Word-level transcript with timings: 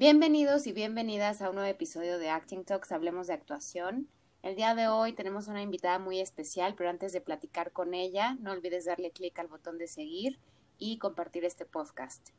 Bienvenidos 0.00 0.66
y 0.66 0.72
bienvenidas 0.72 1.42
a 1.42 1.50
un 1.50 1.56
nuevo 1.56 1.70
episodio 1.70 2.18
de 2.18 2.30
Acting 2.30 2.64
Talks, 2.64 2.90
hablemos 2.90 3.26
de 3.26 3.34
actuación. 3.34 4.08
El 4.42 4.56
día 4.56 4.74
de 4.74 4.88
hoy 4.88 5.12
tenemos 5.12 5.46
una 5.46 5.60
invitada 5.60 5.98
muy 5.98 6.20
especial, 6.20 6.74
pero 6.74 6.88
antes 6.88 7.12
de 7.12 7.20
platicar 7.20 7.70
con 7.72 7.92
ella, 7.92 8.34
no 8.40 8.52
olvides 8.52 8.86
darle 8.86 9.10
clic 9.10 9.38
al 9.38 9.48
botón 9.48 9.76
de 9.76 9.88
seguir 9.88 10.40
y 10.78 10.96
compartir 10.96 11.44
este 11.44 11.66
podcast. 11.66 12.30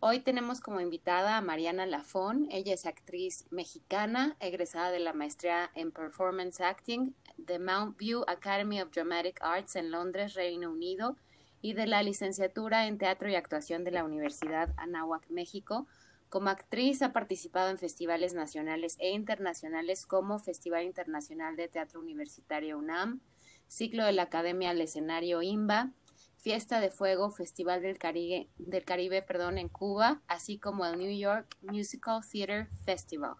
Hoy 0.00 0.20
tenemos 0.20 0.60
como 0.60 0.82
invitada 0.82 1.38
a 1.38 1.40
Mariana 1.40 1.86
Lafón. 1.86 2.46
Ella 2.50 2.74
es 2.74 2.84
actriz 2.84 3.46
mexicana, 3.50 4.36
egresada 4.38 4.90
de 4.90 4.98
la 4.98 5.14
maestría 5.14 5.70
en 5.74 5.92
Performance 5.92 6.60
Acting 6.60 7.14
de 7.38 7.58
Mount 7.58 7.96
View 7.96 8.22
Academy 8.26 8.82
of 8.82 8.90
Dramatic 8.90 9.38
Arts 9.40 9.76
en 9.76 9.90
Londres, 9.90 10.34
Reino 10.34 10.70
Unido, 10.70 11.16
y 11.62 11.72
de 11.72 11.86
la 11.86 12.02
licenciatura 12.02 12.86
en 12.86 12.98
Teatro 12.98 13.30
y 13.30 13.34
Actuación 13.34 13.82
de 13.82 13.92
la 13.92 14.04
Universidad 14.04 14.74
Anáhuac, 14.76 15.26
México 15.30 15.86
como 16.28 16.50
actriz 16.50 17.02
ha 17.02 17.12
participado 17.12 17.70
en 17.70 17.78
festivales 17.78 18.34
nacionales 18.34 18.96
e 18.98 19.10
internacionales 19.10 20.06
como 20.06 20.38
Festival 20.38 20.84
Internacional 20.84 21.56
de 21.56 21.68
Teatro 21.68 22.00
Universitario 22.00 22.78
UNAM, 22.78 23.20
Ciclo 23.66 24.04
de 24.04 24.12
la 24.12 24.24
Academia 24.24 24.70
al 24.70 24.80
Escenario 24.80 25.42
IMBA, 25.42 25.92
Fiesta 26.36 26.80
de 26.80 26.90
Fuego, 26.90 27.30
Festival 27.30 27.82
del 27.82 27.98
Caribe, 27.98 28.48
del 28.58 28.84
Caribe 28.84 29.22
perdón, 29.22 29.58
en 29.58 29.68
Cuba, 29.68 30.22
así 30.28 30.58
como 30.58 30.86
el 30.86 30.98
New 30.98 31.16
York 31.16 31.56
Musical 31.62 32.20
Theater 32.30 32.68
Festival. 32.84 33.34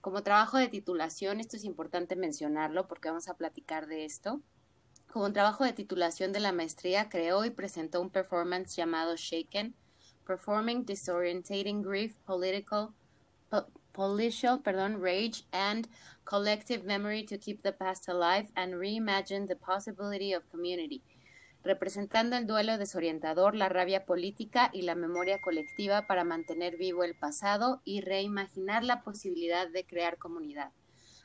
Como 0.00 0.22
trabajo 0.22 0.58
de 0.58 0.68
titulación, 0.68 1.40
esto 1.40 1.56
es 1.56 1.64
importante 1.64 2.14
mencionarlo 2.14 2.86
porque 2.86 3.08
vamos 3.08 3.28
a 3.28 3.36
platicar 3.36 3.88
de 3.88 4.04
esto. 4.04 4.40
Como 5.12 5.32
trabajo 5.32 5.64
de 5.64 5.72
titulación 5.72 6.32
de 6.32 6.40
la 6.40 6.52
maestría, 6.52 7.08
creó 7.08 7.44
y 7.44 7.50
presentó 7.50 8.00
un 8.00 8.10
performance 8.10 8.76
llamado 8.76 9.16
Shaken, 9.16 9.74
performing 10.28 10.84
disorientating 10.84 11.82
grief, 11.82 12.12
political, 12.26 12.92
po 13.50 13.64
policial, 13.94 14.60
rage, 15.00 15.42
and 15.52 15.88
collective 16.24 16.84
memory 16.84 17.24
to 17.24 17.38
keep 17.38 17.62
the 17.62 17.72
past 17.72 18.08
alive 18.08 18.46
and 18.54 18.74
reimagine 18.74 19.48
the 19.48 19.56
possibility 19.56 20.32
of 20.34 20.48
community, 20.50 21.02
representando 21.64 22.36
el 22.36 22.46
duelo 22.46 22.76
desorientador, 22.78 23.56
la 23.56 23.70
rabia 23.70 24.04
política 24.04 24.70
y 24.72 24.82
la 24.82 24.94
memoria 24.94 25.40
colectiva 25.40 26.06
para 26.06 26.22
mantener 26.24 26.76
vivo 26.76 27.02
el 27.02 27.14
pasado 27.14 27.80
y 27.84 28.02
reimaginar 28.02 28.84
la 28.84 29.02
posibilidad 29.02 29.66
de 29.68 29.84
crear 29.84 30.18
comunidad 30.18 30.70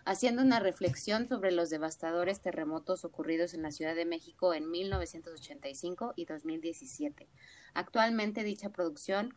haciendo 0.06 0.42
una 0.42 0.60
reflexión 0.60 1.28
sobre 1.28 1.52
los 1.52 1.70
devastadores 1.70 2.42
terremotos 2.42 3.06
ocurridos 3.06 3.54
en 3.54 3.62
la 3.62 3.72
Ciudad 3.72 3.96
de 3.96 4.06
México 4.06 4.54
en 4.54 4.70
1985 4.70 6.14
y 6.16 6.26
2017. 6.26 7.28
Actualmente 7.74 8.44
dicha 8.44 8.70
producción 8.70 9.34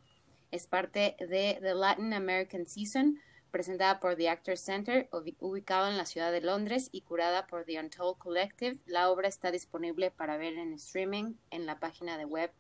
es 0.51 0.67
parte 0.67 1.17
de 1.19 1.59
The 1.61 1.75
Latin 1.75 2.13
American 2.13 2.67
Season, 2.67 3.19
presentada 3.51 4.01
por 4.01 4.17
The 4.17 4.29
Actors 4.29 4.61
Center, 4.61 5.09
ubicado 5.41 5.89
en 5.89 5.97
la 5.97 6.07
ciudad 6.07 6.33
de 6.33 6.41
Londres 6.41 6.89
y 6.93 7.03
curada 7.03 7.47
por 7.47 7.65
The 7.65 7.81
Untold 7.81 8.19
Collective. 8.19 8.79
La 8.87 9.11
obra 9.11 9.29
está 9.29 9.51
disponible 9.51 10.11
para 10.11 10.37
ver 10.37 10.55
en 10.55 10.75
streaming 10.75 11.35
en 11.51 11.67
la 11.67 11.79
página 11.79 12.19
de 12.19 12.25
web 12.25 12.53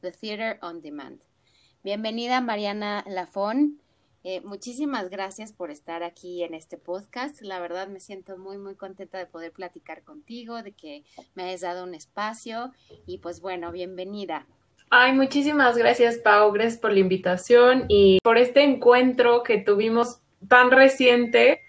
The 0.00 0.12
Theater 0.12 0.58
on 0.62 0.80
Demand. 0.80 1.22
Bienvenida 1.82 2.40
Mariana 2.40 3.04
Lafón. 3.06 3.83
Eh, 4.26 4.40
muchísimas 4.40 5.10
gracias 5.10 5.52
por 5.52 5.70
estar 5.70 6.02
aquí 6.02 6.42
en 6.42 6.54
este 6.54 6.78
podcast. 6.78 7.42
La 7.42 7.60
verdad 7.60 7.88
me 7.88 8.00
siento 8.00 8.38
muy, 8.38 8.56
muy 8.56 8.74
contenta 8.74 9.18
de 9.18 9.26
poder 9.26 9.52
platicar 9.52 10.02
contigo, 10.02 10.62
de 10.62 10.72
que 10.72 11.04
me 11.34 11.42
hayas 11.42 11.60
dado 11.60 11.84
un 11.84 11.94
espacio 11.94 12.72
y 13.06 13.18
pues 13.18 13.42
bueno, 13.42 13.70
bienvenida. 13.70 14.46
Ay, 14.88 15.12
muchísimas 15.12 15.76
gracias, 15.76 16.16
Pau. 16.16 16.52
Gracias 16.52 16.80
por 16.80 16.92
la 16.92 17.00
invitación 17.00 17.84
y 17.88 18.18
por 18.22 18.38
este 18.38 18.62
encuentro 18.62 19.42
que 19.42 19.58
tuvimos 19.58 20.20
tan 20.48 20.70
reciente 20.70 21.60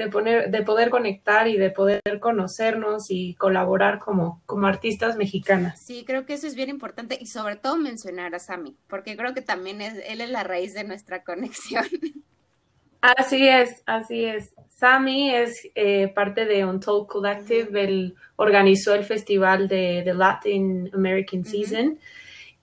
de, 0.00 0.08
poner, 0.08 0.50
de 0.50 0.62
poder 0.62 0.90
conectar 0.90 1.46
y 1.46 1.56
de 1.56 1.70
poder 1.70 2.00
conocernos 2.20 3.10
y 3.10 3.34
colaborar 3.34 3.98
como, 3.98 4.42
como 4.46 4.66
artistas 4.66 5.16
mexicanas. 5.16 5.80
Sí, 5.84 6.04
creo 6.06 6.24
que 6.24 6.32
eso 6.34 6.46
es 6.46 6.54
bien 6.54 6.70
importante 6.70 7.18
y 7.20 7.26
sobre 7.26 7.56
todo 7.56 7.76
mencionar 7.76 8.34
a 8.34 8.38
Sammy, 8.38 8.76
porque 8.88 9.16
creo 9.16 9.34
que 9.34 9.42
también 9.42 9.80
es, 9.80 9.94
él 10.06 10.20
es 10.20 10.30
la 10.30 10.42
raíz 10.42 10.72
de 10.72 10.84
nuestra 10.84 11.22
conexión. 11.24 11.84
Así 13.02 13.46
es, 13.46 13.82
así 13.86 14.24
es. 14.24 14.54
Sammy 14.68 15.34
es 15.34 15.68
eh, 15.74 16.08
parte 16.08 16.46
de 16.46 16.64
Untold 16.64 17.06
Collective, 17.06 17.84
él 17.84 18.14
organizó 18.36 18.94
el 18.94 19.04
festival 19.04 19.68
de 19.68 20.10
Latin 20.14 20.90
American 20.94 21.44
Season. 21.44 21.98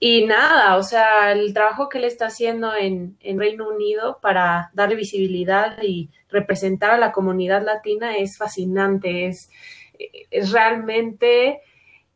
Y 0.00 0.26
nada, 0.26 0.76
o 0.76 0.82
sea, 0.82 1.32
el 1.32 1.52
trabajo 1.52 1.88
que 1.88 1.98
él 1.98 2.04
está 2.04 2.26
haciendo 2.26 2.74
en, 2.74 3.16
en, 3.20 3.38
Reino 3.38 3.68
Unido 3.68 4.20
para 4.22 4.70
darle 4.72 4.94
visibilidad 4.94 5.82
y 5.82 6.10
representar 6.28 6.92
a 6.92 6.98
la 6.98 7.10
comunidad 7.10 7.64
latina 7.64 8.16
es 8.16 8.38
fascinante, 8.38 9.26
es, 9.26 9.50
es 10.30 10.52
realmente, 10.52 11.62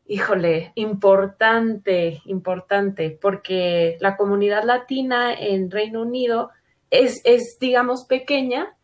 híjole, 0.07 0.71
importante, 0.75 2.21
importante, 2.25 3.17
porque 3.21 3.97
la 3.99 4.15
comunidad 4.15 4.63
latina 4.63 5.33
en 5.33 5.69
Reino 5.69 6.03
Unido 6.03 6.51
es, 6.89 7.21
es 7.25 7.57
digamos, 7.59 8.05
pequeña, 8.05 8.77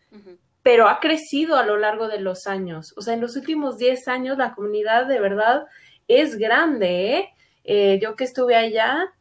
pero 0.61 0.89
ha 0.89 0.99
crecido 0.99 1.55
a 1.55 1.65
lo 1.65 1.77
largo 1.77 2.09
de 2.09 2.19
los 2.19 2.47
años. 2.47 2.93
O 2.97 3.01
sea, 3.01 3.13
en 3.13 3.21
los 3.21 3.37
últimos 3.37 3.77
10 3.77 4.09
años 4.09 4.37
la 4.37 4.53
comunidad 4.53 5.05
de 5.05 5.21
verdad 5.21 5.67
es 6.09 6.37
grande, 6.37 7.15
¿eh? 7.15 7.29
Eh, 7.71 7.99
yo 8.01 8.15
que 8.15 8.23
estuve 8.23 8.55
allá, 8.55 9.13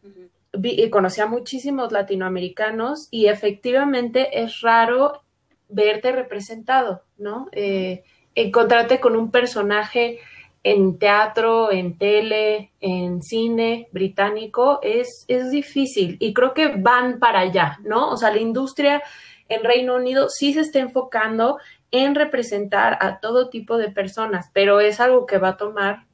vi, 0.54 0.88
conocí 0.88 1.20
a 1.20 1.26
muchísimos 1.26 1.92
latinoamericanos 1.92 3.08
y 3.10 3.26
efectivamente 3.26 4.40
es 4.42 4.62
raro 4.62 5.20
verte 5.68 6.12
representado, 6.12 7.02
¿no? 7.18 7.50
Eh, 7.52 8.04
encontrarte 8.34 9.00
con 9.00 9.16
un 9.16 9.30
personaje 9.30 10.20
en 10.62 10.98
teatro, 10.98 11.70
en 11.70 11.98
tele, 11.98 12.72
en 12.80 13.20
cine 13.22 13.88
británico, 13.92 14.78
es, 14.82 15.26
es 15.28 15.50
difícil 15.50 16.16
y 16.18 16.32
creo 16.32 16.54
que 16.54 16.68
van 16.68 17.18
para 17.18 17.40
allá, 17.40 17.78
¿no? 17.84 18.08
O 18.08 18.16
sea, 18.16 18.30
la 18.30 18.40
industria 18.40 19.02
en 19.50 19.62
Reino 19.62 19.94
Unido 19.94 20.30
sí 20.30 20.54
se 20.54 20.60
está 20.60 20.78
enfocando 20.78 21.58
en 21.90 22.14
representar 22.14 22.96
a 23.02 23.20
todo 23.20 23.50
tipo 23.50 23.76
de 23.76 23.90
personas, 23.90 24.48
pero 24.54 24.80
es 24.80 25.00
algo 25.00 25.26
que 25.26 25.36
va 25.36 25.48
a 25.48 25.56
tomar 25.58 26.07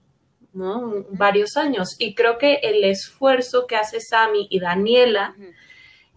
¿no? 0.54 1.04
Varios 1.10 1.56
años. 1.56 1.96
Y 1.98 2.14
creo 2.14 2.38
que 2.38 2.54
el 2.62 2.84
esfuerzo 2.84 3.66
que 3.66 3.76
hace 3.76 4.00
Sami 4.00 4.46
y 4.50 4.60
Daniela 4.60 5.34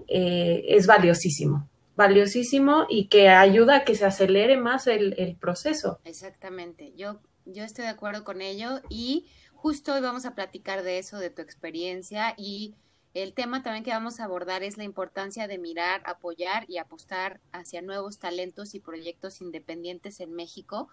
eh, 0.07 0.63
es 0.69 0.87
valiosísimo, 0.87 1.67
valiosísimo 1.95 2.85
y 2.89 3.07
que 3.07 3.29
ayuda 3.29 3.77
a 3.77 3.83
que 3.83 3.95
se 3.95 4.05
acelere 4.05 4.57
más 4.57 4.87
el, 4.87 5.35
proceso. 5.39 5.99
Exactamente, 6.05 6.93
yo, 6.95 7.19
yo 7.45 7.63
estoy 7.63 7.85
de 7.85 7.91
acuerdo 7.91 8.23
con 8.23 8.41
ello 8.41 8.81
y 8.89 9.27
justo 9.53 9.93
hoy 9.93 10.01
vamos 10.01 10.25
a 10.25 10.35
platicar 10.35 10.83
de 10.83 10.99
eso, 10.99 11.17
de 11.17 11.29
tu 11.29 11.41
experiencia 11.41 12.33
y 12.37 12.75
el 13.13 13.33
tema 13.33 13.63
también 13.63 13.83
que 13.83 13.89
vamos 13.89 14.19
a 14.19 14.25
abordar 14.25 14.61
es 14.63 14.77
la 14.77 14.83
importancia 14.83 15.47
de 15.47 15.57
mirar, 15.57 16.03
apoyar 16.05 16.65
y 16.67 16.77
apostar 16.77 17.41
hacia 17.51 17.81
nuevos 17.81 18.19
talentos 18.19 18.75
y 18.75 18.79
proyectos 18.79 19.41
independientes 19.41 20.19
en 20.19 20.33
México, 20.33 20.87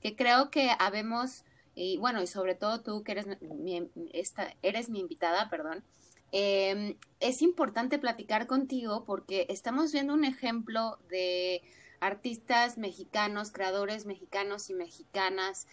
que 0.00 0.14
creo 0.14 0.50
que 0.50 0.70
habemos 0.78 1.44
y 1.74 1.96
bueno, 1.98 2.22
y 2.22 2.26
sobre 2.26 2.54
todo 2.54 2.82
tú 2.82 3.02
que 3.02 3.12
eres 3.12 3.26
mi, 3.40 3.90
esta, 4.12 4.54
eres 4.62 4.88
mi 4.88 5.00
invitada, 5.00 5.48
perdón, 5.48 5.84
em, 6.32 6.96
es 7.20 7.42
importante 7.42 7.98
platicar 7.98 8.46
contigo 8.46 9.04
porque 9.04 9.46
estamos 9.48 9.92
viendo 9.92 10.14
un 10.14 10.24
ejemplo 10.24 10.98
de 11.08 11.62
artistas 12.00 12.78
mexicanos, 12.78 13.52
creadores 13.52 14.06
mexicanos 14.06 14.68
y 14.70 14.74
mexicanas 14.74 15.66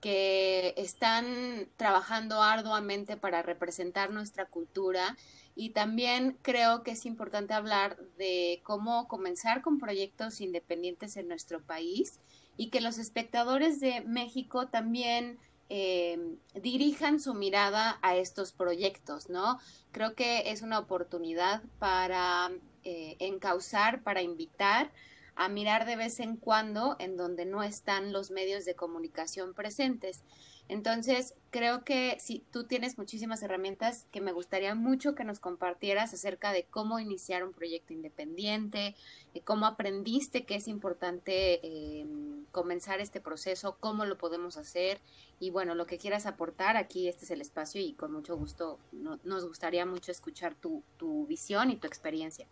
que 0.00 0.74
están 0.76 1.68
trabajando 1.76 2.42
arduamente 2.42 3.16
para 3.16 3.42
representar 3.42 4.12
nuestra 4.12 4.46
cultura 4.46 5.16
y 5.54 5.70
también 5.70 6.36
creo 6.42 6.82
que 6.82 6.90
es 6.90 7.06
importante 7.06 7.54
hablar 7.54 7.96
de 8.18 8.60
cómo 8.62 9.08
comenzar 9.08 9.62
con 9.62 9.78
proyectos 9.78 10.40
independientes 10.42 11.16
en 11.16 11.28
nuestro 11.28 11.62
país 11.62 12.20
y 12.56 12.70
que 12.70 12.80
los 12.80 12.98
espectadores 12.98 13.80
de 13.80 14.00
México 14.02 14.68
también 14.68 15.38
eh, 15.68 16.36
dirijan 16.54 17.18
su 17.20 17.34
mirada 17.34 17.98
a 18.02 18.16
estos 18.16 18.52
proyectos, 18.52 19.28
¿no? 19.28 19.58
Creo 19.90 20.14
que 20.14 20.50
es 20.50 20.62
una 20.62 20.78
oportunidad 20.78 21.62
para 21.78 22.52
eh, 22.84 23.16
encauzar, 23.18 24.02
para 24.02 24.22
invitar 24.22 24.92
a 25.34 25.48
mirar 25.48 25.84
de 25.84 25.96
vez 25.96 26.20
en 26.20 26.36
cuando 26.36 26.96
en 26.98 27.16
donde 27.16 27.44
no 27.44 27.62
están 27.62 28.12
los 28.12 28.30
medios 28.30 28.64
de 28.64 28.74
comunicación 28.74 29.54
presentes. 29.54 30.22
Entonces, 30.68 31.34
creo 31.50 31.84
que 31.84 32.16
si 32.18 32.40
tú 32.50 32.64
tienes 32.64 32.98
muchísimas 32.98 33.42
herramientas 33.42 34.06
que 34.10 34.20
me 34.20 34.32
gustaría 34.32 34.74
mucho 34.74 35.14
que 35.14 35.22
nos 35.22 35.38
compartieras 35.38 36.12
acerca 36.12 36.52
de 36.52 36.64
cómo 36.64 36.98
iniciar 36.98 37.44
un 37.44 37.52
proyecto 37.52 37.92
independiente, 37.92 38.96
de 39.32 39.40
cómo 39.42 39.66
aprendiste 39.66 40.44
que 40.44 40.56
es 40.56 40.66
importante 40.66 41.60
em, 42.00 42.44
comenzar 42.50 43.00
este 43.00 43.20
proceso, 43.20 43.76
cómo 43.78 44.04
lo 44.04 44.18
podemos 44.18 44.56
hacer 44.56 45.00
y 45.38 45.50
bueno, 45.50 45.74
lo 45.74 45.86
que 45.86 45.98
quieras 45.98 46.26
aportar, 46.26 46.76
aquí 46.76 47.08
este 47.08 47.26
es 47.26 47.30
el 47.30 47.40
espacio 47.40 47.80
y 47.80 47.92
con 47.92 48.12
mucho 48.12 48.36
gusto 48.36 48.78
nos 48.92 49.46
gustaría 49.46 49.86
mucho 49.86 50.10
escuchar 50.10 50.54
tu, 50.54 50.82
tu 50.96 51.26
visión 51.26 51.70
y 51.70 51.76
tu 51.76 51.86
experiencia. 51.86 52.46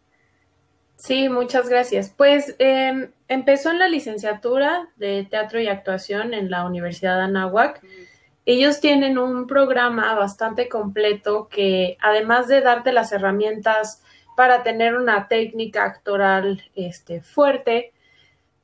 Sí, 0.97 1.29
muchas 1.29 1.69
gracias. 1.69 2.11
Pues 2.17 2.55
em, 2.59 3.11
empezó 3.29 3.71
en 3.71 3.79
la 3.79 3.89
licenciatura 3.89 4.89
de 4.97 5.27
teatro 5.29 5.61
y 5.61 5.69
actuación 5.69 6.35
en 6.35 6.51
la 6.51 6.65
Universidad 6.65 7.17
de 7.17 7.25
Anáhuac. 7.25 7.81
Ellos 8.47 8.81
tienen 8.81 9.19
un 9.19 9.47
programa 9.47 10.15
bastante 10.15 10.69
completo 10.69 11.49
que 11.49 11.97
además 12.01 12.47
de 12.49 12.61
darte 12.61 12.93
las 12.93 13.13
herramientas 13.13 14.03
para 14.37 14.63
tener 14.63 14.97
una 14.97 15.29
técnica 15.29 15.85
actoral 15.85 16.63
este, 16.75 17.21
fuerte, 17.21 17.93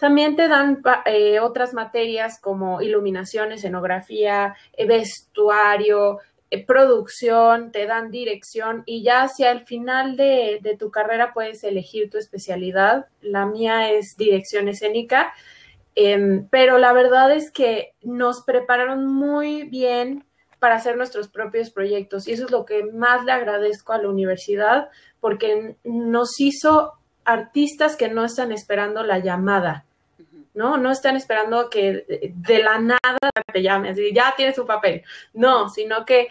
también 0.00 0.34
te 0.34 0.48
dan 0.48 0.82
eh, 1.04 1.40
otras 1.40 1.74
materias 1.74 2.40
como 2.40 2.80
iluminación, 2.80 3.52
escenografía, 3.52 4.56
eh, 4.72 4.86
vestuario, 4.86 6.18
producción, 6.58 7.70
te 7.72 7.86
dan 7.86 8.10
dirección 8.10 8.82
y 8.84 9.02
ya 9.02 9.22
hacia 9.22 9.50
el 9.50 9.66
final 9.66 10.16
de, 10.16 10.58
de, 10.62 10.76
tu 10.76 10.90
carrera 10.90 11.32
puedes 11.32 11.62
elegir 11.62 12.10
tu 12.10 12.18
especialidad. 12.18 13.06
La 13.20 13.46
mía 13.46 13.92
es 13.92 14.16
dirección 14.16 14.68
escénica, 14.68 15.32
eh, 15.94 16.44
pero 16.50 16.78
la 16.78 16.92
verdad 16.92 17.32
es 17.32 17.50
que 17.50 17.94
nos 18.02 18.42
prepararon 18.42 19.06
muy 19.06 19.64
bien 19.64 20.24
para 20.60 20.76
hacer 20.76 20.96
nuestros 20.96 21.28
propios 21.28 21.70
proyectos 21.70 22.28
y 22.28 22.32
eso 22.32 22.44
es 22.44 22.50
lo 22.50 22.64
que 22.64 22.84
más 22.84 23.24
le 23.24 23.32
agradezco 23.32 23.92
a 23.92 23.98
la 23.98 24.08
universidad 24.08 24.90
porque 25.18 25.76
nos 25.84 26.38
hizo 26.38 26.92
artistas 27.24 27.96
que 27.96 28.08
no 28.08 28.24
están 28.24 28.52
esperando 28.52 29.02
la 29.02 29.18
llamada. 29.18 29.86
¿No? 30.54 30.76
No 30.76 30.90
están 30.90 31.16
esperando 31.16 31.70
que 31.70 32.32
de 32.34 32.62
la 32.62 32.78
nada 32.78 33.18
te 33.52 33.62
llames 33.62 33.98
y 33.98 34.12
ya 34.12 34.34
tienes 34.36 34.56
tu 34.56 34.66
papel. 34.66 35.02
No, 35.32 35.68
sino 35.68 36.04
que 36.04 36.28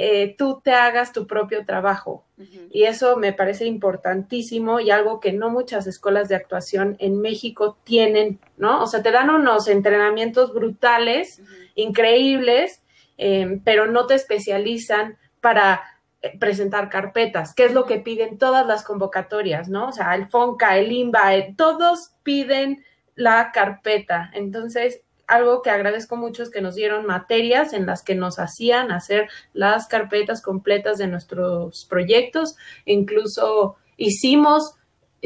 eh, 0.00 0.36
tú 0.38 0.60
te 0.62 0.72
hagas 0.72 1.12
tu 1.12 1.26
propio 1.26 1.66
trabajo. 1.66 2.24
Y 2.70 2.84
eso 2.84 3.16
me 3.16 3.32
parece 3.32 3.66
importantísimo 3.66 4.78
y 4.78 4.92
algo 4.92 5.18
que 5.18 5.32
no 5.32 5.50
muchas 5.50 5.88
escuelas 5.88 6.28
de 6.28 6.36
actuación 6.36 6.96
en 7.00 7.20
México 7.20 7.76
tienen, 7.82 8.38
¿no? 8.56 8.80
O 8.80 8.86
sea, 8.86 9.02
te 9.02 9.10
dan 9.10 9.28
unos 9.28 9.66
entrenamientos 9.66 10.54
brutales, 10.54 11.42
increíbles, 11.74 12.80
eh, 13.16 13.60
pero 13.64 13.88
no 13.88 14.06
te 14.06 14.14
especializan 14.14 15.18
para 15.40 15.82
eh, 16.22 16.38
presentar 16.38 16.90
carpetas, 16.90 17.52
que 17.52 17.64
es 17.64 17.72
lo 17.72 17.84
que 17.84 17.98
piden 17.98 18.38
todas 18.38 18.64
las 18.68 18.84
convocatorias, 18.84 19.68
¿no? 19.68 19.88
O 19.88 19.92
sea, 19.92 20.14
el 20.14 20.28
FONCA, 20.28 20.78
el 20.78 20.92
IMBA, 20.92 21.56
todos 21.56 22.12
piden 22.22 22.84
la 23.18 23.50
carpeta. 23.52 24.30
Entonces, 24.32 25.02
algo 25.26 25.60
que 25.60 25.70
agradezco 25.70 26.16
mucho 26.16 26.44
es 26.44 26.50
que 26.50 26.62
nos 26.62 26.76
dieron 26.76 27.04
materias 27.04 27.72
en 27.72 27.84
las 27.84 28.02
que 28.04 28.14
nos 28.14 28.38
hacían 28.38 28.92
hacer 28.92 29.28
las 29.52 29.88
carpetas 29.88 30.40
completas 30.40 30.98
de 30.98 31.08
nuestros 31.08 31.84
proyectos. 31.84 32.56
Incluso 32.86 33.76
hicimos 33.96 34.76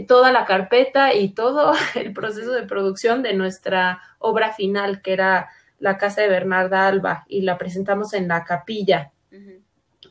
toda 0.09 0.33
la 0.33 0.47
carpeta 0.47 1.12
y 1.12 1.35
todo 1.35 1.75
el 1.94 2.15
proceso 2.15 2.53
de 2.53 2.62
producción 2.62 3.23
de 3.23 3.35
nuestra 3.35 4.00
obra 4.19 4.55
final, 4.55 5.03
que 5.03 5.12
era 5.12 5.50
la 5.79 5.99
casa 5.99 6.23
de 6.23 6.29
Bernarda 6.29 6.87
Alba, 6.87 7.25
y 7.29 7.43
la 7.43 7.59
presentamos 7.59 8.15
en 8.15 8.27
la 8.27 8.44
capilla. 8.44 9.12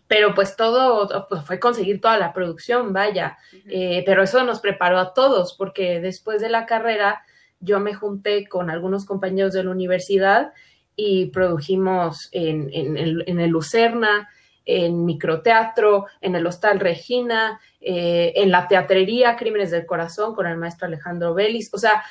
Pero 0.07 0.35
pues 0.35 0.55
todo 0.55 1.27
pues, 1.29 1.41
fue 1.43 1.59
conseguir 1.59 1.99
toda 1.99 2.17
la 2.17 2.31
producción, 2.31 2.93
vaya. 2.93 3.37
eh, 3.67 4.03
pero 4.05 4.21
eso 4.21 4.43
nos 4.43 4.59
preparó 4.59 4.99
a 4.99 5.13
todos, 5.13 5.55
porque 5.57 5.99
después 5.99 6.41
de 6.41 6.49
la 6.49 6.65
carrera 6.67 7.23
yo 7.61 7.79
me 7.79 7.93
junté 7.93 8.47
con 8.47 8.69
algunos 8.69 9.05
compañeros 9.05 9.53
de 9.53 9.63
la 9.63 9.71
universidad 9.71 10.53
y 10.95 11.27
produjimos 11.27 12.29
en, 12.31 12.69
en, 12.73 12.97
en 12.97 13.39
el 13.39 13.49
Lucerna, 13.49 14.29
en 14.65 15.05
microteatro, 15.05 16.05
en 16.21 16.35
el 16.35 16.45
Hostal 16.45 16.79
Regina, 16.79 17.59
eh, 17.79 18.33
en 18.35 18.51
la 18.51 18.67
teatrería 18.67 19.35
Crímenes 19.35 19.71
del 19.71 19.85
Corazón 19.85 20.35
con 20.35 20.45
el 20.47 20.57
maestro 20.57 20.87
Alejandro 20.87 21.33
Vélez. 21.33 21.69
O 21.73 21.77
sea, 21.77 22.03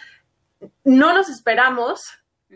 no 0.85 1.15
nos 1.15 1.29
esperamos 1.29 2.03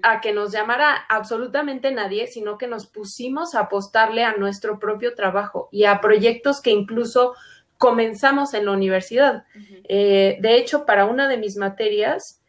a 0.03 0.21
que 0.21 0.33
nos 0.33 0.51
llamara 0.51 0.97
absolutamente 1.09 1.93
nadie, 1.93 2.27
sino 2.27 2.59
que 2.59 2.67
nos 2.67 2.87
pusimos 2.87 3.55
a 3.55 3.61
apostarle 3.61 4.25
a 4.25 4.37
nuestro 4.37 4.79
propio 4.81 5.15
trabajo 5.15 5.69
y 5.71 5.85
a 5.85 6.01
proyectos 6.01 6.61
que 6.61 6.71
incluso 6.71 7.35
comenzamos 7.79 8.55
en 8.55 8.65
la 8.65 8.73
universidad. 8.73 9.45
Uh 9.55 9.59
-huh. 9.59 9.81
eh, 9.89 10.39
de 10.41 10.57
hecho, 10.57 10.85
para 10.85 11.05
una 11.05 11.29
de 11.29 11.37
mis 11.39 11.57
materias, 11.57 12.43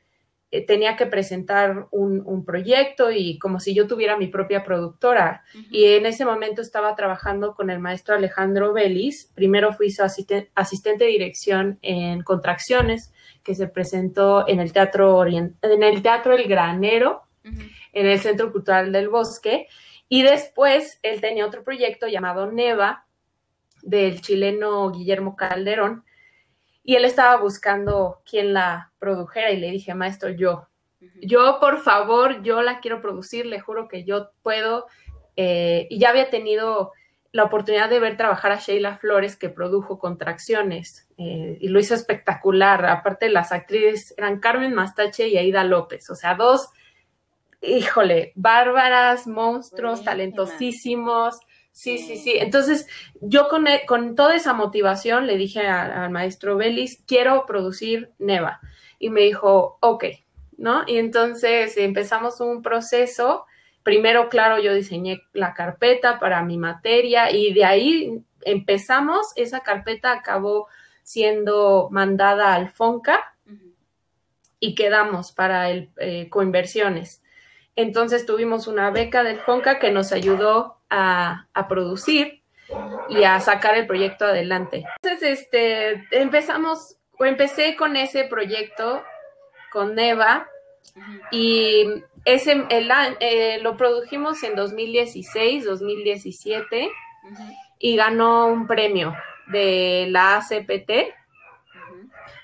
eh, 0.56 0.66
tenía 0.66 0.96
que 0.96 1.06
presentar 1.06 1.88
un, 1.92 2.22
un, 2.25 2.46
proyecto 2.46 3.12
y 3.12 3.38
como 3.40 3.60
si 3.60 3.74
yo 3.74 3.88
tuviera 3.88 4.16
mi 4.16 4.28
propia 4.28 4.63
productora. 4.63 5.44
Uh 5.54 5.57
-huh. 5.57 5.68
Y 5.69 5.86
en 5.96 6.06
ese 6.06 6.24
momento 6.24 6.62
estaba 6.62 6.96
trabajando 6.96 7.56
con 7.56 7.69
el 7.69 7.80
maestro 7.80 8.16
Alejandro 8.16 8.72
Vélez. 8.72 9.31
Primero 9.36 9.74
fui 9.74 9.92
su 9.92 10.04
asistente, 10.04 10.52
asistente 10.56 11.04
de 11.04 11.12
dirección 11.12 11.78
en 11.81 12.24
Contracciones, 12.24 13.12
que 13.44 13.54
se 13.54 13.68
presentó 13.68 14.48
en 14.48 14.60
el 14.62 14.72
Teatro, 14.72 15.18
Orient 15.18 15.56
en 15.62 15.84
el, 15.84 16.02
teatro 16.02 16.34
el 16.34 16.48
Granero, 16.48 17.24
uh 17.44 17.50
-huh. 17.50 17.72
en 17.92 18.06
el 18.06 18.19
Centro 18.19 18.52
Cultural 18.52 18.92
del 18.92 19.10
Bosque. 19.10 19.68
Y 20.07 20.24
después 20.24 21.00
él 21.04 21.19
tenía 21.19 21.46
otro 21.46 21.63
proyecto 21.63 22.07
llamado 22.07 22.52
Neva, 22.52 23.06
del 23.81 24.22
chileno 24.22 24.90
Guillermo 24.92 25.36
Calderón, 25.36 26.04
y 26.86 26.96
él 26.96 27.04
estaba 27.04 27.38
buscando 27.38 28.22
quién 28.30 28.54
la 28.54 28.92
produjera 29.00 29.50
y 29.52 29.60
le 29.60 29.72
dije, 29.72 29.96
maestro, 29.96 30.30
yo, 30.30 30.68
uh 31.02 31.06
-huh. 31.06 31.20
yo 31.24 31.58
por 31.60 31.80
favor, 31.82 32.44
yo 32.44 32.62
la 32.62 32.80
quiero 32.80 33.02
producir, 33.02 33.48
le 33.48 33.60
juro 33.60 33.88
que 33.88 34.04
yo 34.04 34.30
puedo. 34.44 34.86
Eh, 35.36 35.88
y 35.90 35.98
ya 35.98 36.10
había 36.10 36.30
tenido 36.30 36.92
la 37.32 37.44
oportunidad 37.44 37.90
de 37.90 38.00
ver 38.00 38.16
trabajar 38.16 38.52
a 38.52 38.60
Sheila 38.60 38.98
Flores, 38.98 39.36
que 39.36 39.50
produjo 39.50 40.00
Contracciones, 40.00 41.10
eh, 41.18 41.58
y 41.60 41.68
lo 41.68 41.80
hizo 41.80 41.96
espectacular. 41.96 42.86
Aparte, 42.86 43.30
las 43.30 43.52
actrices 43.52 44.14
eran 44.16 44.40
Carmen 44.40 44.74
Mastache 44.74 45.28
y 45.28 45.38
Aida 45.38 45.64
López, 45.64 46.10
o 46.10 46.16
sea, 46.16 46.36
dos, 46.36 46.70
híjole, 47.62 48.31
bárbaras, 48.36 49.28
monstruos, 49.28 50.04
Buenísima. 50.04 50.12
talentosísimos. 50.12 51.40
Sí, 51.75 51.98
sí, 51.98 52.16
sí. 52.16 52.38
Entonces, 52.38 52.88
yo 53.19 53.50
con, 53.50 53.68
e, 53.68 53.86
con 53.86 54.16
toda 54.16 54.33
esa 54.33 54.54
motivación 54.54 55.27
le 55.27 55.36
dije 55.36 55.68
al 55.68 56.10
maestro 56.10 56.56
Belis, 56.56 57.04
quiero 57.06 57.45
producir 57.45 58.13
Neva. 58.18 58.62
Y 58.98 59.10
me 59.10 59.22
dijo, 59.24 59.77
ok, 59.81 60.06
¿no? 60.57 60.83
Y 60.88 60.98
entonces 61.00 61.75
empezamos 61.75 62.39
un 62.39 62.62
proceso. 62.62 63.45
Primero, 63.83 64.30
claro, 64.30 64.57
yo 64.57 64.74
diseñé 64.74 65.24
la 65.33 65.54
carpeta 65.54 66.18
para 66.18 66.42
mi 66.44 66.57
materia 66.57 67.30
y 67.30 67.54
de 67.54 67.66
ahí 67.66 68.24
empezamos. 68.44 69.33
Esa 69.36 69.60
carpeta 69.60 70.13
acabó 70.13 70.69
siendo 71.04 71.90
mandada 71.92 72.54
al 72.54 72.69
FONCA 72.69 73.19
uh 73.47 73.52
-huh. 73.52 73.73
y 74.61 74.76
quedamos 74.76 75.33
para 75.33 75.69
el 75.71 75.90
eh, 75.97 76.30
coinversiones. 76.30 77.21
Entonces 77.76 78.26
tuvimos 78.26 78.68
una 78.68 78.92
beca 78.92 79.26
del 79.26 79.42
FONCA 79.42 79.78
que 79.78 79.92
nos 79.92 80.14
ayudó 80.14 80.75
a, 80.89 81.47
producir 81.68 82.42
y 83.09 83.23
a 83.23 83.39
sacar 83.39 83.75
el 83.75 83.87
proyecto 83.87 84.25
adelante. 84.25 84.85
Entonces, 85.01 85.42
este, 85.42 86.04
empezamos, 86.11 86.97
o 87.18 87.25
empecé 87.25 87.75
con 87.75 87.95
ese 87.95 88.25
proyecto 88.25 89.04
con 89.71 89.95
Neva 89.95 90.47
y 91.31 91.85
ese, 92.23 92.63
el, 92.69 92.92
eh, 93.19 93.59
lo 93.61 93.77
produjimos 93.77 94.42
en 94.44 94.56
2016, 94.56 95.65
2017 95.65 96.87
uh 96.87 97.30
-huh. 97.30 97.57
y 97.80 97.95
ganó 97.95 98.47
un 98.47 98.68
premio 98.68 99.15
de 99.47 100.07
la 100.09 100.37
ACPT 100.37 101.13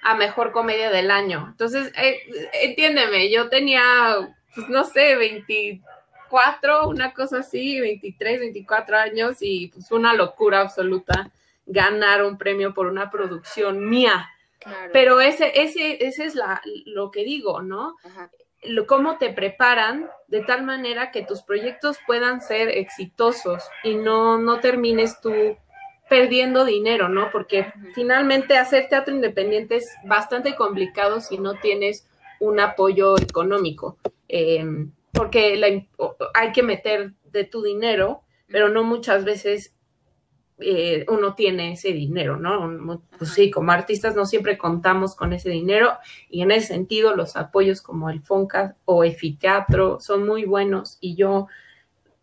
a 0.04 0.16
Mejor 0.16 0.52
Comedia 0.52 0.90
del 0.90 1.12
Año. 1.12 1.48
Entonces, 1.50 1.92
eh, 1.96 2.20
entiéndeme, 2.54 3.30
yo 3.32 3.50
tenía 3.50 3.82
pues 4.56 4.70
no 4.70 4.84
sé, 4.84 5.16
24, 6.32 6.88
una 6.88 7.14
cosa 7.14 7.40
así, 7.40 7.80
23, 7.80 8.40
24 8.40 8.98
años 8.98 9.38
y 9.42 9.68
pues 9.68 9.92
una 9.92 10.14
locura 10.14 10.62
absoluta 10.62 11.32
ganar 11.66 12.24
un 12.24 12.38
premio 12.38 12.74
por 12.74 12.88
una 12.88 13.12
producción 13.12 13.90
mía. 13.90 14.30
Claro. 14.60 14.92
Pero 14.94 15.22
ese, 15.22 15.62
ese, 15.62 16.06
ese 16.06 16.26
es 16.26 16.36
la, 16.36 16.62
lo 16.86 17.12
que 17.12 17.24
digo, 17.24 17.62
¿no? 17.62 17.98
Ajá. 18.04 18.32
Cómo 18.88 19.18
te 19.18 19.34
preparan 19.34 20.08
de 20.28 20.42
tal 20.42 20.64
manera 20.64 21.10
que 21.10 21.24
tus 21.24 21.42
proyectos 21.42 21.98
puedan 22.06 22.42
ser 22.42 22.70
exitosos 22.70 23.64
y 23.84 23.96
no, 23.96 24.38
no 24.38 24.60
termines 24.60 25.20
tú 25.20 25.34
perdiendo 26.08 26.64
dinero, 26.64 27.10
¿no? 27.10 27.32
Porque 27.32 27.74
finalmente 27.96 28.58
hacer 28.58 28.88
teatro 28.88 29.16
independiente 29.16 29.78
es 29.78 29.90
bastante 30.06 30.56
complicado 30.56 31.22
si 31.22 31.40
no 31.40 31.56
tienes 31.56 32.08
un 32.40 32.60
apoyo 32.60 33.18
económico 33.18 33.98
eh, 34.28 34.64
porque 35.12 35.58
la, 35.58 35.68
hay 36.34 36.52
que 36.52 36.64
meter 36.64 37.14
de 37.32 37.44
tu 37.44 37.62
dinero, 37.62 38.24
pero 38.48 38.70
no 38.70 38.84
muchas 38.84 39.26
veces 39.26 39.76
eh, 40.64 41.06
uno 41.10 41.34
tiene 41.34 41.74
ese 41.74 41.92
dinero, 41.92 42.38
¿no? 42.38 43.02
Pues 43.18 43.32
sí, 43.32 43.50
como 43.50 43.72
artistas 43.72 44.16
no 44.16 44.26
siempre 44.26 44.58
contamos 44.58 45.16
con 45.16 45.34
ese 45.34 45.50
dinero 45.50 45.94
y 46.30 46.42
en 46.42 46.52
ese 46.52 46.68
sentido 46.68 47.16
los 47.16 47.36
apoyos 47.36 47.82
como 47.82 48.10
el 48.10 48.22
FONCA 48.22 48.76
o 48.86 49.04
Efiteatro 49.04 50.00
son 50.00 50.26
muy 50.26 50.46
buenos 50.46 50.98
y 51.02 51.16
yo, 51.16 51.48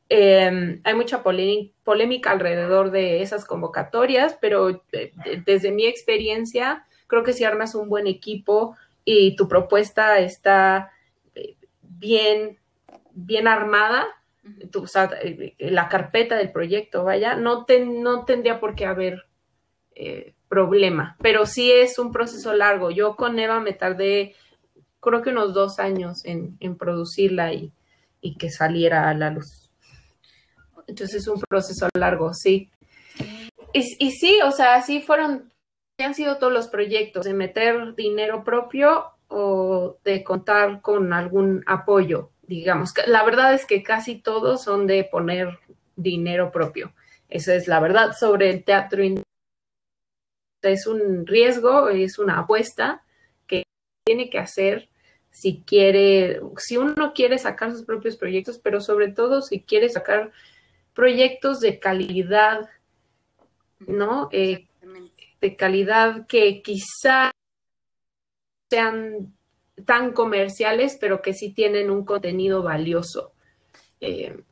eh, 0.09 0.81
hay 0.85 0.95
mucha 0.95 1.23
polémica 1.23 2.31
alrededor 2.31 2.93
de 2.93 3.23
esas 3.23 3.45
convocatorias, 3.45 4.39
pero 4.41 4.83
desde 5.45 5.73
mi 5.73 5.87
experiencia 5.87 6.87
creo 7.09 7.25
que 7.25 7.33
si 7.33 7.43
armas 7.43 7.75
un 7.75 7.89
buen 7.89 8.07
equipo 8.07 8.77
y 9.05 9.35
tu 9.35 9.49
propuesta 9.49 10.21
está 10.21 10.93
eh, 11.35 11.57
bien, 11.83 12.59
bien 13.19 13.49
armada, 13.49 14.07
o 14.75 14.87
sea, 14.87 15.11
eh, 15.23 15.55
la 15.59 15.89
carpeta 15.89 16.37
del 16.37 16.53
proyecto, 16.53 17.05
vaya, 17.05 17.35
no, 17.35 17.67
no 17.87 18.25
tendría 18.25 18.61
por 18.61 18.75
qué 18.75 18.87
haber 18.87 19.27
eh, 19.95 20.35
problema, 20.49 21.17
pero 21.21 21.45
sí 21.45 21.71
es 21.71 21.99
un 21.99 22.13
proceso 22.13 22.55
largo. 22.55 22.91
Yo 22.91 23.17
con 23.17 23.39
Eva 23.39 23.61
me 23.61 23.73
tardé, 23.73 24.35
creo 25.01 25.23
que 25.23 25.31
unos 25.31 25.53
dos 25.53 25.79
años 25.79 26.25
en, 26.25 26.57
producirla 26.77 27.53
y, 27.53 27.73
que 28.39 28.51
saliera 28.51 29.09
a 29.09 29.15
la 29.15 29.31
luz. 29.31 29.71
Entonces 30.87 31.23
es 31.23 31.29
un 31.29 31.41
proceso 31.41 31.89
largo, 31.95 32.33
sí. 32.33 32.71
Y, 33.73 33.81
y 33.99 34.13
sí, 34.13 34.39
o 34.45 34.53
sea, 34.53 34.77
así 34.77 35.03
fueron, 35.03 35.53
han 35.99 36.15
sido 36.15 36.39
todos 36.39 36.53
los 36.53 36.69
proyectos, 36.69 37.27
de 37.27 37.35
meter 37.35 37.95
dinero 37.95 38.45
propio 38.45 39.07
o 39.29 39.99
de 40.05 40.25
contar 40.25 40.81
con 40.81 41.13
algún 41.13 41.63
apoyo, 41.67 42.31
digamos. 42.49 42.93
La 43.07 43.23
verdad 43.23 43.55
es 43.55 43.65
que 43.67 43.83
casi 43.85 44.17
todos 44.17 44.65
son 44.65 44.87
de 44.87 45.05
poner 45.05 45.59
dinero 45.95 46.51
propio. 46.51 46.93
Esa 47.29 47.55
es 47.55 47.69
la 47.69 47.79
verdad 47.79 48.17
sobre 48.19 48.51
el 48.51 48.65
teatro 48.65 49.03
es 50.63 50.87
un 50.87 51.27
riesgo, 51.27 51.89
es 51.89 52.19
una 52.19 52.41
apuesta 52.41 53.05
que 53.47 53.65
tiene 54.05 54.31
que 54.31 54.39
hacer 54.39 54.89
si 55.31 55.63
quiere, 55.65 56.41
si 56.57 56.79
uno 56.79 57.13
quiere 57.15 57.39
sacar 57.39 57.71
sus 57.71 57.85
propios 57.85 58.17
proyectos, 58.17 58.59
pero 58.59 58.81
sobre 58.81 59.13
todo 59.13 59.43
si 59.43 59.61
quiere 59.61 59.89
sacar 59.89 60.33
proyectos 60.95 61.61
de 61.61 61.79
calidad, 61.79 62.69
¿no? 63.79 64.29
Eh, 64.33 64.67
de 65.41 65.57
calidad 65.57 66.27
que 66.27 66.63
quizá 66.63 67.31
sean 68.71 69.38
tan 69.85 70.13
comerciales, 70.13 70.97
pero 71.01 71.23
que 71.23 71.35
sí 71.35 71.51
tienen 71.51 71.91
un 71.91 72.05
contenido 72.05 72.63
valioso. 72.63 73.33
Eh, 74.01 74.43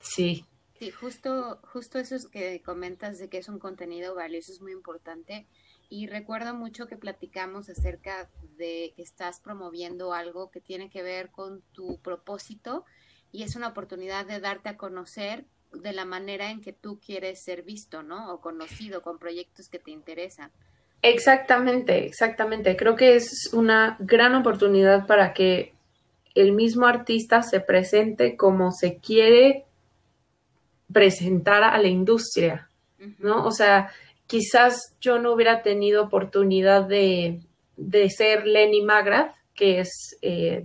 sí. 0.00 0.44
Sí, 0.78 0.90
justo, 0.90 1.60
justo 1.62 1.98
eso 1.98 2.16
es 2.16 2.26
que 2.26 2.60
comentas 2.62 3.18
de 3.18 3.28
que 3.28 3.38
es 3.38 3.48
un 3.48 3.58
contenido 3.58 4.14
valioso 4.14 4.52
es 4.52 4.60
muy 4.60 4.72
importante. 4.72 5.46
Y 5.88 6.06
recuerdo 6.06 6.54
mucho 6.54 6.86
que 6.86 6.96
platicamos 6.96 7.68
acerca 7.68 8.30
de 8.56 8.92
que 8.96 9.02
estás 9.02 9.40
promoviendo 9.40 10.12
algo 10.12 10.50
que 10.50 10.60
tiene 10.60 10.90
que 10.90 11.02
ver 11.02 11.30
con 11.30 11.62
tu 11.72 12.00
propósito 12.00 12.84
y 13.30 13.42
es 13.42 13.56
una 13.56 13.68
oportunidad 13.68 14.26
de 14.26 14.40
darte 14.40 14.70
a 14.70 14.76
conocer 14.76 15.44
de 15.72 15.92
la 15.92 16.04
manera 16.04 16.50
en 16.50 16.60
que 16.60 16.72
tú 16.72 17.00
quieres 17.00 17.42
ser 17.42 17.62
visto, 17.62 18.02
¿no? 18.02 18.32
O 18.32 18.40
conocido 18.40 19.02
con 19.02 19.18
proyectos 19.18 19.68
que 19.68 19.78
te 19.78 19.90
interesan. 19.90 20.52
Exactamente, 21.06 22.06
exactamente. 22.06 22.76
Creo 22.76 22.96
que 22.96 23.16
es 23.16 23.50
una 23.52 23.98
gran 24.00 24.34
oportunidad 24.34 25.06
para 25.06 25.34
que 25.34 25.74
el 26.34 26.52
mismo 26.52 26.86
artista 26.86 27.42
se 27.42 27.60
presente 27.60 28.38
como 28.38 28.72
se 28.72 28.96
quiere 28.96 29.66
presentar 30.90 31.62
a 31.62 31.76
la 31.76 31.88
industria, 31.88 32.70
¿no? 33.18 33.44
O 33.44 33.50
sea, 33.50 33.90
quizás 34.26 34.96
yo 34.98 35.18
no 35.18 35.34
hubiera 35.34 35.60
tenido 35.60 36.04
oportunidad 36.04 36.84
de, 36.84 37.42
ser 38.08 38.46
Lenny 38.46 38.80
Magrath, 38.80 39.34
que 39.54 39.80
es 39.80 40.16
eh, 40.22 40.64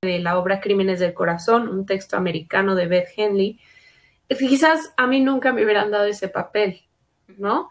de 0.00 0.18
la 0.20 0.38
obra 0.38 0.60
Crímenes 0.60 0.98
del 0.98 1.12
Corazón, 1.12 1.68
un 1.68 1.84
texto 1.84 2.16
americano 2.16 2.74
de 2.74 2.86
Beth 2.86 3.08
Henley. 3.14 3.60
Quizás 4.30 4.94
a 4.96 5.06
mí 5.06 5.20
nunca 5.20 5.52
me 5.52 5.62
hubieran 5.62 5.90
dado 5.90 6.06
ese 6.06 6.28
papel, 6.28 6.80
¿no? 7.36 7.68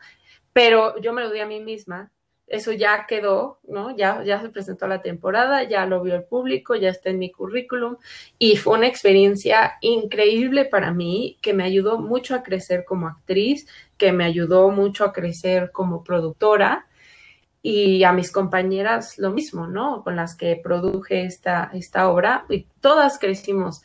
Pero 0.54 1.00
yo 1.02 1.14
me 1.14 1.22
lo 1.22 1.32
di 1.32 1.40
a 1.40 1.46
mí 1.46 1.60
misma 1.60 2.12
eso 2.50 2.72
ya 2.72 3.06
quedó, 3.08 3.60
¿no? 3.68 3.96
Ya, 3.96 4.24
ya 4.24 4.42
se 4.42 4.50
presentó 4.50 4.88
la 4.88 5.02
temporada, 5.02 5.64
ya 5.64 5.86
lo 5.86 6.02
vio 6.02 6.16
el 6.16 6.24
público, 6.24 6.76
ya 6.76 6.90
está 6.90 7.10
en 7.10 7.20
mi 7.20 7.32
currículum 7.32 7.98
y 8.38 8.58
fue 8.58 8.78
una 8.78 8.88
experiencia 8.88 9.78
increíble 9.82 10.66
para 10.66 10.92
mí 10.92 11.38
que 11.42 11.54
me 11.54 11.64
ayudó 11.64 12.00
mucho 12.00 12.36
a 12.36 12.44
crecer 12.44 12.86
como 12.86 13.08
actriz, 13.08 13.68
que 13.98 14.12
me 14.12 14.26
ayudó 14.26 14.70
mucho 14.70 15.06
a 15.06 15.14
crecer 15.14 15.72
como 15.72 16.04
productora 16.04 16.88
y 17.62 18.04
a 18.04 18.14
mis 18.14 18.32
compañeras 18.32 19.18
lo 19.20 19.32
mismo, 19.32 19.68
¿no? 19.68 20.04
Con 20.04 20.16
las 20.16 20.36
que 20.36 20.60
produje 20.62 21.26
esta, 21.26 21.70
esta 21.74 22.10
obra 22.10 22.46
y 22.50 22.66
todas 22.82 23.20
crecimos 23.20 23.82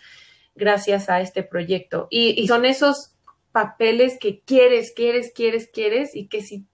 gracias 0.54 1.10
a 1.10 1.20
este 1.20 1.42
proyecto 1.42 2.06
y, 2.10 2.40
y 2.40 2.46
son 2.48 2.64
esos 2.64 3.13
papeles 3.54 4.18
que 4.18 4.40
quieres, 4.40 4.92
quieres, 4.92 5.32
quieres, 5.32 5.70
quieres 5.72 6.16
y 6.16 6.26
que 6.26 6.42
si 6.42 6.64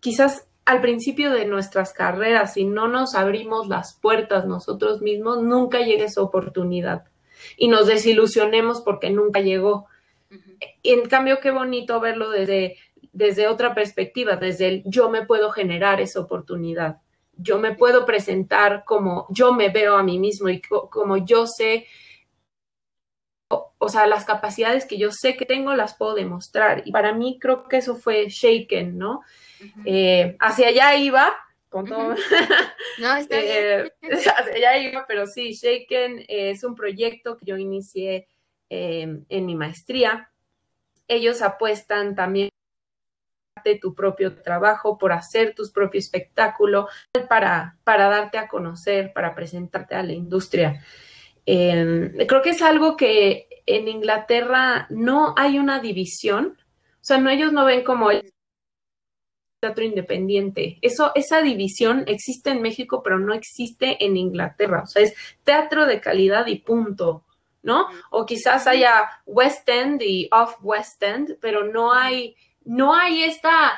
quizás 0.00 0.46
al 0.66 0.82
principio 0.82 1.30
de 1.30 1.46
nuestras 1.46 1.94
carreras, 1.94 2.52
si 2.52 2.64
no 2.64 2.88
nos 2.88 3.14
abrimos 3.14 3.68
las 3.68 3.94
puertas 3.94 4.44
nosotros 4.44 5.00
mismos, 5.00 5.42
nunca 5.42 5.80
llega 5.80 6.04
esa 6.04 6.20
oportunidad 6.20 7.04
y 7.56 7.68
nos 7.68 7.86
desilusionemos 7.86 8.82
porque 8.82 9.08
nunca 9.08 9.40
llegó. 9.40 9.86
En 10.82 11.08
cambio, 11.08 11.40
qué 11.40 11.52
bonito 11.52 12.00
verlo 12.00 12.28
desde, 12.28 12.76
desde 13.14 13.48
otra 13.48 13.74
perspectiva, 13.74 14.36
desde 14.36 14.68
el 14.68 14.82
yo 14.84 15.08
me 15.08 15.24
puedo 15.24 15.50
generar 15.50 16.02
esa 16.02 16.20
oportunidad, 16.20 16.98
yo 17.38 17.58
me 17.58 17.74
puedo 17.74 18.04
presentar 18.04 18.84
como 18.84 19.26
yo 19.30 19.54
me 19.54 19.70
veo 19.70 19.96
a 19.96 20.02
mí 20.02 20.18
mismo 20.18 20.50
y 20.50 20.60
como 20.60 21.16
yo 21.16 21.46
sé, 21.46 21.86
o, 23.86 23.88
sea, 23.88 24.06
las 24.06 24.24
capacidades 24.24 24.84
que 24.84 24.98
yo 24.98 25.12
sé 25.12 25.36
que 25.36 25.46
tengo 25.46 25.74
las 25.74 25.96
puedo 25.96 26.14
demostrar. 26.14 26.82
Y 26.84 26.92
para 26.92 27.12
mí 27.12 27.38
creo 27.40 27.68
que 27.68 27.78
eso 27.78 27.96
fue 27.96 28.28
Shaken, 28.28 28.98
¿no? 28.98 29.22
Eh, 29.84 30.36
hacia 30.40 30.68
allá 30.68 30.96
iba, 30.96 31.32
con 31.68 31.86
todo. 31.86 32.14
No, 32.98 33.14
está 33.14 33.36
eh, 33.40 33.92
hacia 34.02 34.54
allá 34.54 34.78
iba, 34.78 35.04
pero 35.06 35.26
sí, 35.26 35.52
Shaken 35.52 36.24
es 36.28 36.64
un 36.64 36.74
proyecto 36.74 37.36
que 37.36 37.46
yo 37.46 37.56
inicié 37.56 38.26
em, 38.70 39.24
en 39.28 39.46
mi 39.46 39.54
maestría. 39.54 40.30
Ellos 41.08 41.42
apuestan 41.42 42.14
también 42.14 42.50
de 43.64 43.78
tu 43.78 43.94
propio 43.94 44.34
trabajo, 44.42 44.96
por 44.98 45.12
hacer 45.12 45.54
tu 45.54 45.64
propio 45.72 45.98
espectáculo, 45.98 46.88
para, 47.28 47.76
para 47.84 48.08
darte 48.08 48.38
a 48.38 48.48
conocer, 48.48 49.12
para 49.12 49.34
presentarte 49.34 49.94
a 49.94 50.02
la 50.02 50.12
industria. 50.12 50.82
Em, 51.48 52.12
creo 52.26 52.42
que 52.42 52.50
es 52.50 52.60
algo 52.60 52.96
que 52.96 53.45
en 53.66 53.88
Inglaterra 53.88 54.86
no 54.90 55.34
hay 55.36 55.58
una 55.58 55.80
división, 55.80 56.56
o 56.58 57.04
sea, 57.04 57.18
no, 57.18 57.30
ellos 57.30 57.52
no 57.52 57.64
ven 57.64 57.84
como 57.84 58.10
teatro 59.60 59.84
independiente. 59.84 60.78
Eso, 60.82 61.12
esa 61.14 61.42
división 61.42 62.04
existe 62.06 62.50
en 62.50 62.62
México, 62.62 63.02
pero 63.02 63.18
no 63.18 63.34
existe 63.34 64.04
en 64.04 64.16
Inglaterra. 64.16 64.82
O 64.82 64.86
sea, 64.86 65.02
es 65.02 65.14
teatro 65.44 65.86
de 65.86 66.00
calidad 66.00 66.46
y 66.46 66.58
punto, 66.58 67.24
¿no? 67.62 67.86
O 68.10 68.26
quizás 68.26 68.66
haya 68.66 69.08
West 69.24 69.68
End 69.68 70.02
y 70.02 70.28
Off 70.30 70.56
West 70.62 71.02
End, 71.02 71.38
pero 71.40 71.64
no 71.64 71.92
hay, 71.92 72.36
no 72.64 72.94
hay 72.94 73.24
esta 73.24 73.72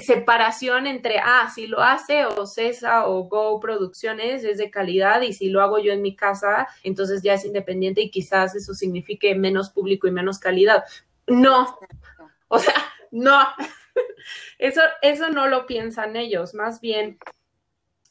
separación 0.00 0.86
entre, 0.86 1.18
ah, 1.18 1.50
si 1.54 1.66
lo 1.66 1.80
hace 1.80 2.26
o 2.26 2.46
Cesa 2.46 3.06
o 3.08 3.24
Go 3.24 3.60
Producciones 3.60 4.44
es 4.44 4.58
de 4.58 4.70
calidad 4.70 5.22
y 5.22 5.32
si 5.32 5.48
lo 5.48 5.62
hago 5.62 5.78
yo 5.78 5.92
en 5.92 6.02
mi 6.02 6.14
casa, 6.14 6.68
entonces 6.82 7.22
ya 7.22 7.34
es 7.34 7.44
independiente 7.44 8.00
y 8.00 8.10
quizás 8.10 8.54
eso 8.54 8.74
signifique 8.74 9.34
menos 9.34 9.70
público 9.70 10.06
y 10.06 10.10
menos 10.10 10.38
calidad. 10.38 10.84
No, 11.26 11.78
o 12.48 12.58
sea, 12.58 12.74
no, 13.10 13.40
eso, 14.58 14.82
eso 15.00 15.30
no 15.30 15.46
lo 15.46 15.66
piensan 15.66 16.16
ellos, 16.16 16.54
más 16.54 16.80
bien 16.80 17.18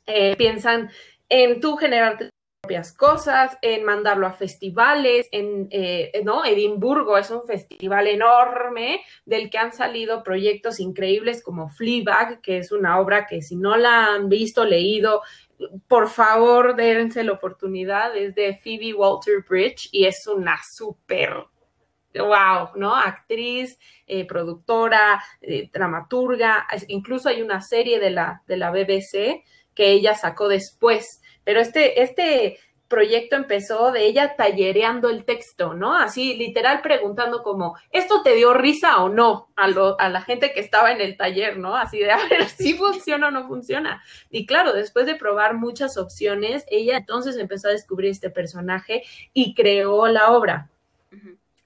eh, 0.07 0.35
piensan 0.35 0.89
en 1.29 1.61
tú 1.61 1.77
generarte 1.77 2.30
propias 2.71 2.93
cosas, 2.93 3.57
en 3.61 3.83
mandarlo 3.83 4.27
a 4.27 4.31
festivales, 4.31 5.27
en, 5.31 5.67
eh, 5.71 6.21
¿no? 6.23 6.45
Edimburgo 6.45 7.17
es 7.17 7.29
un 7.29 7.45
festival 7.45 8.07
enorme 8.07 9.01
del 9.25 9.49
que 9.49 9.57
han 9.57 9.73
salido 9.73 10.23
proyectos 10.23 10.79
increíbles 10.79 11.43
como 11.43 11.67
Fleabag, 11.67 12.39
que 12.41 12.59
es 12.59 12.71
una 12.71 12.99
obra 12.99 13.25
que 13.27 13.41
si 13.41 13.57
no 13.57 13.75
la 13.75 14.13
han 14.13 14.29
visto, 14.29 14.63
leído, 14.63 15.21
por 15.89 16.07
favor, 16.07 16.75
dérense 16.75 17.25
la 17.25 17.33
oportunidad, 17.33 18.15
es 18.15 18.35
de 18.35 18.57
Phoebe 18.63 18.93
Walter 18.93 19.43
Bridge 19.47 19.89
y 19.91 20.05
es 20.05 20.25
una 20.27 20.57
súper 20.63 21.33
wow, 22.13 22.69
¿no? 22.75 22.95
Actriz, 22.95 23.77
eh, 24.07 24.25
productora, 24.25 25.21
eh, 25.41 25.69
dramaturga, 25.73 26.67
incluso 26.87 27.27
hay 27.27 27.41
una 27.41 27.61
serie 27.61 27.99
de 27.99 28.11
la, 28.11 28.43
de 28.47 28.57
la 28.57 28.71
BBC 28.71 29.43
que 29.73 29.91
ella 29.91 30.15
sacó 30.15 30.47
después, 30.47 31.20
pero 31.43 31.60
este, 31.60 32.01
este 32.01 32.60
proyecto 32.91 33.38
empezó 33.38 33.91
de 33.91 34.05
ella 34.05 34.36
tallereando 34.36 35.10
el 35.10 35.24
texto, 35.24 35.74
¿no? 35.74 35.95
Así 35.95 36.36
literal 36.36 36.81
preguntando 36.81 37.41
como, 37.41 37.75
¿esto 37.89 38.21
te 38.21 38.36
dio 38.36 38.53
risa 38.53 39.01
o 39.01 39.07
no? 39.07 39.48
A, 39.55 39.69
lo, 39.69 40.00
a 40.00 40.10
la 40.10 40.21
gente 40.21 40.51
que 40.51 40.60
estaba 40.60 40.91
en 40.91 41.00
el 41.00 41.15
taller, 41.15 41.57
¿no? 41.57 41.75
Así 41.75 42.00
de, 42.00 42.12
a 42.12 42.27
ver, 42.27 42.50
si 42.50 42.74
funciona 42.74 43.29
o 43.29 43.31
no 43.31 43.48
funciona. 43.48 44.03
Y 44.29 44.45
claro, 44.45 44.74
después 44.74 45.05
de 45.05 45.15
probar 45.15 45.55
muchas 45.55 45.98
opciones, 45.98 46.65
ella 46.67 46.98
entonces 46.98 47.38
empezó 47.38 47.69
a 47.69 47.71
descubrir 47.71 48.12
este 48.12 48.29
personaje 48.29 49.03
y 49.33 49.55
creó 49.55 50.07
la 50.07 50.31
obra. 50.31 50.69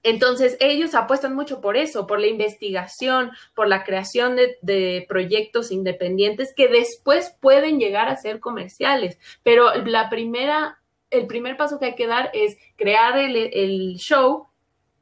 Entonces, 0.06 0.56
ellos 0.60 0.94
apuestan 0.94 1.34
mucho 1.34 1.60
por 1.60 1.76
eso, 1.76 2.06
por 2.06 2.20
la 2.20 2.28
investigación, 2.28 3.32
por 3.56 3.66
la 3.66 3.82
creación 3.82 4.36
de, 4.36 5.04
proyectos 5.08 5.72
independientes 5.72 6.54
que 6.54 6.68
después 6.68 7.36
pueden 7.40 7.80
llegar 7.80 8.08
a 8.08 8.16
ser 8.16 8.38
comerciales. 8.38 9.18
Pero 9.42 9.74
la 9.84 10.08
primera, 10.08 10.78
el 11.10 11.26
primer 11.26 11.56
paso 11.56 11.80
que 11.80 11.86
hay 11.86 11.94
que 11.96 12.06
dar 12.06 12.30
es 12.34 12.56
crear 12.76 13.18
el, 13.18 13.96
show 13.96 14.46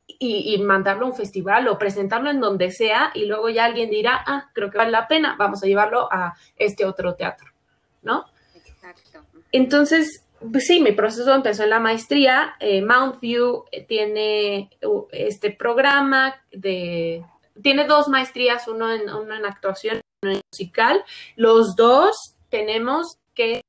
y, 0.07 0.57
mandarlo 0.63 1.05
a 1.05 1.11
un 1.11 1.15
festival 1.15 1.69
o 1.69 1.79
presentarlo 1.79 2.31
en 2.31 2.41
donde 2.41 2.71
sea 2.71 3.11
y 3.13 3.27
luego 3.27 3.51
ya 3.51 3.67
alguien 3.67 3.91
dirá, 3.91 4.25
ah, 4.27 4.49
creo 4.55 4.71
que 4.71 4.79
vale 4.79 4.91
la 4.91 5.07
pena, 5.07 5.37
vamos 5.39 5.63
a 5.63 5.67
llevarlo 5.67 6.11
a 6.11 6.33
este 6.57 6.87
otro 6.87 7.15
teatro, 7.15 7.53
¿no? 8.01 8.25
Exacto. 8.55 9.21
Entonces, 9.53 10.24
pues 10.41 10.67
sí, 10.67 10.81
mi 10.81 10.93
proceso 10.93 11.35
empezó 11.35 11.65
en 11.65 11.71
la 11.71 11.81
maestría. 11.81 12.55
Eh, 12.61 12.83
Mount 12.83 13.21
View 13.21 13.65
eh, 13.73 13.85
tiene 13.85 14.71
este 15.11 15.51
programa 15.51 16.35
de, 16.53 17.25
tiene 17.63 17.85
dos 17.85 18.09
maestrías, 18.09 18.69
uno 18.69 18.93
en, 18.93 19.03
uno 19.03 19.35
en 19.35 19.47
actuación, 19.47 20.01
uno 20.23 20.33
en 20.33 20.41
musical. 20.53 21.05
Los 21.37 21.77
dos 21.77 22.37
tenemos 22.51 23.19
que 23.35 23.63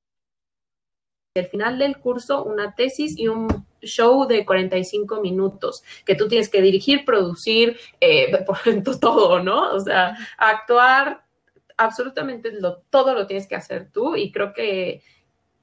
al 1.38 1.48
final 1.48 1.78
del 1.78 1.98
curso 1.98 2.44
una 2.44 2.76
tesis 2.76 3.18
y 3.18 3.28
un 3.28 3.48
show 3.82 4.26
de 4.26 4.46
45 4.46 5.22
minutos 5.22 5.84
que 6.06 6.16
tú 6.16 6.28
tienes 6.28 6.50
que 6.50 6.62
dirigir, 6.62 7.06
producir, 7.06 7.78
eh, 8.00 8.44
por 8.46 8.60
todo, 9.00 9.42
¿no? 9.42 9.74
O 9.74 9.80
sea, 9.80 10.18
actuar, 10.38 11.24
absolutamente 11.78 12.52
todo 12.90 13.14
lo 13.14 13.28
tienes 13.28 13.48
que 13.48 13.56
hacer 13.56 13.92
tú 13.92 14.16
y 14.16 14.32
creo 14.32 14.54
que 14.54 15.04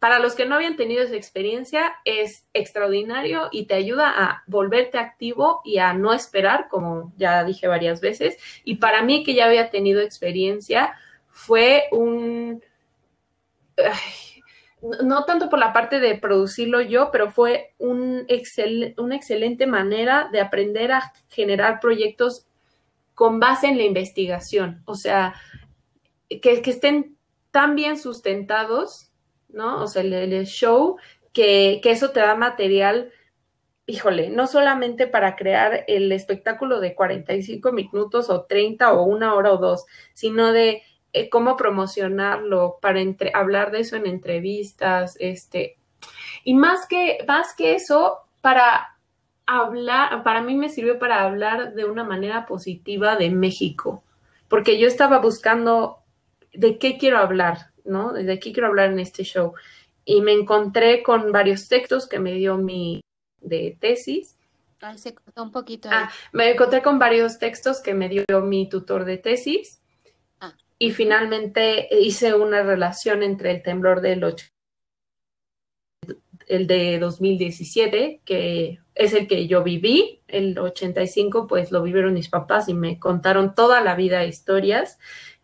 para 0.03 0.19
los 0.19 0.35
que 0.35 0.47
no 0.47 0.57
habían 0.57 0.75
tenido 0.75 1.05
esa 1.05 1.15
experiencia, 1.15 1.95
es 2.05 2.49
extraordinario 2.55 3.49
y 3.53 3.67
te 3.67 3.75
ayuda 3.75 4.13
a 4.13 4.43
volverte 4.49 4.99
activo 4.99 5.61
y 5.65 5.79
a 5.79 5.95
no 5.95 6.13
esperar, 6.13 6.67
como 6.69 7.13
ya 7.19 7.45
dije 7.45 7.69
varias 7.69 8.01
veces. 8.01 8.37
Y 8.65 8.79
para 8.79 9.03
mí, 9.03 9.23
que 9.23 9.35
ya 9.35 9.47
había 9.47 9.71
tenido 9.71 10.01
experiencia, 10.01 10.97
fue 11.29 11.85
un... 11.93 12.65
no 15.05 15.25
tanto 15.25 15.49
por 15.49 15.61
la 15.61 15.73
parte 15.73 16.01
de 16.01 16.17
producirlo 16.17 16.81
yo, 16.81 17.13
pero 17.13 17.31
fue 17.31 17.73
un 17.79 18.27
una 18.97 19.15
excelente 19.15 19.69
manera 19.69 20.29
de 20.33 20.41
aprender 20.41 20.91
a 20.91 21.13
generar 21.29 21.79
proyectos 21.79 22.49
con 23.15 23.39
base 23.39 23.69
en 23.69 23.77
la 23.77 23.85
investigación. 23.85 24.83
O 24.85 24.97
sea, 24.97 25.35
que 26.29 26.61
estén 26.65 27.17
tan 27.53 27.77
bien 27.77 27.97
sustentados 27.97 29.12
¿no? 29.53 29.83
O 29.83 29.87
sea, 29.87 30.03
el, 30.03 30.47
show, 30.47 30.97
que, 31.33 31.81
eso 31.85 32.11
te 32.11 32.21
da 32.21 32.35
material, 32.35 33.13
híjole, 33.87 34.31
no 34.31 34.47
solamente 34.47 35.07
para 35.07 35.37
crear 35.37 35.85
el 35.89 36.13
espectáculo 36.13 36.81
de 36.81 36.95
45 36.95 37.73
minutos 37.73 38.31
o 38.31 38.45
30 38.45 38.93
o 38.93 39.05
una 39.05 39.35
hora 39.35 39.53
o 39.53 39.59
dos, 39.59 39.85
sino 40.15 40.53
de 40.53 40.83
eh, 41.13 41.29
cómo 41.29 41.57
promocionarlo, 41.57 42.79
para 42.81 43.01
hablar 43.35 43.71
de 43.71 43.81
eso 43.81 43.97
en 43.97 44.07
entrevistas, 44.07 45.17
este, 45.21 45.79
y 46.45 46.55
más 46.55 46.87
que, 46.87 47.19
más 47.27 47.55
que 47.55 47.75
eso, 47.75 48.19
para 48.41 48.97
hablar, 49.47 50.23
para 50.23 50.43
mí 50.43 50.57
me 50.57 50.69
sirvió 50.69 50.99
para 50.99 51.23
hablar 51.23 51.75
de 51.75 51.85
una 51.85 52.05
manera 52.05 52.47
positiva 52.47 53.17
de 53.17 53.31
México, 53.31 54.03
porque 54.49 54.79
yo 54.79 54.87
estaba 54.87 55.19
buscando 55.19 55.99
de 56.53 56.79
qué 56.79 56.99
quiero 56.99 57.19
hablar, 57.19 57.72
¿no? 57.85 58.13
De 58.13 58.33
aquí 58.33 58.53
quiero 58.53 58.69
hablar 58.69 58.93
en 58.93 58.99
este 58.99 59.25
show. 59.25 59.55
Y 60.05 60.21
me 60.21 60.33
encontré 60.33 61.03
con 61.03 61.33
varios 61.33 61.69
textos 61.69 62.09
que 62.09 62.19
me 62.19 62.33
dio 62.33 62.59
mi 62.59 63.01
de 63.41 63.77
tesis. 63.79 64.39
Ay, 64.81 64.99
se 64.99 65.15
cortó 65.15 65.43
un 65.43 65.53
poquito. 65.53 65.89
Ah, 65.93 66.11
me 66.33 66.51
encontré 66.51 66.83
con 66.83 66.99
varios 66.99 67.39
textos 67.39 67.81
que 67.81 67.95
me 67.95 68.09
dio 68.09 68.25
mi 68.43 68.69
tutor 68.69 69.05
de 69.05 69.19
tesis. 69.19 69.81
Ah. 70.41 70.55
Y 70.79 70.91
finalmente 70.91 71.89
hice 71.91 72.35
una 72.35 72.63
relación 72.63 73.23
entre 73.23 73.53
el 73.53 73.63
temblor 73.63 74.01
del 74.01 74.25
8 74.25 74.47
el 76.53 76.67
de 76.67 76.99
2017, 76.99 78.21
que 78.25 78.81
es 78.95 79.15
el 79.15 79.27
que 79.27 79.47
yo 79.47 79.63
viví, 79.63 80.21
el 80.29 80.59
85, 80.59 81.47
pues 81.47 81.73
lo 81.73 81.83
vivieron 81.83 82.15
mis 82.15 82.29
papás 82.29 82.69
y 82.69 82.75
me 82.75 82.99
contaron 82.99 83.55
toda 83.55 83.81
la 83.81 83.95
vida 83.95 84.25
historias 84.25 84.99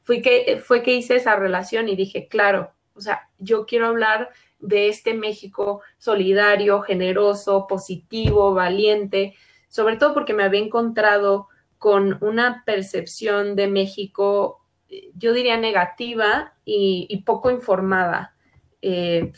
fue 0.09 0.23
que, 0.23 0.59
fue 0.65 0.83
que 0.83 0.95
hice 0.95 1.17
esa 1.17 1.37
relación 1.37 1.87
y 1.91 1.95
dije, 1.95 2.29
claro, 2.29 2.73
o 2.95 3.01
sea, 3.03 3.29
yo 3.39 3.67
quiero 3.67 3.89
hablar 3.89 4.31
de 4.59 4.89
este 4.89 5.13
México 5.13 5.83
solidario, 5.99 6.81
generoso, 6.81 7.67
positivo, 7.67 8.55
valiente, 8.55 9.35
sobre 9.69 9.99
todo 9.99 10.15
porque 10.15 10.33
me 10.33 10.45
había 10.45 10.63
encontrado 10.63 11.49
con 11.77 12.17
una 12.23 12.63
percepción 12.65 13.55
de 13.55 13.67
México, 13.67 14.65
yo 15.15 15.35
diría 15.35 15.59
negativa 15.59 16.55
y, 16.65 17.23
poco 17.27 17.51
informada. 17.51 18.35
Eh, 18.81 19.31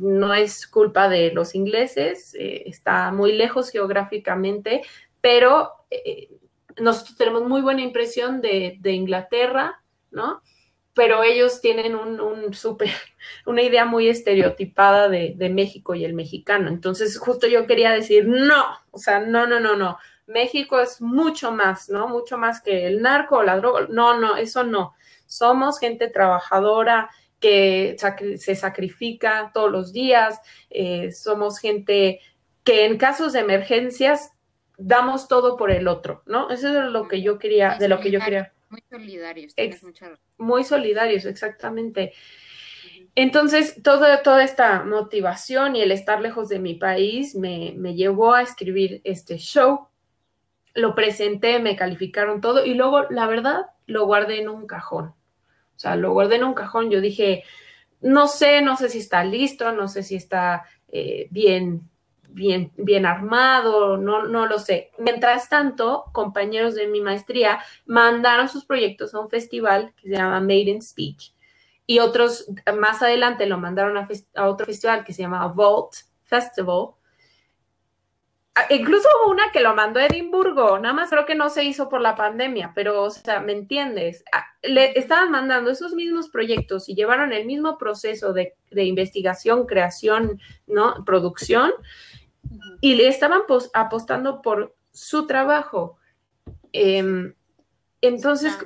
no 0.00 0.34
es 0.34 0.66
culpa 0.66 1.08
de 1.08 1.30
los 1.30 1.54
ingleses, 1.54 2.34
eh, 2.34 2.64
está 2.66 3.12
muy 3.12 3.30
lejos 3.30 3.70
geográficamente, 3.70 4.82
pero 5.20 5.70
eh, 5.88 6.30
nosotros 6.80 7.16
tenemos 7.16 7.44
muy 7.44 7.62
buena 7.62 7.82
impresión 7.82 8.40
de, 8.40 8.78
de 8.80 8.90
Inglaterra, 8.90 9.84
¿no? 10.16 10.42
Pero 10.94 11.22
ellos 11.22 11.60
tienen 11.60 11.94
un, 11.94 12.52
super, 12.54 12.88
una 13.46 13.62
idea 13.62 13.84
muy 13.84 14.08
estereotipada 14.08 15.08
de, 15.08 15.34
de, 15.36 15.50
México 15.50 15.94
y 15.94 16.04
el 16.04 16.14
mexicano. 16.14 16.68
Entonces, 16.68 17.18
justo 17.18 17.46
yo 17.46 17.66
quería 17.66 17.92
decir, 17.92 18.26
no, 18.26 18.64
o 18.90 18.98
sea, 18.98 19.20
no, 19.20 19.46
no, 19.46 19.60
no, 19.60 19.76
no. 19.76 19.98
México 20.26 20.80
es 20.80 21.00
mucho 21.00 21.52
más, 21.52 21.88
¿no? 21.88 22.08
Mucho 22.08 22.38
más 22.38 22.60
que 22.60 22.86
el 22.86 23.02
narco 23.02 23.36
o 23.36 23.42
la 23.42 23.56
droga. 23.56 23.86
No, 23.90 24.18
no, 24.18 24.36
eso 24.36 24.64
no. 24.64 24.94
Somos 25.26 25.78
gente 25.78 26.08
trabajadora 26.08 27.10
que 27.38 27.96
se 28.38 28.56
sacrifica 28.56 29.50
todos 29.52 29.70
los 29.70 29.92
días. 29.92 30.40
Eh, 30.70 31.12
somos 31.12 31.58
gente 31.58 32.20
que 32.64 32.86
en 32.86 32.96
casos 32.98 33.34
de 33.34 33.40
emergencias 33.40 34.32
damos 34.78 35.28
todo 35.28 35.56
por 35.56 35.70
el 35.70 35.88
otro, 35.88 36.22
¿no? 36.26 36.50
Eso 36.50 36.68
es 36.68 36.90
lo 36.90 37.06
que 37.08 37.22
yo 37.22 37.38
quería, 37.38 37.76
de 37.78 37.88
lo 37.88 38.00
que 38.00 38.10
yo 38.10 38.20
quería. 38.20 38.52
Muy 38.68 38.82
solidarios, 38.90 39.54
Muy 40.38 40.64
solidarios, 40.64 41.24
exactamente. 41.24 42.12
Entonces, 43.14 43.82
todo, 43.82 44.04
toda 44.22 44.44
esta 44.44 44.82
motivación 44.84 45.76
y 45.76 45.82
el 45.82 45.92
estar 45.92 46.20
lejos 46.20 46.48
de 46.48 46.58
mi 46.58 46.74
país 46.74 47.34
me, 47.34 47.74
me 47.76 47.94
llevó 47.94 48.34
a 48.34 48.42
escribir 48.42 49.00
este 49.04 49.38
show. 49.38 49.88
Lo 50.74 50.94
presenté, 50.94 51.58
me 51.58 51.76
calificaron 51.76 52.40
todo 52.40 52.64
y 52.66 52.74
luego, 52.74 53.04
la 53.10 53.26
verdad, 53.26 53.66
lo 53.86 54.04
guardé 54.06 54.40
en 54.40 54.48
un 54.48 54.66
cajón. 54.66 55.06
O 55.06 55.78
sea, 55.78 55.96
lo 55.96 56.12
guardé 56.12 56.36
en 56.36 56.44
un 56.44 56.54
cajón. 56.54 56.90
Yo 56.90 57.00
dije, 57.00 57.44
no 58.00 58.28
sé, 58.28 58.62
no 58.62 58.76
sé 58.76 58.88
si 58.88 58.98
está 58.98 59.24
listo, 59.24 59.72
no 59.72 59.88
sé 59.88 60.02
si 60.02 60.16
está 60.16 60.64
eh, 60.88 61.28
bien 61.30 61.88
bien, 62.36 62.70
bien 62.76 63.06
armado, 63.06 63.96
no, 63.96 64.26
no 64.26 64.46
lo 64.46 64.58
sé. 64.58 64.90
Mientras 64.98 65.48
tanto, 65.48 66.04
compañeros 66.12 66.74
de 66.74 66.86
mi 66.86 67.00
maestría 67.00 67.60
mandaron 67.86 68.48
sus 68.48 68.66
proyectos 68.66 69.14
a 69.14 69.20
un 69.20 69.30
festival 69.30 69.94
que 69.96 70.10
se 70.10 70.16
llama 70.16 70.40
Made 70.40 70.70
in 70.70 70.82
Speech 70.82 71.32
y 71.86 72.00
otros 72.00 72.46
más 72.78 73.02
adelante 73.02 73.46
lo 73.46 73.58
mandaron 73.58 73.96
a, 73.96 74.46
otro 74.46 74.66
festival 74.66 75.02
que 75.02 75.14
se 75.14 75.22
llama 75.22 75.46
Vault 75.48 75.94
Festival. 76.24 76.90
Incluso 78.70 79.06
hubo 79.22 79.32
una 79.32 79.50
que 79.52 79.60
lo 79.60 79.74
mandó 79.74 80.00
a 80.00 80.06
Edimburgo, 80.06 80.78
nada 80.78 80.94
más 80.94 81.10
creo 81.10 81.26
que 81.26 81.34
no 81.34 81.50
se 81.50 81.64
hizo 81.64 81.90
por 81.90 82.00
la 82.00 82.16
pandemia, 82.16 82.72
pero, 82.74 83.02
o 83.02 83.10
sea, 83.10 83.40
¿me 83.40 83.52
entiendes? 83.52 84.24
Le 84.62 84.98
estaban 84.98 85.30
mandando 85.30 85.70
esos 85.70 85.92
mismos 85.92 86.30
proyectos 86.30 86.88
y 86.88 86.94
llevaron 86.94 87.32
el 87.34 87.44
mismo 87.44 87.76
proceso 87.76 88.32
de, 88.32 88.54
de 88.70 88.84
investigación, 88.84 89.66
creación, 89.66 90.40
¿no? 90.66 91.04
Producción, 91.04 91.70
y 92.80 92.94
le 92.94 93.08
estaban 93.08 93.42
apostando 93.74 94.42
por 94.42 94.74
su 94.92 95.26
trabajo. 95.26 95.98
Em, 96.72 97.34
entonces, 98.00 98.56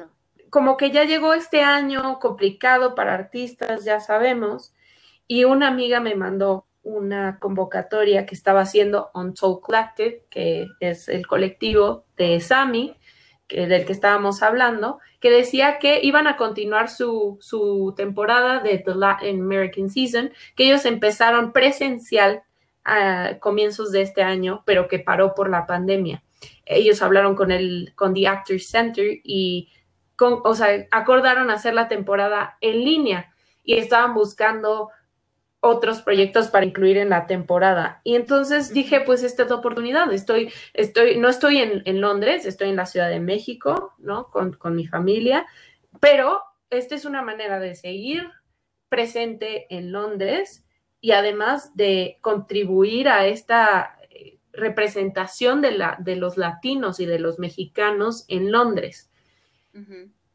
como 0.51 0.77
que 0.77 0.91
ya 0.91 1.05
llegó 1.05 1.35
este 1.35 1.63
año 1.63 2.19
complicado 2.19 2.95
para 2.95 3.15
artistas, 3.15 3.85
ya 3.85 4.01
sabemos, 4.01 4.75
y 5.27 5.45
una 5.45 5.69
amiga 5.69 6.01
me 6.01 6.15
mandó 6.15 6.67
una 6.83 7.39
convocatoria 7.39 8.27
que 8.27 8.35
estaba 8.35 8.63
haciendo 8.63 9.11
On 9.15 9.37
Soul 9.37 9.61
Collective, 9.61 10.25
que 10.31 10.67
es 10.81 11.09
el 11.09 11.27
colectivo 11.27 12.05
de 12.17 12.41
Sami, 12.41 12.97
que, 13.47 13.67
del 13.67 13.85
que 13.85 13.93
estábamos 13.93 14.43
hablando, 14.43 14.99
que 15.21 15.31
decía 15.31 15.79
que 15.79 16.01
iban 16.03 16.27
a 16.27 16.37
continuar 16.37 16.89
su, 16.89 17.39
su 17.41 17.95
temporada 17.97 18.61
de 18.61 18.79
The 18.79 18.95
Latin 18.95 19.43
American 19.43 19.91
Season, 19.91 20.33
que 20.57 20.67
ellos 20.67 20.85
empezaron 20.85 21.53
presencial 21.53 22.43
a 22.85 23.39
comienzos 23.41 23.93
de 23.93 24.03
este 24.03 24.23
año, 24.23 24.63
pero 24.65 24.89
que 24.89 24.99
paró 24.99 25.35
por 25.35 25.51
la 25.51 25.67
pandemia. 25.67 26.23
Ellos 26.65 27.03
hablaron 27.03 27.35
con 27.35 27.51
el 27.51 27.93
con 27.95 28.15
The 28.15 28.27
Actors 28.27 28.69
Center 28.69 29.21
y 29.23 29.69
o 30.21 30.55
sea, 30.55 30.87
acordaron 30.91 31.51
hacer 31.51 31.75
la 31.75 31.89
temporada 31.89 32.59
en 32.61 32.85
línea 32.85 33.33
y 33.63 33.75
estaban 33.75 34.15
buscando 34.15 34.91
otros 35.61 36.01
proyectos 36.01 36.49
para 36.49 36.65
incluir 36.65 36.97
en 36.97 37.11
la 37.11 37.27
temporada. 37.27 38.01
Y 38.03 38.17
entonces 38.17 38.73
dije, 38.73 39.03
pues 39.03 39.23
esta 39.23 39.43
es 39.43 39.51
la 39.51 39.57
oportunidad. 39.57 40.11
Estoy, 40.13 40.53
estoy, 40.73 41.19
no 41.19 41.29
estoy 41.29 41.59
en, 41.59 42.01
Londres, 42.01 42.47
estoy 42.47 42.71
en 42.71 42.77
la 42.77 42.87
Ciudad 42.87 43.11
de 43.11 43.21
México, 43.21 43.95
¿no? 43.99 44.29
Con, 44.31 44.55
con 44.55 44.75
mi 44.75 44.87
familia, 44.87 45.47
pero 46.01 46.43
esta 46.71 46.95
es 46.95 47.05
una 47.05 47.23
manera 47.23 47.61
de 47.61 47.75
seguir 47.75 48.31
presente 48.89 49.67
en 49.75 49.93
Londres 49.93 50.67
y 51.01 51.13
además 51.13 51.75
de 51.77 52.19
contribuir 52.21 53.09
a 53.09 53.27
esta 53.27 53.97
eh, 54.11 54.39
representación 54.53 55.61
de, 55.63 55.73
la, 55.73 55.97
de 55.99 56.17
los 56.17 56.37
latinos 56.37 57.01
y 57.01 57.07
de 57.07 57.19
los 57.19 57.39
mexicanos 57.39 58.25
en 58.29 58.53
Londres. 58.53 59.09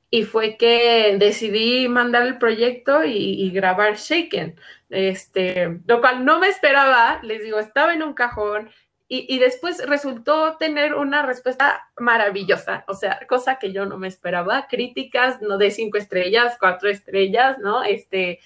Y 0.10 0.24
fue 0.24 0.56
que 0.56 1.18
decidí 1.20 1.90
mandar 1.90 2.26
el 2.26 2.38
proyecto 2.38 3.04
y, 3.04 3.52
grabar 3.52 3.98
Shaken, 3.98 4.56
este, 4.90 5.82
lo 5.86 6.00
cual 6.00 6.24
no 6.24 6.40
me 6.40 6.48
esperaba, 6.48 7.20
les 7.22 7.44
digo, 7.44 7.60
estaba 7.60 7.94
en 7.94 8.02
un 8.02 8.14
cajón, 8.14 8.70
y, 9.08 9.38
después 9.38 9.86
resultó 9.86 10.58
tener 10.58 10.96
una 10.96 11.24
respuesta 11.24 11.90
maravillosa, 12.00 12.86
o 12.88 12.96
sea, 12.96 13.20
cosa 13.30 13.60
que 13.60 13.72
yo 13.72 13.86
no 13.86 14.00
me 14.00 14.08
esperaba, 14.08 14.66
críticas 14.68 15.44
no 15.44 15.60
de 15.60 15.70
cinco 15.70 16.00
estrellas, 16.00 16.58
cuatro 16.60 16.90
estrellas, 16.90 17.60
¿no? 17.60 17.84
Este, 17.84 18.40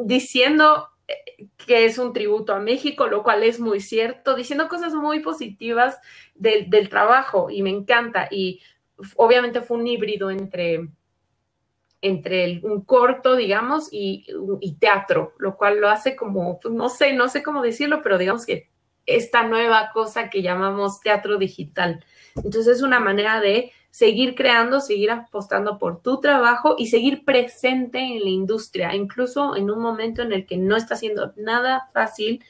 diciendo 0.00 0.90
que 1.66 1.84
es 1.84 1.98
un 1.98 2.12
tributo 2.12 2.54
a 2.54 2.60
México, 2.60 3.06
lo 3.06 3.22
cual 3.22 3.42
es 3.42 3.60
muy 3.60 3.80
cierto, 3.80 4.34
diciendo 4.34 4.68
cosas 4.68 4.94
muy 4.94 5.20
positivas 5.20 5.98
del, 6.34 6.88
trabajo 6.88 7.50
y 7.50 7.62
me 7.62 7.70
encanta. 7.70 8.28
Y 8.30 8.60
obviamente 9.16 9.60
fue 9.60 9.78
un 9.78 9.86
híbrido 9.86 10.30
entre, 10.30 10.88
entre 12.00 12.60
un 12.62 12.84
corto, 12.84 13.36
digamos, 13.36 13.88
y, 13.90 14.26
y, 14.60 14.74
teatro, 14.76 15.34
lo 15.38 15.56
cual 15.56 15.80
lo 15.80 15.88
hace 15.88 16.16
como, 16.16 16.60
pues, 16.60 16.74
no 16.74 16.88
sé, 16.88 17.12
no 17.12 17.28
sé 17.28 17.42
cómo 17.42 17.62
decirlo, 17.62 18.02
pero 18.02 18.18
digamos 18.18 18.46
que 18.46 18.70
esta 19.06 19.42
nueva 19.42 19.90
cosa 19.92 20.30
que 20.30 20.42
llamamos 20.42 21.00
teatro 21.00 21.36
digital. 21.38 22.04
Entonces 22.36 22.76
es 22.76 22.82
una 22.82 23.00
manera 23.00 23.40
de 23.40 23.72
seguir 23.94 24.34
creando, 24.34 24.80
seguir 24.80 25.12
apostando 25.12 25.78
por 25.78 26.02
tu 26.02 26.18
trabajo 26.18 26.74
y 26.76 26.88
seguir 26.88 27.24
presente 27.24 28.00
en 28.00 28.24
la 28.24 28.28
industria, 28.28 28.92
incluso 28.92 29.54
en 29.54 29.70
un 29.70 29.78
momento 29.78 30.20
en 30.22 30.32
el 30.32 30.46
que 30.46 30.56
no 30.56 30.74
está 30.74 30.96
siendo 30.96 31.32
nada 31.36 31.86
fácil 31.92 32.44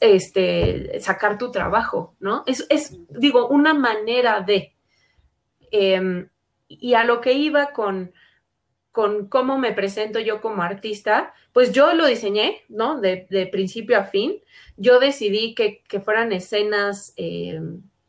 este, 0.00 1.00
sacar 1.00 1.36
tu 1.36 1.50
trabajo, 1.50 2.14
¿no? 2.18 2.44
Es, 2.46 2.64
es 2.70 2.96
digo, 3.10 3.46
una 3.48 3.74
manera 3.74 4.40
de... 4.40 4.74
Em, 5.70 6.30
y 6.66 6.94
a 6.94 7.04
lo 7.04 7.20
que 7.20 7.34
iba 7.34 7.72
con, 7.72 8.14
con 8.90 9.28
cómo 9.28 9.58
me 9.58 9.72
presento 9.72 10.18
yo 10.18 10.40
como 10.40 10.62
artista, 10.62 11.34
pues 11.52 11.72
yo 11.72 11.92
lo 11.92 12.06
diseñé, 12.06 12.62
¿no? 12.70 13.02
De, 13.02 13.48
principio 13.52 13.98
a 13.98 14.04
fin 14.04 14.40
yo 14.78 14.98
decidí 14.98 15.54
que, 15.54 15.82
fueran 16.02 16.32
escenas, 16.32 17.12
eh, 17.18 17.60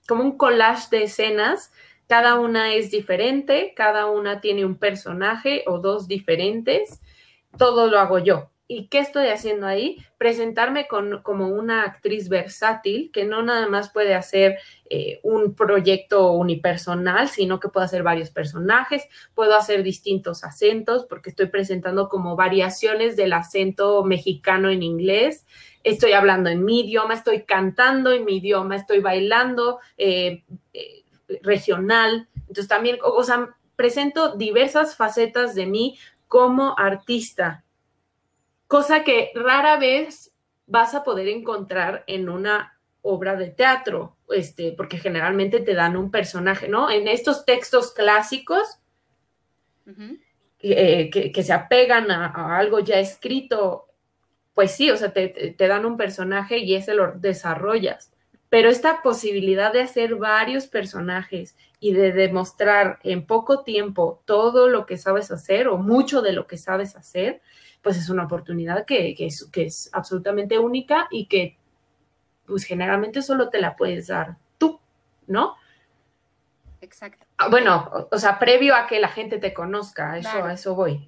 como 0.07 0.23
un 0.23 0.37
collage 0.37 0.87
de 0.89 1.03
escenas. 1.03 1.73
Cada 2.09 2.39
una 2.39 2.73
es 2.73 2.89
diferente, 2.89 3.73
cada 3.75 4.07
una 4.07 4.41
tiene 4.41 4.65
un 4.65 4.79
personaje 4.79 5.63
o 5.67 5.77
dos 5.77 6.07
diferentes. 6.07 7.01
Todo 7.55 7.85
lo 7.85 7.99
hago 7.99 8.17
yo. 8.17 8.49
¿Y 8.67 8.87
qué 8.87 8.97
estoy 8.97 9.27
haciendo 9.27 9.67
ahí? 9.67 9.97
Presentarme 10.17 10.87
como 10.87 11.49
una 11.49 11.83
actriz 11.83 12.27
versátil 12.27 13.11
que 13.13 13.25
no 13.25 13.43
nada 13.43 13.67
más 13.67 13.91
puede 13.91 14.15
hacer 14.15 14.57
eh, 14.89 15.19
un 15.21 15.53
proyecto 15.53 16.31
unipersonal, 16.31 17.29
sino 17.29 17.59
que 17.59 17.69
puede 17.69 17.85
hacer 17.85 18.01
varios 18.01 18.31
personajes, 18.31 19.03
puedo 19.35 19.55
hacer 19.55 19.83
distintos 19.83 20.43
acentos 20.43 21.05
porque 21.05 21.29
estoy 21.29 21.45
presentando 21.45 22.09
como 22.09 22.35
variaciones 22.35 23.17
del 23.17 23.33
acento 23.33 24.03
mexicano 24.03 24.71
en 24.71 24.81
inglés 24.81 25.45
estoy 25.83 26.11
hablando 26.13 26.49
en 26.49 26.63
mi 26.63 26.81
idioma, 26.81 27.13
estoy 27.13 27.43
cantando 27.43 28.11
en 28.11 28.25
mi 28.25 28.37
idioma, 28.37 28.75
estoy 28.75 28.99
bailando 28.99 29.79
eh, 29.97 30.43
eh, 30.73 30.98
regional. 31.41 32.27
Entonces 32.35 32.67
también, 32.67 32.97
o 33.03 33.23
sea, 33.23 33.55
presento 33.75 34.35
diversas 34.35 34.95
facetas 34.95 35.55
de 35.55 35.65
mí 35.65 35.97
como 36.27 36.77
artista, 36.77 37.63
cosa 38.67 39.03
que 39.03 39.31
rara 39.33 39.77
vez 39.77 40.31
vas 40.67 40.93
a 40.93 41.03
poder 41.03 41.27
encontrar 41.27 42.03
en 42.07 42.29
una 42.29 42.79
obra 43.01 43.35
de 43.35 43.49
teatro, 43.49 44.17
este, 44.29 44.73
porque 44.73 44.97
generalmente 44.97 45.59
te 45.59 45.73
dan 45.73 45.97
un 45.97 46.11
personaje, 46.11 46.67
¿no? 46.67 46.91
En 46.91 47.07
estos 47.07 47.45
textos 47.45 47.91
clásicos 47.91 48.79
eh, 50.59 51.09
que, 51.09 51.43
se 51.43 51.53
apegan 51.53 52.11
a, 52.11 52.57
algo 52.57 52.79
ya 52.79 52.99
escrito, 52.99 53.87
pues 54.53 54.71
sí, 54.71 54.91
o 54.91 54.97
sea, 54.97 55.13
te, 55.13 55.55
dan 55.57 55.85
un 55.85 55.97
personaje 55.97 56.57
y 56.59 56.75
ese 56.75 56.93
lo 56.93 57.13
desarrollas. 57.13 58.13
Pero 58.49 58.69
esta 58.69 59.01
posibilidad 59.01 59.71
de 59.71 59.81
hacer 59.81 60.15
varios 60.15 60.67
personajes 60.67 61.55
y 61.79 61.93
de 61.93 62.11
demostrar 62.11 62.99
en 63.03 63.25
poco 63.25 63.63
tiempo 63.63 64.21
todo 64.25 64.67
lo 64.67 64.85
que 64.85 64.97
sabes 64.97 65.31
hacer 65.31 65.67
o 65.67 65.77
mucho 65.77 66.21
de 66.21 66.33
lo 66.33 66.47
que 66.47 66.57
sabes 66.57 66.95
hacer, 66.95 67.41
pues 67.81 67.97
es 67.97 68.09
una 68.09 68.25
oportunidad 68.25 68.85
que, 68.85 69.15
es, 69.19 69.45
que 69.51 69.65
es 69.65 69.89
absolutamente 69.93 70.57
única 70.57 71.07
y 71.11 71.27
que 71.27 71.57
pues 72.45 72.63
generalmente 72.63 73.21
solo 73.21 73.49
te 73.49 73.61
la 73.61 73.75
puedes 73.75 74.07
dar 74.07 74.37
tú, 74.57 74.79
¿no? 75.27 75.55
Exacto. 76.81 77.25
Ah, 77.37 77.49
bueno, 77.49 78.07
o, 78.11 78.17
sea, 78.17 78.39
previo 78.39 78.75
a 78.75 78.87
que 78.87 78.99
la 78.99 79.09
gente 79.09 79.37
te 79.37 79.53
conozca, 79.53 80.17
eso, 80.17 80.43
a 80.43 80.53
eso 80.53 80.75
voy. 80.75 81.07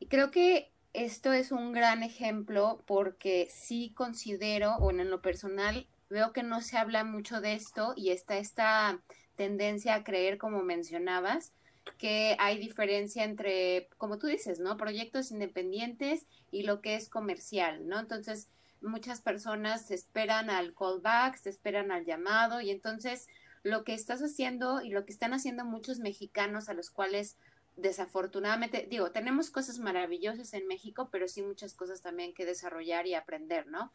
Y 0.00 0.06
creo 0.06 0.30
que 0.30 0.72
esto 0.92 1.32
es 1.32 1.52
un 1.52 1.72
gran 1.72 2.02
ejemplo 2.02 2.82
porque 2.86 3.48
sí 3.50 3.92
considero, 3.94 4.74
o 4.76 4.90
en 4.90 5.10
lo 5.10 5.22
personal, 5.22 5.86
veo 6.10 6.32
que 6.32 6.42
no 6.42 6.60
se 6.60 6.76
habla 6.76 7.04
mucho 7.04 7.40
de 7.40 7.54
esto 7.54 7.94
y 7.96 8.10
está 8.10 8.38
esta 8.38 9.02
tendencia 9.36 9.94
a 9.94 10.04
creer, 10.04 10.38
como 10.38 10.62
mencionabas, 10.62 11.52
que 11.98 12.36
hay 12.38 12.58
diferencia 12.58 13.24
entre, 13.24 13.88
como 13.98 14.18
tú 14.18 14.26
dices, 14.26 14.58
¿no? 14.58 14.76
Proyectos 14.76 15.30
independientes 15.30 16.26
y 16.50 16.62
lo 16.62 16.80
que 16.80 16.94
es 16.94 17.08
comercial, 17.08 17.86
¿no? 17.86 17.98
Entonces, 17.98 18.48
muchas 18.80 19.20
personas 19.20 19.86
se 19.86 19.94
esperan 19.94 20.50
al 20.50 20.74
callback, 20.74 21.36
se 21.36 21.50
esperan 21.50 21.90
al 21.90 22.04
llamado 22.04 22.60
y 22.60 22.70
entonces 22.70 23.26
lo 23.62 23.84
que 23.84 23.94
estás 23.94 24.20
haciendo 24.22 24.82
y 24.82 24.90
lo 24.90 25.04
que 25.04 25.12
están 25.12 25.32
haciendo 25.32 25.64
muchos 25.64 25.98
mexicanos 25.98 26.68
a 26.68 26.74
los 26.74 26.90
cuales 26.90 27.36
desafortunadamente, 27.76 28.86
digo, 28.88 29.10
tenemos 29.10 29.50
cosas 29.50 29.78
maravillosas 29.78 30.54
en 30.54 30.66
México, 30.66 31.08
pero 31.10 31.26
sí 31.26 31.42
muchas 31.42 31.74
cosas 31.74 32.02
también 32.02 32.34
que 32.34 32.46
desarrollar 32.46 33.06
y 33.06 33.14
aprender, 33.14 33.66
¿no? 33.66 33.92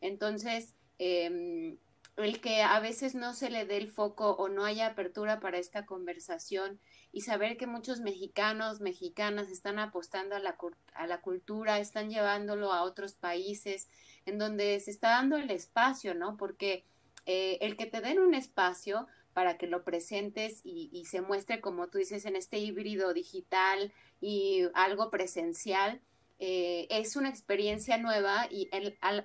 Entonces, 0.00 0.74
em, 1.00 1.78
el 2.16 2.40
que 2.40 2.62
a 2.62 2.78
veces 2.80 3.14
no 3.14 3.32
se 3.32 3.48
le 3.50 3.64
dé 3.64 3.78
el 3.78 3.88
foco 3.88 4.32
o 4.32 4.48
no 4.48 4.64
haya 4.64 4.88
apertura 4.88 5.40
para 5.40 5.58
esta 5.58 5.86
conversación 5.86 6.78
y 7.10 7.22
saber 7.22 7.56
que 7.56 7.66
muchos 7.66 8.00
mexicanos, 8.00 8.80
mexicanas 8.80 9.48
están 9.48 9.78
apostando 9.78 10.36
a 10.36 10.38
la, 10.40 10.56
a 10.94 11.06
la 11.06 11.20
cultura, 11.22 11.78
están 11.78 12.10
llevándolo 12.10 12.72
a 12.72 12.82
otros 12.82 13.14
países 13.14 13.88
en 14.26 14.38
donde 14.38 14.78
se 14.80 14.90
está 14.90 15.10
dando 15.10 15.36
el 15.36 15.50
espacio, 15.50 16.14
¿no? 16.14 16.36
Porque 16.36 16.84
eh, 17.26 17.58
el 17.62 17.76
que 17.76 17.86
te 17.86 18.00
den 18.00 18.18
un 18.18 18.34
espacio 18.34 19.06
para 19.32 19.56
que 19.56 19.66
lo 19.66 19.84
presentes 19.84 20.60
y, 20.64 21.04
se 21.06 21.20
muestre, 21.20 21.60
como 21.60 21.88
tú 21.88 21.98
dices, 21.98 22.24
en 22.26 22.36
este 22.36 22.58
híbrido 22.58 23.14
digital 23.14 23.92
y 24.20 24.64
algo 24.74 25.10
presencial. 25.10 26.00
Eh, 26.42 26.86
es 26.88 27.16
una 27.16 27.28
experiencia 27.28 27.98
nueva 27.98 28.48
y 28.50 28.70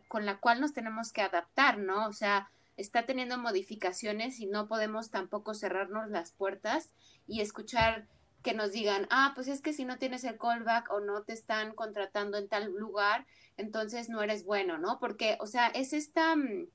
con 0.10 0.26
la 0.26 0.38
cual 0.42 0.60
nos 0.60 0.74
tenemos 0.74 1.14
que 1.14 1.22
adaptar, 1.22 1.78
¿no? 1.78 2.08
O 2.08 2.14
sea, 2.14 2.50
está 2.76 3.06
teniendo 3.06 3.38
modificaciones 3.38 4.42
y 4.42 4.48
no 4.48 4.68
podemos 4.68 5.12
tampoco 5.12 5.54
cerrarnos 5.54 6.10
las 6.10 6.32
puertas 6.32 6.90
y 7.26 7.40
escuchar 7.40 8.06
que 8.44 8.54
nos 8.54 8.74
digan, 8.74 9.08
ah, 9.10 9.32
pues 9.34 9.48
es 9.48 9.62
que 9.62 9.72
si 9.72 9.86
no 9.86 9.98
tienes 9.98 10.26
el 10.26 10.38
callback 10.38 10.92
o 10.92 11.00
no 11.00 11.24
te 11.24 11.32
están 11.32 11.74
contratando 11.74 12.38
en 12.38 12.50
tal 12.50 12.72
lugar, 12.74 13.26
entonces 13.56 14.10
no 14.10 14.22
eres 14.22 14.44
bueno, 14.44 14.78
¿no? 14.78 15.00
Porque, 15.00 15.38
o 15.40 15.48
sea, 15.48 15.68
es 15.68 15.94
esta 15.94 16.36
mm, 16.36 16.68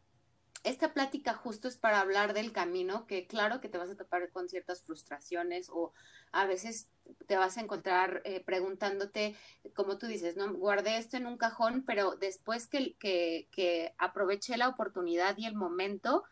esta 0.63 0.93
plática 0.93 1.35
justo 1.35 1.69
es 1.69 1.77
para 1.77 2.01
hablar 2.01 2.35
del 2.35 2.53
camino, 2.53 3.07
que 3.07 3.27
claro 3.27 3.61
que 3.61 3.69
te 3.69 3.79
vas 3.79 3.91
a 3.91 3.97
topar 3.97 4.31
con 4.31 4.49
ciertas 4.49 4.83
frustraciones 4.83 5.69
o 5.71 5.93
a 6.33 6.47
veces 6.47 6.91
te 7.27 7.37
vas 7.37 7.57
a 7.57 7.63
encontrar 7.63 8.21
eh, 8.25 8.41
preguntándote, 8.41 9.35
como 9.75 9.97
tú 9.99 10.07
dices, 10.07 10.37
¿no? 10.37 10.53
Guardé 10.53 10.99
esto 10.99 11.17
en 11.17 11.27
un 11.27 11.39
cajón, 11.39 11.83
pero 11.87 12.17
después 12.17 12.67
que, 12.67 12.95
que, 12.97 13.49
que 13.51 13.95
aproveché 13.99 14.57
la 14.57 14.69
oportunidad 14.69 15.37
y 15.39 15.47
el 15.47 15.55
momento, 15.55 16.25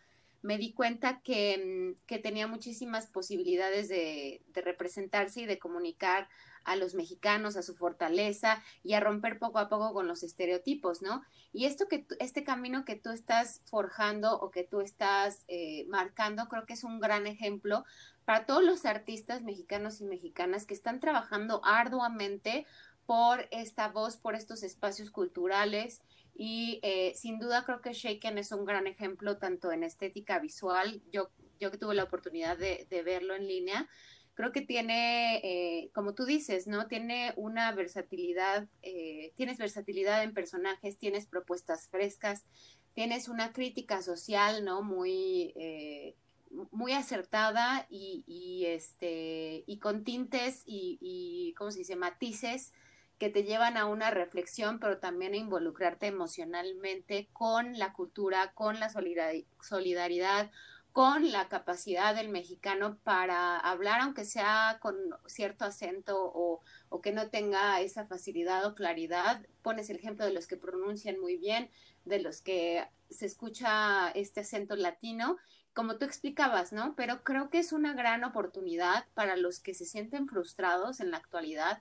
me 0.42 0.58
di 0.58 0.72
cuenta 0.72 1.20
que, 1.22 1.94
mm, 1.96 2.06
que 2.06 2.18
tenía 2.18 2.46
muchísimas 2.46 3.06
posibilidades 3.06 3.88
de, 3.88 4.42
de 4.48 4.60
representarse 4.60 5.40
y 5.40 5.46
de 5.46 5.58
comunicar 5.58 6.28
a 6.64 6.76
los 6.76 6.94
mexicanos, 6.94 7.56
a 7.56 7.62
su 7.62 7.74
fortaleza 7.74 8.62
y 8.82 8.94
a 8.94 9.00
romper 9.00 9.38
poco 9.38 9.58
a 9.58 9.68
poco 9.68 9.92
con 9.92 10.06
los 10.06 10.22
estereotipos, 10.22 11.02
¿no? 11.02 11.22
Y 11.52 11.66
esto 11.66 11.88
que 11.88 12.06
este 12.20 12.44
camino 12.44 12.84
que 12.84 12.96
tú 12.96 13.10
estás 13.10 13.62
forjando 13.66 14.38
o 14.38 14.50
que 14.50 14.64
tú 14.64 14.80
estás 14.80 15.44
eh, 15.48 15.86
marcando, 15.88 16.48
creo 16.48 16.66
que 16.66 16.74
es 16.74 16.84
un 16.84 17.00
gran 17.00 17.26
ejemplo 17.26 17.84
para 18.24 18.44
todos 18.44 18.62
los 18.62 18.84
artistas 18.84 19.42
mexicanos 19.42 20.00
y 20.00 20.04
mexicanas 20.04 20.66
que 20.66 20.74
están 20.74 21.00
trabajando 21.00 21.62
arduamente 21.64 22.66
por 23.06 23.48
esta 23.52 23.88
voz, 23.88 24.18
por 24.18 24.34
estos 24.34 24.62
espacios 24.62 25.10
culturales. 25.10 26.02
Y 26.34 26.78
eh, 26.82 27.14
sin 27.16 27.38
duda 27.38 27.64
creo 27.64 27.80
que 27.80 27.94
Shaken 27.94 28.36
es 28.36 28.52
un 28.52 28.66
gran 28.66 28.86
ejemplo 28.86 29.38
tanto 29.38 29.72
en 29.72 29.82
estética 29.82 30.38
visual, 30.38 31.00
yo, 31.10 31.30
yo 31.58 31.70
que 31.70 31.78
tuve 31.78 31.94
la 31.94 32.04
oportunidad 32.04 32.58
de, 32.58 32.86
verlo 33.02 33.34
en 33.34 33.48
línea, 33.48 33.88
creo 34.38 34.52
que 34.52 34.60
tiene, 34.60 35.40
eh, 35.42 35.90
como 35.92 36.14
tú 36.14 36.24
dices, 36.24 36.68
¿no? 36.68 36.86
Tiene 36.86 37.32
una 37.34 37.72
versatilidad, 37.72 38.68
eh, 38.82 39.32
tienes 39.34 39.58
versatilidad 39.58 40.22
en 40.22 40.32
personajes, 40.32 40.96
tienes 40.96 41.26
propuestas 41.26 41.88
frescas, 41.88 42.44
tienes 42.94 43.28
una 43.28 43.52
crítica 43.52 44.00
social, 44.00 44.64
¿no? 44.64 44.84
Muy, 44.84 45.52
muy 46.70 46.92
acertada 46.92 47.88
y, 47.90 48.64
este, 48.66 49.64
y 49.66 49.78
con 49.80 50.04
tintes 50.04 50.62
y, 50.66 50.98
y, 51.00 51.52
¿cómo 51.54 51.72
se 51.72 51.80
dice?, 51.80 51.96
matices 51.96 52.72
que 53.18 53.30
te 53.30 53.42
llevan 53.42 53.76
a 53.76 53.86
una 53.86 54.10
reflexión, 54.10 54.78
pero 54.78 54.98
también 54.98 55.34
a 55.34 55.38
involucrarte 55.38 56.06
emocionalmente 56.06 57.28
con 57.32 57.76
la 57.76 57.92
cultura, 57.92 58.52
con 58.54 58.78
la 58.78 58.88
solidaridad, 58.88 60.50
con 60.92 61.30
la 61.30 61.48
capacidad 61.48 62.14
del 62.14 62.28
mexicano 62.28 62.98
para 63.04 63.58
hablar, 63.58 64.00
aunque 64.00 64.24
sea 64.24 64.78
con 64.80 64.96
cierto 65.26 65.64
acento 65.64 66.16
o, 66.18 66.60
o, 66.88 67.00
que 67.00 67.12
no 67.12 67.30
tenga 67.30 67.80
esa 67.80 68.06
facilidad 68.06 68.64
o 68.66 68.74
claridad. 68.74 69.46
Pones 69.62 69.90
el 69.90 69.96
ejemplo 69.96 70.24
de 70.24 70.32
los 70.32 70.46
que 70.46 70.56
pronuncian 70.56 71.20
muy 71.20 71.36
bien, 71.36 71.70
de 72.04 72.20
los 72.20 72.40
que 72.40 72.88
se 73.10 73.26
escucha 73.26 74.10
este 74.10 74.40
acento 74.40 74.76
latino, 74.76 75.36
como 75.74 75.96
tú 75.96 76.04
explicabas, 76.04 76.72
¿no? 76.72 76.94
Pero 76.96 77.22
creo 77.22 77.50
que 77.50 77.58
es 77.58 77.72
una 77.72 77.94
gran 77.94 78.24
oportunidad 78.24 79.04
para 79.14 79.36
los 79.36 79.60
que 79.60 79.74
se 79.74 79.84
sienten 79.84 80.26
frustrados 80.26 80.98
en 81.00 81.12
la 81.12 81.18
actualidad 81.18 81.80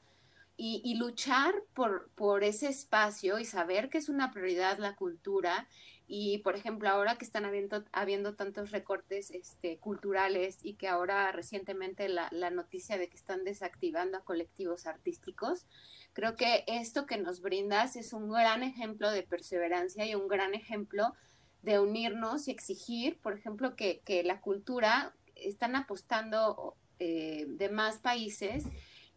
y, 0.60 0.96
luchar 0.96 1.54
por, 1.76 2.10
por 2.16 2.44
ese 2.44 2.68
espacio 2.68 3.38
y 3.38 3.46
saber 3.46 3.90
que 3.90 4.00
es 4.00 4.10
una 4.10 4.32
prioridad 4.32 4.80
la 4.80 4.96
cultura. 4.96 5.68
Y, 6.08 6.38
por 6.40 6.56
ejemplo, 6.56 6.88
ahora 6.90 7.18
que 7.18 7.26
están 7.26 7.44
habiendo, 7.44 7.84
habiendo 7.92 8.36
tantos 8.36 8.72
recortes 8.72 9.30
este, 9.32 9.78
culturales 9.78 10.60
y 10.64 10.76
que 10.76 10.88
ahora 10.88 11.32
recientemente 11.34 12.08
la, 12.08 12.30
la 12.32 12.50
noticia 12.50 12.98
de 12.98 13.10
que 13.10 13.18
están 13.18 13.44
desactivando 13.44 14.18
a 14.18 14.24
colectivos 14.24 14.88
artísticos, 14.88 15.66
creo 16.14 16.36
que 16.38 16.64
esto 16.68 17.06
que 17.06 17.18
nos 17.18 17.42
brindas 17.42 17.98
es 17.98 18.14
un 18.14 18.32
gran 18.32 18.64
ejemplo 18.64 19.12
de 19.12 19.24
perseverancia 19.24 20.06
y 20.06 20.16
un 20.16 20.30
gran 20.30 20.56
ejemplo 20.56 21.14
de 21.62 21.80
unirnos 21.80 22.48
y 22.48 22.52
exigir, 22.52 23.20
por 23.20 23.34
ejemplo, 23.34 23.76
que, 23.76 24.00
que 24.06 24.24
la 24.24 24.40
cultura 24.40 25.14
están 25.36 25.76
apostando 25.76 26.76
eh, 27.00 27.46
de 27.48 27.70
más 27.70 27.98
países 27.98 28.64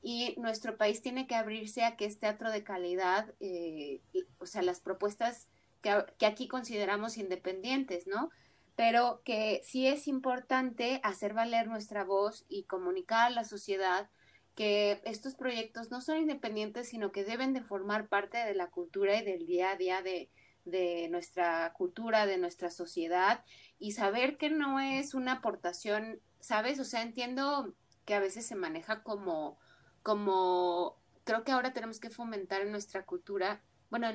y 0.03 0.35
nuestro 0.39 0.77
país 0.77 1.01
tiene 1.03 1.27
que 1.27 1.35
abrirse 1.35 1.85
a 1.85 1.97
que 1.97 2.07
es 2.07 2.19
teatro 2.19 2.51
de 2.51 2.65
calidad, 2.65 3.35
eh, 3.41 4.01
o 4.39 4.47
sea, 4.47 4.63
las 4.63 4.81
propuestas 4.81 5.49
que, 5.81 6.27
aquí 6.27 6.49
consideramos 6.49 7.19
independientes, 7.19 8.07
¿no? 8.07 8.31
Pero 8.77 9.23
que 9.25 9.61
sí 9.65 9.87
es 9.87 10.09
importante 10.09 11.01
hacer 11.03 11.35
valer 11.35 11.69
nuestra 11.69 12.05
voz 12.05 12.45
y 12.49 12.65
comunicar 12.65 13.27
a 13.27 13.31
la 13.31 13.45
sociedad 13.45 14.09
que 14.55 15.01
estos 15.05 15.35
proyectos 15.35 15.91
no 15.91 16.01
son 16.01 16.19
independientes, 16.19 16.89
sino 16.89 17.13
que 17.13 17.25
deben 17.25 17.53
de 17.53 17.63
formar 17.63 18.09
parte 18.09 18.39
de 18.39 18.55
la 18.55 18.69
cultura 18.69 19.17
y 19.17 19.25
del 19.25 19.47
día 19.47 19.71
a 19.71 19.77
día 19.77 20.03
de, 20.03 20.31
de 20.65 21.09
nuestra 21.09 21.73
cultura, 21.73 22.27
de 22.27 22.39
nuestra 22.39 22.71
sociedad 22.71 23.45
y 23.79 23.93
saber 23.93 24.37
que 24.37 24.51
no 24.51 24.81
es 24.81 25.15
una 25.15 25.35
aportación, 25.35 26.21
¿sabes? 26.41 26.81
O 26.81 26.85
sea, 26.85 27.03
entiendo 27.03 27.75
que 28.05 28.15
a 28.15 28.21
veces 28.21 28.47
se 28.47 28.55
maneja 28.55 29.03
como 29.03 29.59
como 30.03 30.97
creo 31.25 31.45
que 31.45 31.53
ahora 31.53 31.73
tenemos 31.73 32.01
que 32.01 32.11
fomentar 32.11 32.63
en 32.63 32.71
nuestra 32.71 33.05
cultura, 33.05 33.63
bueno, 33.91 34.09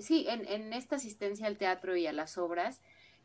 sí, 0.00 0.26
en, 0.28 0.46
en 0.46 0.72
esta 0.72 0.96
asistencia 0.96 1.46
al 1.46 1.56
teatro 1.56 1.96
y 1.96 2.06
a 2.06 2.12
las 2.12 2.38
obras, 2.38 2.80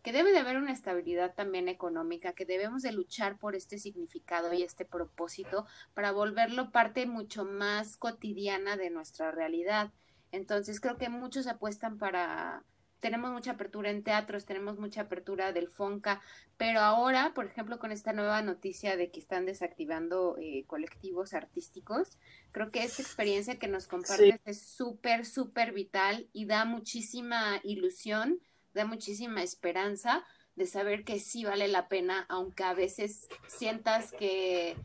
que 0.06 0.12
debe 0.12 0.32
de 0.32 0.38
haber 0.38 0.58
una 0.58 0.72
estabilidad 0.72 1.34
también 1.34 1.68
económica, 1.68 2.34
que 2.34 2.46
debemos 2.46 2.84
de 2.84 2.92
luchar 2.92 3.40
por 3.40 3.56
este 3.56 3.80
significado 3.80 4.54
y 4.54 4.62
este 4.62 4.86
propósito 4.86 5.66
para 5.96 6.12
volverlo 6.12 6.70
parte 6.70 7.08
mucho 7.08 7.44
más 7.44 7.98
cotidiana 7.98 8.78
de 8.78 8.92
nuestra 8.92 9.32
realidad. 9.32 9.92
Entonces 10.32 10.80
creo 10.80 10.98
que 10.98 11.10
muchos 11.10 11.48
apuestan 11.48 11.98
para, 11.98 12.64
tenemos 13.00 13.32
mucha 13.32 13.52
apertura 13.52 13.90
en 13.90 14.04
teatros, 14.04 14.46
tenemos 14.46 14.80
mucha 14.80 15.02
apertura 15.02 15.54
del 15.54 15.70
FONCA, 15.70 16.22
pero 16.58 16.80
ahora, 16.80 17.34
por 17.34 17.46
ejemplo, 17.46 17.80
con 17.80 17.92
esta 17.92 18.14
nueva 18.14 18.42
noticia 18.42 18.98
de 18.98 19.12
que 19.12 19.20
están 19.20 19.46
desactivando 19.46 20.38
eh, 20.40 20.64
colectivos 20.68 21.34
artísticos, 21.34 22.18
creo 22.52 22.72
que 22.72 22.84
esta 22.84 23.02
experiencia 23.02 23.60
que 23.60 23.68
nos 23.68 23.88
compartes 23.88 24.40
es 24.46 24.62
súper, 24.62 25.26
súper 25.26 25.74
vital 25.74 26.28
y 26.34 26.46
da 26.46 26.66
muchísima 26.66 27.60
ilusión, 27.64 28.40
da 28.74 28.86
muchísima 28.86 29.44
esperanza 29.44 30.24
de 30.56 30.66
saber 30.66 31.04
que 31.04 31.20
sí 31.20 31.44
vale 31.44 31.68
la 31.68 31.90
pena, 31.90 32.26
aunque 32.30 32.64
a 32.64 32.74
veces 32.74 33.28
sientas 33.46 34.14
que 34.14 34.78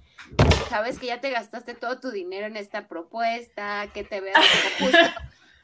sabes 0.68 0.98
que 0.98 1.06
ya 1.06 1.20
te 1.20 1.30
gastaste 1.30 1.74
todo 1.74 2.00
tu 2.00 2.10
dinero 2.10 2.46
en 2.46 2.56
esta 2.56 2.88
propuesta, 2.88 3.88
que 3.94 4.02
te 4.02 4.20
veas 4.20 4.36
como 4.36 4.90
justo 4.90 5.20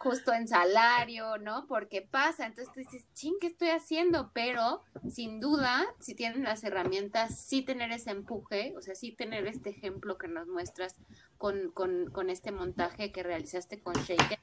justo 0.06 0.32
en 0.32 0.46
salario, 0.46 1.36
¿no? 1.38 1.66
Porque 1.66 2.00
pasa, 2.00 2.46
entonces 2.46 2.72
tú 2.72 2.80
dices, 2.80 3.06
ching, 3.14 3.34
¿qué 3.40 3.48
estoy 3.48 3.70
haciendo? 3.70 4.30
Pero 4.32 4.82
sin 5.10 5.40
duda, 5.40 5.84
si 5.98 6.14
tienen 6.14 6.44
las 6.44 6.62
herramientas, 6.62 7.40
sí 7.40 7.62
tener 7.62 7.90
ese 7.90 8.10
empuje, 8.10 8.72
o 8.76 8.82
sea, 8.82 8.94
sí 8.94 9.12
tener 9.12 9.48
este 9.48 9.70
ejemplo 9.70 10.16
que 10.16 10.28
nos 10.28 10.46
muestras 10.46 10.96
con, 11.38 11.72
con, 11.72 12.10
con 12.10 12.30
este 12.30 12.52
montaje 12.52 13.10
que 13.10 13.24
realizaste 13.24 13.80
con 13.80 13.94
Shaker, 13.94 14.38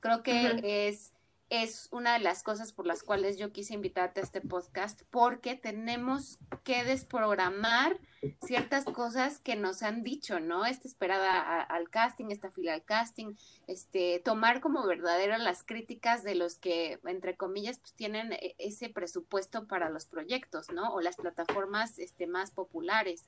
creo 0.00 0.22
que 0.22 0.88
es 0.88 1.12
es 1.50 1.88
una 1.92 2.14
de 2.14 2.20
las 2.20 2.42
cosas 2.42 2.72
por 2.72 2.86
las 2.86 3.02
cuales 3.02 3.38
yo 3.38 3.52
quise 3.52 3.74
invitarte 3.74 4.20
a 4.20 4.24
este 4.24 4.40
podcast, 4.40 5.02
porque 5.10 5.54
tenemos 5.54 6.38
que 6.62 6.84
desprogramar 6.84 7.98
ciertas 8.44 8.84
cosas 8.84 9.38
que 9.38 9.56
nos 9.56 9.82
han 9.82 10.02
dicho, 10.02 10.40
¿no? 10.40 10.66
Esta 10.66 10.88
esperada 10.88 11.62
al 11.62 11.88
casting, 11.88 12.26
esta 12.30 12.50
fila 12.50 12.74
al 12.74 12.84
casting, 12.84 13.34
este, 13.66 14.20
tomar 14.24 14.60
como 14.60 14.86
verdaderas 14.86 15.40
las 15.40 15.62
críticas 15.62 16.22
de 16.22 16.34
los 16.34 16.58
que, 16.58 17.00
entre 17.04 17.36
comillas, 17.36 17.78
pues 17.78 17.94
tienen 17.94 18.32
e, 18.32 18.54
ese 18.58 18.90
presupuesto 18.90 19.66
para 19.66 19.88
los 19.88 20.04
proyectos, 20.04 20.70
¿no? 20.70 20.92
O 20.92 21.00
las 21.00 21.16
plataformas 21.16 21.98
este, 21.98 22.26
más 22.26 22.50
populares. 22.50 23.26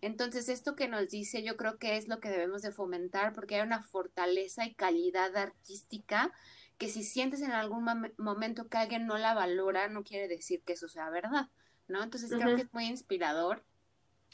Entonces, 0.00 0.48
esto 0.48 0.74
que 0.74 0.88
nos 0.88 1.10
dice, 1.10 1.44
yo 1.44 1.56
creo 1.56 1.78
que 1.78 1.96
es 1.96 2.08
lo 2.08 2.18
que 2.18 2.28
debemos 2.28 2.62
de 2.62 2.72
fomentar, 2.72 3.32
porque 3.32 3.56
hay 3.56 3.62
una 3.62 3.84
fortaleza 3.84 4.66
y 4.66 4.74
calidad 4.74 5.36
artística 5.36 6.32
que 6.82 6.88
si 6.88 7.04
sientes 7.04 7.42
en 7.42 7.52
algún 7.52 7.86
momento 8.18 8.66
que 8.66 8.76
alguien 8.76 9.06
no 9.06 9.16
la 9.16 9.34
valora, 9.34 9.88
no 9.88 10.02
quiere 10.02 10.26
decir 10.26 10.64
que 10.64 10.72
eso 10.72 10.88
sea 10.88 11.10
verdad, 11.10 11.48
¿no? 11.86 12.02
Entonces 12.02 12.28
creo 12.28 12.56
que 12.56 12.62
es 12.62 12.74
muy 12.74 12.86
inspirador 12.86 13.62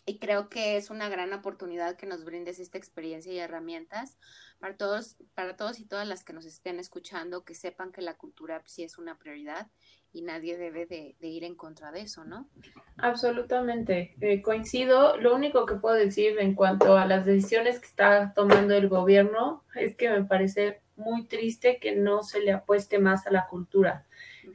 y 0.07 0.19
creo 0.19 0.49
que 0.49 0.79
es 0.79 0.89
una 0.89 1.11
gran 1.11 1.35
oportunidad 1.35 1.99
que 1.99 2.07
nos 2.07 2.25
brindes 2.25 2.59
esta 2.59 2.79
experiencia 2.79 3.31
y 3.31 3.39
herramientas 3.39 4.17
para 4.61 4.79
todos, 4.79 5.19
para 5.35 5.59
todos 5.59 5.79
y 5.79 5.85
todas 5.85 6.09
las 6.09 6.25
que 6.25 6.33
nos 6.33 6.47
estén 6.47 6.81
escuchando, 6.81 7.45
que 7.45 7.55
sepan 7.55 7.93
que 7.93 8.01
la 8.01 8.15
cultura 8.15 8.63
sí 8.65 8.83
es 8.83 8.97
una 8.97 9.19
prioridad 9.19 9.67
y 10.15 10.23
nadie 10.23 10.57
debe 10.57 10.87
de, 10.87 11.17
ir 11.21 11.45
en 11.45 11.55
contra 11.55 11.93
de 11.93 12.01
eso, 12.01 12.25
¿no? 12.25 12.49
Absolutamente, 12.97 14.17
eh, 14.23 14.41
coincido. 14.41 15.19
Lo 15.19 15.35
único 15.35 15.67
que 15.67 15.75
puedo 15.75 15.97
decir 15.97 16.39
en 16.39 16.55
cuanto 16.55 16.97
a 16.97 17.05
las 17.05 17.27
decisiones 17.27 17.79
que 17.79 17.89
está 17.89 18.33
tomando 18.33 18.73
el 18.73 18.89
gobierno 18.89 19.65
es 19.75 19.95
que 19.97 20.09
me 20.09 20.25
parece 20.25 20.81
muy 20.99 21.25
triste 21.25 21.79
que 21.79 21.97
no 21.97 22.23
se 22.23 22.41
le 22.41 22.53
apueste 22.53 22.99
más 22.99 23.27
a 23.27 23.31
la 23.31 23.47
cultura. 23.47 24.05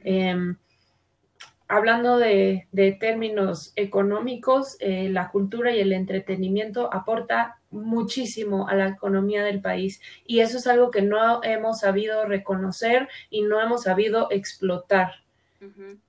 Em, 0.04 0.56
hablando 1.66 2.18
de, 2.18 2.68
términos 3.00 3.72
económicos, 3.76 4.76
eh, 4.80 5.08
la 5.08 5.30
cultura 5.30 5.74
y 5.74 5.80
el 5.80 5.92
entretenimiento 5.92 6.92
aporta 6.92 7.58
muchísimo 7.70 8.68
a 8.68 8.74
la 8.74 8.88
economía 8.88 9.42
del 9.42 9.60
país 9.60 10.00
y 10.26 10.40
eso 10.40 10.58
es 10.58 10.66
algo 10.68 10.90
que 10.90 11.02
no 11.02 11.42
hemos 11.42 11.80
sabido 11.80 12.24
reconocer 12.24 13.08
y 13.30 13.42
no 13.42 13.60
hemos 13.60 13.82
sabido 13.82 14.28
explotar 14.30 15.24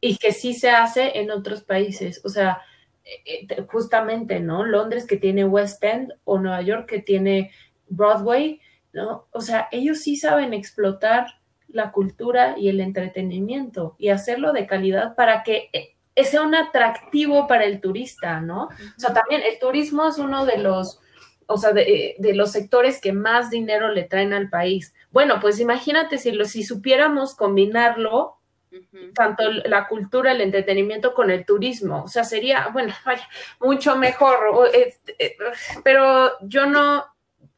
y 0.01 0.17
que 0.17 0.31
sí 0.31 0.53
se 0.53 0.69
hace 0.69 1.19
en 1.19 1.31
otros 1.31 1.63
países. 1.63 2.21
O 2.25 2.29
sea, 2.29 2.61
eh, 3.05 3.47
eh, 3.49 3.65
justamente, 3.67 4.39
¿no? 4.39 4.65
Londres 4.65 5.05
que 5.05 5.17
tiene 5.17 5.45
West 5.45 5.83
End 5.83 6.13
o 6.23 6.39
Nueva 6.39 6.61
York 6.61 6.87
que 6.87 6.99
tiene 6.99 7.51
Broadway, 7.87 8.59
¿no? 8.95 9.27
O 9.31 9.41
sea, 9.41 9.67
ellos 9.71 9.99
sí 9.99 10.15
saben 10.15 10.53
explotar 10.53 11.27
la 11.67 11.91
cultura 11.91 12.55
y 12.57 12.69
el 12.69 12.79
entretenimiento 12.79 13.95
y 13.99 14.09
hacerlo 14.09 14.53
de 14.53 14.65
calidad 14.65 15.15
para 15.15 15.43
que 15.43 15.69
eh, 15.73 16.23
sea 16.23 16.41
un 16.41 16.55
atractivo 16.55 17.45
para 17.45 17.65
el 17.65 17.81
turista, 17.81 18.39
¿no? 18.39 18.63
O 18.63 18.99
sea, 18.99 19.13
también 19.13 19.41
el 19.43 19.59
turismo 19.59 20.07
es 20.07 20.17
uno 20.17 20.45
de 20.45 20.59
los, 20.59 21.01
o 21.45 21.57
sea, 21.57 21.73
de, 21.73 22.15
los 22.33 22.53
sectores 22.53 23.01
que 23.01 23.11
más 23.11 23.49
dinero 23.49 23.91
le 23.91 24.03
traen 24.03 24.31
al 24.31 24.49
país. 24.49 24.93
Bueno, 25.11 25.39
pues 25.41 25.59
imagínate 25.59 26.17
si, 26.17 26.31
lo, 26.31 26.45
si 26.45 26.63
supiéramos 26.63 27.35
combinarlo, 27.35 28.37
tanto 29.13 29.43
la 29.49 29.87
cultura, 29.87 30.31
el 30.31 30.41
entretenimiento 30.41 31.13
con 31.13 31.31
el 31.31 31.45
turismo, 31.45 32.03
o 32.03 32.07
sea, 32.07 32.23
sería, 32.23 32.69
bueno, 32.71 32.93
vaya, 33.05 33.27
mucho 33.59 33.97
mejor, 33.97 34.69
este, 34.73 35.15
eh, 35.19 35.37
pero 35.83 36.31
yo 36.41 36.65
no, 36.65 37.03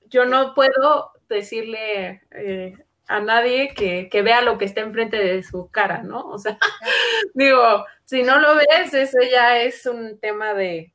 yo 0.10 0.26
no 0.26 0.56
puedo 0.56 1.12
decirle 1.30 2.22
eh, 2.32 2.78
a 3.08 3.20
nadie 3.22 3.74
que, 3.74 4.10
vea 4.22 4.42
lo 4.42 4.58
que 4.58 4.66
está 4.66 4.82
enfrente 4.82 5.18
de 5.18 5.42
su 5.44 5.70
cara, 5.72 6.04
¿no? 6.04 6.28
O 6.28 6.38
sea, 6.38 6.58
digo, 7.34 7.86
si 8.04 8.24
no 8.24 8.40
lo 8.40 8.56
ves, 8.56 8.94
eso 8.94 9.20
ya 9.30 9.60
es 9.60 9.86
un 9.86 10.20
tema 10.20 10.54
de, 10.54 10.94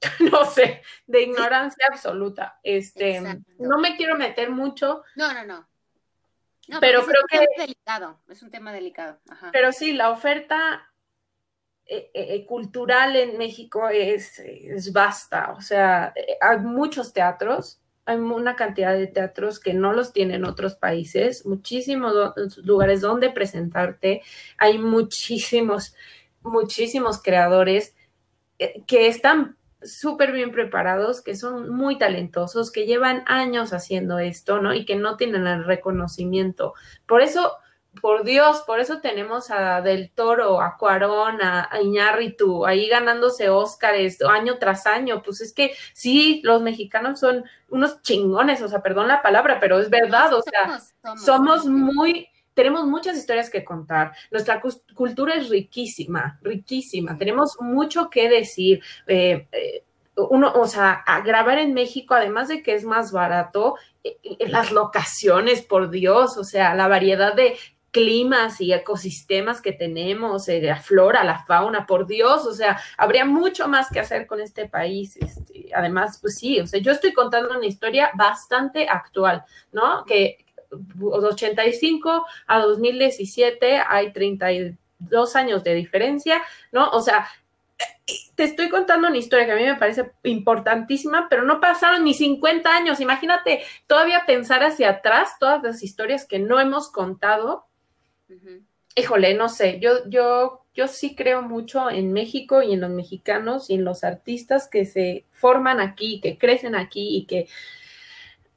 no 0.32 0.44
sé, 0.46 0.82
de 1.06 1.22
ignorancia 1.22 1.86
absoluta. 1.90 2.58
Este, 2.62 3.20
no 3.58 3.78
me 3.78 3.96
quiero 3.96 4.16
meter 4.16 4.50
mucho. 4.50 5.02
No, 5.16 5.32
no, 5.32 5.44
no. 5.44 5.68
pero 6.80 7.04
creo 7.04 7.22
que 7.28 7.38
es 7.38 7.48
delicado, 7.58 8.20
es 8.28 8.42
un 8.42 8.50
tema 8.50 8.72
delicado. 8.72 9.20
Pero 9.52 9.72
sí, 9.72 9.92
la 9.92 10.10
oferta 10.10 10.90
eh, 11.84 12.10
eh, 12.14 12.46
cultural 12.46 13.16
en 13.16 13.36
México 13.36 13.88
es, 13.90 14.38
es 14.38 14.92
vasta. 14.92 15.52
O 15.52 15.60
sea, 15.60 16.14
hay 16.40 16.58
muchos 16.58 17.12
teatros, 17.12 17.82
hay 18.08 18.16
una 18.16 18.56
cantidad 18.56 18.94
de 18.94 19.06
teatros 19.06 19.60
que 19.60 19.74
no 19.74 19.92
los 19.92 20.14
tienen 20.14 20.46
otros 20.46 20.76
países, 20.76 21.44
muchísimos 21.44 22.14
lugares 22.64 23.02
donde 23.02 23.28
presentarte, 23.28 24.22
hay 24.56 24.78
muchísimos, 24.78 25.94
muchísimos 26.40 27.22
creadores 27.22 27.94
eh, 28.58 28.82
que 28.86 29.08
están 29.08 29.58
súper 29.82 30.32
bien 30.32 30.52
preparados, 30.52 31.20
que 31.20 31.36
son 31.36 31.68
muy 31.68 31.98
talentosos, 31.98 32.72
que 32.72 32.86
llevan 32.86 33.24
años 33.26 33.74
haciendo 33.74 34.18
esto, 34.18 34.62
¿no? 34.62 34.72
Y 34.72 34.86
que 34.86 34.96
no 34.96 35.18
tienen 35.18 35.46
el 35.46 35.64
reconocimiento. 35.64 36.72
Por 37.06 37.20
eso 37.20 37.58
por 38.00 38.24
Dios, 38.24 38.62
por 38.66 38.80
eso 38.80 39.00
tenemos 39.00 39.50
a 39.50 39.80
Del 39.80 40.10
Toro, 40.10 40.60
a 40.60 40.76
Cuarón, 40.76 41.40
a, 41.42 41.68
Iñárritu, 41.82 42.66
ahí 42.66 42.88
ganándose 42.88 43.48
Óscares 43.48 44.22
año 44.22 44.58
tras 44.58 44.86
año. 44.86 45.22
Pues 45.22 45.40
es 45.40 45.52
que 45.52 45.74
sí, 45.92 46.40
los 46.44 46.62
mexicanos 46.62 47.20
son 47.20 47.44
unos 47.68 48.02
chingones, 48.02 48.62
o 48.62 48.68
sea, 48.68 48.82
perdón 48.82 49.08
la 49.08 49.22
palabra, 49.22 49.58
pero 49.60 49.78
es 49.78 49.90
verdad, 49.90 50.32
o 50.32 50.42
sea, 50.42 50.80
somos, 51.16 51.66
muy, 51.66 52.28
tenemos 52.54 52.86
muchas 52.86 53.16
historias 53.16 53.50
que 53.50 53.64
contar. 53.64 54.12
Nuestra 54.30 54.60
cultura 54.94 55.34
es 55.34 55.48
riquísima, 55.48 56.38
riquísima. 56.42 57.16
Tenemos 57.16 57.56
mucho 57.60 58.10
que 58.10 58.28
decir. 58.28 58.82
Eh, 59.06 59.46
eh, 59.52 59.84
uno, 60.30 60.52
o 60.54 60.66
sea, 60.66 61.04
grabar 61.24 61.58
en 61.58 61.74
México, 61.74 62.14
además 62.14 62.48
de 62.48 62.62
que 62.62 62.74
es 62.74 62.84
más 62.84 63.12
barato, 63.12 63.76
eh, 64.02 64.16
las 64.48 64.72
locaciones, 64.72 65.62
por 65.62 65.90
Dios, 65.90 66.36
o 66.36 66.44
sea, 66.44 66.74
la 66.74 66.88
variedad 66.88 67.34
de 67.34 67.56
climas 67.90 68.60
y 68.60 68.72
ecosistemas 68.72 69.60
que 69.60 69.72
tenemos, 69.72 70.48
eh, 70.48 70.60
la 70.60 70.76
flora, 70.76 71.24
la 71.24 71.44
fauna, 71.44 71.86
por 71.86 72.06
Dios, 72.06 72.46
o 72.46 72.52
sea, 72.52 72.78
habría 72.96 73.24
mucho 73.24 73.68
más 73.68 73.90
que 73.90 74.00
hacer 74.00 74.26
con 74.26 74.40
este 74.40 74.68
país. 74.68 75.16
Este, 75.16 75.70
además, 75.74 76.18
pues 76.20 76.36
sí, 76.36 76.60
o 76.60 76.66
sea, 76.66 76.80
yo 76.80 76.92
estoy 76.92 77.12
contando 77.12 77.56
una 77.56 77.66
historia 77.66 78.10
bastante 78.14 78.88
actual, 78.88 79.44
¿no? 79.72 80.04
Que 80.04 80.44
85 81.00 82.26
a 82.46 82.60
2017 82.60 83.82
hay 83.88 84.12
32 84.12 85.36
años 85.36 85.64
de 85.64 85.74
diferencia, 85.74 86.42
¿no? 86.72 86.90
O 86.90 87.00
sea, 87.00 87.28
te 88.34 88.44
estoy 88.44 88.68
contando 88.68 89.08
una 89.08 89.16
historia 89.16 89.46
que 89.46 89.52
a 89.52 89.56
mí 89.56 89.64
me 89.64 89.76
parece 89.76 90.10
importantísima, 90.24 91.28
pero 91.28 91.44
no 91.44 91.60
pasaron 91.60 92.04
ni 92.04 92.14
50 92.14 92.70
años. 92.70 93.00
Imagínate 93.00 93.62
todavía 93.86 94.24
pensar 94.26 94.62
hacia 94.62 94.90
atrás 94.90 95.38
todas 95.38 95.62
las 95.62 95.82
historias 95.82 96.26
que 96.26 96.38
no 96.38 96.60
hemos 96.60 96.90
contado 96.90 97.67
Híjole, 98.94 99.34
no 99.34 99.48
sé, 99.48 99.78
yo, 99.80 100.08
yo, 100.08 100.64
yo 100.74 100.88
sí 100.88 101.14
creo 101.14 101.42
mucho 101.42 101.90
en 101.90 102.12
México 102.12 102.62
y 102.62 102.72
en 102.72 102.80
los 102.80 102.90
mexicanos 102.90 103.70
y 103.70 103.74
en 103.74 103.84
los 103.84 104.02
artistas 104.02 104.68
que 104.68 104.84
se 104.84 105.24
forman 105.30 105.80
aquí, 105.80 106.20
que 106.20 106.36
crecen 106.36 106.74
aquí 106.74 107.16
y 107.16 107.26
que 107.26 107.46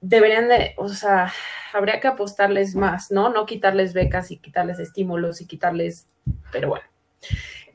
deberían 0.01 0.47
de, 0.47 0.73
o 0.77 0.89
sea, 0.89 1.31
habría 1.73 1.99
que 1.99 2.07
apostarles 2.07 2.75
más, 2.75 3.11
¿no? 3.11 3.29
No 3.29 3.45
quitarles 3.45 3.93
becas 3.93 4.31
y 4.31 4.37
quitarles 4.37 4.79
estímulos 4.79 5.41
y 5.41 5.45
quitarles, 5.45 6.07
pero 6.51 6.69
bueno. 6.69 6.85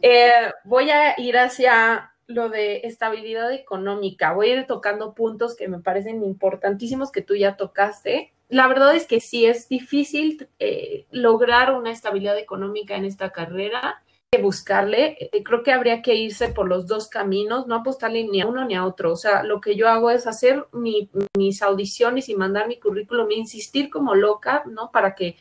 Eh, 0.02 0.50
voy 0.64 0.90
a 0.90 1.18
ir 1.18 1.38
hacia 1.38 2.12
lo 2.26 2.48
de 2.48 2.80
estabilidad 2.85 3.52
económica. 3.52 4.32
Voy 4.32 4.50
a 4.50 4.56
ir 4.56 4.66
tocando 4.66 5.14
puntos 5.14 5.56
que 5.56 5.68
me 5.68 5.78
parecen 5.78 6.24
importantísimos 6.24 7.12
que 7.12 7.22
tú 7.22 7.37
ya 7.37 7.56
tocaste 7.56 8.32
la 8.48 8.68
verdad 8.68 8.94
es 8.94 9.06
que 9.06 9.20
sí 9.20 9.46
es 9.46 9.68
difícil 9.68 10.48
eh, 10.59 11.06
lograr 11.11 11.72
una 11.72 11.90
estabilidad 11.90 12.38
económica 12.38 12.96
en 12.96 13.04
esta 13.04 13.30
carrera, 13.30 14.02
buscarle, 14.40 15.16
eh, 15.18 15.42
creo 15.42 15.62
que 15.62 15.72
habría 15.72 16.02
que 16.02 16.14
irse 16.14 16.48
por 16.48 16.68
los 16.68 16.87
dos 16.87 17.09
caminos, 17.09 17.66
no 17.66 17.76
apostarle 17.76 18.24
ni 18.24 18.40
a 18.40 18.46
uno 18.46 18.64
ni 18.64 18.74
a 18.74 18.85
otro. 18.85 19.12
O 19.12 19.16
sea, 19.16 19.42
lo 19.42 19.61
que 19.61 19.76
yo 19.76 19.88
hago 19.88 20.11
es 20.11 20.26
hacer 20.26 20.66
mis 20.72 21.62
audiciones 21.62 22.28
y 22.28 22.35
mandar 22.35 22.68
mi 22.68 22.78
currículum 22.78 23.30
e 23.30 23.35
insistir 23.35 23.90
como 23.90 24.14
loca, 24.14 24.64
¿no? 24.66 24.90
Para 24.90 25.14
que 25.14 25.37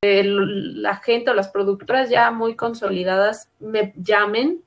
la 0.00 0.96
gente 0.96 1.30
o 1.30 1.34
las 1.34 1.48
productoras 1.48 2.08
ya 2.08 2.30
muy 2.30 2.54
consolidadas 2.54 3.50
me 3.58 3.92
llamen 3.96 4.62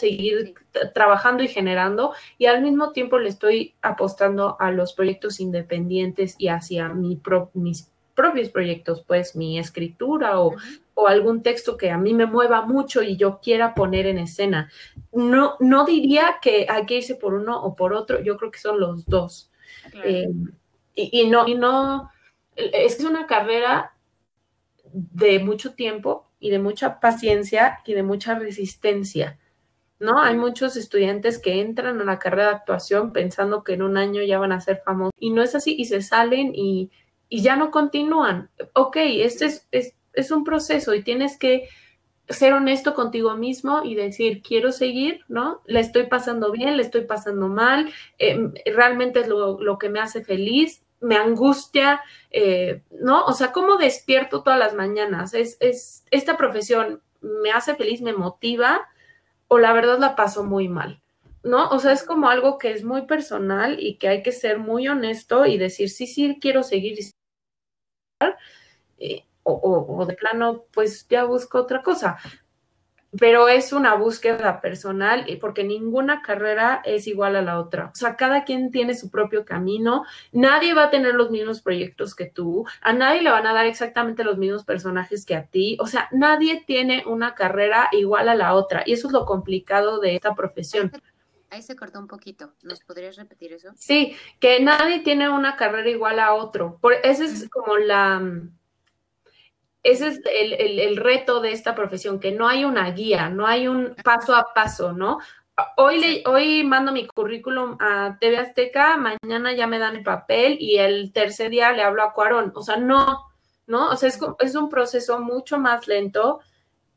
seguir 0.00 0.54
trabajando 0.94 1.42
y 1.42 1.48
generando 1.48 2.12
y 2.38 2.46
al 2.46 2.62
mismo 2.62 2.92
tiempo 2.92 3.18
le 3.18 3.28
estoy 3.28 3.74
apostando 3.82 4.56
a 4.58 4.70
los 4.70 4.92
proyectos 4.92 5.40
independientes 5.40 6.34
y 6.38 6.48
hacia 6.48 6.88
mi 6.88 7.20
mis 7.54 7.90
propios 8.14 8.50
proyectos, 8.50 9.02
pues 9.06 9.34
mi 9.34 9.58
escritura 9.58 10.40
o, 10.40 10.54
o, 10.94 11.06
algún 11.06 11.42
texto 11.42 11.76
que 11.76 11.90
a 11.90 11.96
mí 11.96 12.12
me 12.12 12.26
mueva 12.26 12.66
mucho 12.66 13.02
y 13.02 13.16
yo 13.16 13.40
quiera 13.40 13.74
poner 13.74 14.06
en 14.06 14.18
escena. 14.18 14.70
No, 15.12 15.56
no 15.60 15.86
diría 15.86 16.36
que 16.42 16.66
hay 16.68 16.84
que 16.84 16.98
irse 16.98 17.14
por 17.14 17.32
uno 17.32 17.62
o 17.62 17.74
por 17.74 17.94
otro, 17.94 18.20
yo 18.20 18.36
creo 18.36 18.50
que 18.50 18.58
son 18.58 18.78
los 18.78 19.06
dos. 19.06 19.50
Eh, 20.04 20.28
y, 20.94 21.20
y, 21.22 21.30
no, 21.30 21.48
y 21.48 21.54
no, 21.54 22.10
es 22.56 22.96
que 22.96 23.02
es 23.02 23.08
una 23.08 23.26
carrera 23.26 23.94
de 24.92 25.38
mucho 25.38 25.74
tiempo 25.74 26.28
y 26.38 26.50
de 26.50 26.58
mucha 26.58 27.00
paciencia 27.00 27.80
y 27.84 27.94
de 27.94 28.02
mucha 28.02 28.38
resistencia. 28.38 29.38
¿No? 30.00 30.20
Hay 30.20 30.34
muchos 30.36 30.76
estudiantes 30.76 31.38
que 31.38 31.60
entran 31.60 32.00
a 32.00 32.04
la 32.04 32.18
carrera 32.18 32.48
de 32.48 32.56
actuación 32.56 33.12
pensando 33.12 33.62
que 33.62 33.74
en 33.74 33.82
un 33.82 33.98
año 33.98 34.22
ya 34.22 34.38
van 34.38 34.52
a 34.52 34.60
ser 34.60 34.80
famosos 34.84 35.12
y 35.20 35.30
no 35.30 35.42
es 35.42 35.54
así 35.54 35.76
y 35.78 35.84
se 35.84 36.02
salen 36.02 36.52
y, 36.54 36.90
ya 37.32 37.54
no 37.54 37.70
continúan. 37.70 38.50
Ok, 38.72 38.96
este 38.96 39.44
es, 39.70 39.94
es, 40.12 40.30
un 40.32 40.42
proceso 40.42 40.94
y 40.94 41.04
tienes 41.04 41.38
que 41.38 41.68
ser 42.28 42.54
honesto 42.54 42.92
contigo 42.94 43.36
mismo 43.36 43.82
y 43.84 43.94
decir, 43.94 44.42
quiero 44.42 44.72
seguir, 44.72 45.20
¿no? 45.28 45.62
Le 45.66 45.78
estoy 45.78 46.06
pasando 46.06 46.50
bien, 46.50 46.76
le 46.76 46.82
estoy 46.82 47.02
pasando 47.02 47.46
mal, 47.46 47.88
em, 48.18 48.52
realmente 48.66 49.20
es 49.20 49.28
lo, 49.28 49.78
que 49.78 49.88
me 49.88 50.00
hace 50.00 50.24
feliz, 50.24 50.82
me 51.00 51.16
angustia, 51.16 52.00
eh, 52.32 52.82
¿no? 53.00 53.24
O 53.26 53.32
sea, 53.32 53.52
¿cómo 53.52 53.76
despierto 53.76 54.42
todas 54.42 54.58
las 54.58 54.74
mañanas? 54.74 55.32
Es, 55.32 55.56
es, 55.60 56.04
esta 56.10 56.36
profesión 56.36 57.00
me 57.20 57.52
hace 57.52 57.76
feliz, 57.76 58.02
me 58.02 58.12
motiva, 58.12 58.88
o 59.52 59.58
la 59.58 59.72
verdad 59.72 59.98
la 59.98 60.14
paso 60.14 60.44
muy 60.44 60.68
mal, 60.68 61.02
¿no? 61.42 61.68
O 61.70 61.80
sea, 61.80 61.92
es 61.92 62.04
como 62.04 62.30
algo 62.30 62.56
que 62.56 62.70
es 62.72 62.84
muy 62.84 63.02
personal 63.02 63.78
y 63.80 63.96
que 63.96 64.08
hay 64.08 64.22
que 64.22 64.30
ser 64.30 64.58
muy 64.58 64.86
honesto 64.86 65.44
y 65.44 65.58
decir, 65.58 65.90
sí, 65.90 66.06
sí, 66.06 66.38
quiero 66.40 66.62
seguir. 66.62 66.98
Eh, 68.98 69.24
o, 69.42 69.52
o, 69.54 70.06
de 70.06 70.14
plano, 70.14 70.66
pues 70.72 71.08
ya 71.08 71.24
busco 71.24 71.58
otra 71.58 71.82
cosa 71.82 72.18
pero 73.18 73.48
es 73.48 73.72
una 73.72 73.94
búsqueda 73.94 74.60
personal 74.60 75.26
porque 75.40 75.64
ninguna 75.64 76.22
carrera 76.22 76.80
es 76.84 77.06
igual 77.06 77.36
a 77.36 77.42
la 77.42 77.58
otra. 77.58 77.86
O 77.86 77.94
sea, 77.94 78.16
cada 78.16 78.44
quien 78.44 78.70
tiene 78.70 78.94
su 78.94 79.10
propio 79.10 79.44
camino, 79.44 80.04
nadie 80.32 80.74
va 80.74 80.84
a 80.84 80.90
tener 80.90 81.14
los 81.14 81.30
mismos 81.30 81.60
proyectos 81.60 82.14
que 82.14 82.26
tú, 82.26 82.66
a 82.82 82.92
nadie 82.92 83.22
le 83.22 83.30
van 83.30 83.46
a 83.46 83.52
dar 83.52 83.66
exactamente 83.66 84.24
los 84.24 84.38
mismos 84.38 84.64
personajes 84.64 85.24
que 85.24 85.34
a 85.34 85.46
ti, 85.46 85.76
o 85.80 85.86
sea, 85.86 86.08
nadie 86.12 86.64
tiene 86.66 87.04
una 87.06 87.34
carrera 87.34 87.88
igual 87.92 88.28
a 88.28 88.34
la 88.34 88.54
otra 88.54 88.82
y 88.86 88.92
eso 88.92 89.08
es 89.08 89.12
lo 89.12 89.26
complicado 89.26 90.00
de 90.00 90.16
esta 90.16 90.34
profesión. 90.34 90.92
Ahí 91.52 91.62
se 91.62 91.74
cortó 91.74 91.98
un 91.98 92.06
poquito. 92.06 92.52
¿Nos 92.62 92.80
podrías 92.84 93.16
repetir 93.16 93.52
eso? 93.52 93.70
Sí, 93.74 94.16
que 94.38 94.60
nadie 94.60 95.00
tiene 95.00 95.28
una 95.28 95.56
carrera 95.56 95.90
igual 95.90 96.20
a 96.20 96.34
otro. 96.34 96.78
Por, 96.80 96.92
esa 97.02 97.24
es 97.24 97.48
como 97.50 97.76
la, 97.76 98.22
ese 99.82 100.08
es 100.08 100.20
el, 100.24 100.96
reto 100.96 101.40
de 101.40 101.52
esta 101.52 101.74
profesión, 101.74 102.20
que 102.20 102.32
no 102.32 102.48
hay 102.48 102.64
una 102.64 102.90
guía, 102.90 103.30
no 103.30 103.46
hay 103.46 103.66
un 103.66 103.94
paso 104.04 104.34
a 104.34 104.52
paso, 104.54 104.92
¿no? 104.92 105.18
Hoy, 105.76 105.98
le, 105.98 106.22
hoy 106.26 106.64
mando 106.64 106.92
mi 106.92 107.06
currículum 107.06 107.76
a 107.80 108.16
TV 108.20 108.38
Azteca, 108.38 108.96
mañana 108.96 109.52
ya 109.52 109.66
me 109.66 109.78
dan 109.78 109.96
el 109.96 110.02
papel 110.02 110.56
y 110.58 110.78
el 110.78 111.12
tercer 111.12 111.50
día 111.50 111.72
le 111.72 111.82
hablo 111.82 112.02
a 112.02 112.12
Cuarón. 112.12 112.52
O 112.54 112.62
sea, 112.62 112.76
no, 112.76 113.26
¿no? 113.66 113.88
O 113.90 113.96
sea, 113.96 114.08
es, 114.08 114.54
un 114.54 114.68
proceso 114.68 115.20
mucho 115.20 115.58
más 115.58 115.86
lento 115.86 116.40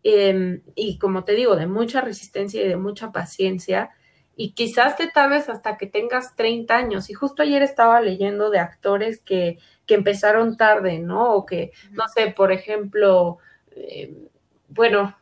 em, 0.04 0.62
y 0.76 0.98
como 0.98 1.24
te 1.24 1.34
digo, 1.34 1.56
de 1.56 1.68
mucha 1.68 2.02
resistencia 2.02 2.64
y 2.64 2.68
de 2.68 2.78
mucha 2.78 3.12
paciencia. 3.12 3.92
Y 4.36 4.54
quizás 4.54 4.96
te 4.98 5.08
tardes 5.08 5.50
hasta 5.50 5.78
que 5.78 5.88
tengas 5.88 6.36
30 6.36 6.76
años. 6.76 7.10
Y 7.10 7.14
justo 7.14 7.44
ayer 7.44 7.62
estaba 7.62 8.02
leyendo 8.02 8.50
de 8.50 8.60
actores 8.60 9.22
que 9.22 9.60
que 9.86 9.96
empezaron 9.96 10.58
tarde, 10.58 11.00
¿no? 11.00 11.34
O 11.34 11.46
que, 11.46 11.72
no 11.92 12.08
sé, 12.08 12.28
por 12.32 12.52
ejemplo, 12.52 13.38
eh, 13.72 14.30
bueno, 14.70 15.16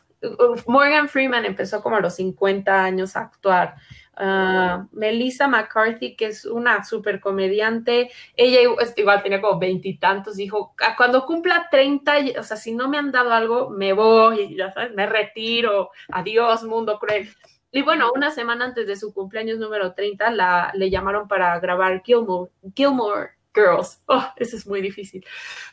Morgan 0.67 1.09
Freeman 1.09 1.45
empezó 1.45 1.81
como 1.81 1.95
a 1.95 1.99
los 1.99 2.15
50 2.15 2.83
años 2.83 3.15
a 3.15 3.21
actuar. 3.21 3.75
Uh, 4.19 4.87
Melissa 4.91 5.47
McCarthy, 5.47 6.15
que 6.15 6.27
es 6.27 6.45
una 6.45 6.83
super 6.83 7.19
comediante, 7.19 8.11
ella 8.35 8.59
igual 8.95 9.23
tenía 9.23 9.41
como 9.41 9.57
veintitantos, 9.57 10.35
dijo, 10.35 10.75
ah, 10.81 10.95
cuando 10.95 11.25
cumpla 11.25 11.69
30, 11.71 12.39
o 12.39 12.43
sea, 12.43 12.57
si 12.57 12.73
no 12.73 12.87
me 12.87 12.97
han 12.97 13.11
dado 13.11 13.33
algo, 13.33 13.69
me 13.69 13.93
voy, 13.93 14.55
ya 14.55 14.71
sabes, 14.71 14.93
me 14.93 15.07
retiro, 15.07 15.89
adiós, 16.09 16.63
mundo 16.63 16.99
cruel. 16.99 17.29
Y 17.71 17.81
bueno, 17.83 18.11
una 18.13 18.31
semana 18.31 18.65
antes 18.65 18.85
de 18.85 18.97
su 18.97 19.13
cumpleaños 19.13 19.57
número 19.57 19.93
30, 19.93 20.29
la, 20.31 20.71
le 20.75 20.89
llamaron 20.89 21.27
para 21.27 21.57
grabar 21.59 22.03
Gilmore, 22.03 22.51
Gilmore 22.75 23.31
Girls. 23.53 24.01
Oh, 24.07 24.25
eso 24.37 24.57
es 24.57 24.65
muy 24.67 24.81
difícil. 24.81 25.25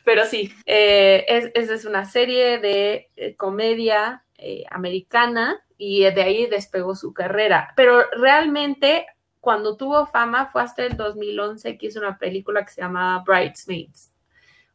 Pero 0.03 0.25
sí, 0.25 0.53
eh, 0.65 1.25
esa 1.53 1.73
es 1.73 1.85
una 1.85 2.05
serie 2.05 2.59
de 2.59 3.09
eh, 3.15 3.35
comedia 3.35 4.23
eh, 4.37 4.63
americana 4.69 5.61
y 5.77 6.01
de 6.01 6.21
ahí 6.21 6.45
despegó 6.47 6.95
su 6.95 7.13
carrera. 7.13 7.73
Pero 7.75 8.09
realmente 8.11 9.05
cuando 9.39 9.77
tuvo 9.77 10.05
fama 10.05 10.47
fue 10.47 10.61
hasta 10.61 10.83
el 10.83 10.97
2011 10.97 11.77
que 11.77 11.87
hizo 11.87 11.99
una 11.99 12.17
película 12.17 12.63
que 12.65 12.71
se 12.71 12.81
llamaba 12.81 13.23
Bridesmaids. 13.25 14.11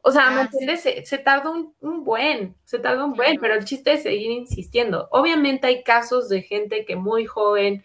O 0.07 0.11
sea, 0.11 0.31
¿me 0.31 0.41
ah, 0.41 0.43
entiendes? 0.43 0.83
Se, 1.09 1.19
tardó 1.19 1.73
un, 1.81 2.05
buen, 2.05 2.55
se 2.65 2.79
tardó 2.79 3.07
un 3.07 3.15
buen, 3.15 3.39
pero 3.41 3.55
el 3.55 3.65
chiste 3.65 3.95
es 3.95 4.03
seguir 4.03 4.31
insistiendo. 4.33 5.09
Obviamente 5.11 5.67
hay 5.67 5.83
casos 5.83 6.29
de 6.29 6.43
gente 6.43 6.85
que 6.85 6.95
muy 6.95 7.25
joven 7.25 7.83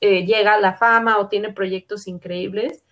eh, 0.00 0.26
llega 0.26 0.52
a 0.52 0.60
la 0.60 0.74
fama 0.74 1.18
o 1.18 1.28
tiene 1.28 1.54
proyectos 1.54 2.08
increíbles, 2.08 2.84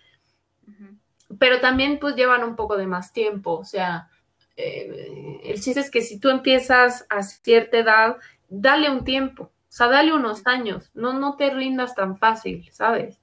pero 1.39 1.59
también 1.59 1.99
pues 1.99 2.15
llevan 2.15 2.43
un 2.43 2.55
poco 2.55 2.77
de 2.77 2.87
más 2.87 3.13
tiempo. 3.13 3.53
O 3.53 3.65
sea, 3.65 4.09
eh, 4.57 5.41
el 5.43 5.61
chiste 5.61 5.79
es 5.79 5.91
que 5.91 6.01
si 6.01 6.19
tú 6.19 6.29
empiezas 6.29 7.05
a 7.09 7.23
cierta 7.23 7.77
edad, 7.77 8.17
dale 8.49 8.89
un 8.89 9.03
tiempo, 9.03 9.43
o 9.43 9.51
sea, 9.67 9.87
dale 9.87 10.13
unos 10.13 10.45
años, 10.47 10.91
no, 10.93 11.13
no 11.13 11.35
te 11.35 11.49
rindas 11.49 11.95
tan 11.95 12.17
fácil, 12.17 12.69
¿sabes? 12.71 13.19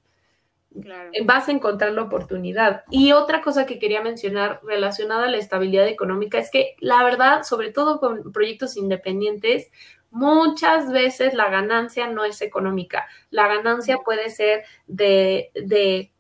Vas 1.25 1.49
a 1.49 1.53
encontrar 1.53 1.93
la 1.93 2.03
oportunidad. 2.03 2.85
Y 2.91 3.13
otra 3.13 3.43
cosa 3.43 3.67
que 3.67 3.79
quería 3.79 4.03
mencionar 4.03 4.61
relacionada 4.63 5.25
a 5.25 5.31
la 5.31 5.37
estabilidad 5.37 5.87
económica 5.87 6.39
es 6.39 6.51
que 6.51 6.77
la 6.81 7.03
verdad, 7.05 7.43
sobre 7.43 7.71
todo 7.73 8.01
con 8.01 8.33
proyectos 8.33 8.77
independientes, 8.77 9.71
muchas 10.11 10.91
veces 10.91 11.35
la 11.35 11.51
ganancia 11.51 12.07
no 12.07 12.25
es 12.25 12.41
económica. 12.43 13.07
La 13.31 13.49
ganancia 13.49 13.99
puede 13.99 14.31
ser 14.31 14.65
de, 14.87 15.51
de 15.55 16.13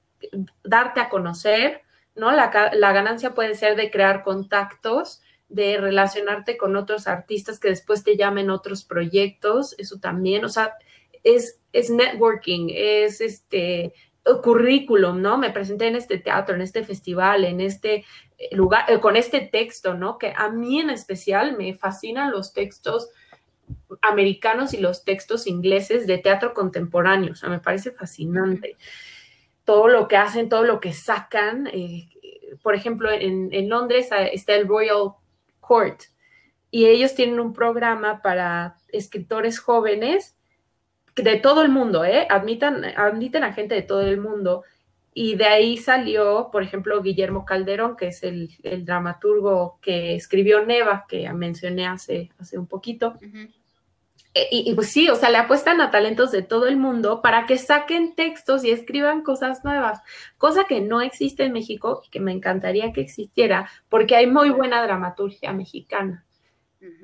darte 0.64 1.00
a 1.00 1.08
conocer, 1.08 1.81
¿no? 2.14 2.32
La, 2.32 2.70
la, 2.74 2.92
ganancia 2.92 3.34
puede 3.34 3.54
ser 3.54 3.76
de 3.76 3.90
crear 3.90 4.22
contactos, 4.22 5.22
de 5.48 5.76
relacionarte 5.78 6.56
con 6.56 6.76
otros 6.76 7.06
artistas 7.06 7.58
que 7.58 7.68
después 7.68 8.04
te 8.04 8.16
llamen 8.16 8.50
otros 8.50 8.84
proyectos, 8.84 9.74
eso 9.78 9.98
también, 9.98 10.44
o 10.44 10.48
sea, 10.48 10.74
es, 11.24 11.60
es 11.72 11.90
networking, 11.90 12.68
es 12.70 13.20
este 13.20 13.92
currículum, 14.42 15.20
¿no? 15.20 15.36
Me 15.36 15.50
presenté 15.50 15.88
en 15.88 15.96
este 15.96 16.18
teatro, 16.18 16.54
en 16.54 16.62
este 16.62 16.84
festival, 16.84 17.44
en 17.44 17.60
este 17.60 18.04
eh, 18.38 18.54
lugar, 18.54 18.84
eh, 18.88 19.00
con 19.00 19.16
este 19.16 19.40
texto, 19.40 19.94
¿no? 19.94 20.16
Que 20.18 20.32
a 20.36 20.48
mí 20.48 20.80
en 20.80 20.90
especial 20.90 21.56
me 21.56 21.74
fascinan 21.74 22.30
los 22.30 22.52
textos 22.52 23.10
americanos 24.00 24.74
y 24.74 24.78
los 24.78 25.04
textos 25.04 25.46
ingleses 25.46 26.06
de 26.06 26.18
teatro 26.18 26.54
contemporáneo, 26.54 27.32
o 27.32 27.34
sea, 27.34 27.48
me 27.48 27.58
parece 27.58 27.90
fascinante. 27.90 28.76
Todo 29.64 29.88
lo 29.88 30.08
que 30.08 30.16
hacen, 30.16 30.48
todo 30.48 30.64
lo 30.64 30.80
que 30.80 30.92
sacan. 30.92 31.68
Eh, 31.68 32.08
por 32.62 32.74
ejemplo, 32.74 33.10
en, 33.10 33.52
en, 33.52 33.68
Londres 33.68 34.08
está 34.32 34.54
el 34.54 34.68
Royal 34.68 35.14
Court 35.60 36.02
y 36.70 36.86
ellos 36.86 37.14
tienen 37.14 37.38
un 37.38 37.52
programa 37.52 38.22
para 38.22 38.76
escritores 38.88 39.60
jóvenes 39.60 40.36
de 41.14 41.36
todo 41.36 41.62
el 41.62 41.68
mundo, 41.68 42.04
¿eh? 42.04 42.26
Admitan, 42.30 42.84
admiten 42.96 43.44
a 43.44 43.52
gente 43.52 43.74
de 43.74 43.82
todo 43.82 44.00
el 44.00 44.18
mundo. 44.18 44.64
Y 45.14 45.36
de 45.36 45.44
ahí 45.44 45.76
salió, 45.76 46.48
por 46.50 46.62
ejemplo, 46.62 47.02
Guillermo 47.02 47.44
Calderón, 47.44 47.96
que 47.96 48.06
es 48.06 48.22
el, 48.22 48.48
dramaturgo 48.86 49.78
que 49.82 50.14
escribió 50.14 50.64
Neva, 50.64 51.04
que 51.06 51.30
mencioné 51.34 51.86
hace, 51.86 52.30
hace 52.38 52.58
un 52.58 52.66
poquito. 52.66 53.18
Y, 54.34 54.72
pues 54.74 54.90
sí, 54.90 55.10
o 55.10 55.16
sea, 55.16 55.28
le 55.28 55.36
apuestan 55.36 55.80
a 55.82 55.90
talentos 55.90 56.32
de 56.32 56.42
todo 56.42 56.66
el 56.66 56.76
mundo 56.76 57.20
para 57.20 57.44
que 57.44 57.58
saquen 57.58 58.14
textos 58.14 58.64
y 58.64 58.70
escriban 58.70 59.22
cosas 59.22 59.62
nuevas, 59.62 60.00
cosa 60.38 60.64
que 60.64 60.80
no 60.80 61.02
existe 61.02 61.44
en 61.44 61.52
México 61.52 62.02
y 62.06 62.10
que 62.10 62.20
me 62.20 62.32
encantaría 62.32 62.92
que 62.92 63.02
existiera, 63.02 63.68
porque 63.90 64.16
hay 64.16 64.26
muy 64.26 64.48
buena 64.50 64.82
dramaturgia 64.82 65.52
mexicana. 65.52 66.24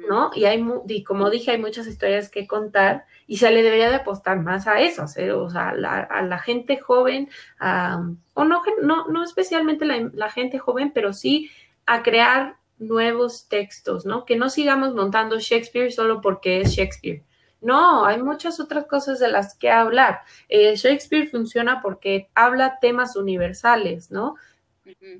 ¿no? 0.08 0.30
Y 0.34 0.44
hay, 0.46 0.64
y 0.88 1.04
como 1.04 1.30
dije, 1.30 1.52
hay 1.52 1.58
muchas 1.58 1.86
historias 1.86 2.30
que 2.30 2.46
contar 2.46 3.04
y 3.26 3.36
se 3.36 3.50
le 3.50 3.62
debería 3.62 3.90
de 3.90 3.96
apostar 3.96 4.40
más 4.40 4.66
a 4.66 4.80
eso, 4.80 5.04
o 5.04 5.50
sea, 5.50 5.68
a 5.68 6.22
la, 6.22 6.38
gente 6.38 6.78
joven, 6.78 7.28
o 7.60 8.44
no, 8.44 8.62
no, 8.82 9.08
no 9.08 9.22
especialmente 9.22 9.84
la, 9.84 10.30
gente 10.30 10.58
joven, 10.58 10.90
pero 10.92 11.12
sí 11.12 11.50
a 11.86 12.02
crear 12.02 12.56
nuevos 12.78 13.48
textos, 13.48 14.06
¿no? 14.06 14.24
Que 14.24 14.36
no 14.36 14.50
sigamos 14.50 14.94
montando 14.94 15.38
Shakespeare 15.38 15.92
solo 15.92 16.20
porque 16.20 16.60
es 16.60 16.70
Shakespeare. 16.70 17.24
No, 17.60 18.04
hay 18.04 18.22
muchas 18.22 18.60
otras 18.60 18.86
cosas 18.86 19.18
de 19.18 19.28
las 19.28 19.56
que 19.56 19.70
hablar. 19.70 20.20
Eh, 20.48 20.76
Shakespeare 20.76 21.28
funciona 21.28 21.82
porque 21.82 22.30
habla 22.34 22.78
temas 22.80 23.16
universales, 23.16 24.10
¿no? 24.10 24.36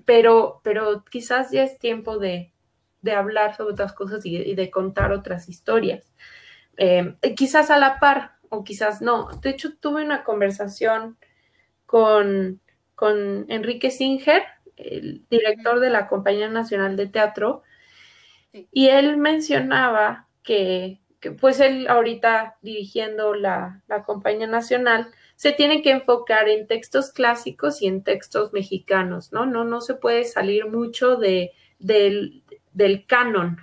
Pero, 0.05 0.61
pero 0.63 1.05
quizás 1.11 1.51
ya 1.51 1.63
es 1.63 1.79
tiempo 1.79 2.19
de, 2.19 2.53
de 3.03 3.13
hablar 3.13 3.57
sobre 3.57 3.73
otras 3.73 3.93
cosas 3.93 4.25
y, 4.25 4.55
de 4.55 4.71
contar 4.71 5.13
otras 5.13 5.49
historias. 5.49 6.13
Eh, 6.77 7.17
quizás 7.37 7.71
a 7.71 7.79
la 7.79 7.99
par 7.99 8.37
o 8.49 8.65
quizás 8.65 9.03
no. 9.03 9.29
De 9.43 9.51
hecho, 9.51 9.77
tuve 9.79 10.05
una 10.05 10.25
conversación 10.25 11.19
con, 11.87 12.61
con 12.95 13.47
Enrique 13.49 13.91
Singer, 13.91 14.43
el 14.79 15.27
director 15.29 15.81
de 15.81 15.91
la 15.91 16.09
Compañía 16.09 16.49
Nacional 16.49 16.97
de 16.97 17.07
Teatro, 17.07 17.63
y 18.73 18.89
él 18.89 19.17
mencionaba 19.17 20.29
que, 20.43 21.01
pues 21.41 21.61
él 21.61 21.89
ahorita 21.89 22.57
dirigiendo 22.63 23.35
la, 23.35 23.83
la 23.89 24.03
Compañía 24.05 24.47
Nacional, 24.47 25.11
se 25.37 25.53
tiene 25.53 25.83
que 25.83 25.91
enfocar 25.91 26.49
en 26.49 26.67
textos 26.67 27.13
clásicos 27.13 27.83
y 27.83 27.87
en 27.87 28.03
textos 28.03 28.53
mexicanos, 28.53 29.33
¿no? 29.33 29.47
No, 29.47 29.65
no 29.65 29.81
se 29.81 29.95
puede 29.95 30.25
salir 30.25 30.67
mucho 30.67 31.17
de, 31.17 31.53
del, 31.79 32.43
del 32.73 33.07
canon. 33.07 33.59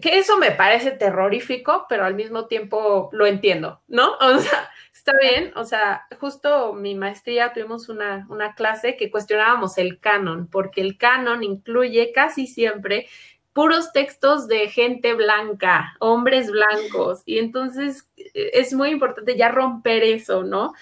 Que 0.00 0.18
eso 0.18 0.38
me 0.38 0.52
parece 0.52 0.92
terrorífico, 0.92 1.86
pero 1.88 2.04
al 2.04 2.14
mismo 2.14 2.46
tiempo 2.46 3.10
lo 3.12 3.26
entiendo, 3.26 3.82
¿no? 3.88 4.12
O 4.20 4.38
sea, 4.38 4.70
está 5.04 5.18
bien, 5.20 5.52
o 5.54 5.64
sea, 5.64 6.06
justo 6.18 6.72
mi 6.72 6.94
maestría 6.94 7.52
tuvimos 7.52 7.90
una, 7.90 8.26
una 8.30 8.54
clase 8.54 8.96
que 8.96 9.10
cuestionábamos 9.10 9.76
el 9.76 10.00
canon, 10.00 10.46
porque 10.46 10.80
el 10.80 10.96
canon 10.96 11.42
incluye 11.42 12.10
casi 12.12 12.46
siempre 12.46 13.06
puros 13.52 13.92
textos 13.92 14.48
de 14.48 14.68
gente 14.68 15.12
blanca, 15.12 15.94
hombres 16.00 16.50
blancos, 16.50 17.22
y 17.26 17.38
entonces 17.38 18.08
eh, 18.16 18.50
es 18.54 18.72
muy 18.72 18.90
importante 18.90 19.36
ya 19.36 19.50
romper 19.50 20.02
eso, 20.02 20.42
¿no? 20.42 20.72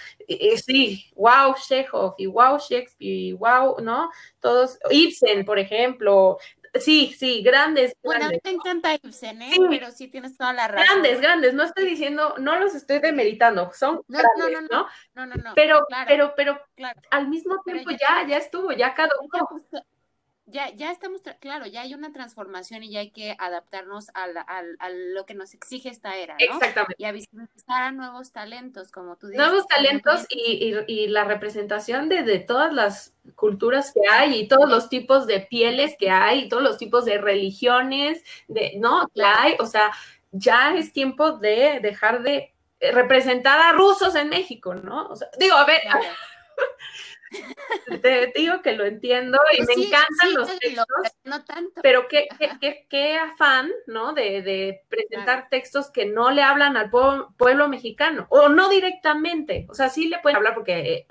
sí, 0.64 1.10
wow, 1.16 1.54
Chekhov, 1.56 2.14
y 2.16 2.26
wow, 2.26 2.58
Shakespeare, 2.58 2.96
y 3.00 3.32
wow, 3.32 3.80
¿no? 3.82 4.08
Todos, 4.40 4.78
Ibsen, 4.88 5.44
por 5.44 5.58
ejemplo, 5.58 6.38
Sí, 6.80 7.14
sí, 7.18 7.42
grandes. 7.42 7.94
Bueno, 8.02 8.26
a 8.26 8.28
mí 8.28 8.38
te 8.38 8.50
encanta 8.50 8.94
Ibsen, 8.94 9.42
¿eh? 9.42 9.52
Pero 9.68 9.90
sí 9.90 10.08
tienes 10.08 10.36
toda 10.36 10.52
la 10.54 10.68
razón. 10.68 10.86
Grandes, 10.86 11.20
grandes. 11.20 11.54
No 11.54 11.64
estoy 11.64 11.84
diciendo, 11.84 12.34
no 12.38 12.58
los 12.58 12.74
estoy 12.74 12.98
demeritando, 12.98 13.70
son 13.74 14.02
no, 14.08 14.18
grandes, 14.18 14.62
no, 14.70 14.86
no, 15.14 15.26
no, 15.26 15.34
no, 15.34 15.52
Pero, 15.54 15.86
pero, 16.06 16.32
pero, 16.34 16.60
al 17.10 17.28
mismo 17.28 17.60
tiempo 17.62 17.90
ya, 17.90 18.26
ya, 18.26 18.38
estuvo, 18.38 18.72
ya 18.72 18.94
cada 18.94 19.10
uno 19.20 19.48
ya, 19.70 19.84
ya 20.46 20.90
estamos, 20.90 21.22
claro, 21.40 21.66
ya 21.66 21.82
hay 21.82 21.94
una 21.94 22.12
transformación 22.12 22.82
y 22.82 22.90
ya 22.90 23.00
hay 23.00 23.10
que 23.10 23.36
adaptarnos 23.38 24.08
a, 24.14 24.24
a, 24.24 24.90
lo 24.90 25.24
que 25.24 25.34
nos 25.34 25.54
exige 25.54 25.88
esta 25.88 26.16
era, 26.16 26.34
¿no? 26.34 26.56
Exactamente. 26.56 26.96
Y 26.98 27.04
a 27.04 27.12
visibilizar 27.12 27.82
a 27.82 27.92
nuevos 27.92 28.32
talentos, 28.32 28.90
como 28.90 29.16
tú 29.16 29.28
dices. 29.28 29.46
Nuevos 29.46 29.66
talentos 29.68 30.26
y, 30.28 30.74
y, 30.86 31.06
la 31.08 31.24
representación 31.24 32.08
de, 32.08 32.22
de, 32.22 32.40
todas 32.40 32.72
las 32.72 33.14
culturas 33.36 33.92
que 33.92 34.00
hay 34.10 34.40
y 34.40 34.48
todos 34.48 34.68
los 34.68 34.88
tipos 34.88 35.26
de 35.26 35.40
pieles 35.40 35.96
que 35.98 36.10
hay, 36.10 36.40
y 36.40 36.48
todos 36.48 36.62
los 36.62 36.76
tipos 36.76 37.04
de 37.04 37.18
religiones, 37.18 38.22
de, 38.48 38.72
¿no? 38.78 39.08
Que 39.14 39.22
hay, 39.22 39.56
o 39.60 39.66
sea, 39.66 39.92
ya 40.32 40.74
es 40.74 40.92
tiempo 40.92 41.32
de 41.32 41.78
dejar 41.80 42.22
de 42.22 42.52
representar 42.80 43.60
a 43.60 43.72
rusos 43.72 44.14
en 44.16 44.28
México, 44.28 44.74
¿no? 44.74 45.06
O 45.08 45.16
sea, 45.16 45.28
digo, 45.38 45.54
a 45.54 45.64
ver, 45.64 45.80
te 48.02 48.32
digo 48.34 48.62
que 48.62 48.72
lo 48.72 48.84
entiendo 48.84 49.38
y 49.56 49.62
me 49.62 49.84
encantan 49.84 50.34
los 50.34 50.58
textos, 50.58 50.86
no 51.24 51.44
tanto. 51.44 51.80
pero 51.82 52.06
qué, 52.08 52.28
qué, 52.60 52.86
qué, 52.88 53.16
afán, 53.16 53.70
¿no? 53.86 54.12
De, 54.12 54.42
de 54.42 54.82
presentar 54.88 55.48
textos 55.48 55.90
que 55.90 56.06
no 56.06 56.30
le 56.30 56.42
hablan 56.42 56.76
al 56.76 56.90
pueblo, 56.90 57.68
mexicano, 57.68 58.26
o 58.28 58.48
no 58.48 58.68
directamente, 58.68 59.66
o 59.70 59.74
sea, 59.74 59.88
sí 59.88 60.08
le 60.08 60.18
pueden 60.18 60.36
hablar 60.36 60.54
porque 60.54 60.92
eh, 60.92 61.06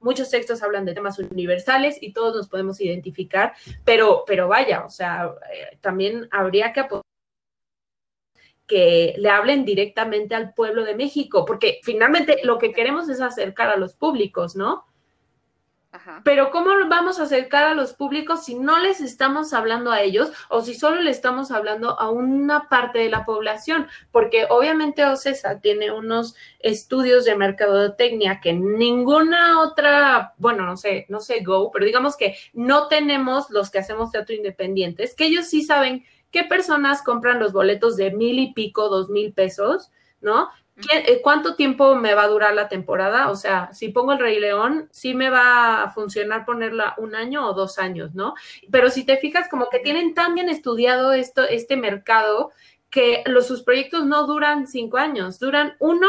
muchos 0.00 0.30
textos 0.30 0.62
hablan 0.62 0.84
de 0.84 0.94
temas 0.94 1.18
universales 1.18 1.98
y 2.00 2.12
todos 2.12 2.34
nos 2.34 2.48
podemos 2.48 2.80
identificar, 2.80 3.54
pero, 3.84 4.24
pero 4.26 4.48
vaya, 4.48 4.84
o 4.84 4.90
sea, 4.90 5.32
eh, 5.52 5.78
también 5.80 6.28
habría 6.30 6.72
que 6.72 6.80
que 8.66 9.14
le 9.18 9.30
hablen 9.30 9.64
directamente 9.64 10.34
al 10.34 10.52
pueblo 10.52 10.84
de 10.84 10.94
México, 10.94 11.44
porque 11.44 11.80
finalmente 11.82 12.38
lo 12.42 12.58
que 12.58 12.72
queremos 12.72 13.08
es 13.08 13.20
acercar 13.20 13.68
a 13.68 13.76
los 13.76 13.94
públicos, 13.94 14.56
¿no? 14.56 14.86
Pero 16.24 16.50
¿cómo 16.50 16.70
vamos 16.88 17.18
a 17.18 17.24
acercar 17.24 17.64
a 17.64 17.74
los 17.74 17.92
públicos 17.92 18.44
si 18.44 18.54
no 18.54 18.78
les 18.78 19.00
estamos 19.00 19.52
hablando 19.52 19.90
a 19.90 20.02
ellos 20.02 20.30
o 20.48 20.60
si 20.60 20.74
solo 20.74 21.00
le 21.00 21.10
estamos 21.10 21.50
hablando 21.50 21.98
a 21.98 22.10
una 22.10 22.68
parte 22.68 22.98
de 22.98 23.08
la 23.08 23.24
población? 23.24 23.86
Porque 24.10 24.46
obviamente 24.48 25.04
OCESA 25.04 25.60
tiene 25.60 25.90
unos 25.90 26.34
estudios 26.58 27.24
de 27.24 27.36
mercadotecnia 27.36 28.40
que 28.40 28.52
ninguna 28.52 29.60
otra, 29.62 30.34
bueno, 30.38 30.64
no 30.64 30.76
sé, 30.76 31.06
no 31.08 31.20
sé 31.20 31.40
Go, 31.40 31.70
pero 31.70 31.86
digamos 31.86 32.16
que 32.16 32.36
no 32.52 32.88
tenemos 32.88 33.50
los 33.50 33.70
que 33.70 33.78
hacemos 33.78 34.10
teatro 34.10 34.34
independientes, 34.34 35.14
que 35.14 35.26
ellos 35.26 35.46
sí 35.46 35.62
saben 35.62 36.04
qué 36.36 36.44
personas 36.44 37.00
compran 37.00 37.38
los 37.38 37.54
boletos 37.54 37.96
de 37.96 38.10
mil 38.10 38.38
y 38.38 38.52
pico, 38.52 38.90
dos 38.90 39.08
mil 39.08 39.32
pesos, 39.32 39.90
¿no? 40.20 40.50
Eh, 40.92 41.22
¿Cuánto 41.22 41.54
tiempo 41.54 41.94
me 41.94 42.12
va 42.12 42.24
a 42.24 42.28
durar 42.28 42.52
la 42.52 42.68
temporada? 42.68 43.30
O 43.30 43.36
sea, 43.36 43.72
si 43.72 43.88
pongo 43.88 44.12
el 44.12 44.18
Rey 44.18 44.38
León, 44.38 44.90
sí 44.92 45.14
me 45.14 45.30
va 45.30 45.82
a 45.82 45.90
funcionar 45.92 46.44
ponerla 46.44 46.94
un 46.98 47.14
año 47.14 47.46
o 47.46 47.54
dos 47.54 47.78
años, 47.78 48.14
¿no? 48.14 48.34
Pero 48.70 48.90
si 48.90 49.06
te 49.06 49.16
fijas, 49.16 49.48
como 49.48 49.70
que 49.70 49.78
tienen 49.78 50.12
tan 50.12 50.34
bien 50.34 50.50
estudiado 50.50 51.14
esto, 51.14 51.42
este 51.42 51.78
mercado 51.78 52.50
que 52.90 53.22
los, 53.24 53.46
sus 53.46 53.62
proyectos 53.62 54.04
no 54.04 54.26
duran 54.26 54.66
cinco 54.66 54.98
años, 54.98 55.38
duran 55.38 55.74
uno 55.78 56.08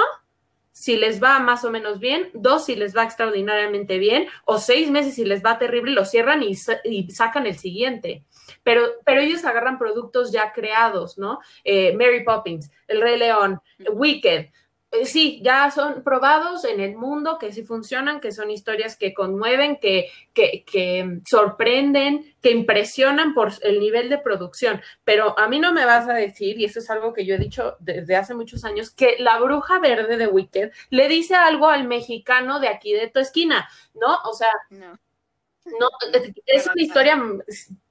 si 0.74 0.98
les 0.98 1.24
va 1.24 1.40
más 1.40 1.64
o 1.64 1.72
menos 1.72 2.00
bien, 2.02 2.30
dos 2.34 2.66
si 2.66 2.76
les 2.76 2.96
va 2.96 3.04
extraordinariamente 3.04 3.98
bien, 3.98 4.28
o 4.44 4.58
seis 4.58 4.92
meses 4.92 5.16
si 5.16 5.24
les 5.24 5.42
va 5.44 5.58
terrible, 5.58 5.94
lo 5.94 6.04
cierran 6.04 6.44
y, 6.44 6.58
y 6.84 7.12
sacan 7.12 7.46
el 7.46 7.58
siguiente. 7.58 8.26
Pero, 8.64 8.84
pero 9.06 9.22
ellos 9.22 9.46
agarran 9.46 9.78
productos 9.78 10.32
ya 10.32 10.52
creados, 10.52 11.18
¿no? 11.18 11.40
Eh, 11.64 11.94
Mary 11.94 12.24
Poppins, 12.24 12.72
El 12.88 13.02
Rey 13.02 13.18
León, 13.18 13.62
Wicked, 13.92 14.48
eh, 14.90 15.06
sí, 15.06 15.42
ya 15.44 15.70
son 15.70 16.02
probados 16.02 16.64
en 16.64 16.80
el 16.80 16.96
mundo 16.96 17.38
que 17.38 17.52
sí 17.52 17.64
funcionan, 17.64 18.22
que 18.22 18.32
son 18.32 18.50
historias 18.50 18.96
que 18.96 19.14
conmueven, 19.14 19.80
que, 19.82 20.10
que, 20.34 21.20
sorprenden, 21.26 22.36
que 22.42 22.52
impresionan 22.52 23.34
por 23.34 23.52
el 23.64 23.80
nivel 23.82 24.10
de 24.10 24.18
producción. 24.18 24.82
Pero 25.04 25.38
a 25.38 25.50
mí 25.50 25.60
no 25.60 25.74
me 25.74 25.86
vas 25.86 26.08
a 26.08 26.14
decir, 26.14 26.58
y 26.58 26.66
eso 26.66 26.80
es 26.80 26.90
algo 26.90 27.14
que 27.14 27.26
yo 27.26 27.36
he 27.36 27.38
dicho 27.38 27.76
desde 27.80 28.16
hace 28.16 28.34
muchos 28.34 28.64
años, 28.64 28.90
que 28.90 29.18
la 29.20 29.40
bruja 29.40 29.80
verde 29.80 30.16
de 30.16 30.28
Wicked 30.28 30.72
le 30.90 31.10
dice 31.10 31.36
algo 31.36 31.68
al 31.68 31.86
mexicano 31.86 32.60
de 32.62 32.70
aquí 32.70 32.94
de 32.94 33.10
tu 33.10 33.20
esquina, 33.20 33.68
¿no? 33.94 34.18
O 34.24 34.34
sea, 34.34 34.52
no. 34.70 34.98
No, 35.80 35.90
es 36.46 36.66
una 36.66 36.82
historia 36.82 37.22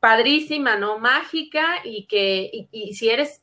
padrísima, 0.01 0.77
¿no? 0.77 0.99
Mágica 0.99 1.77
y 1.85 2.07
que, 2.07 2.69
y 2.71 2.95
si 2.95 3.11
eres 3.11 3.43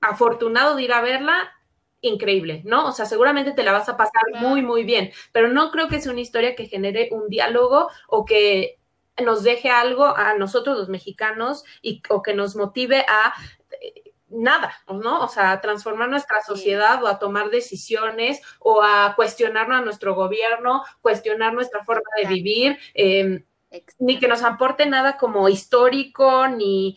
afortunado 0.00 0.76
de 0.76 0.82
ir 0.82 0.92
a 0.92 1.00
verla, 1.00 1.52
increíble, 2.00 2.62
¿no? 2.64 2.86
O 2.86 2.92
sea, 2.92 3.06
seguramente 3.06 3.52
te 3.52 3.64
la 3.64 3.72
vas 3.72 3.88
a 3.88 3.96
pasar 3.96 4.22
muy, 4.40 4.62
muy 4.62 4.84
bien, 4.84 5.10
pero 5.32 5.48
no 5.48 5.70
creo 5.70 5.88
que 5.88 6.00
sea 6.00 6.12
una 6.12 6.20
historia 6.20 6.54
que 6.54 6.66
genere 6.66 7.08
un 7.12 7.28
diálogo 7.28 7.88
o 8.08 8.24
que 8.24 8.78
nos 9.24 9.42
deje 9.42 9.70
algo 9.70 10.04
a 10.16 10.34
nosotros 10.34 10.78
los 10.78 10.88
mexicanos 10.88 11.64
y, 11.82 12.02
o 12.08 12.22
que 12.22 12.34
nos 12.34 12.54
motive 12.54 13.04
a 13.08 13.34
nada, 14.30 14.74
¿no? 14.88 15.20
O 15.20 15.28
sea, 15.28 15.52
a 15.52 15.60
transformar 15.60 16.08
nuestra 16.08 16.40
sociedad 16.42 17.02
o 17.02 17.06
a 17.06 17.18
tomar 17.18 17.50
decisiones 17.50 18.40
o 18.60 18.82
a 18.82 19.14
cuestionarnos 19.16 19.78
a 19.78 19.84
nuestro 19.84 20.14
gobierno, 20.14 20.84
cuestionar 21.00 21.54
nuestra 21.54 21.84
forma 21.84 22.10
de 22.20 22.28
vivir. 22.28 22.78
Em, 22.94 23.44
ni 23.98 24.18
que 24.18 24.28
nos 24.28 24.42
aporte 24.42 24.86
nada 24.86 25.18
como 25.18 25.48
histórico, 25.48 26.48
ni, 26.48 26.96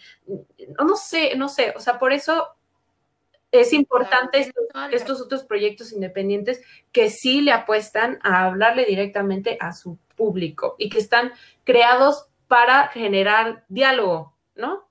no 0.79 0.95
sé, 0.95 1.35
no 1.35 1.49
sé, 1.49 1.73
o 1.75 1.79
sea, 1.81 1.99
por 1.99 2.13
eso 2.13 2.47
es 3.51 3.73
importante 3.73 4.49
estos, 4.91 5.21
otros 5.21 5.43
proyectos 5.43 5.91
independientes 5.91 6.61
que 6.93 7.09
sí 7.09 7.41
le 7.41 7.51
apuestan 7.51 8.19
a 8.23 8.45
hablarle 8.45 8.85
directamente 8.85 9.57
a 9.59 9.73
su 9.73 9.97
público 10.15 10.75
y 10.77 10.89
que 10.89 10.99
están 10.99 11.33
creados 11.65 12.27
para 12.47 12.87
generar 12.87 13.65
diálogo, 13.67 14.37
¿no? 14.55 14.87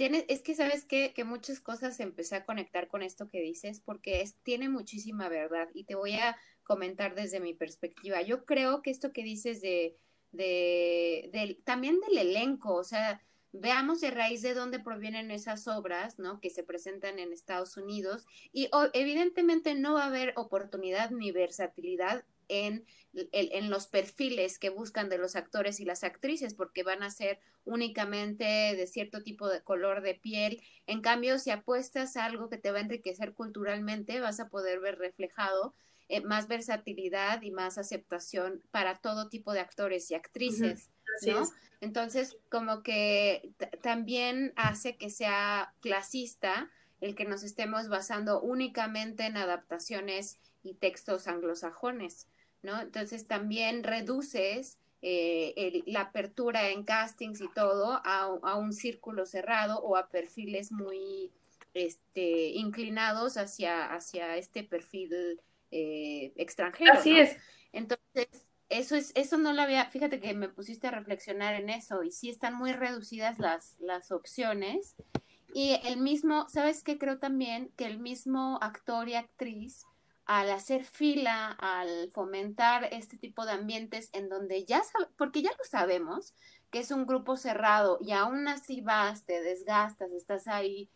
Es 0.00 0.42
que 0.42 0.54
sabes 0.54 0.84
que 0.84 1.24
muchas 1.24 1.60
cosas 1.60 2.00
empecé 2.00 2.36
a 2.36 2.44
conectar 2.44 2.88
con 2.88 3.02
esto 3.02 3.28
que 3.28 3.40
dices 3.40 3.80
porque 3.80 4.22
es, 4.22 4.36
tiene 4.42 4.68
muchísima 4.68 5.28
verdad 5.28 5.68
y 5.74 5.84
te 5.84 5.94
voy 5.94 6.14
a 6.14 6.36
comentar 6.62 7.14
desde 7.14 7.40
mi 7.40 7.52
perspectiva. 7.52 8.22
Yo 8.22 8.44
creo 8.44 8.80
que 8.80 8.90
esto 8.90 9.12
que 9.12 9.24
dices 9.24 9.60
de, 9.60 9.96
de 10.32 11.60
también 11.64 12.00
del 12.00 12.18
elenco, 12.18 12.74
o 12.74 12.84
sea, 12.84 13.20
veamos 13.52 14.00
de 14.00 14.10
raíz 14.10 14.42
de 14.42 14.54
dónde 14.54 14.78
provienen 14.78 15.30
esas 15.30 15.66
obras, 15.66 16.18
¿no? 16.18 16.40
Que 16.40 16.50
se 16.50 16.62
presentan 16.62 17.18
en 17.18 17.32
Estados 17.32 17.76
Unidos 17.76 18.24
y 18.52 18.68
evidentemente 18.92 19.74
no 19.74 19.94
va 19.94 20.04
a 20.04 20.06
haber 20.06 20.32
oportunidad 20.36 21.10
ni 21.10 21.32
versatilidad 21.32 22.24
en, 22.50 22.84
en, 23.12 23.70
los 23.70 23.86
perfiles 23.86 24.58
que 24.58 24.70
buscan 24.70 25.08
de 25.08 25.18
los 25.18 25.36
actores 25.36 25.80
y 25.80 25.84
las 25.84 26.04
actrices, 26.04 26.54
porque 26.54 26.82
van 26.82 27.02
a 27.02 27.10
ser 27.10 27.40
únicamente 27.64 28.44
de 28.44 28.86
cierto 28.86 29.22
tipo 29.22 29.48
de 29.48 29.62
color 29.62 30.02
de 30.02 30.14
piel. 30.14 30.62
En 30.86 31.00
cambio, 31.00 31.38
si 31.38 31.50
apuestas 31.50 32.16
a 32.16 32.24
algo 32.24 32.50
que 32.50 32.58
te 32.58 32.72
va 32.72 32.78
a 32.78 32.82
enriquecer 32.82 33.34
culturalmente, 33.34 34.20
vas 34.20 34.40
a 34.40 34.48
poder 34.48 34.80
ver 34.80 34.98
reflejado 34.98 35.74
eh, 36.08 36.20
más 36.22 36.48
versatilidad 36.48 37.40
y 37.42 37.52
más 37.52 37.78
aceptación 37.78 38.62
para 38.72 38.98
todo 38.98 39.28
tipo 39.28 39.52
de 39.52 39.60
actores 39.60 40.10
y 40.10 40.14
actrices. 40.14 40.90
¿no? 41.26 41.48
Entonces, 41.80 42.36
como 42.50 42.82
que 42.82 43.52
también 43.80 44.52
hace 44.56 44.96
que 44.96 45.08
sea 45.08 45.72
clasista 45.80 46.68
el 47.00 47.14
que 47.14 47.24
nos 47.24 47.42
estemos 47.42 47.88
basando 47.88 48.40
únicamente 48.40 49.24
en 49.24 49.36
adaptaciones 49.36 50.40
y 50.62 50.74
textos 50.74 51.26
anglosajones, 51.26 52.28
¿no? 52.62 52.80
Entonces 52.80 53.26
también 53.26 53.82
reduces 53.82 54.78
eh, 55.02 55.82
la 55.86 56.02
apertura 56.02 56.70
en 56.70 56.84
castings 56.84 57.40
y 57.40 57.48
todo 57.54 58.00
a, 58.04 58.56
un 58.56 58.72
círculo 58.72 59.24
cerrado 59.24 59.80
o 59.80 59.96
a 59.96 60.08
perfiles 60.08 60.72
muy 60.72 61.30
este, 61.72 62.48
inclinados 62.48 63.36
hacia, 63.36 63.92
hacia 63.94 64.36
este 64.36 64.62
perfil 64.62 65.40
eh, 65.70 66.32
extranjero. 66.36 66.92
Así 66.92 67.18
es. 67.18 67.36
Entonces, 67.72 68.28
eso 68.68 68.94
es, 68.94 69.12
eso 69.14 69.36
no 69.36 69.52
lo 69.52 69.62
había, 69.62 69.86
fíjate 69.90 70.20
que 70.20 70.34
me 70.34 70.48
pusiste 70.48 70.86
a 70.86 70.92
reflexionar 70.92 71.54
en 71.54 71.70
eso, 71.70 72.02
y 72.04 72.12
sí 72.12 72.30
están 72.30 72.54
muy 72.54 72.72
reducidas 72.72 73.38
las, 73.38 73.76
las 73.80 74.12
opciones. 74.12 74.94
Y 75.52 75.80
el 75.84 75.98
mismo, 75.98 76.48
¿sabes 76.48 76.84
qué? 76.84 76.96
Creo 76.96 77.18
también 77.18 77.72
que 77.76 77.86
el 77.86 77.98
mismo 77.98 78.58
actor 78.62 79.08
y 79.08 79.14
actriz, 79.14 79.86
al 80.30 80.48
hacer 80.52 80.84
fila, 80.84 81.56
al 81.58 82.08
fomentar 82.12 82.84
este 82.92 83.16
tipo 83.16 83.44
de 83.44 83.50
ambientes 83.50 84.10
en 84.12 84.28
donde 84.28 84.64
ya 84.64 84.80
porque 85.16 85.42
ya 85.42 85.50
lo 85.58 85.64
sabemos, 85.64 86.36
que 86.70 86.78
es 86.78 86.92
un 86.92 87.04
grupo 87.04 87.36
cerrado 87.36 87.98
y 88.00 88.12
aún 88.12 88.46
así 88.46 88.80
vas, 88.80 89.24
te 89.24 89.42
desgastas, 89.42 90.12
estás 90.12 90.46
ahí, 90.46 90.88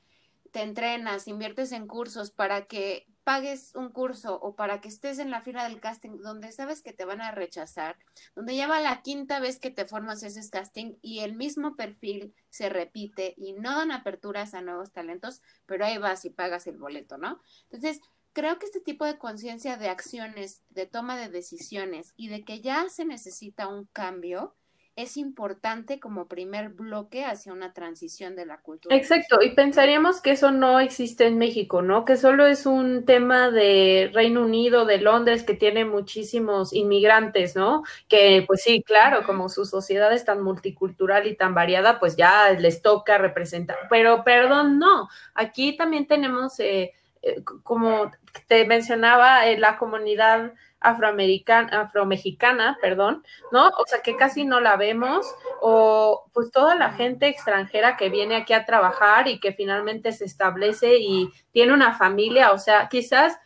te 0.53 0.63
entrenas, 0.63 1.27
inviertes 1.27 1.73
en 1.73 1.89
cursos 1.89 2.31
para 2.31 2.67
que 2.67 3.09
pagues 3.25 3.75
un 3.75 3.89
curso 3.89 4.39
o 4.41 4.55
para 4.55 4.81
que 4.81 4.87
estés 4.87 5.19
en 5.19 5.33
la 5.33 5.41
fila 5.41 5.69
del 5.69 5.81
casting 5.81 6.21
donde 6.23 6.53
sabes 6.53 6.81
que 6.81 6.93
te 6.93 7.05
van 7.05 7.21
a 7.21 7.33
rechazar, 7.33 7.97
donde 8.37 8.55
ya 8.55 8.69
va 8.69 8.79
la 8.79 9.03
quinta 9.03 9.41
vez 9.41 9.59
que 9.59 9.73
te 9.73 9.85
formas 9.85 10.23
ese 10.23 10.49
casting 10.49 10.95
y 11.03 11.21
el 11.21 11.35
mismo 11.35 11.75
perfil 11.75 12.33
se 12.51 12.69
repite 12.69 13.35
y 13.37 13.55
no 13.55 13.79
dan 13.79 13.91
aperturas 13.91 14.55
a 14.55 14.61
nuevos 14.61 14.93
talentos, 14.93 15.43
pero 15.67 15.87
ahí 15.87 15.99
vas 15.99 16.25
y 16.25 16.31
pagas 16.31 16.69
el 16.69 16.77
boleto, 16.77 17.19
¿no? 17.19 17.41
Entonces, 17.65 18.01
creo 18.35 18.59
que 18.59 18.67
este 18.67 18.81
tipo 18.81 19.07
de 19.07 19.17
conciencia 19.17 19.79
de 19.79 19.89
acciones, 19.89 20.63
de 20.69 20.87
toma 20.87 21.17
de 21.17 21.31
decisiones 21.31 22.13
y 22.17 22.29
de 22.29 22.45
que 22.45 22.61
ya 22.61 22.89
se 22.91 23.07
necesita 23.07 23.69
un 23.69 23.87
cambio, 23.87 24.55
es 24.97 25.17
importante 25.17 25.99
como 25.99 26.29
primer 26.29 26.69
bloque 26.69 27.25
hacia 27.25 27.53
una 27.53 27.73
transición 27.73 28.37
de 28.37 28.47
la 28.47 28.59
cultura. 28.59 28.95
Exacto, 28.95 29.43
y 29.43 29.51
pensaríamos 29.51 30.21
que 30.21 30.31
eso 30.31 30.53
no 30.53 30.79
existe 30.79 31.27
en 31.27 31.37
México, 31.37 31.83
¿no? 31.83 32.05
Que 32.05 32.17
solo 32.17 32.47
es 32.47 32.65
un 32.65 33.05
tema 33.05 33.51
de 33.51 34.11
Reino 34.15 34.45
Unido, 34.45 34.85
de 34.85 34.99
Londres, 34.99 35.43
que 35.43 35.55
tiene 35.55 35.85
muchísimos 35.85 36.73
inmigrantes, 36.73 37.57
¿no? 37.57 37.83
Que 38.09 38.45
pues 38.47 38.63
sí, 38.63 38.85
claro, 38.85 39.27
como 39.27 39.49
su 39.49 39.65
sociedad 39.65 40.13
es 40.13 40.25
tan 40.25 40.43
multicultural 40.43 41.27
y 41.27 41.37
tan 41.37 41.55
variada, 41.55 41.99
pues 41.99 42.15
ya 42.15 42.51
les 42.53 42.81
toca 42.81 43.19
representar, 43.19 43.77
pero 43.91 44.23
perdón, 44.23 44.79
no, 44.79 45.09
aquí 45.35 45.77
también 45.77 46.07
tenemos, 46.07 46.61
eh, 46.61 46.93
eh, 47.23 47.43
como 47.65 48.13
te 48.47 48.67
mencionaba, 48.67 49.47
eh, 49.47 49.59
la 49.59 49.77
comunidad 49.77 50.53
afroamericana, 50.81 51.81
afromexicana, 51.81 52.79
perdón, 52.81 53.25
¿no? 53.51 53.69
O 53.69 53.87
sea, 53.87 54.03
que 54.03 54.17
casi 54.17 54.45
no 54.45 54.61
la 54.61 54.77
vemos, 54.77 55.27
o 55.61 56.27
pues 56.33 56.51
toda 56.51 56.75
la 56.75 56.93
gente 56.93 57.27
extranjera 57.27 57.97
que 57.97 58.11
viene 58.11 58.37
aquí 58.37 58.53
a 58.53 58.67
trabajar 58.67 59.27
y 59.27 59.41
que 59.41 59.53
finalmente 59.53 60.13
se 60.13 60.27
establece 60.27 60.99
y 60.99 61.31
tiene 61.53 61.73
una 61.73 61.97
familia, 61.97 62.53
o 62.53 62.59
sea, 62.59 62.89
quizás 62.89 63.39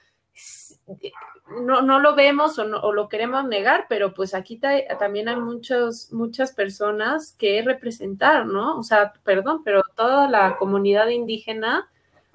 no, 1.62 1.80
no 1.80 1.98
lo 1.98 2.14
vemos 2.14 2.58
o, 2.58 2.64
o 2.64 2.92
lo 2.92 3.08
queremos 3.08 3.44
negar, 3.44 3.86
pero 3.88 4.14
pues 4.14 4.34
aquí 4.34 4.60
también 4.98 5.28
hay 5.28 5.36
muchos, 5.36 6.12
muchas 6.12 6.52
personas 6.52 7.34
que 7.38 7.62
representar, 7.62 8.46
¿no? 8.46 8.78
O 8.78 8.82
sea, 8.82 9.12
perdón, 9.24 9.62
pero 9.64 9.82
toda 9.94 10.28
la 10.28 10.56
comunidad 10.56 11.08
indígena 11.08 11.88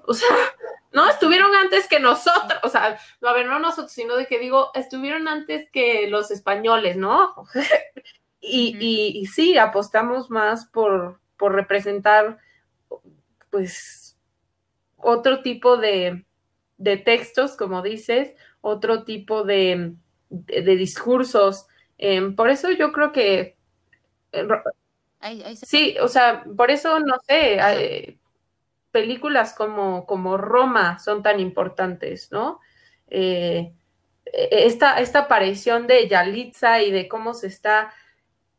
O 0.07 0.13
sea, 0.13 0.27
no, 0.91 1.09
estuvieron 1.09 1.55
antes 1.55 1.87
que 1.87 1.99
nosotros, 1.99 2.59
o 2.61 2.69
sea, 2.69 2.97
a 3.21 3.33
ver, 3.33 3.47
no 3.47 3.59
nosotros, 3.59 3.91
sino 3.91 4.15
de 4.15 4.27
que 4.27 4.37
digo, 4.37 4.69
estuvieron 4.75 5.27
antes 5.27 5.69
que 5.71 6.07
los 6.07 6.29
españoles, 6.29 6.97
¿no? 6.97 7.33
y, 8.41 8.77
y, 8.79 9.25
sí, 9.27 9.57
apostamos 9.57 10.29
más 10.29 10.65
por, 10.65 11.19
por 11.37 11.53
representar, 11.53 12.37
pues, 13.49 14.17
otro 14.97 15.41
tipo 15.41 15.77
de, 15.77 16.25
de 16.77 16.97
textos, 16.97 17.55
como 17.55 17.81
dices, 17.81 18.35
otro 18.61 19.03
tipo 19.03 19.43
de, 19.43 19.93
de, 20.29 20.75
discursos. 20.75 21.65
Em, 21.97 22.35
por 22.35 22.49
eso 22.49 22.71
yo 22.71 22.91
creo 22.91 23.11
que... 23.11 23.57
Eh, 24.31 24.47
sí, 25.65 25.95
o 26.01 26.07
sea, 26.07 26.43
por 26.55 26.71
eso, 26.71 26.99
no 26.99 27.15
sé, 27.27 28.17
películas 28.93 29.53
como, 29.53 30.05
como 30.05 30.37
Roma 30.37 30.99
son 30.99 31.23
tan 31.23 31.39
importantes, 31.39 32.31
¿no? 32.31 32.61
Eh, 33.09 33.73
e, 34.25 34.65
esta, 34.67 34.99
esta 35.01 35.19
aparición 35.19 35.87
de 35.87 36.07
Yalitza 36.07 36.81
y 36.81 36.91
de 36.91 37.07
cómo 37.07 37.33
se 37.33 37.47
está 37.47 37.91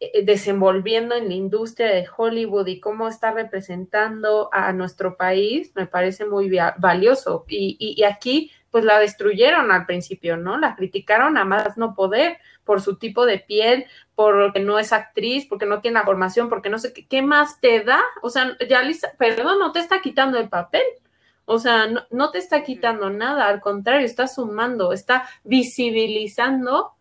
eh, 0.01 0.24
desenvolviendo 0.24 1.14
en 1.14 1.28
la 1.28 1.35
industria 1.35 1.87
de 1.87 2.07
Hollywood 2.14 2.66
y 2.66 2.80
cómo 2.80 3.07
está 3.07 3.30
representando 3.30 4.51
a 4.53 4.72
nuestro 4.72 5.16
país, 5.16 5.72
me 5.76 5.87
parece 5.87 6.26
muy 6.26 6.51
valioso. 6.78 7.45
Y, 7.49 7.76
y, 7.78 8.03
aquí, 8.03 8.51
pues 8.72 8.85
la 8.85 8.99
destruyeron 8.99 9.70
al 9.70 9.87
principio, 9.87 10.37
¿no? 10.37 10.59
La 10.59 10.74
criticaron 10.74 11.39
a 11.39 11.45
más 11.45 11.78
no 11.78 11.95
poder 11.95 12.39
por 12.65 12.81
su 12.81 12.97
tipo 12.97 13.27
de 13.27 13.39
piel, 13.39 13.87
porque 14.15 14.61
no 14.61 14.79
es 14.79 14.93
actriz, 14.93 15.47
porque 15.49 15.67
no 15.67 15.81
tiene 15.81 15.99
la 15.99 16.05
formación, 16.05 16.49
porque 16.49 16.71
no 16.71 16.79
sé 16.79 16.93
qué, 16.93 17.07
¿qué 17.07 17.23
más 17.23 17.61
te 17.61 17.83
da? 17.83 18.03
O 18.23 18.31
sea, 18.31 18.57
ya 18.69 18.83
Lisa, 18.83 19.12
perdón, 19.19 19.59
no 19.59 19.73
te 19.73 19.81
está 19.81 20.01
quitando 20.01 20.39
el 20.39 20.49
papel. 20.49 20.83
O 21.47 21.59
sea, 21.59 21.87
no, 21.87 22.03
no 22.11 22.31
te 22.31 22.39
está 22.39 22.62
quitando 22.62 23.11
nada, 23.11 23.49
al 23.49 23.61
contrario, 23.61 24.07
está 24.07 24.27
sumando, 24.27 24.93
está 24.93 25.29
visibilizando 25.45 26.95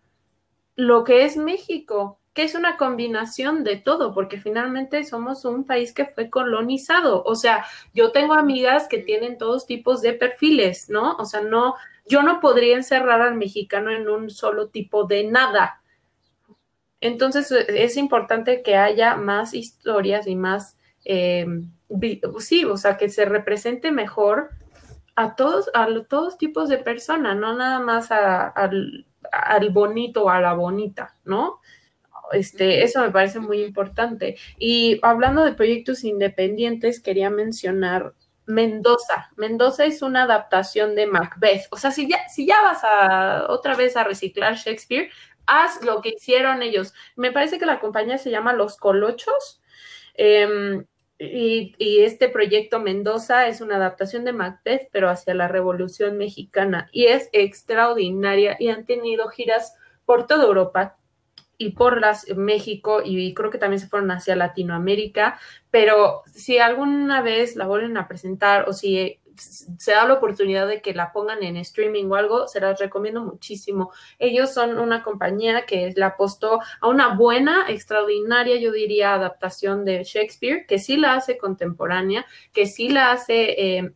lo 0.75 1.03
que 1.03 1.23
es 1.23 1.37
México, 1.37 2.19
que 2.33 2.43
es 2.43 2.55
una 2.55 2.77
combinación 2.77 3.63
de 3.63 3.77
todo, 3.77 4.13
porque 4.13 4.39
finalmente 4.41 5.03
somos 5.03 5.45
un 5.45 5.65
país 5.65 5.93
que 5.93 6.05
fue 6.05 6.29
colonizado. 6.29 7.23
O 7.25 7.35
sea, 7.35 7.65
yo 7.93 8.11
tengo 8.11 8.33
amigas 8.33 8.87
que 8.87 8.97
tienen 8.97 9.37
todos 9.37 9.67
tipos 9.67 10.01
de 10.01 10.13
perfiles, 10.13 10.89
¿no? 10.89 11.15
O 11.17 11.25
sea, 11.25 11.41
no, 11.41 11.75
yo 12.05 12.23
no 12.23 12.39
podría 12.39 12.75
encerrar 12.75 13.21
al 13.21 13.35
mexicano 13.35 13.91
en 13.91 14.07
un 14.09 14.29
solo 14.29 14.69
tipo 14.69 15.05
de 15.05 15.25
nada. 15.25 15.81
Entonces, 17.01 17.51
es 17.51 17.97
importante 17.97 18.61
que 18.61 18.75
haya 18.75 19.15
más 19.15 19.53
historias 19.53 20.27
y 20.27 20.35
más, 20.35 20.77
eh, 21.05 21.45
sí, 22.39 22.65
o 22.65 22.77
sea, 22.77 22.97
que 22.97 23.09
se 23.09 23.25
represente 23.25 23.91
mejor 23.91 24.51
a 25.15 25.35
todos, 25.35 25.69
a 25.73 25.87
todos 26.07 26.37
tipos 26.37 26.69
de 26.69 26.77
personas, 26.77 27.37
no 27.37 27.55
nada 27.55 27.79
más 27.79 28.11
al, 28.11 29.05
al 29.31 29.69
bonito 29.69 30.23
o 30.23 30.29
a 30.29 30.41
la 30.41 30.53
bonita, 30.53 31.15
¿no? 31.25 31.59
Este, 32.31 32.83
eso 32.83 33.01
me 33.01 33.11
parece 33.11 33.39
muy 33.39 33.63
importante. 33.63 34.37
Y 34.57 34.99
hablando 35.01 35.43
de 35.43 35.53
proyectos 35.53 36.03
independientes, 36.03 36.99
quería 36.99 37.29
mencionar 37.29 38.13
Mendoza. 38.45 39.31
Mendoza 39.35 39.85
es 39.85 40.01
una 40.01 40.23
adaptación 40.23 40.95
de 40.95 41.07
Macbeth. 41.07 41.67
O 41.71 41.77
sea, 41.77 41.91
si 41.91 42.09
ya, 42.09 42.27
si 42.29 42.45
ya 42.45 42.61
vas 42.61 42.83
a 42.83 43.45
otra 43.49 43.75
vez 43.75 43.95
a 43.95 44.03
reciclar 44.03 44.55
Shakespeare, 44.55 45.09
haz 45.45 45.83
lo 45.83 46.01
que 46.01 46.09
hicieron 46.09 46.61
ellos. 46.61 46.93
Me 47.15 47.31
parece 47.31 47.59
que 47.59 47.65
la 47.65 47.79
compañía 47.79 48.17
se 48.17 48.31
llama 48.31 48.53
Los 48.53 48.77
Colochos. 48.77 49.61
Em, 50.15 50.85
y, 51.17 51.75
y, 51.77 52.01
este 52.01 52.27
proyecto 52.27 52.79
Mendoza 52.79 53.47
es 53.47 53.61
una 53.61 53.77
adaptación 53.77 54.25
de 54.25 54.33
Macbeth, 54.33 54.89
pero 54.91 55.09
hacia 55.09 55.33
la 55.33 55.47
Revolución 55.47 56.17
Mexicana. 56.17 56.89
Y 56.91 57.05
es 57.05 57.29
extraordinaria 57.31 58.57
y 58.59 58.69
han 58.69 58.85
tenido 58.85 59.29
giras 59.29 59.75
por 60.05 60.27
toda 60.27 60.45
Europa 60.45 60.97
y 61.57 61.71
por 61.71 62.01
las 62.01 62.27
México 62.35 63.01
y 63.03 63.33
creo 63.33 63.49
que 63.49 63.57
también 63.57 63.79
se 63.79 63.87
fueron 63.87 64.11
hacia 64.11 64.35
Latinoamérica, 64.35 65.39
pero 65.71 66.23
si 66.25 66.57
alguna 66.57 67.21
vez 67.21 67.55
la 67.55 67.67
vuelven 67.67 67.97
a 67.97 68.07
presentar 68.07 68.67
o 68.67 68.73
si 68.73 69.19
se 69.35 69.91
da 69.91 70.05
la 70.07 70.13
oportunidad 70.13 70.67
de 70.67 70.81
que 70.81 70.93
la 70.93 71.11
pongan 71.11 71.43
en 71.43 71.57
streaming 71.57 72.05
o 72.05 72.15
algo, 72.15 72.47
se 72.47 72.59
las 72.59 72.79
recomiendo 72.79 73.21
muchísimo. 73.21 73.91
Ellos 74.19 74.53
son 74.53 74.77
una 74.79 75.03
compañía 75.03 75.65
que 75.65 75.91
le 75.95 76.03
apostó 76.03 76.61
a 76.81 76.87
una 76.87 77.15
buena, 77.15 77.65
extraordinaria, 77.69 78.57
yo 78.57 78.71
diría, 78.71 79.13
adaptación 79.13 79.85
de 79.85 80.03
Shakespeare, 80.03 80.65
que 80.67 80.79
sí 80.79 80.97
la 80.97 81.15
hace 81.15 81.37
contemporánea, 81.37 82.25
que 82.51 82.65
sí 82.65 82.89
la 82.89 83.11
hace 83.11 83.77
eh, 83.77 83.93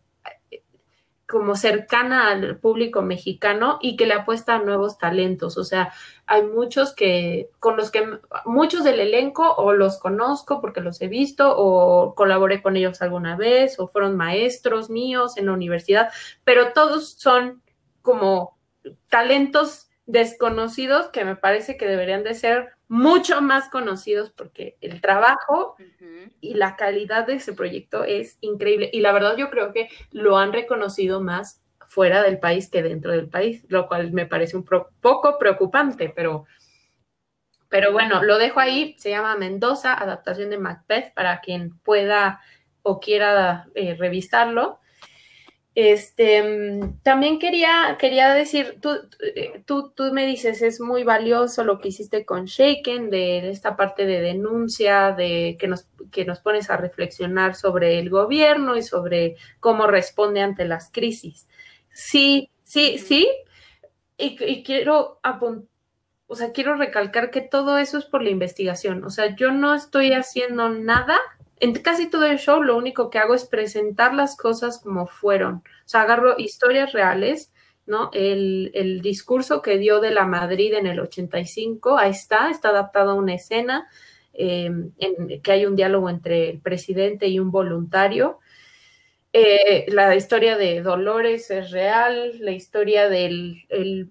como 1.27 1.55
cercana 1.55 2.29
al 2.29 2.57
público 2.57 3.01
mexicano 3.01 3.79
y 3.81 3.97
que 3.97 4.05
le 4.05 4.13
apuesta 4.13 4.55
a 4.55 4.59
nuevos 4.59 4.97
talentos. 4.97 5.57
O 5.57 5.65
sea, 5.65 5.91
hay 6.25 6.43
muchos 6.43 6.95
que, 6.95 7.49
con 7.59 7.75
los 7.75 7.91
que, 7.91 8.19
muchos 8.45 8.85
del 8.85 9.01
elenco 9.01 9.53
o 9.55 9.73
los 9.73 9.99
conozco 9.99 10.61
porque 10.61 10.79
los 10.79 11.01
he 11.01 11.07
visto 11.07 11.53
o 11.57 12.15
colaboré 12.15 12.61
con 12.61 12.77
ellos 12.77 13.01
alguna 13.01 13.35
vez 13.35 13.77
o 13.77 13.87
fueron 13.87 14.15
maestros 14.15 14.89
míos 14.89 15.37
en 15.37 15.47
la 15.47 15.53
universidad, 15.53 16.09
pero 16.45 16.71
todos 16.71 17.11
son 17.13 17.61
como 18.01 18.57
talentos 19.09 19.86
desconocidos 20.07 21.09
que 21.09 21.25
me 21.25 21.35
parece 21.35 21.77
que 21.77 21.85
deberían 21.85 22.23
de 22.23 22.33
ser 22.33 22.69
mucho 22.87 23.41
más 23.41 23.69
conocidos 23.69 24.31
porque 24.31 24.77
el 24.79 25.01
trabajo 25.01 25.75
y 26.39 26.53
la 26.53 26.77
calidad 26.77 27.27
de 27.27 27.35
ese 27.35 27.53
proyecto 27.53 28.05
es 28.05 28.37
increíble. 28.41 28.89
Y 28.93 29.01
la 29.01 29.11
verdad 29.11 29.35
yo 29.37 29.49
creo 29.49 29.73
que 29.73 29.89
lo 30.11 30.37
han 30.37 30.53
reconocido 30.53 31.21
más 31.21 31.61
fuera 31.87 32.23
del 32.23 32.39
país 32.39 32.69
que 32.69 32.81
dentro 32.81 33.11
del 33.11 33.29
país, 33.29 33.65
lo 33.67 33.87
cual 33.87 34.11
me 34.13 34.25
parece 34.25 34.55
un 34.55 34.65
poco 34.65 35.37
preocupante, 35.37 36.11
pero, 36.15 36.45
pero 37.67 37.91
bueno, 37.91 38.23
lo 38.23 38.37
dejo 38.37 38.61
ahí. 38.61 38.95
Se 38.97 39.09
llama 39.09 39.35
Mendoza, 39.35 39.93
adaptación 39.93 40.49
de 40.49 40.57
Macbeth, 40.57 41.13
para 41.13 41.41
quien 41.41 41.77
pueda 41.79 42.39
o 42.81 43.01
quiera 43.01 43.67
eh, 43.75 43.95
revisarlo. 43.95 44.79
Este, 45.79 46.79
también 47.03 47.37
quería, 47.37 47.97
quería 47.99 48.33
decir, 48.33 48.79
tú, 48.81 48.97
eh, 49.21 49.61
tú, 49.67 49.91
tú, 49.91 50.11
me 50.11 50.25
dices, 50.25 50.63
es 50.63 50.81
muy 50.81 51.03
valioso 51.03 51.63
lo 51.63 51.77
que 51.77 51.89
hiciste 51.89 52.25
con 52.25 52.45
Shaken, 52.45 53.11
de 53.11 53.51
esta 53.51 53.75
parte 53.77 54.07
de 54.07 54.19
denuncia, 54.19 55.11
de 55.11 55.55
que 55.59 55.67
nos, 55.67 55.87
que 56.11 56.25
nos 56.25 56.39
pones 56.39 56.71
a 56.71 56.77
reflexionar 56.77 57.53
sobre 57.53 57.99
el 57.99 58.09
gobierno 58.09 58.75
y 58.75 58.81
sobre 58.81 59.35
cómo 59.59 59.85
responde 59.85 60.41
ante 60.41 60.65
las 60.65 60.91
crisis. 60.91 61.47
Sí, 61.89 62.49
sí, 62.63 62.97
sí, 62.97 63.29
y, 64.17 64.35
y 64.43 64.63
quiero 64.63 65.19
o 66.25 66.35
sea, 66.35 66.53
quiero 66.53 66.73
recalcar 66.73 67.29
que 67.29 67.41
todo 67.41 67.77
eso 67.77 67.99
es 67.99 68.05
por 68.05 68.23
la 68.23 68.31
investigación. 68.31 69.03
O 69.03 69.11
sea, 69.11 69.35
yo 69.35 69.51
no 69.51 69.75
estoy 69.75 70.13
haciendo 70.13 70.69
nada 70.69 71.19
en 71.59 71.73
casi 71.73 72.09
todo 72.09 72.25
el 72.25 72.39
show 72.39 72.61
lo 72.61 72.77
único 72.77 73.09
que 73.09 73.19
hago 73.19 73.33
es 73.33 73.45
presentar 73.45 74.13
las 74.13 74.37
cosas 74.37 74.79
como 74.81 75.07
fueron. 75.07 75.55
O 75.55 75.61
sea, 75.85 76.01
agarro 76.01 76.35
historias 76.37 76.93
reales, 76.93 77.51
¿no? 77.85 78.09
El, 78.13 79.01
discurso 79.01 79.61
que 79.61 79.77
dio 79.77 79.99
de 79.99 80.11
la 80.11 80.25
Madrid 80.25 80.73
en 80.73 80.87
el 80.87 80.99
85, 80.99 81.97
ahí 81.97 82.11
está, 82.11 82.49
está 82.49 82.69
adaptado 82.69 83.11
a 83.11 83.15
una 83.15 83.35
escena 83.35 83.87
em, 84.33 84.91
en 84.97 85.41
que 85.41 85.51
hay 85.51 85.65
un 85.65 85.75
diálogo 85.75 86.09
entre 86.09 86.49
el 86.49 86.59
presidente 86.59 87.27
y 87.27 87.39
un 87.39 87.51
voluntario. 87.51 88.39
Eh, 89.33 89.85
la 89.89 90.15
historia 90.15 90.57
de 90.57 90.81
Dolores 90.81 91.51
es 91.51 91.71
real, 91.71 92.33
la 92.39 92.51
historia 92.51 93.09
del 93.09 93.65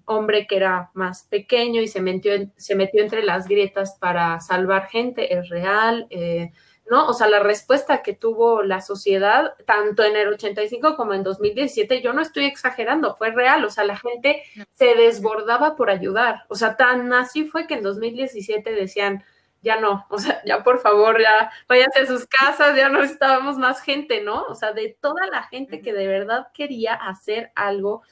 hombre 0.05 0.47
que 0.47 0.55
era 0.55 0.91
más 0.93 1.23
pequeño 1.23 1.81
y 1.81 1.87
se 1.87 2.01
metió, 2.01 2.33
se 2.55 2.75
metió 2.75 3.03
entre 3.03 3.23
las 3.23 3.47
grietas 3.47 3.97
para 3.99 4.39
salvar 4.39 4.87
gente 4.87 5.37
es 5.37 5.49
real. 5.49 6.07
Eh, 6.09 6.51
¿no? 6.89 7.07
O 7.07 7.13
sea, 7.13 7.27
la 7.27 7.39
respuesta 7.39 8.01
que 8.01 8.13
tuvo 8.13 8.63
la 8.63 8.81
sociedad, 8.81 9.53
tanto 9.65 10.03
en 10.03 10.15
el 10.15 10.29
85 10.29 10.95
como 10.95 11.13
en 11.13 11.23
2017, 11.23 12.01
yo 12.01 12.13
no 12.13 12.21
estoy 12.21 12.45
exagerando, 12.45 13.15
fue 13.15 13.31
real, 13.31 13.65
o 13.65 13.69
sea, 13.69 13.83
la 13.83 13.97
gente 13.97 14.43
se 14.71 14.95
desbordaba 14.95 15.75
por 15.75 15.89
ayudar, 15.89 16.43
o 16.49 16.55
sea, 16.55 16.77
tan 16.77 17.11
así 17.13 17.45
fue 17.45 17.67
que 17.67 17.75
en 17.75 17.83
2017 17.83 18.71
decían, 18.71 19.23
ya 19.61 19.79
no, 19.79 20.05
o 20.09 20.17
sea, 20.17 20.41
ya 20.45 20.63
por 20.63 20.79
favor, 20.79 21.21
ya 21.21 21.51
váyanse 21.67 21.99
a 21.99 22.05
sus 22.05 22.25
casas, 22.25 22.75
ya 22.75 22.89
no 22.89 22.99
necesitábamos 22.99 23.57
más 23.57 23.81
gente, 23.81 24.21
¿no? 24.23 24.43
O 24.43 24.55
sea, 24.55 24.73
de 24.73 24.97
toda 25.01 25.27
la 25.27 25.43
gente 25.43 25.81
que 25.81 25.93
de 25.93 26.07
verdad 26.07 26.47
quería 26.53 26.93
hacer 26.93 27.51
algo. 27.55 28.03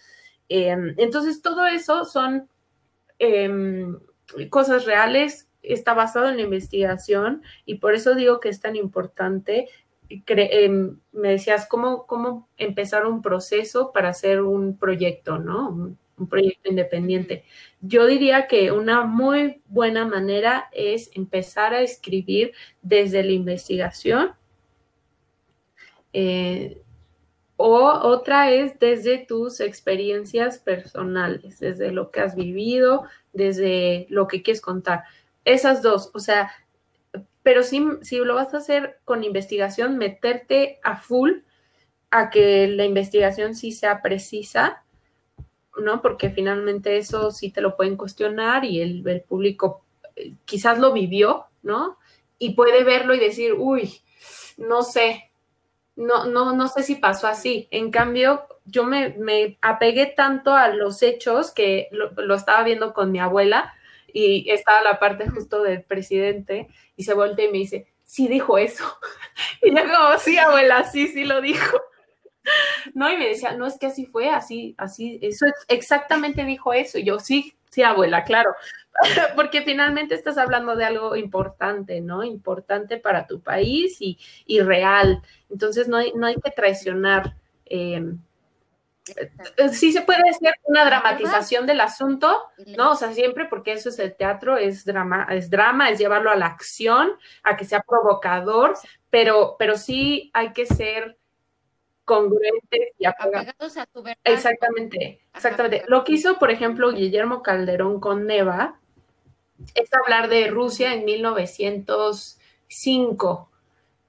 Em, 0.50 0.94
entonces, 0.98 1.42
todo 1.42 1.66
eso 1.66 2.06
son 2.06 2.50
em, 3.20 3.98
cosas 4.50 4.86
reales 4.86 5.48
está 5.68 5.94
basado 5.94 6.30
en 6.30 6.38
la 6.38 6.44
investigación 6.44 7.44
y 7.66 7.76
por 7.76 7.94
eso 7.94 8.16
digo 8.16 8.40
que 8.40 8.50
es 8.50 8.60
tan 8.60 8.76
importante. 8.76 9.68
Em, 10.10 11.00
me 11.12 11.30
decías, 11.30 11.68
¿cómo, 11.68 12.06
¿cómo 12.06 12.48
empezar 12.58 13.06
un 13.06 13.22
proceso 13.22 13.92
para 13.92 14.10
hacer 14.10 14.42
un 14.42 14.78
proyecto, 14.78 15.40
¿no? 15.40 15.70
Un, 15.70 15.98
proyecto 16.30 16.70
independiente. 16.70 17.44
Yo 17.82 18.06
diría 18.06 18.48
que 18.48 18.72
una 18.72 19.04
muy 19.04 19.62
buena 19.68 20.06
manera 20.06 20.70
es 20.72 21.12
empezar 21.14 21.74
a 21.74 21.82
escribir 21.82 22.54
desde 22.82 23.22
la 23.22 23.34
investigación. 23.34 24.32
Eh, 26.14 26.82
o 27.58 27.90
otra 28.04 28.52
es 28.52 28.80
desde 28.80 29.18
tus 29.18 29.60
experiencias 29.62 30.60
personales, 30.60 31.60
desde 31.60 31.92
lo 31.92 32.12
que 32.12 32.20
has 32.20 32.36
vivido, 32.36 33.06
desde 33.34 34.08
lo 34.10 34.28
que 34.28 34.42
quieres 34.42 34.62
contar. 34.62 35.04
Esas 35.46 35.82
dos, 35.82 36.12
o 36.14 36.20
sea, 36.20 36.52
pero 37.44 37.64
si, 37.64 37.86
si 38.02 38.18
lo 38.18 38.36
vas 38.36 38.54
a 38.54 38.58
hacer 38.58 39.00
con 39.06 39.24
investigación, 39.24 39.98
meterte 39.98 40.80
a 40.84 40.98
full 40.98 41.32
a 42.12 42.30
que 42.30 42.68
la 42.68 42.86
investigación 42.86 43.56
sí 43.56 43.72
sea 43.72 44.02
precisa, 44.02 44.84
¿no? 45.78 46.02
Porque 46.02 46.30
finalmente 46.30 46.98
eso 46.98 47.32
sí 47.32 47.52
te 47.52 47.62
lo 47.62 47.76
pueden 47.78 47.98
cuestionar 47.98 48.66
y 48.66 48.82
el, 48.82 49.08
el 49.08 49.22
público 49.22 49.84
eh, 50.16 50.34
quizás 50.46 50.80
lo 50.80 50.92
vivió, 50.92 51.46
¿no? 51.62 51.98
Y 52.38 52.54
puede 52.54 52.84
verlo 52.84 53.14
y 53.14 53.20
decir, 53.20 53.54
uy, 53.54 54.02
no 54.58 54.84
sé, 54.84 55.32
no, 55.96 56.26
no, 56.26 56.54
no 56.54 56.68
sé 56.68 56.84
si 56.84 56.96
pasó 56.96 57.28
así. 57.28 57.68
En 57.72 57.92
cambio, 57.92 58.46
yo 58.66 58.84
me, 58.84 59.10
me 59.18 59.58
apegué 59.62 60.08
tanto 60.08 60.54
a 60.54 60.70
los 60.70 61.02
hechos 61.02 61.52
que 61.52 61.90
lo, 61.92 62.36
estaba 62.36 62.64
viendo 62.64 62.94
con 62.94 63.12
mi 63.12 63.20
abuela 63.20 63.74
y 64.18 64.50
estaba 64.50 64.82
la 64.82 64.98
parte 64.98 65.30
justo 65.30 65.62
del 65.62 65.84
presidente 65.84 66.70
y 66.96 67.04
se 67.04 67.14
voltea 67.14 67.48
y 67.48 67.52
me 67.52 67.58
dice, 67.58 67.88
sí 68.06 68.30
dijo 68.30 68.58
eso. 68.58 68.86
Y 69.62 69.76
yo 69.76 69.82
como, 69.82 70.18
sí, 70.20 70.38
abuela, 70.38 70.86
sí, 70.86 71.08
sí 71.08 71.26
lo 71.26 71.42
dijo. 71.42 71.78
No, 72.94 73.12
y 73.12 73.18
me 73.18 73.28
decía, 73.28 73.54
no, 73.54 73.66
es 73.66 73.80
que 73.80 73.88
así 73.88 74.06
fue, 74.06 74.30
así, 74.30 74.76
así, 74.78 75.18
eso 75.24 75.48
exactamente 75.68 76.46
dijo 76.46 76.74
eso. 76.74 77.00
Y 77.00 77.04
yo, 77.04 77.18
sí, 77.20 77.56
sí, 77.72 77.82
abuela, 77.82 78.24
claro. 78.24 78.52
porque 79.36 79.64
finalmente 79.64 80.14
estás 80.14 80.38
hablando 80.38 80.76
de 80.76 80.86
algo 80.86 81.16
importante, 81.16 82.02
¿no? 82.02 82.24
Importante 82.24 82.98
para 82.98 83.26
tu 83.26 83.42
país 83.42 83.98
y, 84.00 84.20
real. 84.60 85.24
Entonces 85.50 85.88
no 85.88 85.98
hay, 85.98 86.14
no 86.14 86.28
hay 86.28 86.36
que 86.36 86.52
traicionar. 86.52 87.36
Eh, 87.66 88.14
sí 89.72 89.92
se 89.92 90.02
puede 90.02 90.30
hacer 90.30 90.54
una 90.64 90.86
dramatización 90.86 91.66
del 91.66 91.82
asunto, 91.82 92.44
¿no? 92.78 92.92
O 92.92 92.96
sea, 92.96 93.12
siempre 93.14 93.46
porque 93.46 93.74
eso 93.74 93.90
es 93.90 94.00
el 94.00 94.16
teatro, 94.16 94.58
es 94.58 94.86
drama, 94.86 95.28
es 95.32 95.50
drama, 95.50 95.90
es 95.90 96.00
llevarlo 96.00 96.32
a 96.32 96.36
la 96.36 96.46
acción, 96.48 97.12
a 97.44 97.56
que 97.56 97.66
sea 97.66 97.82
provocador, 97.82 98.74
pero, 99.10 99.56
pero 99.60 99.78
sí 99.78 100.32
hay 100.34 100.54
que 100.54 100.66
ser 100.66 101.18
congruentes 102.04 102.94
y 102.98 103.06
apegados 103.06 103.78
a 103.78 103.86
tu 103.86 104.02
verdad. 104.04 104.20
Exactamente, 104.24 105.22
exactamente. 105.34 105.84
Lo 105.88 106.04
que 106.04 106.14
hizo, 106.14 106.40
por 106.40 106.50
ejemplo, 106.52 106.92
Guillermo 106.92 107.44
Calderón 107.44 108.00
con 108.00 108.26
Neva, 108.28 108.80
es 109.74 109.90
hablar 109.94 110.28
de 110.30 110.48
Rusia 110.48 110.94
en 110.94 111.06
1905, 111.06 113.50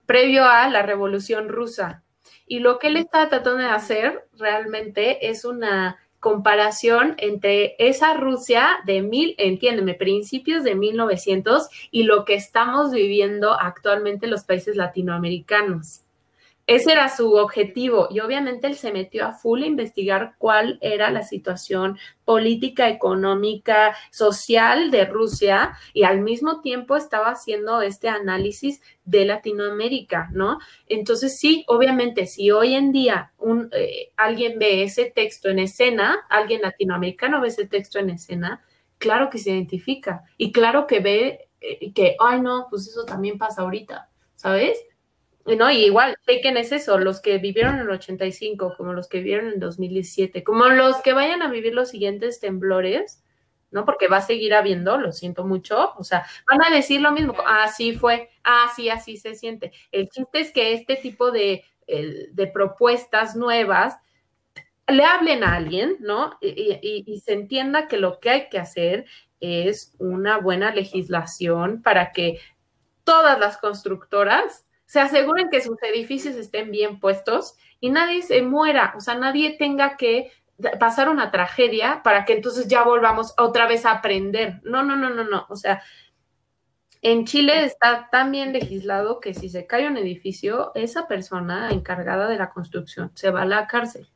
previo 0.04 0.44
a 0.44 0.68
la 0.68 0.82
Revolución 0.82 1.48
Rusa. 1.48 2.02
Y 2.46 2.60
lo 2.60 2.78
que 2.78 2.88
él 2.88 2.96
está 2.96 3.28
tratando 3.28 3.58
de 3.58 3.66
hacer 3.66 4.24
realmente 4.38 5.28
es 5.28 5.44
una 5.44 5.98
comparación 6.20 7.14
entre 7.18 7.76
esa 7.78 8.14
Rusia 8.14 8.78
de 8.84 9.02
mil, 9.02 9.34
entiéndeme, 9.38 9.94
principios 9.94 10.64
de 10.64 10.74
1900 10.74 11.68
y 11.90 12.04
lo 12.04 12.24
que 12.24 12.34
estamos 12.34 12.90
viviendo 12.92 13.52
actualmente 13.52 14.26
en 14.26 14.32
los 14.32 14.44
países 14.44 14.76
latinoamericanos. 14.76 16.05
Ese 16.66 16.90
era 16.90 17.08
su 17.08 17.34
objetivo 17.34 18.08
y 18.10 18.18
obviamente 18.18 18.66
él 18.66 18.74
se 18.74 18.92
metió 18.92 19.24
a 19.24 19.32
full 19.32 19.62
a 19.62 19.66
investigar 19.66 20.34
cuál 20.36 20.78
era 20.80 21.10
la 21.12 21.22
situación 21.22 21.96
política, 22.24 22.88
económica, 22.88 23.94
social 24.10 24.90
de 24.90 25.04
Rusia 25.04 25.78
y 25.94 26.02
al 26.02 26.22
mismo 26.22 26.60
tiempo 26.62 26.96
estaba 26.96 27.30
haciendo 27.30 27.82
este 27.82 28.08
análisis 28.08 28.82
de 29.04 29.24
Latinoamérica, 29.26 30.28
¿no? 30.32 30.58
Entonces 30.88 31.38
sí, 31.38 31.64
obviamente 31.68 32.26
si 32.26 32.50
hoy 32.50 32.74
en 32.74 32.90
día 32.90 33.32
un, 33.38 33.68
eh, 33.72 34.10
alguien 34.16 34.58
ve 34.58 34.82
ese 34.82 35.04
texto 35.04 35.48
en 35.48 35.60
escena, 35.60 36.26
alguien 36.28 36.62
latinoamericano 36.62 37.40
ve 37.40 37.48
ese 37.48 37.68
texto 37.68 38.00
en 38.00 38.10
escena, 38.10 38.64
claro 38.98 39.30
que 39.30 39.38
se 39.38 39.50
identifica 39.50 40.24
y 40.36 40.50
claro 40.50 40.88
que 40.88 40.98
ve 40.98 41.48
eh, 41.60 41.92
que, 41.92 42.16
ay 42.18 42.40
no, 42.40 42.66
pues 42.70 42.88
eso 42.88 43.04
también 43.04 43.38
pasa 43.38 43.62
ahorita, 43.62 44.10
¿sabes? 44.34 44.76
No, 45.54 45.70
y 45.70 45.84
igual, 45.84 46.16
Taken 46.26 46.56
es 46.56 46.72
eso, 46.72 46.98
los 46.98 47.20
que 47.20 47.38
vivieron 47.38 47.76
en 47.76 47.82
el 47.82 47.90
85, 47.90 48.74
como 48.76 48.92
los 48.92 49.08
que 49.08 49.18
vivieron 49.18 49.52
en 49.52 49.60
2017, 49.60 50.42
como 50.42 50.66
los 50.66 50.96
que 51.02 51.12
vayan 51.12 51.40
a 51.40 51.50
vivir 51.50 51.72
los 51.72 51.90
siguientes 51.90 52.40
temblores, 52.40 53.22
¿no? 53.70 53.84
Porque 53.84 54.08
va 54.08 54.16
a 54.16 54.22
seguir 54.22 54.54
habiendo, 54.54 54.98
lo 54.98 55.12
siento 55.12 55.44
mucho, 55.46 55.92
o 55.96 56.02
sea, 56.02 56.26
van 56.50 56.64
a 56.64 56.74
decir 56.74 57.00
lo 57.00 57.12
mismo, 57.12 57.34
así 57.46 57.94
fue, 57.94 58.30
así, 58.42 58.90
así 58.90 59.18
se 59.18 59.36
siente. 59.36 59.72
El 59.92 60.08
chiste 60.08 60.40
es 60.40 60.50
que 60.50 60.72
este 60.72 60.96
tipo 60.96 61.30
de, 61.30 61.64
de 61.86 62.46
propuestas 62.48 63.36
nuevas 63.36 63.94
le 64.88 65.04
hablen 65.04 65.44
a 65.44 65.54
alguien, 65.54 65.96
¿no? 66.00 66.38
Y, 66.40 67.04
y 67.06 67.20
se 67.20 67.34
entienda 67.34 67.86
que 67.86 67.98
lo 67.98 68.18
que 68.18 68.30
hay 68.30 68.48
que 68.48 68.58
hacer 68.58 69.04
es 69.38 69.94
una 69.98 70.38
buena 70.38 70.74
legislación 70.74 71.82
para 71.82 72.10
que 72.10 72.40
todas 73.04 73.38
las 73.38 73.58
constructoras 73.58 74.65
se 74.86 75.00
aseguren 75.00 75.50
que 75.50 75.60
sus 75.60 75.76
edificios 75.82 76.36
estén 76.36 76.70
bien 76.70 77.00
puestos 77.00 77.54
y 77.80 77.90
nadie 77.90 78.22
se 78.22 78.42
muera, 78.42 78.94
o 78.96 79.00
sea, 79.00 79.14
nadie 79.16 79.56
tenga 79.58 79.96
que 79.96 80.30
pasar 80.78 81.08
una 81.08 81.30
tragedia 81.30 82.00
para 82.02 82.24
que 82.24 82.32
entonces 82.32 82.66
ya 82.68 82.82
volvamos 82.82 83.34
otra 83.36 83.66
vez 83.66 83.84
a 83.84 83.92
aprender. 83.92 84.60
No, 84.62 84.82
no, 84.82 84.96
no, 84.96 85.10
no, 85.10 85.24
no. 85.24 85.46
O 85.50 85.56
sea, 85.56 85.82
en 87.02 87.26
Chile 87.26 87.64
está 87.64 88.08
tan 88.10 88.32
bien 88.32 88.52
legislado 88.52 89.20
que 89.20 89.34
si 89.34 89.48
se 89.48 89.66
cae 89.66 89.86
un 89.86 89.96
edificio, 89.96 90.72
esa 90.74 91.06
persona 91.06 91.70
encargada 91.70 92.28
de 92.28 92.38
la 92.38 92.50
construcción 92.50 93.12
se 93.14 93.30
va 93.30 93.42
a 93.42 93.46
la 93.46 93.66
cárcel, 93.66 94.08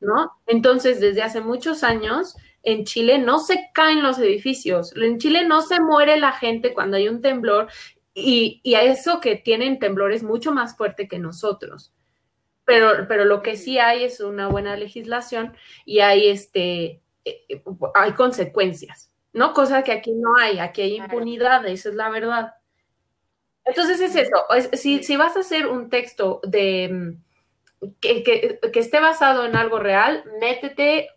¿no? 0.00 0.32
Entonces, 0.46 0.98
desde 1.00 1.22
hace 1.22 1.40
muchos 1.40 1.84
años, 1.84 2.36
en 2.62 2.84
Chile 2.84 3.18
no 3.18 3.38
se 3.38 3.70
caen 3.74 4.02
los 4.02 4.18
edificios, 4.18 4.96
en 4.96 5.18
Chile 5.18 5.46
no 5.46 5.62
se 5.62 5.80
muere 5.80 6.18
la 6.18 6.32
gente 6.32 6.72
cuando 6.72 6.96
hay 6.96 7.08
un 7.08 7.20
temblor 7.20 7.68
y, 8.14 8.74
a 8.74 8.82
eso 8.82 9.20
que 9.20 9.36
tienen 9.36 9.78
temblores 9.78 10.22
mucho 10.22 10.52
más 10.52 10.76
fuerte 10.76 11.08
que 11.08 11.18
nosotros. 11.18 11.92
Pero, 12.64 13.06
pero 13.08 13.24
lo 13.24 13.42
que 13.42 13.56
sí 13.56 13.78
hay 13.78 14.04
es 14.04 14.20
una 14.20 14.48
buena 14.48 14.76
legislación 14.76 15.56
y 15.84 16.00
hay, 16.00 16.28
este, 16.28 17.02
eh, 17.24 17.44
eh, 17.48 17.62
hay 17.94 18.12
consecuencias, 18.12 19.10
¿no? 19.32 19.52
Cosa 19.52 19.82
que 19.82 19.92
aquí 19.92 20.12
no 20.12 20.36
hay, 20.36 20.58
aquí 20.58 20.82
hay 20.82 20.96
impunidad, 20.96 21.66
esa 21.66 21.88
es 21.88 21.94
la 21.94 22.08
verdad. 22.08 22.54
Entonces 23.64 24.00
es 24.00 24.16
eso, 24.16 24.36
si, 24.72 25.02
si 25.02 25.16
vas 25.16 25.36
a 25.36 25.40
hacer 25.40 25.66
un 25.66 25.88
texto 25.88 26.40
de, 26.44 26.88
mm, 27.80 27.92
que, 28.00 28.22
que, 28.22 28.78
esté 28.78 29.00
basado 29.00 29.44
en 29.44 29.56
algo 29.56 29.78
real, 29.78 30.24
métete 30.40 31.08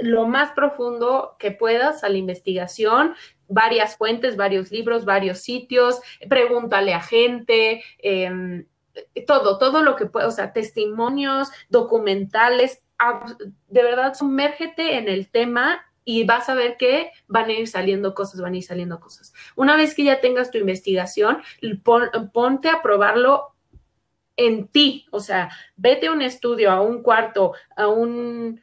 lo 0.00 0.26
más 0.26 0.52
profundo 0.52 1.36
que 1.38 1.50
puedas 1.50 2.04
a 2.04 2.08
la 2.08 2.18
investigación, 2.18 3.14
varias 3.48 3.96
fuentes, 3.96 4.36
varios 4.36 4.70
libros, 4.70 5.04
varios 5.04 5.40
sitios, 5.40 6.00
pregúntale 6.28 6.94
a 6.94 7.00
gente, 7.00 7.82
em, 7.98 8.66
todo, 9.26 9.58
todo 9.58 9.82
lo 9.82 9.96
que 9.96 10.06
pueda, 10.06 10.28
o 10.28 10.30
sea, 10.30 10.52
testimonios, 10.52 11.50
documentales, 11.68 12.82
de 13.68 13.82
verdad, 13.82 14.14
sumérgete 14.14 14.96
en 14.98 15.08
el 15.08 15.30
tema 15.30 15.80
y 16.04 16.24
vas 16.24 16.48
a 16.48 16.54
ver 16.54 16.76
que 16.76 17.12
van 17.28 17.46
a 17.46 17.52
ir 17.52 17.68
saliendo 17.68 18.14
cosas, 18.14 18.40
van 18.40 18.54
a 18.54 18.56
ir 18.56 18.64
saliendo 18.64 19.00
cosas. 19.00 19.32
Una 19.56 19.76
vez 19.76 19.94
que 19.94 20.04
ya 20.04 20.20
tengas 20.20 20.50
tu 20.50 20.58
investigación, 20.58 21.42
ponte 22.32 22.68
a 22.68 22.82
probarlo 22.82 23.54
en 24.36 24.68
ti, 24.68 25.06
o 25.10 25.20
sea, 25.20 25.50
vete 25.76 26.06
a 26.06 26.12
un 26.12 26.22
estudio, 26.22 26.70
a 26.70 26.80
un 26.80 27.02
cuarto, 27.02 27.52
a 27.76 27.88
un 27.88 28.60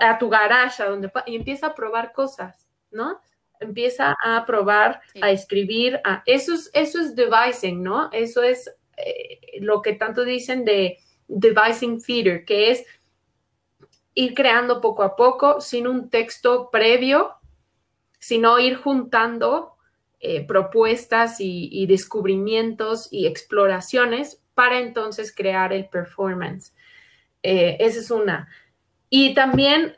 a 0.00 0.18
tu 0.18 0.28
garage, 0.28 0.82
a 0.82 0.88
donde 0.88 1.10
y 1.26 1.36
empieza 1.36 1.68
a 1.68 1.74
probar 1.74 2.12
cosas, 2.12 2.66
¿no? 2.90 3.20
Empieza 3.60 4.14
a 4.22 4.44
probar, 4.44 5.00
a 5.22 5.30
escribir, 5.30 6.00
a, 6.04 6.22
eso 6.26 6.54
es, 6.54 6.70
eso 6.74 7.00
es 7.00 7.14
devising, 7.14 7.82
¿no? 7.82 8.10
Eso 8.12 8.42
es 8.42 8.70
eh, 8.96 9.60
lo 9.60 9.80
que 9.80 9.94
tanto 9.94 10.24
dicen 10.24 10.64
de 10.64 10.98
devising 11.28 12.02
theater, 12.02 12.44
que 12.44 12.70
es 12.70 12.84
ir 14.14 14.34
creando 14.34 14.80
poco 14.80 15.02
a 15.02 15.16
poco, 15.16 15.60
sin 15.60 15.86
un 15.86 16.10
texto 16.10 16.70
previo, 16.70 17.34
sino 18.18 18.58
ir 18.58 18.76
juntando 18.76 19.74
eh, 20.20 20.46
propuestas 20.46 21.36
y, 21.40 21.86
descubrimientos 21.86 23.08
y 23.10 23.26
exploraciones 23.26 24.40
para 24.54 24.78
entonces 24.78 25.34
crear 25.34 25.72
el 25.72 25.88
performance. 25.88 26.72
Eh, 27.42 27.76
esa 27.80 28.00
es 28.00 28.10
una. 28.10 28.48
Y 29.16 29.32
también 29.32 29.94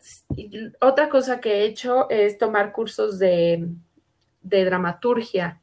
otra 0.79 1.09
cosa 1.09 1.41
que 1.41 1.55
he 1.55 1.65
hecho 1.65 2.11
es 2.11 2.37
tomar 2.37 2.71
cursos 2.71 3.19
de, 3.19 3.67
dramaturgia, 4.43 5.63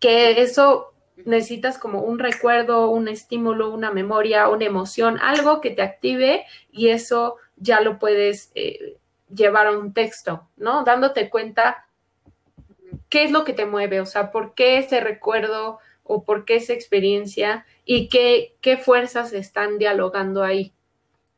que 0.00 0.42
eso 0.42 0.94
necesitas 1.24 1.78
como 1.78 2.00
un 2.00 2.18
recuerdo, 2.18 2.90
un 2.90 3.06
estímulo, 3.06 3.70
una 3.72 3.92
memoria, 3.92 4.48
una 4.48 4.64
emoción, 4.64 5.16
algo 5.22 5.60
que 5.60 5.70
te 5.70 5.82
active 5.82 6.44
y 6.72 6.88
eso 6.88 7.36
ya 7.54 7.80
lo 7.80 8.00
puedes 8.00 8.50
eh, 8.56 8.96
llevar 9.32 9.68
a 9.68 9.78
un 9.78 9.94
texto, 9.94 10.48
¿no? 10.56 10.82
Dándote 10.82 11.30
cuenta 11.30 11.86
qué 13.08 13.22
es 13.22 13.30
lo 13.30 13.44
que 13.44 13.52
te 13.52 13.64
mueve, 13.64 14.00
o 14.00 14.06
sea, 14.06 14.32
por 14.32 14.54
qué 14.54 14.78
ese 14.78 14.98
recuerdo 14.98 15.78
o 16.02 16.24
por 16.24 16.44
qué 16.44 16.56
esa 16.56 16.72
experiencia 16.72 17.64
y 17.84 18.08
qué, 18.08 18.56
qué 18.60 18.76
fuerzas 18.76 19.32
están 19.32 19.78
dialogando 19.78 20.42
ahí. 20.42 20.72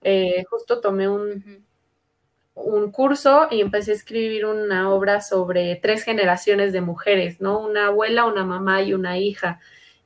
Eh, 0.02 0.44
justo 0.48 0.80
tomé 0.80 1.08
un, 1.08 1.64
un 2.54 2.90
curso 2.90 3.48
y 3.50 3.60
empecé 3.60 3.92
a 3.92 3.94
escribir 3.94 4.46
una 4.46 4.90
obra 4.92 5.20
sobre 5.20 5.76
tres 5.76 6.04
generaciones 6.04 6.72
de 6.72 6.80
mujeres, 6.80 7.40
¿no? 7.40 7.60
Una 7.60 7.88
abuela, 7.88 8.26
una 8.26 8.44
mamá 8.44 8.82
y 8.82 8.94
una 8.94 9.18
hija. 9.18 9.60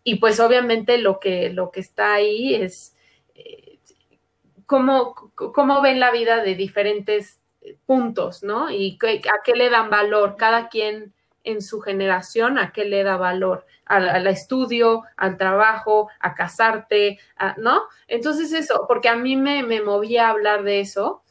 Y 0.05 0.17
pues 0.17 0.41
obviamente 0.41 0.99
lo 0.99 1.21
que, 1.21 1.51
lo 1.51 1.71
que 1.71 1.81
está 1.81 2.15
ahí 2.15 2.55
es 2.55 2.95
eh, 3.35 3.79
cómo, 4.67 5.15
cómo 5.35 5.83
ven 5.83 6.01
la 6.01 6.11
vida 6.11 6.43
de 6.43 6.55
diferentes 6.55 7.41
puntos, 7.87 8.43
¿no? 8.43 8.71
Y 8.71 8.99
a 9.03 9.43
qué 9.45 9.55
le 9.55 9.71
dan 9.71 9.91
valor 9.91 10.37
cada 10.37 10.69
quien 10.69 11.15
en 11.45 11.63
su 11.63 11.81
generación, 11.81 12.59
a 12.59 12.73
qué 12.73 12.85
le 12.85 13.03
da 13.03 13.17
valor, 13.17 13.67
al, 13.85 14.27
estudio, 14.27 15.03
al 15.17 15.37
trabajo, 15.37 16.09
a 16.21 16.35
casarte, 16.35 17.19
¿no? 17.59 17.83
Entonces 18.09 18.53
eso, 18.53 18.87
porque 18.89 19.09
a 19.09 19.17
mí 19.17 19.37
me, 19.37 19.63
me 19.63 19.83
movía 19.83 20.27
a 20.27 20.31
hablar 20.31 20.65
de 20.65 20.81
eso 20.81 21.23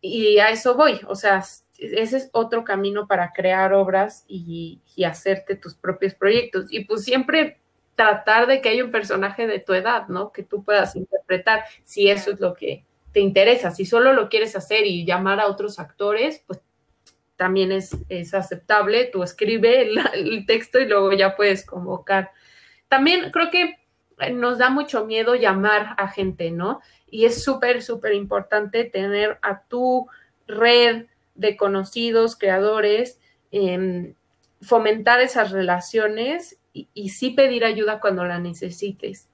y 0.00 0.38
a 0.38 0.50
eso 0.50 0.74
voy, 0.74 1.00
o 1.06 1.14
sea, 1.14 1.42
ese 1.80 2.16
es 2.16 2.30
otro 2.32 2.64
camino 2.64 3.06
para 3.06 3.32
crear 3.32 3.72
obras 3.72 4.24
y, 4.28 4.80
hacerte 5.06 5.56
tus 5.56 5.74
propios 5.74 6.14
proyectos. 6.14 6.66
Y 6.68 6.84
pues 6.84 7.04
siempre 7.04 7.58
tratar 7.94 8.46
de 8.46 8.60
que 8.60 8.68
haya 8.68 8.84
un 8.84 8.90
personaje 8.90 9.46
de 9.46 9.60
tu 9.60 9.72
edad, 9.72 10.08
¿no? 10.08 10.30
Que 10.30 10.42
tú 10.42 10.62
puedas 10.62 10.94
interpretar, 10.94 11.64
si 11.84 12.10
eso 12.10 12.32
es 12.32 12.40
lo 12.40 12.54
que 12.54 12.84
te 13.12 13.20
interesa. 13.20 13.70
Si 13.70 13.86
solo 13.86 14.12
lo 14.12 14.28
quieres 14.28 14.54
hacer 14.56 14.86
y 14.86 15.06
llamar 15.06 15.40
a 15.40 15.46
otros 15.46 15.78
actores, 15.78 16.44
pues 16.46 16.60
también 17.40 17.72
es, 17.72 17.96
es 18.10 18.34
aceptable. 18.34 19.06
Tú 19.06 19.22
escribe 19.22 19.88
el, 20.12 20.44
texto 20.44 20.78
y 20.78 20.84
luego 20.84 21.10
ya 21.14 21.36
puedes 21.36 21.64
convocar. 21.64 22.32
También 22.86 23.30
creo 23.30 23.50
que 23.50 23.78
nos 24.34 24.58
da 24.58 24.68
mucho 24.68 25.06
miedo 25.06 25.34
llamar 25.36 25.94
a 25.96 26.08
gente, 26.08 26.50
¿no? 26.50 26.82
Y 27.10 27.24
es 27.24 27.42
súper, 27.42 27.80
súper 27.80 28.12
importante 28.12 28.84
tener 28.84 29.38
a 29.40 29.62
tu 29.62 30.06
red 30.46 31.06
de 31.34 31.56
conocidos, 31.56 32.36
creadores, 32.36 33.18
em, 33.52 34.12
fomentar 34.60 35.22
esas 35.22 35.50
relaciones 35.50 36.58
y, 36.74 37.08
sí 37.08 37.30
pedir 37.30 37.64
ayuda 37.64 38.00
cuando 38.00 38.26
la 38.26 38.38
necesites. 38.38 39.30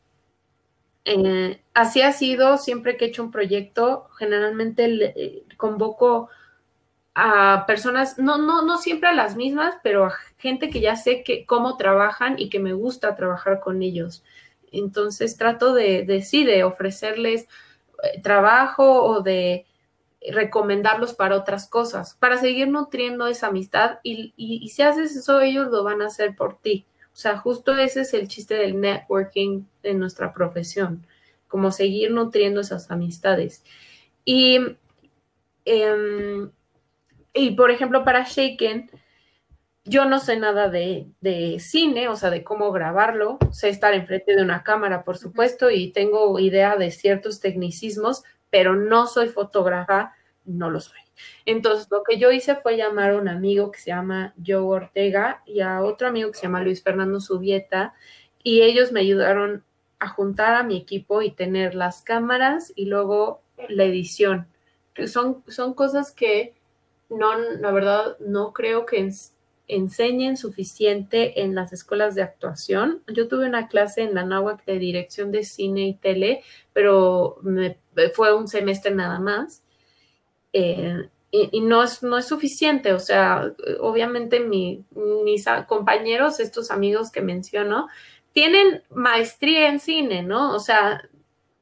Eh, 1.04 1.60
así 1.74 2.02
ha 2.02 2.12
sido 2.12 2.56
siempre 2.56 2.96
que 2.96 3.06
he 3.06 3.08
hecho 3.08 3.24
un 3.24 3.32
proyecto, 3.32 4.10
generalmente 4.16 4.86
le, 4.86 5.42
convoco 5.56 6.30
a 7.18 7.64
personas, 7.66 8.18
no, 8.18 8.36
no, 8.36 8.60
no 8.60 8.76
siempre 8.76 9.08
a 9.08 9.14
las 9.14 9.36
mismas, 9.36 9.74
pero 9.82 10.04
a 10.04 10.14
gente 10.36 10.68
que 10.68 10.80
ya 10.80 10.96
sé 10.96 11.24
que, 11.24 11.46
cómo 11.46 11.78
trabajan 11.78 12.38
y 12.38 12.50
que 12.50 12.60
me 12.60 12.74
gusta 12.74 13.14
trabajar 13.14 13.58
con 13.58 13.82
ellos. 13.82 14.22
Entonces 14.70 15.38
trato 15.38 15.72
de, 15.72 16.04
de 16.04 16.20
de 16.44 16.64
ofrecerles 16.64 17.48
eh, 18.02 18.20
trabajo 18.20 19.02
o 19.02 19.22
de 19.22 19.64
recomendarlos 20.30 21.14
para 21.14 21.36
otras 21.36 21.66
cosas, 21.70 22.16
para 22.20 22.36
seguir 22.36 22.68
nutriendo 22.68 23.26
esa 23.28 23.46
amistad 23.46 23.98
y, 24.02 24.34
y, 24.36 24.68
si 24.68 24.82
haces 24.82 25.16
eso, 25.16 25.40
ellos 25.40 25.68
lo 25.70 25.84
van 25.84 26.02
a 26.02 26.08
hacer 26.08 26.36
por 26.36 26.58
ti. 26.58 26.84
O 27.14 27.16
sea, 27.16 27.38
justo 27.38 27.74
ese 27.74 28.02
es 28.02 28.12
el 28.12 28.28
chiste 28.28 28.56
del 28.56 28.78
networking 28.78 29.62
en 29.82 29.98
nuestra 29.98 30.34
profesión, 30.34 31.06
como 31.48 31.72
seguir 31.72 32.10
nutriendo 32.10 32.60
esas 32.60 32.90
amistades. 32.90 33.64
Y, 34.26 34.58
em, 35.64 36.50
y 37.36 37.50
por 37.52 37.70
ejemplo, 37.70 38.04
para 38.04 38.24
Shaken, 38.24 38.90
yo 39.84 40.04
no 40.04 40.18
sé 40.18 40.36
nada 40.36 40.68
de, 40.68 41.06
cine, 41.60 42.08
o 42.08 42.16
sea, 42.16 42.30
de 42.30 42.42
cómo 42.42 42.72
grabarlo, 42.72 43.38
sé 43.52 43.68
estar 43.68 43.94
enfrente 43.94 44.34
de 44.34 44.42
una 44.42 44.64
cámara, 44.64 45.04
por 45.04 45.16
supuesto, 45.16 45.70
y 45.70 45.92
tengo 45.92 46.38
idea 46.40 46.76
de 46.76 46.90
ciertos 46.90 47.38
tecnicismos, 47.40 48.24
pero 48.50 48.74
no 48.74 49.06
soy 49.06 49.28
fotógrafa, 49.28 50.14
no 50.44 50.70
lo 50.70 50.80
soy. 50.80 50.98
Entonces, 51.44 51.86
lo 51.90 52.02
que 52.02 52.18
yo 52.18 52.32
hice 52.32 52.56
fue 52.56 52.76
llamar 52.76 53.10
a 53.10 53.16
un 53.16 53.28
amigo 53.28 53.70
que 53.70 53.78
se 53.78 53.90
llama 53.90 54.34
Joe 54.44 54.56
Ortega 54.56 55.42
y 55.46 55.60
a 55.60 55.82
otro 55.82 56.08
amigo 56.08 56.30
que 56.30 56.38
se 56.38 56.44
llama 56.44 56.62
Luis 56.62 56.82
Fernando 56.82 57.20
Subieta, 57.20 57.94
y 58.42 58.62
ellos 58.62 58.92
me 58.92 59.00
ayudaron 59.00 59.64
a 59.98 60.08
juntar 60.08 60.54
a 60.54 60.62
mi 60.64 60.76
equipo 60.76 61.22
y 61.22 61.30
tener 61.30 61.74
las 61.74 62.02
cámaras 62.02 62.72
y 62.74 62.86
luego 62.86 63.42
la 63.68 63.84
edición. 63.84 64.48
Son, 65.06 65.44
son 65.46 65.74
cosas 65.74 66.12
que 66.12 66.55
no, 67.08 67.38
la 67.38 67.70
verdad, 67.70 68.16
no 68.20 68.52
creo 68.52 68.86
que 68.86 69.10
enseñen 69.68 70.36
suficiente 70.36 71.42
en 71.42 71.54
las 71.54 71.72
escuelas 71.72 72.14
de 72.14 72.22
actuación. 72.22 73.02
Yo 73.08 73.28
tuve 73.28 73.46
una 73.46 73.68
clase 73.68 74.02
en 74.02 74.14
la 74.14 74.24
náhuatl 74.24 74.64
de 74.66 74.78
dirección 74.78 75.32
de 75.32 75.44
cine 75.44 75.88
y 75.88 75.94
tele, 75.94 76.42
pero 76.72 77.38
fue 78.14 78.34
un 78.34 78.48
semestre 78.48 78.94
nada 78.94 79.18
más. 79.18 79.62
Eh, 80.52 81.08
y, 81.30 81.60
no, 81.60 81.82
es, 81.82 82.02
no 82.02 82.16
es 82.16 82.26
suficiente, 82.26 82.94
o 82.94 82.98
sea, 82.98 83.52
obviamente 83.80 84.40
mis 84.40 84.84
compañeros, 85.66 86.40
estos 86.40 86.70
amigos 86.70 87.10
que 87.10 87.20
menciono, 87.20 87.88
tienen 88.32 88.82
maestría 88.90 89.68
en 89.68 89.80
cine, 89.80 90.22
¿no? 90.22 90.54
O 90.54 90.60
sea, 90.60 91.08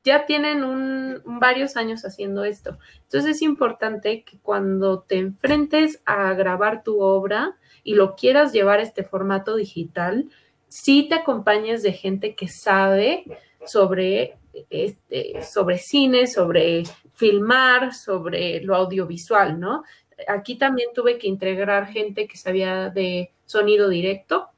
ya 0.05 0.27
tienen 0.27 1.23
varios 1.25 1.77
años 1.77 2.05
haciendo 2.05 2.45
esto. 2.45 2.79
Entonces 3.03 3.37
es 3.37 3.43
importante 3.43 4.23
que 4.23 4.39
cuando 4.39 5.01
te 5.01 5.17
enfrentes 5.17 6.03
a 6.05 6.35
grabar 6.35 6.83
tu 6.83 7.01
obra, 7.01 7.57
y 7.85 7.95
lo 7.95 8.17
quieras 8.17 8.53
llevar 8.53 8.81
a 8.81 8.83
este 8.83 9.05
formato 9.05 9.55
digital, 9.55 10.29
sí 10.69 11.07
te 11.09 11.15
acompañes 11.15 11.83
de 11.83 11.93
gente 11.93 12.35
que 12.35 12.49
sabe 12.49 13.25
sobre, 13.67 14.39
este, 14.71 15.43
sobre 15.43 15.79
cine, 15.79 16.27
sobre 16.27 16.85
filmar, 17.13 17.95
sobre 17.95 18.61
lo 18.63 18.75
audiovisual, 18.75 19.61
¿no? 19.61 19.85
Aquí 20.27 20.57
también 20.57 20.91
tuve 20.95 21.19
que 21.19 21.29
integrar 21.29 21.87
gente 21.87 22.27
que 22.27 22.39
sabía 22.39 22.89
de 22.89 23.31
sonido 23.45 23.89
directo, 23.89 24.49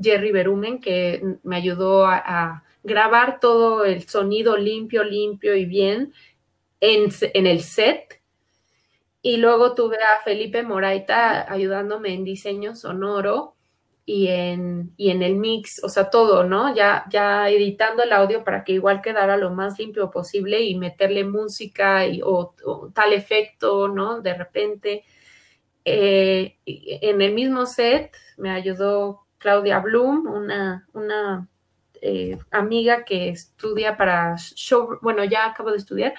Jerry 0.00 0.32
Berumen, 0.32 0.80
que 0.80 1.38
me 1.42 1.56
ayudó 1.56 2.06
a, 2.06 2.62
grabar 2.82 3.40
todo 3.40 3.84
el 3.84 4.08
sonido 4.08 4.56
limpio, 4.56 5.04
limpio 5.04 5.54
y 5.54 5.64
bien 5.66 6.12
en, 6.80 7.10
en 7.34 7.46
el 7.46 7.62
set 7.62 8.20
y 9.22 9.36
luego 9.36 9.74
tuve 9.74 9.96
a 9.96 10.22
Felipe 10.24 10.62
Moraita 10.62 11.50
ayudándome 11.52 12.14
en 12.14 12.24
diseño 12.24 12.74
sonoro 12.74 13.54
y 14.06 14.28
en, 14.28 14.92
y 14.96 15.10
en 15.10 15.22
el 15.22 15.36
mix, 15.36 15.84
o 15.84 15.88
sea, 15.88 16.10
todo, 16.10 16.42
¿no? 16.44 16.74
Ya, 16.74 17.04
ya 17.10 17.48
editando 17.48 18.02
el 18.02 18.12
audio 18.12 18.42
para 18.44 18.64
que 18.64 18.72
igual 18.72 19.02
quedara 19.02 19.36
lo 19.36 19.50
más 19.50 19.78
limpio 19.78 20.10
posible 20.10 20.62
y 20.62 20.74
meterle 20.74 21.24
música 21.24 22.06
y, 22.06 22.20
o, 22.24 22.54
tal 22.94 23.12
efecto, 23.12 23.88
¿no? 23.88 24.20
De 24.20 24.34
repente. 24.34 25.04
Eh, 25.84 26.58
en 26.66 27.22
el 27.22 27.32
mismo 27.32 27.64
set 27.64 28.14
me 28.36 28.50
ayudó 28.50 29.26
Claudia 29.38 29.78
Bloom, 29.78 30.26
una, 30.26 30.86
una 30.92 31.48
eh, 32.00 32.38
amiga 32.50 33.04
que 33.04 33.28
estudia 33.28 33.96
para 33.96 34.36
show, 34.36 34.98
bueno, 35.02 35.24
ya 35.24 35.46
acabo 35.46 35.70
de 35.70 35.78
estudiar, 35.78 36.14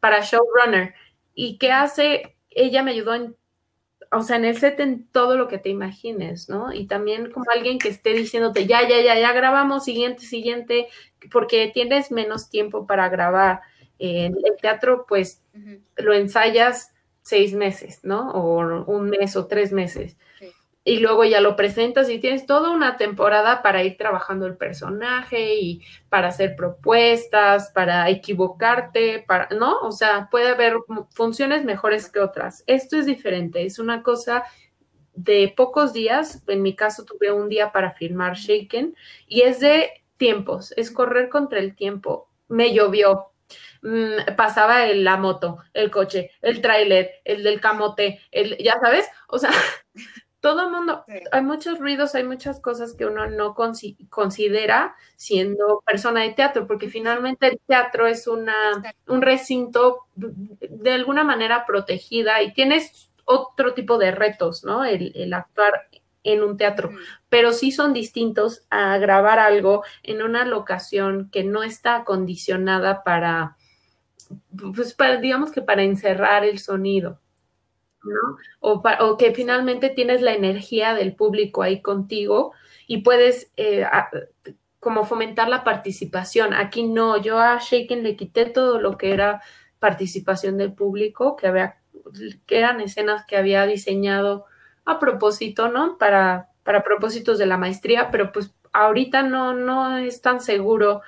para 0.00 0.20
showrunner 0.20 0.94
y 1.34 1.58
que 1.58 1.72
hace 1.72 2.36
ella 2.50 2.82
me 2.82 2.92
ayudó 2.92 3.14
en, 3.14 3.36
o 4.12 4.22
sea, 4.22 4.36
en 4.36 4.44
el 4.44 4.56
set 4.56 4.78
en 4.80 5.06
todo 5.08 5.36
lo 5.36 5.48
que 5.48 5.58
te 5.58 5.70
imagines, 5.70 6.48
¿no? 6.48 6.72
Y 6.72 6.86
también 6.86 7.30
como 7.32 7.46
alguien 7.52 7.78
que 7.78 7.88
esté 7.88 8.12
diciéndote, 8.12 8.66
ya, 8.66 8.86
ya, 8.88 9.00
ya, 9.00 9.18
ya 9.18 9.32
grabamos, 9.32 9.84
siguiente, 9.84 10.22
siguiente, 10.22 10.88
porque 11.32 11.70
tienes 11.74 12.10
menos 12.12 12.48
tiempo 12.48 12.86
para 12.86 13.08
grabar. 13.08 13.62
En 13.98 14.34
el 14.34 14.56
teatro, 14.60 15.06
pues, 15.08 15.42
lo 15.96 16.14
ensayas 16.14 16.92
seis 17.22 17.54
meses, 17.54 18.00
¿no? 18.02 18.30
O 18.32 18.84
un 18.84 19.08
mes 19.08 19.36
o 19.36 19.46
tres 19.46 19.72
meses 19.72 20.16
y 20.84 20.98
luego 20.98 21.24
ya 21.24 21.40
lo 21.40 21.56
presentas 21.56 22.10
y 22.10 22.18
tienes 22.18 22.44
toda 22.44 22.70
una 22.70 22.98
temporada 22.98 23.62
para 23.62 23.82
ir 23.82 23.96
trabajando 23.96 24.46
el 24.46 24.58
personaje 24.58 25.54
y 25.54 25.82
para 26.10 26.28
hacer 26.28 26.56
propuestas, 26.56 27.70
para 27.70 28.08
equivocarte, 28.10 29.24
para, 29.26 29.48
¿no? 29.48 29.80
O 29.80 29.92
sea, 29.92 30.28
puede 30.30 30.50
haber 30.50 30.76
funciones 31.10 31.64
mejores 31.64 32.10
que 32.10 32.20
otras. 32.20 32.64
Esto 32.66 32.98
es 32.98 33.06
diferente, 33.06 33.64
es 33.64 33.78
una 33.78 34.02
cosa 34.02 34.44
de 35.14 35.52
pocos 35.56 35.92
días, 35.92 36.42
en 36.48 36.60
mi 36.62 36.74
caso 36.76 37.04
tuve 37.04 37.32
un 37.32 37.48
día 37.48 37.72
para 37.72 37.92
filmar 37.92 38.36
Shaken 38.36 38.94
y 39.26 39.42
es 39.42 39.60
de 39.60 39.90
tiempos, 40.18 40.74
es 40.76 40.90
correr 40.90 41.28
contra 41.30 41.60
el 41.60 41.74
tiempo. 41.76 42.28
Me 42.48 42.74
llovió, 42.74 43.30
mm, 43.82 44.34
pasaba 44.36 44.86
la 44.88 45.16
moto, 45.16 45.58
el 45.72 45.90
coche, 45.90 46.32
el 46.42 46.60
tráiler, 46.60 47.22
el 47.24 47.42
del 47.42 47.60
camote, 47.60 48.20
el, 48.30 48.58
ya 48.58 48.78
sabes, 48.80 49.08
o 49.28 49.38
sea, 49.38 49.50
todo 50.44 50.64
el 50.64 50.70
mundo, 50.70 51.06
hay 51.32 51.40
muchos 51.40 51.78
ruidos, 51.78 52.14
hay 52.14 52.22
muchas 52.22 52.60
cosas 52.60 52.92
que 52.92 53.06
uno 53.06 53.30
no 53.30 53.54
considera 53.54 54.94
siendo 55.16 55.82
persona 55.86 56.20
de 56.20 56.34
teatro, 56.34 56.66
porque 56.66 56.90
finalmente 56.90 57.46
el 57.46 57.58
teatro 57.66 58.06
es 58.06 58.26
una, 58.26 58.54
un 59.06 59.22
recinto 59.22 60.00
de 60.16 60.92
alguna 60.92 61.24
manera 61.24 61.64
protegida 61.64 62.42
y 62.42 62.52
tienes 62.52 63.10
otro 63.24 63.72
tipo 63.72 63.96
de 63.96 64.10
retos, 64.10 64.64
¿no? 64.64 64.84
El, 64.84 65.32
actuar 65.32 65.88
en 66.24 66.42
un 66.42 66.58
teatro, 66.58 66.90
pero 67.30 67.54
sí 67.54 67.72
son 67.72 67.94
distintos 67.94 68.66
a 68.68 68.98
grabar 68.98 69.38
algo 69.38 69.82
en 70.02 70.20
una 70.20 70.44
locación 70.44 71.30
que 71.30 71.42
no 71.42 71.62
está 71.62 71.96
acondicionada 71.96 73.02
para 73.02 73.56
pues 74.74 74.92
para, 74.92 75.16
digamos 75.16 75.52
que 75.52 75.62
para 75.62 75.84
encerrar 75.84 76.44
el 76.44 76.58
sonido, 76.58 77.18
¿no? 78.04 78.36
O, 78.60 78.82
o, 79.00 79.16
que 79.16 79.32
finalmente 79.32 79.88
tienes 79.90 80.22
la 80.22 80.34
energía 80.34 80.94
del 80.94 81.14
público 81.14 81.62
ahí 81.62 81.80
contigo 81.80 82.52
y 82.86 82.98
puedes 82.98 83.50
eh, 83.56 83.86
como 84.80 85.04
fomentar 85.04 85.48
la 85.48 85.64
participación. 85.64 86.52
Aquí 86.52 86.84
no, 86.84 87.16
yo 87.16 87.38
a 87.38 87.58
Shaken 87.58 88.02
le 88.02 88.16
quité 88.16 88.46
todo 88.46 88.80
lo 88.80 88.98
que 88.98 89.12
era 89.12 89.42
participación 89.78 90.58
del 90.58 90.72
público, 90.72 91.36
que 91.36 91.46
había, 91.46 91.78
que 92.46 92.58
eran 92.58 92.80
escenas 92.80 93.24
que 93.26 93.36
había 93.36 93.66
diseñado 93.66 94.44
a 94.84 94.98
propósito, 94.98 95.68
¿no? 95.68 95.98
Para, 95.98 96.50
para 96.62 96.84
propósitos 96.84 97.38
de 97.38 97.46
la 97.46 97.56
maestría, 97.56 98.10
pero 98.10 98.30
pues 98.32 98.54
ahorita 98.72 99.22
no, 99.22 99.54
no 99.54 99.96
es 99.98 100.20
tan 100.20 100.40
seguro 100.40 101.02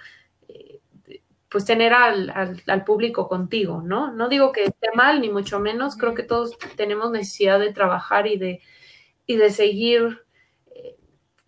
pues 1.49 1.65
tener 1.65 1.93
al, 1.93 2.33
al, 2.67 2.85
público 2.85 3.29
contigo, 3.29 3.81
¿no? 3.83 4.13
No 4.13 4.29
digo 4.29 4.53
que 4.53 4.65
esté 4.65 4.89
mal, 4.95 5.21
ni 5.21 5.31
mucho 5.31 5.61
menos, 5.61 5.97
creo 5.97 6.15
que 6.15 6.25
todos 6.25 6.57
tenemos 6.77 7.11
necesidad 7.13 7.61
de 7.61 7.73
trabajar 7.73 8.27
y 8.27 8.37
de, 8.37 8.61
y 9.27 9.37
de 9.37 9.51
seguir 9.51 10.25
eh, 10.75 10.97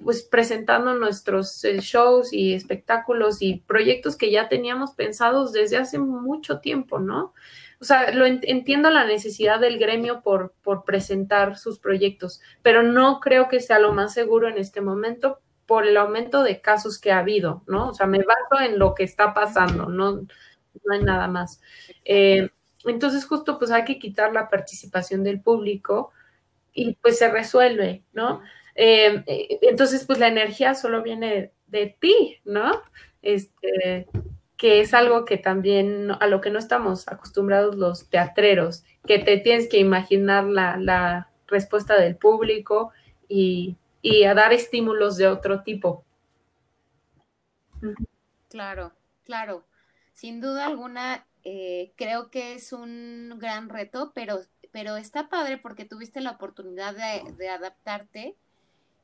pues 0.02 0.22
presentando 0.22 0.94
nuestros 0.94 1.64
eh, 1.64 1.80
shows 1.80 2.32
y 2.32 2.54
espectáculos 2.54 3.42
y 3.42 3.56
proyectos 3.66 4.16
que 4.16 4.30
ya 4.30 4.48
teníamos 4.48 4.92
pensados 4.92 5.52
desde 5.52 5.78
hace 5.78 5.98
mucho 5.98 6.60
tiempo, 6.60 7.00
¿no? 7.00 7.34
O 7.80 7.84
sea, 7.84 8.12
lo 8.12 8.26
entiendo 8.26 8.90
la 8.90 9.04
necesidad 9.04 9.60
del 9.60 9.78
gremio 9.78 10.20
por, 10.22 10.52
por 10.62 10.84
presentar 10.84 11.56
sus 11.56 11.78
proyectos, 11.78 12.40
pero 12.62 12.82
no 12.82 13.20
creo 13.20 13.48
que 13.48 13.60
sea 13.60 13.78
lo 13.78 13.92
más 13.92 14.14
seguro 14.14 14.48
en 14.48 14.58
este 14.58 14.80
momento 14.80 15.40
por 15.68 15.86
el 15.86 15.98
aumento 15.98 16.42
de 16.42 16.62
casos 16.62 16.98
que 16.98 17.12
ha 17.12 17.18
habido, 17.18 17.62
¿no? 17.66 17.90
O 17.90 17.94
sea, 17.94 18.06
me 18.06 18.24
baso 18.24 18.64
en 18.64 18.78
lo 18.78 18.94
que 18.94 19.04
está 19.04 19.34
pasando, 19.34 19.86
no, 19.86 20.12
no 20.12 20.94
hay 20.94 21.02
nada 21.04 21.28
más. 21.28 21.60
Eh, 22.06 22.48
entonces, 22.86 23.26
justo 23.26 23.58
pues 23.58 23.70
hay 23.70 23.84
que 23.84 23.98
quitar 23.98 24.32
la 24.32 24.48
participación 24.48 25.22
del 25.22 25.42
público 25.42 26.10
y 26.72 26.94
pues 27.02 27.18
se 27.18 27.30
resuelve, 27.30 28.02
¿no? 28.14 28.40
Eh, 28.74 29.22
entonces, 29.60 30.06
pues 30.06 30.18
la 30.18 30.28
energía 30.28 30.74
solo 30.74 31.02
viene 31.02 31.52
de 31.66 31.94
ti, 32.00 32.38
¿no? 32.46 32.80
Este, 33.20 34.06
que 34.56 34.80
es 34.80 34.94
algo 34.94 35.26
que 35.26 35.36
también 35.36 36.12
a 36.18 36.26
lo 36.28 36.40
que 36.40 36.48
no 36.48 36.58
estamos 36.58 37.08
acostumbrados 37.08 37.76
los 37.76 38.08
teatreros, 38.08 38.84
que 39.06 39.18
te 39.18 39.36
tienes 39.36 39.68
que 39.68 39.80
imaginar 39.80 40.44
la, 40.44 40.78
la 40.78 41.28
respuesta 41.46 42.00
del 42.00 42.16
público 42.16 42.90
y 43.28 43.76
y 44.02 44.24
a 44.24 44.34
dar 44.34 44.52
estímulos 44.52 45.16
de 45.16 45.28
otro 45.28 45.62
tipo. 45.62 46.04
Claro, 48.48 48.92
claro. 49.24 49.64
Sin 50.12 50.40
duda 50.40 50.66
alguna, 50.66 51.26
eh, 51.44 51.92
creo 51.96 52.30
que 52.30 52.54
es 52.54 52.72
un 52.72 53.34
gran 53.38 53.68
reto, 53.68 54.12
pero, 54.14 54.40
pero 54.72 54.96
está 54.96 55.28
padre 55.28 55.58
porque 55.58 55.84
tuviste 55.84 56.20
la 56.20 56.32
oportunidad 56.32 56.94
de, 56.94 57.32
de, 57.32 57.48
adaptarte 57.48 58.36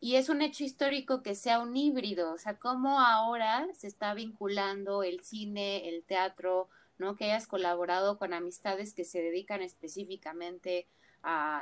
y 0.00 0.16
es 0.16 0.28
un 0.28 0.42
hecho 0.42 0.64
histórico 0.64 1.22
que 1.22 1.34
sea 1.34 1.60
un 1.60 1.76
híbrido, 1.76 2.32
o 2.32 2.38
sea, 2.38 2.58
cómo 2.58 3.00
ahora 3.00 3.66
se 3.74 3.86
está 3.86 4.12
vinculando 4.14 5.02
el 5.02 5.22
cine, 5.22 5.88
el 5.88 6.02
teatro, 6.02 6.68
¿no? 6.98 7.16
Que 7.16 7.26
hayas 7.26 7.46
colaborado 7.46 8.18
con 8.18 8.32
amistades 8.34 8.92
que 8.92 9.04
se 9.04 9.22
dedican 9.22 9.62
específicamente 9.62 10.88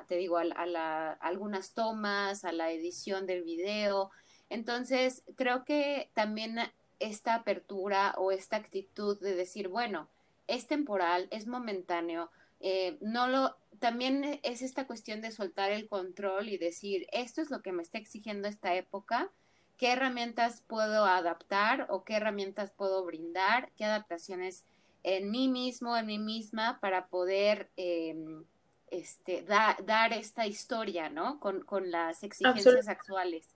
te 0.08 0.16
digo, 0.16 0.38
a, 0.38 1.12
algunas 1.20 1.72
tomas, 1.72 2.44
a 2.44 2.52
la 2.52 2.70
edición 2.70 3.26
del 3.26 3.42
video. 3.42 4.10
Entonces, 4.48 5.22
creo 5.36 5.64
que 5.64 6.10
también 6.14 6.58
esta 7.00 7.34
apertura 7.34 8.14
o 8.18 8.32
esta 8.32 8.56
actitud 8.56 9.18
de 9.20 9.34
decir, 9.34 9.68
bueno, 9.68 10.08
es 10.46 10.66
temporal, 10.66 11.28
es 11.30 11.46
momentáneo, 11.46 12.30
eh, 12.60 12.96
no 13.00 13.26
lo, 13.26 13.56
también 13.80 14.40
es 14.44 14.62
esta 14.62 14.86
cuestión 14.86 15.20
de 15.20 15.32
soltar 15.32 15.72
el 15.72 15.88
control 15.88 16.48
y 16.48 16.58
decir, 16.58 17.06
esto 17.12 17.40
es 17.42 17.50
lo 17.50 17.62
que 17.62 17.72
me 17.72 17.82
está 17.82 17.98
exigiendo 17.98 18.46
esta 18.46 18.74
época, 18.74 19.30
qué 19.76 19.92
herramientas 19.92 20.62
puedo 20.68 21.04
adaptar 21.06 21.86
o 21.90 22.04
qué 22.04 22.14
herramientas 22.14 22.70
puedo 22.70 23.04
brindar, 23.04 23.72
qué 23.76 23.84
adaptaciones 23.84 24.64
en 25.02 25.32
mí 25.32 25.48
mismo, 25.48 25.96
en 25.96 26.06
mí 26.06 26.18
misma, 26.18 26.78
para 26.80 27.06
poder 27.06 27.68
em, 27.76 28.44
este, 28.92 29.42
dar 29.42 30.12
esta 30.12 30.46
historia, 30.46 31.08
¿no? 31.08 31.40
Con, 31.40 31.90
las 31.90 32.22
exigencias 32.22 32.88
actuales. 32.88 33.48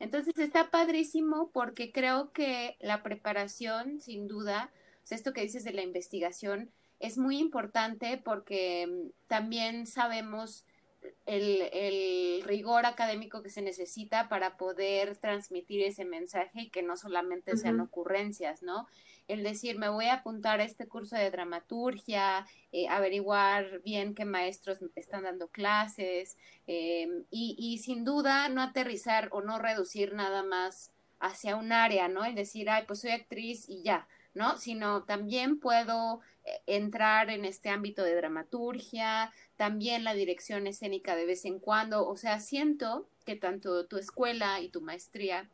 Entonces 0.00 0.36
está 0.38 0.70
padrísimo 0.70 1.50
porque 1.52 1.92
creo 1.92 2.32
que 2.32 2.76
la 2.80 3.04
preparación, 3.04 4.00
sin 4.00 4.26
duda, 4.26 4.70
esto 5.08 5.32
que 5.32 5.42
dices 5.42 5.62
de 5.62 5.72
la 5.72 5.82
investigación, 5.82 6.70
es 6.98 7.16
muy 7.16 7.38
importante 7.38 8.20
porque 8.22 8.86
mm, 8.88 9.28
también 9.28 9.86
sabemos 9.86 10.64
el, 11.26 11.68
el, 11.72 12.42
rigor 12.42 12.84
académico 12.84 13.42
que 13.42 13.50
se 13.50 13.62
necesita 13.62 14.28
para 14.28 14.56
poder 14.56 15.16
transmitir 15.16 15.84
ese 15.84 16.04
mensaje 16.04 16.62
y 16.62 16.70
que 16.70 16.82
no 16.82 16.96
solamente 16.96 17.56
sean 17.56 17.80
ocurrencias, 17.80 18.62
¿no? 18.62 18.88
El 19.28 19.42
decir, 19.42 19.78
me 19.78 19.88
voy 19.88 20.06
a 20.06 20.14
apuntar 20.14 20.60
a 20.60 20.64
este 20.64 20.86
curso 20.88 21.16
de 21.16 21.30
dramaturgia, 21.30 22.46
eh, 22.72 22.88
averiguar 22.88 23.80
bien 23.82 24.14
qué 24.14 24.24
maestros 24.24 24.78
están 24.96 25.24
dando 25.24 25.48
clases 25.48 26.36
eh, 26.66 27.24
y, 27.30 27.56
y, 27.58 27.78
sin 27.78 28.04
duda 28.04 28.48
no 28.48 28.62
aterrizar 28.62 29.28
o 29.32 29.42
no 29.42 29.58
reducir 29.58 30.14
nada 30.14 30.42
más 30.42 30.92
hacia 31.20 31.56
un 31.56 31.72
área, 31.72 32.08
¿no? 32.08 32.24
El 32.24 32.34
decir, 32.34 32.68
ay, 32.68 32.84
pues 32.86 33.00
soy 33.00 33.12
actriz 33.12 33.68
y 33.68 33.82
ya, 33.82 34.08
¿no? 34.34 34.58
Sino 34.58 35.04
también 35.04 35.60
puedo 35.60 36.20
eh, 36.44 36.60
entrar 36.66 37.30
en 37.30 37.44
este 37.44 37.70
ámbito 37.70 38.02
de 38.02 38.16
dramaturgia, 38.16 39.32
también 39.56 40.04
la 40.04 40.14
dirección 40.14 40.66
escénica 40.66 41.14
de 41.14 41.26
vez 41.26 41.44
en 41.44 41.60
cuando, 41.60 42.06
o 42.08 42.16
sea, 42.16 42.40
siento 42.40 43.08
que 43.24 43.36
tanto 43.36 43.86
tu 43.86 43.98
escuela 43.98 44.60
y 44.60 44.68
tu 44.68 44.80
maestría 44.80 45.48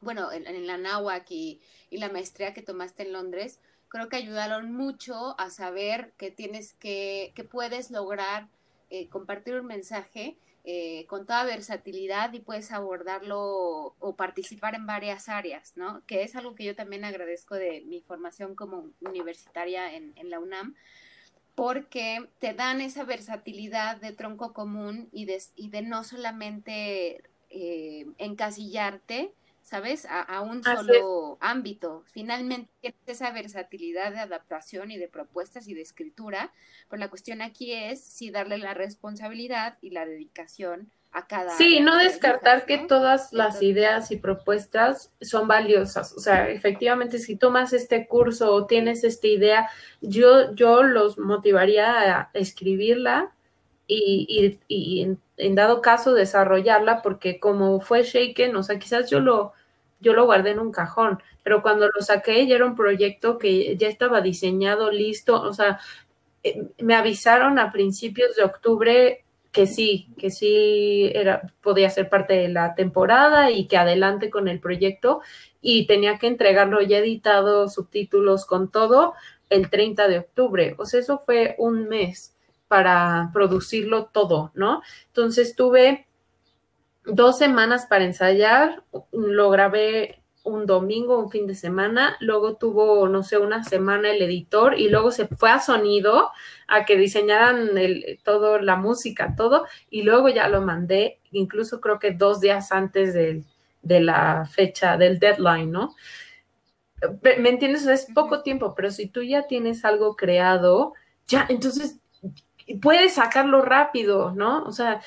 bueno, 0.00 0.32
en, 0.32 0.66
la 0.66 0.78
náhuatl 0.78 1.32
y, 1.32 1.60
la 1.90 2.08
maestría 2.08 2.54
que 2.54 2.62
tomaste 2.62 3.02
en 3.02 3.12
Londres, 3.12 3.60
creo 3.88 4.08
que 4.08 4.16
ayudaron 4.16 4.72
mucho 4.72 5.38
a 5.38 5.50
saber 5.50 6.12
que 6.16 6.30
tienes 6.30 6.74
que, 6.74 7.32
que 7.34 7.44
puedes 7.44 7.90
lograr 7.90 8.48
eh, 8.90 9.08
compartir 9.08 9.54
un 9.54 9.66
mensaje 9.66 10.36
eh, 10.64 11.06
con 11.06 11.26
toda 11.26 11.44
versatilidad 11.44 12.32
y 12.32 12.40
puedes 12.40 12.70
abordarlo 12.70 13.94
o 13.98 14.16
participar 14.16 14.74
en 14.74 14.86
varias 14.86 15.28
áreas, 15.28 15.72
¿no? 15.76 16.02
Que 16.06 16.22
es 16.22 16.36
algo 16.36 16.54
que 16.54 16.64
yo 16.64 16.76
también 16.76 17.04
agradezco 17.04 17.54
de 17.54 17.82
mi 17.82 18.02
formación 18.02 18.54
como 18.54 18.90
universitaria 19.00 19.94
en, 19.94 20.12
en 20.16 20.28
la 20.28 20.38
UNAM, 20.38 20.74
porque 21.54 22.28
te 22.38 22.54
dan 22.54 22.80
esa 22.80 23.04
versatilidad 23.04 23.96
de 23.96 24.12
tronco 24.12 24.52
común 24.52 25.08
y 25.12 25.24
de, 25.24 25.42
y 25.56 25.70
de 25.70 25.82
no 25.82 26.04
solamente 26.04 27.22
eh, 27.50 28.06
encasillarte 28.18 29.34
¿sabes? 29.70 30.04
A, 30.10 30.40
un 30.40 30.64
solo 30.64 31.38
ámbito. 31.40 32.02
Finalmente 32.06 32.92
esa 33.06 33.30
versatilidad 33.30 34.10
de 34.10 34.18
adaptación 34.18 34.90
y 34.90 34.98
de 34.98 35.06
propuestas 35.06 35.68
y 35.68 35.74
de 35.74 35.82
escritura, 35.82 36.52
pero 36.88 36.98
la 36.98 37.08
cuestión 37.08 37.40
aquí 37.40 37.72
es 37.72 38.02
si 38.02 38.32
darle 38.32 38.58
la 38.58 38.74
responsabilidad 38.74 39.78
y 39.80 39.90
la 39.90 40.06
dedicación 40.06 40.90
a 41.12 41.28
cada... 41.28 41.50
Sí, 41.56 41.78
no 41.78 41.96
descartar 41.98 42.66
que 42.66 42.78
todas 42.78 43.32
las 43.32 43.62
ideas 43.62 44.10
y 44.10 44.16
propuestas 44.16 45.12
son 45.20 45.46
valiosas. 45.46 46.14
O 46.14 46.20
sea, 46.20 46.48
efectivamente, 46.48 47.20
si 47.20 47.36
tomas 47.36 47.72
este 47.72 48.08
curso 48.08 48.52
o 48.52 48.66
tienes 48.66 49.04
esta 49.04 49.28
idea, 49.28 49.70
yo, 50.00 50.52
yo 50.52 50.82
los 50.82 51.16
motivaría 51.16 52.18
a 52.18 52.30
escribirla 52.34 53.30
y, 53.86 54.58
y, 54.66 55.02
en, 55.02 55.20
en, 55.36 55.54
dado 55.54 55.80
caso 55.80 56.12
desarrollarla, 56.12 57.02
porque 57.02 57.38
como 57.38 57.80
fue 57.80 58.02
Shaken, 58.02 58.54
o 58.56 58.64
sea, 58.64 58.78
quizás 58.80 59.08
yo 59.08 59.20
lo 59.20 59.52
yo 60.00 60.12
lo 60.12 60.24
guardé 60.24 60.50
en 60.50 60.60
un 60.60 60.72
cajón, 60.72 61.22
pero 61.42 61.62
cuando 61.62 61.88
lo 61.88 62.02
saqué 62.02 62.46
ya 62.46 62.56
era 62.56 62.66
un 62.66 62.74
proyecto 62.74 63.38
que 63.38 63.76
ya 63.76 63.88
estaba 63.88 64.20
diseñado, 64.20 64.90
listo, 64.90 65.40
o 65.40 65.52
sea, 65.52 65.78
eh, 66.42 66.68
me 66.78 66.94
avisaron 66.94 67.58
a 67.58 67.72
principios 67.72 68.36
de 68.36 68.44
octubre 68.44 69.24
que 69.52 69.66
sí, 69.66 70.08
que 70.16 70.30
sí 70.30 71.10
era, 71.14 71.42
podía 71.60 71.90
ser 71.90 72.08
parte 72.08 72.34
de 72.34 72.48
la 72.48 72.74
temporada 72.74 73.50
y 73.50 73.66
que 73.66 73.76
adelante 73.76 74.30
con 74.30 74.48
el 74.48 74.60
proyecto 74.60 75.20
y 75.60 75.86
tenía 75.86 76.18
que 76.18 76.28
entregarlo 76.28 76.80
ya 76.80 76.98
editado, 76.98 77.68
subtítulos 77.68 78.46
con 78.46 78.70
todo 78.70 79.14
el 79.50 79.68
30 79.68 80.08
de 80.08 80.18
octubre. 80.20 80.74
O 80.78 80.86
sea, 80.86 81.00
eso 81.00 81.18
fue 81.18 81.56
un 81.58 81.88
mes 81.88 82.36
para 82.68 83.30
producirlo 83.32 84.06
todo, 84.06 84.52
¿no? 84.54 84.82
Entonces 85.08 85.56
tuve 85.56 86.06
dos 87.04 87.38
semanas 87.38 87.86
para 87.86 88.04
ensayar, 88.04 88.82
lo 89.12 89.50
grabé 89.50 90.20
un 90.42 90.66
domingo, 90.66 91.18
un 91.18 91.30
fin 91.30 91.46
de 91.46 91.54
semana, 91.54 92.16
luego 92.20 92.56
tuvo, 92.56 93.08
no 93.08 93.22
sé, 93.22 93.38
una 93.38 93.62
semana 93.62 94.10
el 94.10 94.22
editor 94.22 94.78
y 94.78 94.88
luego 94.88 95.10
se 95.10 95.26
fue 95.26 95.50
a 95.50 95.60
sonido 95.60 96.30
a 96.66 96.84
que 96.84 96.96
diseñaran 96.96 97.76
el, 97.76 98.18
todo, 98.24 98.58
la 98.58 98.76
música, 98.76 99.34
todo, 99.36 99.66
y 99.90 100.02
luego 100.02 100.28
ya 100.28 100.48
lo 100.48 100.62
mandé, 100.62 101.20
incluso 101.30 101.80
creo 101.80 101.98
que 101.98 102.12
dos 102.12 102.40
días 102.40 102.72
antes 102.72 103.12
de, 103.12 103.44
de 103.82 104.00
la 104.00 104.46
fecha, 104.46 104.96
del 104.96 105.18
deadline, 105.18 105.70
¿no? 105.70 105.94
¿me 107.22 107.48
entiendes? 107.48 107.86
es 107.86 108.06
poco 108.14 108.42
tiempo, 108.42 108.74
pero 108.74 108.90
si 108.90 109.06
tú 109.06 109.22
ya 109.22 109.46
tienes 109.46 109.84
algo 109.84 110.16
creado, 110.16 110.92
ya, 111.26 111.46
entonces 111.48 111.98
puedes 112.82 113.14
sacarlo 113.14 113.62
rápido, 113.62 114.32
¿no? 114.32 114.64
O 114.64 114.72
sea, 114.72 115.00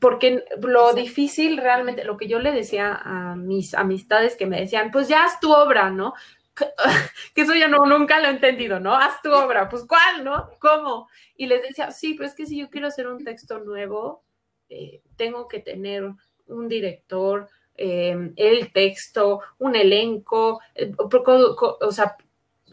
porque 0.00 0.44
lo 0.60 0.92
difícil 0.92 1.56
realmente, 1.56 2.04
lo 2.04 2.16
que 2.16 2.28
yo 2.28 2.38
le 2.38 2.52
decía 2.52 2.94
a 2.94 3.36
mis 3.36 3.74
amistades 3.74 4.36
que 4.36 4.46
me 4.46 4.60
decían, 4.60 4.90
pues 4.90 5.08
ya 5.08 5.24
haz 5.24 5.40
tu 5.40 5.52
obra, 5.52 5.90
¿no? 5.90 6.14
Que 7.34 7.42
eso 7.42 7.54
yo 7.54 7.68
no, 7.68 7.84
nunca 7.84 8.18
lo 8.18 8.28
he 8.28 8.30
entendido, 8.30 8.80
¿no? 8.80 8.94
Haz 8.94 9.20
tu 9.22 9.32
obra, 9.32 9.68
pues 9.68 9.84
¿cuál, 9.86 10.24
no? 10.24 10.50
¿Cómo? 10.58 11.08
Y 11.36 11.46
les 11.46 11.62
decía, 11.62 11.90
sí, 11.90 12.14
pero 12.14 12.28
es 12.28 12.34
que 12.34 12.46
si 12.46 12.58
yo 12.58 12.70
quiero 12.70 12.88
hacer 12.88 13.06
un 13.08 13.22
texto 13.22 13.58
nuevo, 13.58 14.24
eh, 14.68 15.02
tengo 15.16 15.48
que 15.48 15.60
tener 15.60 16.04
un 16.46 16.68
director, 16.68 17.48
em, 17.76 18.32
el 18.36 18.72
texto, 18.72 19.40
un 19.58 19.76
elenco, 19.76 20.60
eh, 20.74 20.92
o 20.96 21.92
sea, 21.92 22.16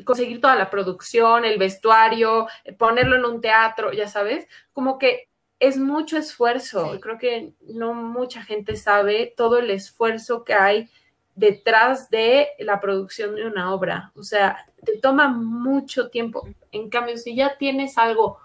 conseguir 0.05 0.41
toda 0.41 0.55
la 0.55 0.69
producción, 0.69 1.45
el 1.45 1.59
vestuario, 1.59 2.47
ponerlo 2.78 3.15
en 3.17 3.26
un 3.26 3.41
teatro, 3.41 3.91
ya 3.91 4.07
sabes, 4.07 4.47
como 4.71 4.97
que 4.97 5.30
es 5.64 5.78
mucho 5.78 6.18
esfuerzo. 6.18 6.99
Creo 6.99 7.18
que 7.18 7.53
no 7.61 7.93
mucha 7.93 8.43
gente 8.43 8.76
sabe 8.76 9.34
todo 9.38 9.59
el 9.59 9.72
esfuerzo 9.72 10.43
que 10.43 10.53
hay 10.53 10.89
detrás 11.36 12.09
de 12.09 12.49
la 12.59 12.82
producción 12.82 13.36
de 13.36 13.47
una 13.47 13.74
obra. 13.74 14.11
O 14.14 14.24
sea, 14.24 14.66
te 14.84 14.97
toma 14.97 15.30
mucho 15.30 16.09
tiempo. 16.09 16.45
En 16.74 16.89
cambio, 16.89 17.16
si 17.16 17.34
ya 17.34 17.57
tienes 17.57 17.97
algo 17.97 18.39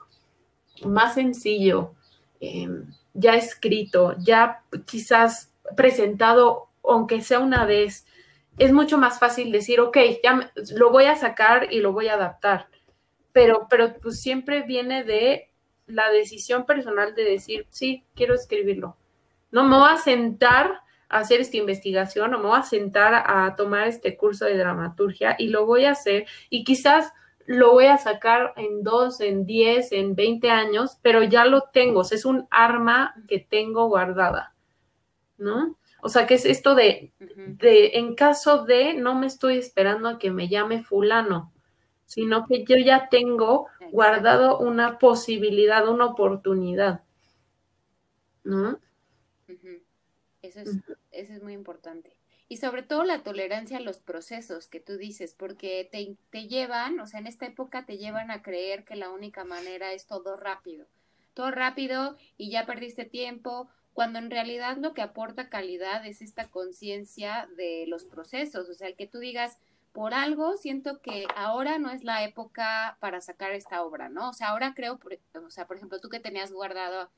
más 0.85 1.15
sencillo, 1.15 1.95
em, 2.39 2.87
ya 3.15 3.35
escrito, 3.35 4.15
ya 4.21 4.63
quizás 4.87 5.51
presentado, 5.77 6.69
aunque 6.85 7.21
sea 7.21 7.41
una 7.41 7.67
vez, 7.67 8.07
es 8.59 8.73
mucho 8.73 8.97
más 8.97 9.19
fácil 9.19 9.51
decir, 9.51 9.81
ok, 9.81 9.99
ya 10.23 10.53
lo 10.77 10.93
voy 10.93 11.07
a 11.07 11.17
sacar 11.17 11.73
y 11.73 11.81
lo 11.81 11.93
voy 11.93 12.07
a 12.07 12.15
adaptar. 12.15 12.69
Pero, 13.33 13.67
pero 13.69 13.95
pues 14.01 14.21
siempre 14.21 14.63
viene 14.63 15.03
de 15.03 15.48
la 15.89 16.11
decisión 16.11 16.65
personal 16.65 17.15
de 17.15 17.25
decir, 17.25 17.67
sí, 17.71 18.05
quiero 18.15 18.35
escribirlo. 18.35 18.97
No 19.51 19.65
me 19.65 19.77
voy 19.77 19.89
a 19.91 19.97
sentar 19.97 20.81
a 21.09 21.19
hacer 21.19 21.41
esta 21.41 21.57
investigación 21.57 22.35
o 22.35 22.39
me 22.39 22.47
voy 22.47 22.59
a 22.59 22.63
sentar 22.63 23.15
a 23.27 23.57
tomar 23.57 23.89
este 23.89 24.17
curso 24.17 24.45
de 24.45 24.59
dramaturgia 24.59 25.35
y 25.39 25.49
lo 25.49 25.67
voy 25.67 25.87
a 25.87 25.93
hacer 25.93 26.27
y 26.51 26.65
quizás 26.65 27.13
lo 27.47 27.73
voy 27.73 27.87
a 27.87 27.97
sacar 27.97 28.53
en 28.57 28.83
dos, 28.83 29.23
en 29.23 29.47
diez, 29.47 29.91
en 29.93 30.15
veinte 30.15 30.51
años, 30.51 30.99
pero 31.01 31.23
ya 31.23 31.47
lo 31.47 31.63
tengo, 31.73 32.03
es 32.03 32.27
un 32.27 32.47
arma 32.51 33.15
que 33.27 33.39
tengo 33.39 33.89
guardada, 33.89 34.55
¿no? 35.39 35.79
O 36.03 36.11
sea, 36.11 36.27
que 36.27 36.35
es 36.35 36.45
esto 36.45 36.75
de, 36.75 37.11
de, 37.19 37.93
en 37.95 38.15
caso 38.15 38.65
de, 38.65 38.93
no 38.95 39.15
me 39.15 39.27
estoy 39.27 39.57
esperando 39.57 40.11
a 40.11 40.19
que 40.19 40.31
me 40.31 40.49
llame 40.49 40.85
fulano, 40.85 41.53
sino 42.09 42.47
que 42.47 42.65
yo 42.65 42.77
ya 42.79 43.11
tengo 43.11 43.67
guardado 43.93 44.59
una 44.59 44.99
posibilidad, 44.99 45.87
una 45.87 46.07
oportunidad. 46.07 47.03
¿No? 48.45 48.81
Eso 50.41 50.61
es, 50.61 50.79
eso 51.13 51.35
es 51.35 51.43
muy 51.43 51.53
importante. 51.53 52.17
Y 52.49 52.57
sobre 52.57 52.83
todo 52.83 53.05
la 53.05 53.23
tolerancia 53.23 53.77
a 53.77 53.83
los 53.83 53.99
procesos 53.99 54.69
que 54.69 54.81
tú 54.81 54.97
dices, 54.97 55.35
porque 55.35 55.87
te, 55.93 56.17
te 56.31 56.49
llevan, 56.49 56.99
o 56.99 57.07
sea, 57.07 57.21
en 57.21 57.27
esta 57.27 57.45
época 57.45 57.85
te 57.85 57.99
llevan 57.99 58.31
a 58.31 58.41
creer 58.41 58.87
que 58.87 58.97
la 58.97 59.11
única 59.11 59.45
manera 59.45 59.93
es 59.93 60.07
todo 60.07 60.39
rápido. 60.39 60.87
Todo 61.35 61.51
rápido 61.51 62.17
y 62.39 62.51
ya 62.51 62.65
perdiste 62.65 63.05
tiempo, 63.05 63.69
cuando 63.93 64.19
en 64.19 64.31
realidad 64.31 64.79
lo 64.79 64.95
que 64.95 65.03
aporta 65.03 65.51
calidad 65.51 66.07
es 66.07 66.23
esta 66.23 66.49
conciencia 66.49 67.51
de 67.59 67.85
los 67.87 68.05
procesos, 68.05 68.71
o 68.71 68.75
sea, 68.75 68.89
el 68.89 68.97
que 68.97 69.07
tú 69.07 69.19
digas, 69.19 69.59
por 69.99 70.15
algo 70.15 70.57
siento 70.57 71.03
que 71.03 71.27
ahora 71.35 71.81
no 71.81 71.91
es 71.91 72.05
la 72.05 72.23
época 72.23 72.97
para 73.01 73.21
sacar 73.21 73.51
esta 73.51 73.83
obra, 73.83 74.09
¿no? 74.09 74.29
O 74.29 74.33
sea, 74.33 74.51
ahora 74.51 74.73
creo, 74.73 75.01
o 75.35 75.51
sea, 75.51 75.67
por 75.67 75.77
ejemplo, 75.77 75.99
tú 75.99 76.09
que 76.09 76.21
tenías 76.21 76.53
guardado 76.53 77.11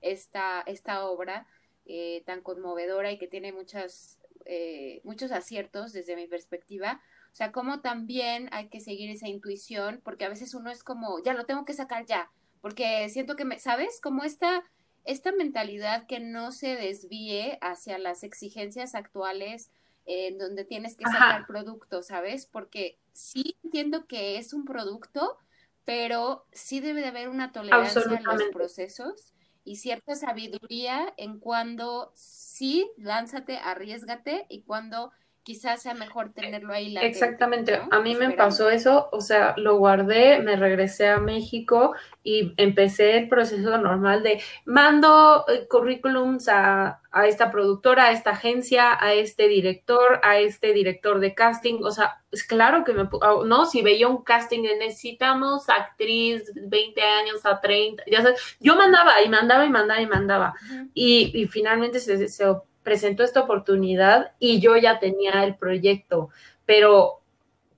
esta, 0.00 0.62
esta 0.64 1.04
obra 1.04 1.46
eh, 1.84 2.22
tan 2.24 2.40
conmovedora 2.40 3.12
y 3.12 3.18
que 3.18 3.26
tiene 3.26 3.52
muchas, 3.52 4.18
eh, 4.46 5.02
muchos 5.04 5.30
aciertos 5.30 5.92
desde 5.92 6.16
mi 6.16 6.26
perspectiva, 6.26 7.02
o 7.30 7.34
sea, 7.34 7.52
como 7.52 7.82
también 7.82 8.48
hay 8.52 8.68
que 8.68 8.80
seguir 8.80 9.10
esa 9.10 9.28
intuición, 9.28 10.00
porque 10.02 10.24
a 10.24 10.30
veces 10.30 10.54
uno 10.54 10.70
es 10.70 10.82
como, 10.82 11.22
ya 11.22 11.34
lo 11.34 11.44
tengo 11.44 11.66
que 11.66 11.74
sacar 11.74 12.06
ya, 12.06 12.30
porque 12.62 13.10
siento 13.10 13.36
que, 13.36 13.44
me, 13.44 13.58
¿sabes? 13.58 14.00
Como 14.00 14.24
esta, 14.24 14.64
esta 15.04 15.32
mentalidad 15.32 16.06
que 16.06 16.18
no 16.18 16.50
se 16.50 16.76
desvíe 16.76 17.58
hacia 17.60 17.98
las 17.98 18.22
exigencias 18.22 18.94
actuales 18.94 19.70
en 20.06 20.38
donde 20.38 20.64
tienes 20.64 20.96
que 20.96 21.04
sacar 21.04 21.46
producto, 21.46 22.02
¿sabes? 22.02 22.46
Porque 22.46 22.98
sí 23.12 23.56
entiendo 23.62 24.06
que 24.06 24.38
es 24.38 24.52
un 24.52 24.64
producto, 24.64 25.38
pero 25.84 26.46
sí 26.52 26.80
debe 26.80 27.00
de 27.00 27.08
haber 27.08 27.28
una 27.28 27.52
tolerancia 27.52 28.02
a 28.02 28.32
los 28.34 28.42
procesos 28.52 29.32
y 29.64 29.76
cierta 29.76 30.16
sabiduría 30.16 31.12
en 31.16 31.38
cuando 31.38 32.12
sí, 32.14 32.90
lánzate, 32.96 33.58
arriesgate 33.58 34.46
y 34.48 34.62
cuando 34.62 35.12
quizás 35.42 35.82
sea 35.82 35.94
mejor 35.94 36.32
tenerlo 36.32 36.72
ahí. 36.72 36.96
Exactamente, 37.00 37.80
a 37.90 38.00
mí 38.00 38.14
me 38.14 38.30
pasó 38.30 38.70
eso, 38.70 39.08
o 39.12 39.20
sea, 39.20 39.54
lo 39.56 39.76
guardé, 39.76 40.40
me 40.40 40.56
regresé 40.56 41.08
a 41.08 41.18
México 41.18 41.94
y 42.22 42.54
empecé 42.56 43.16
el 43.18 43.28
proceso 43.28 43.76
normal 43.78 44.22
de 44.22 44.40
mando 44.64 45.44
eh, 45.48 45.66
currículums 45.68 46.48
a, 46.48 47.00
a, 47.10 47.26
esta 47.26 47.50
productora, 47.50 48.04
a 48.06 48.12
esta 48.12 48.30
agencia, 48.30 48.96
a 49.00 49.14
este 49.14 49.48
director, 49.48 50.20
a 50.22 50.38
este 50.38 50.72
director 50.72 51.18
de 51.18 51.34
casting, 51.34 51.82
o 51.82 51.90
sea, 51.90 52.22
es 52.30 52.44
claro 52.44 52.84
que 52.84 52.92
me, 52.92 53.08
ah, 53.20 53.40
no, 53.44 53.66
si 53.66 53.82
veía 53.82 54.06
un 54.06 54.22
casting 54.22 54.62
de 54.62 54.76
necesitamos 54.76 55.68
actriz 55.68 56.52
20 56.54 57.02
años 57.02 57.44
a 57.44 57.60
30, 57.60 58.04
ya 58.10 58.22
sabes, 58.22 58.40
yo 58.60 58.76
mandaba 58.76 59.20
y 59.22 59.28
mandaba 59.28 59.64
y 59.66 59.70
mandaba 59.70 60.00
y 60.00 60.06
mandaba. 60.06 60.54
Y, 60.94 61.32
y, 61.34 61.46
finalmente 61.46 61.98
se, 61.98 62.28
se 62.28 62.44
presentó 62.82 63.22
esta 63.22 63.40
oportunidad 63.40 64.32
y 64.38 64.60
yo 64.60 64.76
ya 64.76 64.98
tenía 64.98 65.44
el 65.44 65.56
proyecto, 65.56 66.30
pero 66.64 67.20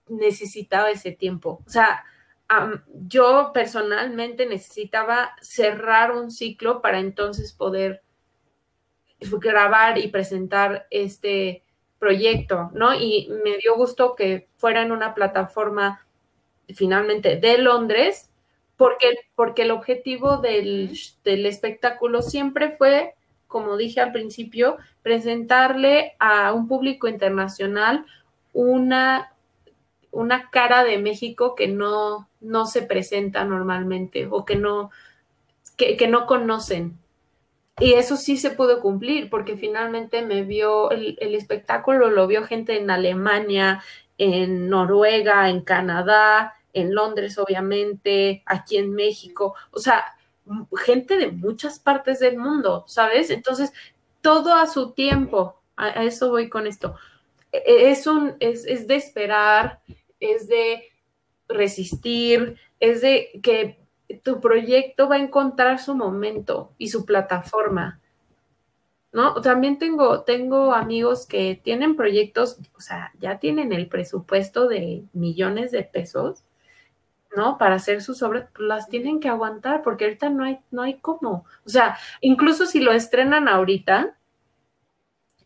necesitaba 0.09 0.91
ese 0.91 1.13
tiempo. 1.13 1.63
O 1.67 1.71
sea, 1.71 2.05
yo 3.07 3.51
personalmente 3.53 4.47
necesitaba 4.47 5.35
cerrar 5.41 6.13
un 6.13 6.31
ciclo 6.31 6.81
para 6.81 6.99
entonces 6.99 7.53
poder 7.53 8.03
grabar 9.19 9.99
y 9.99 10.09
presentar 10.09 10.87
este 10.91 11.63
proyecto, 11.99 12.71
¿no? 12.75 12.95
Y 12.95 13.31
me 13.43 13.57
dio 13.57 13.77
gusto 13.77 14.15
que 14.15 14.49
fuera 14.57 14.83
en 14.83 14.93
una 14.93 15.15
plataforma 15.15 16.07
finalmente 16.75 17.37
de 17.37 17.59
Londres, 17.59 18.31
porque, 18.77 19.15
porque 19.35 19.63
el 19.63 19.71
objetivo 19.71 20.39
del, 20.39 20.99
del 21.25 21.47
espectáculo 21.47 22.23
siempre 22.23 22.73
fue 22.73 23.15
como 23.55 23.77
dije 23.77 24.01
al 24.01 24.11
principio, 24.11 24.79
presentarle 25.03 26.17
a 26.19 26.53
un 26.53 26.67
público 26.67 27.07
internacional 27.07 28.05
una, 28.53 29.33
una 30.11 30.51
cara 30.51 30.83
de 30.83 30.99
México 30.99 31.55
que 31.55 31.69
no, 31.69 32.29
no 32.41 32.67
se 32.67 32.83
presenta 32.83 33.45
normalmente 33.45 34.27
o 34.29 34.45
que 34.45 34.57
no, 34.57 34.91
que, 35.77 36.09
no 36.09 36.27
conocen. 36.27 36.99
Y 37.79 37.93
eso 37.93 38.17
sí 38.17 38.39
se 38.39 38.51
pudo 38.51 38.81
cumplir 38.81 39.31
porque 39.31 39.57
finalmente 39.57 40.23
me 40.23 40.43
vio 40.43 40.91
el, 40.91 41.17
el, 41.21 41.37
espectáculo, 41.37 42.11
lo 42.11 42.27
vio 42.27 42.43
gente 42.43 42.77
en 42.77 42.91
Alemania, 42.91 43.85
en 44.19 44.69
Noruega, 44.69 45.49
en 45.49 45.61
Canadá, 45.61 46.55
en 46.73 46.93
Londres, 46.93 47.39
obviamente, 47.39 48.43
aquí 48.47 48.79
en 48.79 48.91
México. 48.97 49.55
O 49.71 49.79
sea, 49.79 50.05
gente 50.77 51.17
de 51.17 51.33
muchas 51.33 51.79
partes 51.79 52.21
del 52.21 52.39
mundo, 52.39 52.85
¿sabes? 52.87 53.31
Entonces, 53.31 53.73
todo 54.21 54.55
a 54.55 54.67
su 54.67 54.93
tiempo, 54.93 55.61
a, 55.77 56.05
eso 56.05 56.31
voy 56.31 56.49
con 56.49 56.67
esto. 56.67 56.97
E, 57.53 57.59
e, 57.59 57.91
es, 57.91 58.07
un, 58.07 58.37
es, 58.41 58.67
es 58.67 58.87
de 58.87 58.97
esperar, 58.97 59.81
es 60.21 60.49
de 60.49 60.85
resistir, 61.49 62.57
es 62.81 63.01
de 63.01 63.41
que 63.43 63.79
tu 64.23 64.41
proyecto 64.41 65.09
va 65.09 65.17
a 65.17 65.21
encontrar 65.21 65.79
su 65.79 65.95
momento 65.95 66.73
y 66.79 66.89
su 66.89 67.05
plataforma. 67.05 68.01
¿No? 69.13 69.41
También 69.41 69.79
tengo, 69.79 70.23
tengo 70.23 70.75
amigos 70.75 71.27
que 71.27 71.61
tienen 71.63 71.95
proyectos, 71.95 72.59
o 72.77 72.81
sea, 72.81 73.13
ya 73.21 73.39
tienen 73.39 73.73
el 73.73 73.87
presupuesto 73.87 74.67
de 74.67 75.05
millones 75.13 75.71
de 75.71 75.85
pesos 75.85 76.43
¿no? 77.37 77.59
Para 77.59 77.77
hacer 77.77 78.03
sus 78.03 78.23
obras, 78.23 78.49
pues 78.55 78.69
las 78.69 78.89
tienen 78.89 79.21
que 79.21 79.29
aguantar, 79.29 79.83
porque 79.83 80.05
ahorita 80.05 80.31
no 80.31 80.45
hay, 80.45 80.59
no 80.71 80.83
hay 80.83 80.95
cómo. 80.99 81.45
O 81.65 81.69
sea, 81.69 81.99
incluso 82.21 82.67
si 82.67 82.81
lo 82.81 82.93
estrenan 82.93 83.49
ahorita, 83.49 84.17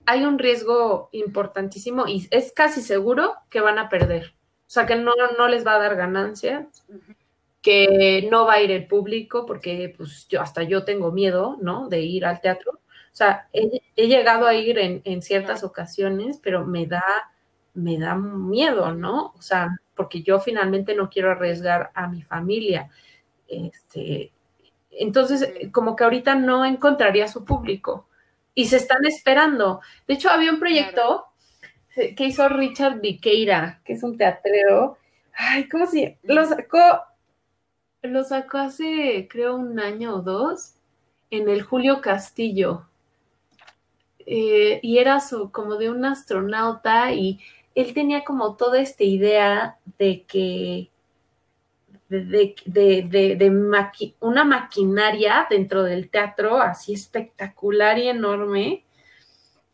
hay 0.06 0.24
un 0.24 0.39
riesgo 0.39 1.09
importantísimo 1.12 2.06
y 2.06 2.28
es 2.31 2.52
casi 2.52 2.81
seguro 2.82 3.35
que 3.51 3.60
van 3.60 3.78
a 3.78 3.89
perder. 3.89 4.35
O 4.66 4.70
sea, 4.70 4.86
que 4.86 4.97
no, 4.97 5.12
no 5.39 5.48
les 5.48 5.66
va 5.66 5.74
a 5.74 5.78
dar 5.78 5.97
ganancias, 5.97 6.85
que 7.62 8.28
no 8.31 8.47
va 8.47 8.55
a 8.55 8.62
ir 8.62 8.70
el 8.70 8.86
público, 8.86 9.47
porque 9.47 9.94
pues 9.97 10.28
yo 10.28 10.40
hasta 10.40 10.62
yo 10.62 10.85
tengo 10.85 11.12
miedo, 11.12 11.59
¿no? 11.60 11.89
De 11.89 12.01
ir 12.01 12.24
al 12.24 12.40
teatro. 12.40 12.73
O 12.73 13.16
sea, 13.19 13.48
he, 13.52 14.06
llegado 14.06 14.47
a 14.47 14.55
ir 14.55 14.78
en, 14.78 15.02
en 15.05 15.23
ciertas 15.23 15.65
ocasiones, 15.65 16.39
pero 16.43 16.65
me 16.66 16.86
da 16.86 17.02
me 17.78 17.98
da 17.98 18.15
miedo, 18.16 18.93
¿no? 18.94 19.32
O 19.39 19.43
sea, 19.43 19.81
porque 19.99 20.23
yo 20.23 20.39
finalmente 20.39 20.95
no 20.95 21.11
quiero 21.11 21.33
arriesgar 21.33 21.91
a 21.93 22.07
mi 22.07 22.23
familia. 22.23 22.89
Este, 23.49 24.31
entonces, 24.93 25.53
como 25.73 25.97
que 25.97 26.05
ahorita 26.05 26.37
no 26.37 26.65
encontraría 26.65 27.27
su 27.27 27.45
público 27.45 28.07
y 28.55 28.66
se 28.66 28.77
están 28.77 29.05
esperando. 29.05 29.81
De 30.07 30.15
hecho, 30.15 30.31
había 30.31 30.53
un 30.53 30.61
proyecto 30.61 31.27
que 31.95 32.25
hizo 32.25 32.49
Richard 32.49 33.01
Viqueira, 33.01 33.81
que 33.85 33.95
es 33.95 34.05
un 34.05 34.16
teatrero. 34.16 34.99
Ay, 35.35 35.69
¿cómo 35.69 35.85
se 35.87 36.16
Lo 36.23 36.45
sacó, 36.47 37.03
lo 38.03 38.23
sacó 38.23 38.59
hace, 38.59 39.27
creo, 39.29 39.57
un 39.57 39.81
año 39.81 40.15
o 40.15 40.23
dos 40.23 40.75
en 41.31 41.49
el 41.49 41.62
Julio 41.62 42.01
Castillo. 42.01 42.87
Eh, 44.27 44.79
y 44.81 44.99
era 44.99 45.19
su, 45.19 45.51
como 45.51 45.75
de 45.75 45.91
un 45.91 46.05
astronauta 46.05 47.12
y 47.12 47.41
él 47.81 47.95
tenía 47.95 48.25
como 48.25 48.57
toda 48.57 48.81
esta 48.81 49.05
idea 49.05 49.79
de 49.99 50.25
que 50.25 50.91
de, 52.09 52.55
de, 52.65 54.15
una 54.21 54.45
maquinaria 54.45 55.47
dentro 55.49 55.83
del 55.83 56.09
teatro 56.09 56.61
así 56.61 56.95
espectacular 56.95 57.99
y 57.99 58.09
enorme. 58.09 58.85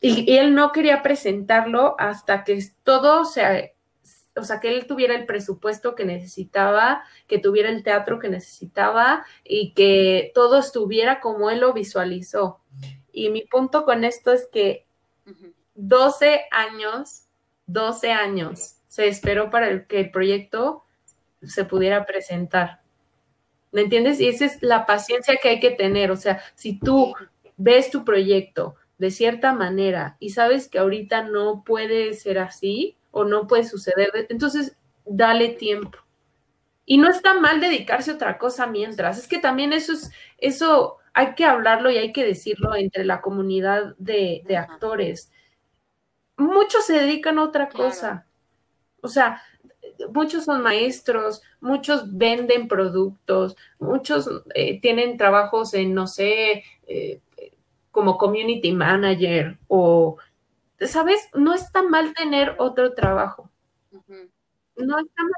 Y, 0.00 0.36
él 0.36 0.54
no 0.54 0.72
quería 0.72 1.02
presentarlo 1.02 1.94
hasta 1.98 2.44
que 2.44 2.62
todo 2.82 3.24
se, 3.24 3.74
o 4.36 4.42
sea, 4.42 4.60
que 4.60 4.68
él 4.74 4.86
tuviera 4.86 5.14
el 5.14 5.26
presupuesto 5.26 5.94
que 5.94 6.04
necesitaba, 6.04 7.04
que 7.26 7.38
tuviera 7.38 7.70
el 7.70 7.82
teatro 7.82 8.18
que 8.18 8.28
necesitaba 8.28 9.24
y 9.44 9.72
que 9.72 10.32
todo 10.34 10.58
estuviera 10.58 11.20
como 11.20 11.50
él 11.50 11.60
lo 11.60 11.72
visualizó. 11.72 12.60
Y 13.12 13.30
mi 13.30 13.42
punto 13.42 13.84
con 13.84 14.04
esto 14.04 14.32
es 14.32 14.48
que 14.52 14.86
12 15.74 16.42
años, 16.50 17.23
12 17.66 18.12
años 18.12 18.76
se 18.88 19.08
esperó 19.08 19.50
para 19.50 19.86
que 19.86 20.00
el 20.00 20.10
proyecto 20.10 20.84
se 21.42 21.64
pudiera 21.64 22.06
presentar. 22.06 22.80
¿Me 23.72 23.82
entiendes? 23.82 24.20
Y 24.20 24.28
esa 24.28 24.44
es 24.44 24.62
la 24.62 24.86
paciencia 24.86 25.36
que 25.42 25.48
hay 25.48 25.60
que 25.60 25.72
tener. 25.72 26.10
O 26.10 26.16
sea, 26.16 26.40
si 26.54 26.78
tú 26.78 27.12
ves 27.56 27.90
tu 27.90 28.04
proyecto 28.04 28.76
de 28.98 29.10
cierta 29.10 29.52
manera 29.52 30.16
y 30.20 30.30
sabes 30.30 30.68
que 30.68 30.78
ahorita 30.78 31.24
no 31.24 31.64
puede 31.64 32.14
ser 32.14 32.38
así 32.38 32.96
o 33.10 33.24
no 33.24 33.46
puede 33.46 33.64
suceder, 33.64 34.10
entonces 34.28 34.76
dale 35.04 35.50
tiempo. 35.50 35.98
Y 36.86 36.98
no 36.98 37.08
está 37.10 37.34
mal 37.40 37.60
dedicarse 37.60 38.10
a 38.10 38.14
otra 38.14 38.38
cosa 38.38 38.66
mientras. 38.66 39.18
Es 39.18 39.26
que 39.26 39.38
también 39.38 39.72
eso 39.72 39.92
es, 39.92 40.10
eso 40.38 40.98
hay 41.14 41.34
que 41.34 41.44
hablarlo 41.44 41.90
y 41.90 41.96
hay 41.96 42.12
que 42.12 42.24
decirlo 42.24 42.74
entre 42.74 43.04
la 43.04 43.20
comunidad 43.20 43.94
de, 43.98 44.44
actores. 44.56 45.32
Muchos 46.36 46.86
se 46.86 46.94
dedican 46.94 47.38
a 47.38 47.44
otra 47.44 47.68
cosa. 47.68 48.26
O 49.00 49.08
sea, 49.08 49.42
muchos 50.12 50.44
son 50.44 50.62
maestros, 50.62 51.42
muchos 51.60 52.16
venden 52.16 52.68
productos, 52.68 53.56
muchos 53.78 54.28
eh, 54.54 54.80
tienen 54.80 55.16
trabajos 55.16 55.74
en, 55.74 55.94
no 55.94 56.06
sé, 56.06 56.64
eh, 56.86 57.20
como 57.90 58.18
community 58.18 58.72
manager 58.72 59.58
o, 59.68 60.16
¿sabes? 60.80 61.28
No 61.34 61.54
está 61.54 61.82
mal 61.82 62.12
tener 62.14 62.56
otro 62.58 62.94
trabajo. 62.94 63.50
No 64.76 64.98
está 64.98 65.22
mal. 65.22 65.32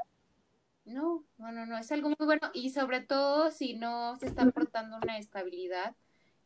No, 0.85 1.23
no, 1.37 1.51
no, 1.51 1.65
no, 1.65 1.77
es 1.77 1.91
algo 1.91 2.07
muy 2.07 2.25
bueno 2.25 2.49
y 2.53 2.69
sobre 2.69 3.01
todo 3.01 3.51
si 3.51 3.75
no 3.75 4.17
se 4.19 4.25
está 4.25 4.43
aportando 4.43 4.97
una 5.03 5.17
estabilidad 5.17 5.95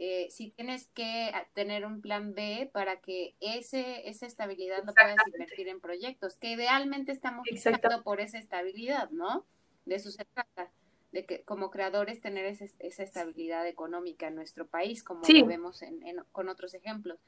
eh, 0.03 0.31
si 0.31 0.49
tienes 0.49 0.87
que 0.95 1.31
tener 1.53 1.85
un 1.85 2.01
plan 2.01 2.33
B 2.33 2.67
para 2.73 3.01
que 3.01 3.35
ese, 3.39 4.09
esa 4.09 4.25
estabilidad 4.25 4.83
lo 4.83 4.95
puedas 4.95 5.15
invertir 5.31 5.67
en 5.67 5.79
proyectos, 5.79 6.37
que 6.37 6.53
idealmente 6.53 7.11
estamos 7.11 7.45
buscando 7.47 8.01
por 8.01 8.19
esa 8.19 8.39
estabilidad, 8.39 9.11
¿no? 9.11 9.45
De 9.85 9.93
eso 9.93 10.09
se 10.09 10.25
trata, 10.25 10.71
de 11.11 11.27
que 11.27 11.43
como 11.43 11.69
creadores 11.69 12.19
tener 12.19 12.45
esa 12.45 13.03
estabilidad 13.03 13.67
económica 13.67 14.25
en 14.25 14.33
nuestro 14.33 14.65
país, 14.65 15.03
como 15.03 15.21
lo 15.21 15.45
vemos 15.45 15.83
en, 15.83 16.01
con 16.31 16.49
otros 16.49 16.73
ejemplos. 16.73 17.19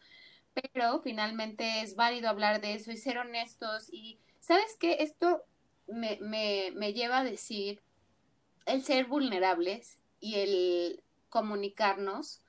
Pero 0.55 0.99
finalmente 1.03 1.81
es 1.81 1.95
válido 1.95 2.27
hablar 2.27 2.59
de 2.59 2.73
eso 2.73 2.91
y 2.91 2.97
ser 2.97 3.19
honestos 3.19 3.87
y, 3.91 4.19
¿sabes 4.39 4.77
qué? 4.79 4.97
Esto 5.01 5.43
me, 5.85 6.17
me, 6.21 6.71
me 6.73 6.93
lleva 6.93 7.19
a 7.19 7.23
decir 7.23 7.83
el 8.65 8.81
ser 8.81 9.05
vulnerables 9.05 9.99
y 10.19 10.37
el 10.37 11.03
comunicarnos 11.29 12.43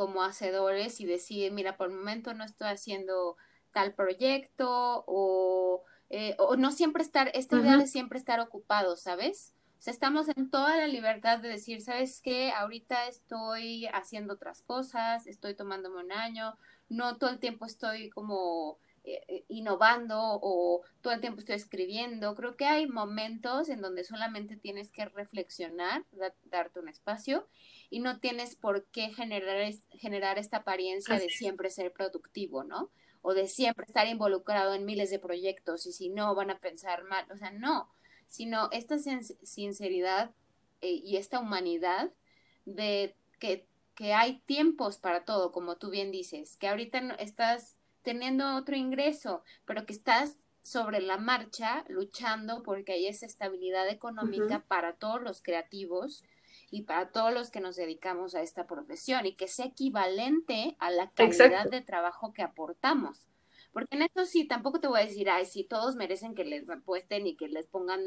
como 0.00 0.22
hacedores 0.22 0.98
y 1.02 1.04
decir, 1.04 1.52
mira, 1.52 1.76
por 1.76 1.90
el 1.90 1.96
momento 1.98 2.32
no 2.32 2.42
estoy 2.42 2.68
haciendo 2.68 3.36
tal 3.70 3.92
proyecto 3.92 5.04
o, 5.06 5.84
eh, 6.08 6.36
o 6.38 6.56
no 6.56 6.72
siempre 6.72 7.02
estar, 7.02 7.30
esta 7.34 7.58
idea 7.58 7.76
de 7.76 7.86
siempre 7.86 8.18
estar 8.18 8.40
ocupado, 8.40 8.96
¿sabes? 8.96 9.52
O 9.78 9.82
sea, 9.82 9.92
estamos 9.92 10.28
en 10.34 10.48
toda 10.48 10.78
la 10.78 10.86
libertad 10.86 11.40
de 11.40 11.50
decir, 11.50 11.82
¿sabes 11.82 12.22
qué? 12.22 12.50
Ahorita 12.50 13.08
estoy 13.08 13.88
haciendo 13.92 14.32
otras 14.32 14.62
cosas, 14.62 15.26
estoy 15.26 15.54
tomándome 15.54 16.02
un 16.02 16.12
año, 16.12 16.56
no 16.88 17.18
todo 17.18 17.28
el 17.28 17.38
tiempo 17.38 17.66
estoy 17.66 18.08
como 18.08 18.78
innovando 19.48 20.18
o 20.20 20.82
todo 21.00 21.12
el 21.12 21.20
tiempo 21.20 21.40
estoy 21.40 21.56
escribiendo. 21.56 22.34
Creo 22.34 22.56
que 22.56 22.66
hay 22.66 22.86
momentos 22.86 23.68
en 23.68 23.80
donde 23.80 24.04
solamente 24.04 24.56
tienes 24.56 24.90
que 24.90 25.06
reflexionar, 25.06 26.04
darte 26.44 26.80
un 26.80 26.88
espacio 26.88 27.46
y 27.90 28.00
no 28.00 28.20
tienes 28.20 28.56
por 28.56 28.84
qué 28.86 29.12
generar, 29.12 29.72
generar 29.92 30.38
esta 30.38 30.58
apariencia 30.58 31.18
de 31.18 31.28
siempre 31.28 31.70
ser 31.70 31.92
productivo, 31.92 32.64
¿no? 32.64 32.90
O 33.22 33.34
de 33.34 33.48
siempre 33.48 33.84
estar 33.86 34.06
involucrado 34.06 34.74
en 34.74 34.84
miles 34.84 35.10
de 35.10 35.18
proyectos 35.18 35.86
y 35.86 35.92
si 35.92 36.08
no 36.08 36.34
van 36.34 36.50
a 36.50 36.58
pensar 36.58 37.04
mal, 37.04 37.26
o 37.30 37.36
sea, 37.36 37.50
no, 37.50 37.90
sino 38.28 38.68
esta 38.72 38.96
sinceridad 38.98 40.30
eh, 40.80 41.00
y 41.04 41.16
esta 41.16 41.40
humanidad 41.40 42.12
de 42.64 43.14
que, 43.38 43.66
que 43.94 44.14
hay 44.14 44.38
tiempos 44.46 44.98
para 44.98 45.24
todo, 45.24 45.52
como 45.52 45.76
tú 45.76 45.90
bien 45.90 46.10
dices, 46.10 46.56
que 46.56 46.68
ahorita 46.68 47.00
no, 47.00 47.14
estás 47.14 47.76
teniendo 48.02 48.56
otro 48.56 48.76
ingreso, 48.76 49.42
pero 49.64 49.86
que 49.86 49.92
estás 49.92 50.36
sobre 50.62 51.00
la 51.00 51.16
marcha 51.16 51.84
luchando 51.88 52.62
porque 52.62 52.92
hay 52.92 53.06
esa 53.06 53.26
estabilidad 53.26 53.88
económica 53.88 54.64
para 54.68 54.94
todos 54.94 55.22
los 55.22 55.42
creativos 55.42 56.24
y 56.70 56.82
para 56.82 57.10
todos 57.10 57.32
los 57.32 57.50
que 57.50 57.60
nos 57.60 57.76
dedicamos 57.76 58.34
a 58.34 58.42
esta 58.42 58.66
profesión 58.66 59.26
y 59.26 59.34
que 59.34 59.48
sea 59.48 59.66
equivalente 59.66 60.76
a 60.78 60.90
la 60.90 61.10
calidad 61.10 61.68
de 61.68 61.80
trabajo 61.80 62.32
que 62.32 62.42
aportamos. 62.42 63.26
Porque 63.72 63.96
en 63.96 64.02
eso 64.02 64.26
sí, 64.26 64.46
tampoco 64.46 64.80
te 64.80 64.88
voy 64.88 65.00
a 65.00 65.04
decir, 65.04 65.30
ay, 65.30 65.46
sí, 65.46 65.64
todos 65.64 65.94
merecen 65.94 66.34
que 66.34 66.44
les 66.44 66.68
apuesten 66.68 67.26
y 67.26 67.36
que 67.36 67.48
les 67.48 67.66
pongan 67.66 68.04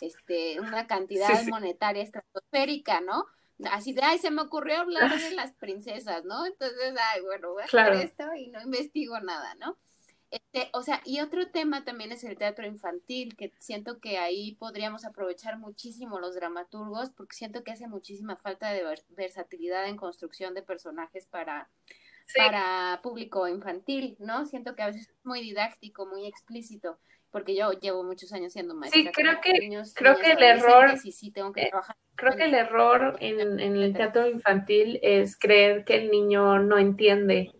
este, 0.00 0.60
una 0.60 0.86
cantidad 0.86 1.44
monetaria 1.48 2.02
estratosférica, 2.02 3.00
¿no? 3.00 3.26
Así 3.70 3.92
de, 3.92 4.02
ay, 4.02 4.18
se 4.18 4.30
me 4.30 4.42
ocurrió 4.42 4.80
hablar 4.80 5.10
de 5.18 5.30
las 5.36 5.52
princesas, 5.52 6.24
¿no? 6.24 6.46
Entonces, 6.46 6.94
ay, 7.12 7.22
bueno, 7.22 7.52
voy 7.52 7.62
a 7.62 7.66
hacer 7.66 7.92
esto 7.94 8.34
y 8.34 8.48
no 8.48 8.60
investigo 8.60 9.18
nada, 9.20 9.54
¿no? 9.56 9.76
Este, 10.32 10.70
o 10.72 10.82
sea, 10.82 11.02
y 11.04 11.20
otro 11.20 11.50
tema 11.50 11.84
también 11.84 12.10
es 12.10 12.24
el 12.24 12.38
teatro 12.38 12.66
infantil, 12.66 13.36
que 13.36 13.52
siento 13.58 14.00
que 14.00 14.16
ahí 14.16 14.54
podríamos 14.54 15.04
aprovechar 15.04 15.58
muchísimo 15.58 16.18
los 16.20 16.34
dramaturgos, 16.34 17.10
porque 17.10 17.36
siento 17.36 17.62
que 17.62 17.72
hace 17.72 17.86
muchísima 17.86 18.36
falta 18.36 18.70
de 18.70 18.82
versatilidad 19.10 19.86
en 19.86 19.98
construcción 19.98 20.54
de 20.54 20.62
personajes 20.62 21.26
para, 21.26 21.68
para 22.34 23.00
público 23.02 23.46
infantil, 23.46 24.16
¿no? 24.20 24.46
Siento 24.46 24.74
que 24.74 24.82
a 24.82 24.86
veces 24.86 25.10
es 25.10 25.26
muy 25.26 25.42
didáctico, 25.42 26.06
muy 26.06 26.24
explícito, 26.24 26.98
porque 27.32 27.56
yo 27.56 27.72
llevo 27.72 28.04
muchos 28.04 28.32
años 28.32 28.52
siendo 28.52 28.74
maestra. 28.74 29.02
Sí, 29.02 29.08
creo 29.12 29.40
que, 29.40 29.52
creo 29.94 30.16
que 30.16 30.32
el 30.32 30.42
error, 30.42 30.92
tengo 31.34 31.52
que 31.52 31.70
creo 32.14 32.36
que 32.36 32.44
el 32.44 32.54
error 32.54 33.16
en, 33.18 33.58
en 33.58 33.76
el 33.76 33.92
teatro 33.94 34.28
infantil 34.28 35.00
es 35.02 35.36
creer 35.36 35.84
que 35.84 35.96
el 35.96 36.10
niño 36.10 36.60
no 36.60 36.78
entiende 36.78 37.52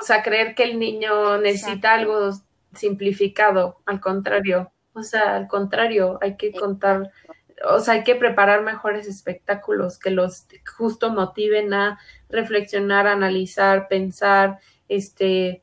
o 0.00 0.04
sea, 0.04 0.22
creer 0.22 0.54
que 0.54 0.64
el 0.64 0.78
niño 0.78 1.38
necesita 1.38 1.92
algo 1.92 2.30
simplificado, 2.72 3.80
al 3.84 4.00
contrario. 4.00 4.72
O 4.94 5.02
sea, 5.02 5.36
al 5.36 5.46
contrario, 5.46 6.18
hay 6.22 6.36
que 6.36 6.52
contar, 6.52 7.10
o 7.68 7.80
sea, 7.80 7.94
hay 7.94 8.04
que 8.04 8.14
preparar 8.14 8.62
mejores 8.62 9.06
espectáculos 9.06 9.98
que 9.98 10.10
los 10.10 10.46
justo 10.76 11.10
motiven 11.10 11.74
a 11.74 11.98
reflexionar, 12.30 13.06
analizar, 13.06 13.88
pensar, 13.88 14.58
este, 14.88 15.62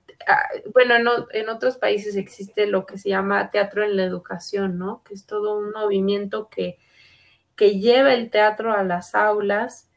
bueno, 0.74 1.28
en, 1.32 1.50
otros 1.50 1.78
países 1.78 2.16
existe 2.16 2.68
lo 2.68 2.86
que 2.86 2.98
se 2.98 3.10
llama 3.10 3.52
teatro 3.52 3.84
en 3.84 3.96
la 3.96 4.04
educación, 4.04 4.78
¿no? 4.78 5.04
Que 5.04 5.14
es 5.14 5.26
todo 5.26 5.58
un 5.58 5.72
movimiento 5.72 6.50
que, 6.50 6.78
que 7.56 7.80
lleva 7.80 8.14
el 8.14 8.30
teatro 8.30 8.74
a 8.74 8.84
las 8.84 9.16
aulas, 9.16 9.90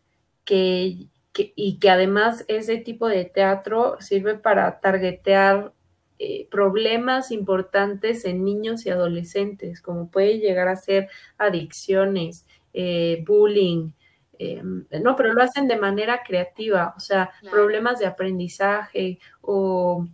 que 0.45 1.09
y 1.35 1.79
que 1.79 1.91
además 1.91 2.45
ese 2.49 2.79
tipo 2.79 3.09
de 3.09 3.25
teatro 3.25 3.97
sirve 4.01 4.35
para 4.35 4.81
targetear 4.81 5.73
eh, 6.19 6.49
problemas 6.51 7.31
importantes 7.31 8.25
en 8.25 8.45
niños 8.45 8.85
y 8.85 8.91
adolescentes, 8.91 9.81
como 9.81 10.11
puede 10.11 10.39
llegar 10.39 10.69
a 10.69 10.77
ser 10.77 11.09
adicciones, 11.39 12.47
eh, 12.75 13.23
bullying, 13.27 13.93
em, 14.41 14.87
no, 15.03 15.17
pero 15.17 15.35
lo 15.35 15.43
hacen 15.43 15.69
de 15.69 15.77
manera 15.77 16.23
creativa, 16.23 16.95
o 16.97 17.01
sea, 17.01 17.31
problemas 17.51 17.99
de 17.99 18.07
aprendizaje 18.07 19.19
o 19.43 20.07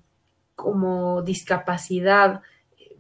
como 0.56 1.22
discapacidad, 1.22 2.42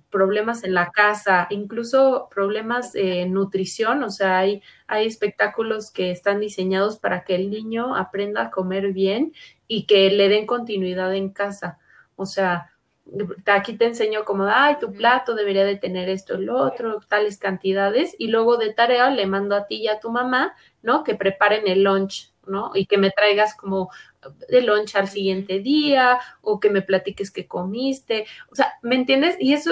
problemas 0.08 0.62
en 0.62 0.72
la 0.72 0.90
casa, 0.92 1.48
incluso 1.50 2.28
problemas 2.30 2.92
de 2.92 3.26
nutrición, 3.26 4.04
o 4.04 4.10
sea, 4.10 4.38
hay, 4.38 4.62
hay 4.86 5.06
espectáculos 5.06 5.90
que 5.90 6.12
están 6.12 6.38
diseñados 6.38 6.98
para 7.00 7.24
que 7.24 7.34
el 7.34 7.50
niño 7.50 7.96
aprenda 7.96 8.42
a 8.42 8.50
comer 8.50 8.92
bien 8.92 9.32
y 9.66 9.86
que 9.86 10.10
le 10.10 10.28
den 10.28 10.46
continuidad 10.46 11.12
en 11.14 11.30
casa. 11.30 11.78
O 12.14 12.24
sea, 12.24 12.70
aquí 13.46 13.76
te 13.76 13.86
enseño 13.86 14.24
como, 14.24 14.44
ay, 14.44 14.76
tu 14.80 14.92
plato 14.92 15.34
debería 15.34 15.64
de 15.64 15.76
tener 15.76 16.08
esto, 16.08 16.34
el 16.34 16.50
otro, 16.50 17.00
tales 17.08 17.38
cantidades, 17.38 18.14
y 18.18 18.28
luego 18.28 18.56
de 18.56 18.72
tarea 18.72 19.10
le 19.10 19.26
mando 19.26 19.54
a 19.54 19.66
ti 19.66 19.76
y 19.76 19.88
a 19.88 20.00
tu 20.00 20.10
mamá, 20.10 20.54
¿no? 20.82 21.04
Que 21.04 21.14
preparen 21.14 21.68
el 21.68 21.82
lunch, 21.82 22.32
¿no? 22.46 22.72
Y 22.74 22.86
que 22.86 22.98
me 22.98 23.10
traigas 23.10 23.54
como 23.54 23.90
de 24.48 24.62
lunch 24.62 24.96
al 24.96 25.08
siguiente 25.08 25.60
día, 25.60 26.18
o 26.40 26.58
que 26.58 26.70
me 26.70 26.82
platiques 26.82 27.30
qué 27.30 27.46
comiste, 27.46 28.26
o 28.50 28.54
sea, 28.54 28.72
¿me 28.82 28.96
entiendes? 28.96 29.36
Y 29.38 29.52
eso 29.52 29.70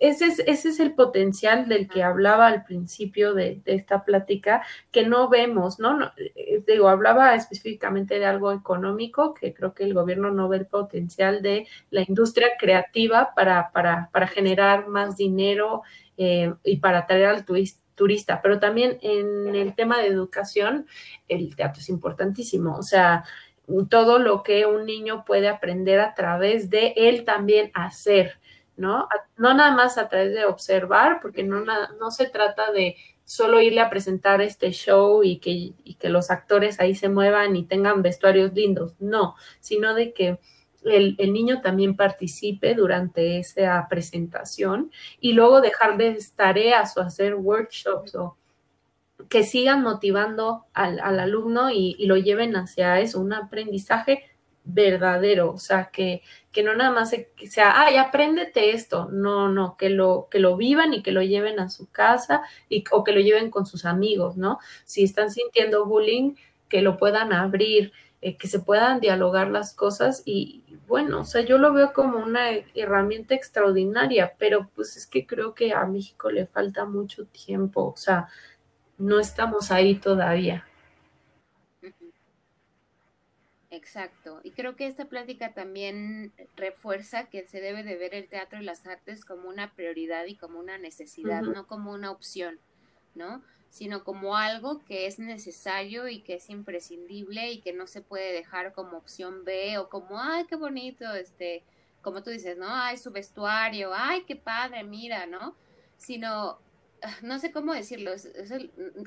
ese 0.00 0.26
es, 0.26 0.38
ese 0.40 0.68
es 0.70 0.80
el 0.80 0.94
potencial 0.94 1.68
del 1.68 1.88
que 1.88 2.02
hablaba 2.02 2.46
al 2.46 2.64
principio 2.64 3.34
de, 3.34 3.62
esta 3.66 4.04
plática, 4.04 4.62
que 4.90 5.06
no 5.06 5.28
vemos, 5.28 5.78
¿no? 5.78 5.96
¿no? 5.96 6.12
Eh, 6.16 6.62
digo, 6.66 6.88
hablaba 6.88 7.34
específicamente 7.34 8.18
de 8.18 8.26
algo 8.26 8.52
económico, 8.52 9.34
que 9.34 9.54
creo 9.54 9.74
que 9.74 9.84
el 9.84 9.94
gobierno 9.94 10.30
no 10.30 10.48
ve 10.48 10.58
el 10.58 10.66
potencial 10.66 11.42
de 11.42 11.66
la 11.90 12.02
industria 12.06 12.48
creativa 12.58 13.32
para, 13.34 13.70
para, 13.72 14.10
para 14.12 14.26
generar 14.26 14.88
más 14.88 15.16
dinero 15.16 15.82
eh, 16.16 16.52
y 16.64 16.78
para 16.78 17.00
atraer 17.00 17.26
al 17.26 17.44
turista, 17.94 18.40
pero 18.42 18.58
también 18.58 18.98
en 19.02 19.54
el 19.54 19.74
tema 19.74 19.98
de 19.98 20.08
educación, 20.08 20.86
el 21.28 21.54
teatro 21.54 21.80
es 21.80 21.88
importantísimo, 21.88 22.76
o 22.76 22.82
sea, 22.82 23.24
todo 23.88 24.18
lo 24.18 24.42
que 24.42 24.66
un 24.66 24.86
niño 24.86 25.24
puede 25.24 25.48
aprender 25.48 26.00
a 26.00 26.14
través 26.14 26.70
de 26.70 26.94
él 26.96 27.24
también 27.24 27.70
hacer. 27.74 28.38
¿No? 28.76 29.08
No 29.36 29.54
nada 29.54 29.74
más 29.74 29.98
a 29.98 30.08
través 30.08 30.34
de 30.34 30.44
observar, 30.44 31.20
porque 31.20 31.42
no, 31.42 31.64
no 31.64 32.10
se 32.10 32.26
trata 32.26 32.72
de 32.72 32.96
solo 33.24 33.60
irle 33.60 33.80
a 33.80 33.90
presentar 33.90 34.40
este 34.40 34.70
show 34.70 35.22
y 35.24 35.38
que, 35.38 35.72
que 35.98 36.08
los 36.08 36.30
actores 36.30 36.78
ahí 36.78 36.94
se 36.94 37.08
muevan 37.08 37.56
y 37.56 37.64
tengan 37.64 38.00
vestuarios 38.00 38.52
lindos, 38.54 38.94
no, 39.00 39.34
sino 39.60 39.94
de 39.94 40.12
que 40.12 40.38
el, 40.84 41.16
niño 41.32 41.60
también 41.60 41.96
participe 41.96 42.74
durante 42.74 43.38
esa 43.38 43.86
presentación 43.90 44.92
y 45.20 45.32
luego 45.32 45.60
dejarles 45.60 46.34
tareas 46.34 46.96
o 46.96 47.00
hacer 47.00 47.34
workshops 47.34 48.14
o 48.14 48.36
que 49.28 49.42
sigan 49.42 49.82
motivando 49.82 50.66
al, 50.72 51.00
alumno 51.00 51.70
y, 51.70 51.96
y, 51.98 52.06
lo 52.06 52.16
lleven 52.16 52.54
hacia 52.54 53.00
eso, 53.00 53.20
un 53.20 53.32
aprendizaje 53.32 54.22
verdadero, 54.66 55.52
o 55.52 55.58
sea, 55.58 55.90
que, 55.90 56.22
que 56.52 56.62
no 56.62 56.74
nada 56.74 56.90
más 56.90 57.14
sea, 57.48 57.80
ay, 57.80 57.96
apréndete 57.96 58.72
esto, 58.72 59.08
no, 59.10 59.48
no, 59.48 59.76
que 59.76 59.88
lo, 59.88 60.28
que 60.30 60.40
lo 60.40 60.56
vivan 60.56 60.92
y 60.92 61.02
que 61.02 61.12
lo 61.12 61.22
lleven 61.22 61.60
a 61.60 61.70
su 61.70 61.88
casa 61.90 62.42
y, 62.68 62.84
o 62.90 63.04
que 63.04 63.12
lo 63.12 63.20
lleven 63.20 63.50
con 63.50 63.64
sus 63.64 63.84
amigos, 63.84 64.36
¿no? 64.36 64.58
Si 64.84 65.04
están 65.04 65.30
sintiendo 65.30 65.86
bullying, 65.86 66.34
que 66.68 66.82
lo 66.82 66.96
puedan 66.96 67.32
abrir, 67.32 67.92
eh, 68.20 68.36
que 68.36 68.48
se 68.48 68.58
puedan 68.58 69.00
dialogar 69.00 69.50
las 69.50 69.72
cosas 69.72 70.22
y, 70.24 70.64
bueno, 70.88 71.20
o 71.20 71.24
sea, 71.24 71.42
yo 71.42 71.58
lo 71.58 71.72
veo 71.72 71.92
como 71.92 72.18
una 72.18 72.50
herramienta 72.74 73.34
extraordinaria, 73.34 74.34
pero 74.38 74.68
pues 74.74 74.96
es 74.96 75.06
que 75.06 75.26
creo 75.26 75.54
que 75.54 75.72
a 75.72 75.84
México 75.86 76.30
le 76.30 76.46
falta 76.46 76.84
mucho 76.84 77.26
tiempo, 77.26 77.92
o 77.94 77.96
sea, 77.96 78.28
no 78.98 79.20
estamos 79.20 79.70
ahí 79.70 79.94
todavía. 79.96 80.66
Exacto. 83.76 84.40
Y 84.42 84.52
creo 84.52 84.74
que 84.74 84.86
esta 84.86 85.04
plática 85.04 85.52
también 85.52 86.32
refuerza 86.56 87.24
que 87.24 87.46
se 87.46 87.60
debe 87.60 87.82
de 87.82 87.96
ver 87.96 88.14
el 88.14 88.26
teatro 88.26 88.60
y 88.60 88.64
las 88.64 88.86
artes 88.86 89.24
como 89.24 89.48
una 89.48 89.74
prioridad 89.74 90.24
y 90.24 90.36
como 90.36 90.58
una 90.58 90.78
necesidad, 90.78 91.42
no 91.42 91.66
como 91.66 91.92
una 91.92 92.10
opción, 92.10 92.58
¿no? 93.14 93.42
Sino 93.68 94.02
como 94.02 94.36
algo 94.36 94.82
que 94.84 95.06
es 95.06 95.18
necesario 95.18 96.08
y 96.08 96.22
que 96.22 96.36
es 96.36 96.48
imprescindible 96.48 97.52
y 97.52 97.60
que 97.60 97.74
no 97.74 97.86
se 97.86 98.00
puede 98.00 98.32
dejar 98.32 98.72
como 98.72 98.96
opción 98.96 99.44
B 99.44 99.76
o 99.76 99.90
como, 99.90 100.18
ay, 100.18 100.46
qué 100.46 100.56
bonito, 100.56 101.12
este, 101.12 101.62
como 102.00 102.22
tú 102.22 102.30
dices, 102.30 102.56
¿no? 102.56 102.66
Ay, 102.68 102.96
su 102.96 103.10
vestuario, 103.10 103.90
ay, 103.92 104.24
qué 104.26 104.36
padre, 104.36 104.84
mira, 104.84 105.26
¿no? 105.26 105.54
Sino, 105.98 106.58
ah, 107.02 107.16
no 107.20 107.38
sé 107.38 107.52
cómo 107.52 107.74
decirlo, 107.74 108.12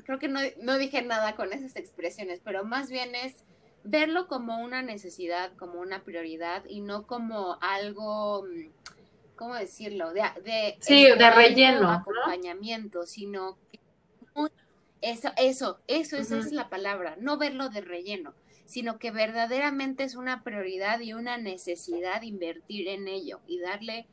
creo 0.04 0.20
que 0.20 0.28
no, 0.28 0.38
no 0.62 0.78
dije 0.78 1.02
nada 1.02 1.34
con 1.34 1.52
esas 1.52 1.74
expresiones, 1.74 2.40
pero 2.44 2.62
más 2.64 2.88
bien 2.88 3.16
es 3.16 3.44
verlo 3.84 4.26
como 4.28 4.62
una 4.62 4.82
necesidad, 4.82 5.52
como 5.56 5.80
una 5.80 6.02
prioridad 6.02 6.64
y 6.68 6.80
no 6.80 7.06
como 7.06 7.58
algo, 7.60 8.44
mm, 8.44 9.36
¿cómo 9.36 9.54
decirlo? 9.54 10.12
De, 10.12 10.22
de, 10.44 10.76
sí, 10.80 11.04
de 11.04 11.30
relleno. 11.30 11.90
Acompañamiento, 11.90 13.06
sino 13.06 13.56
que 13.70 13.80
eso, 15.00 15.30
eso, 15.36 15.80
eso, 15.86 16.16
esa 16.16 16.38
es 16.38 16.52
la 16.52 16.68
palabra, 16.68 17.16
no 17.18 17.38
verlo 17.38 17.70
de 17.70 17.80
relleno, 17.80 18.34
sino 18.66 18.98
que 18.98 19.10
verdaderamente 19.10 20.04
es 20.04 20.14
una 20.14 20.42
prioridad 20.42 21.00
y 21.00 21.14
una 21.14 21.38
necesidad 21.38 22.22
invertir 22.22 22.86
en 22.88 23.08
ello 23.08 23.40
y 23.46 23.60
darle 23.60 24.06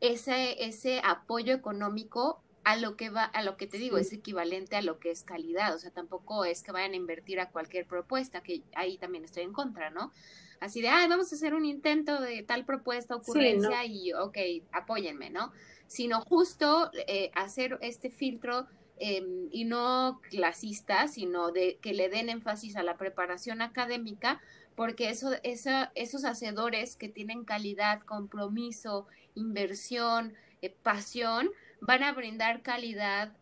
ese, 0.00 0.64
ese 0.64 1.00
apoyo 1.04 1.54
económico 1.54 2.42
a 2.64 2.76
lo 2.76 2.96
que 2.96 3.10
va, 3.10 3.24
a 3.24 3.42
lo 3.42 3.56
que 3.56 3.66
te 3.66 3.78
digo, 3.78 3.98
es 3.98 4.12
equivalente 4.12 4.76
a 4.76 4.82
lo 4.82 4.98
que 4.98 5.10
es 5.10 5.22
calidad, 5.22 5.74
o 5.74 5.78
sea, 5.78 5.90
tampoco 5.90 6.44
es 6.44 6.62
que 6.62 6.72
vayan 6.72 6.92
a 6.92 6.96
invertir 6.96 7.38
a 7.38 7.50
cualquier 7.50 7.86
propuesta, 7.86 8.42
que 8.42 8.62
ahí 8.74 8.96
también 8.96 9.24
estoy 9.24 9.42
en 9.42 9.52
contra, 9.52 9.90
¿no? 9.90 10.12
Así 10.60 10.80
de, 10.80 10.88
ay, 10.88 11.08
vamos 11.08 11.30
a 11.30 11.36
hacer 11.36 11.52
un 11.52 11.66
intento 11.66 12.20
de 12.20 12.42
tal 12.42 12.64
propuesta, 12.64 13.14
ocurrencia 13.14 13.84
y, 13.84 14.14
ok, 14.14 14.38
apóyenme, 14.72 15.28
¿no? 15.28 15.52
Sino 15.86 16.22
justo 16.22 16.90
eh, 17.06 17.30
hacer 17.34 17.78
este 17.82 18.10
filtro 18.10 18.66
em, 18.96 19.48
y 19.50 19.64
no 19.64 20.22
clasista, 20.30 21.06
sino 21.08 21.52
de 21.52 21.78
que 21.82 21.92
le 21.92 22.08
den 22.08 22.30
énfasis 22.30 22.76
a 22.76 22.82
la 22.82 22.96
preparación 22.96 23.60
académica, 23.60 24.40
porque 24.74 25.10
eso, 25.10 25.32
esos 25.42 26.24
hacedores 26.24 26.96
que 26.96 27.10
tienen 27.10 27.44
calidad, 27.44 28.00
compromiso, 28.00 29.06
inversión, 29.34 30.32
eh, 30.62 30.74
pasión, 30.82 31.50
van 31.80 32.02
a 32.02 32.12
brindar 32.12 32.62
calidad 32.62 33.32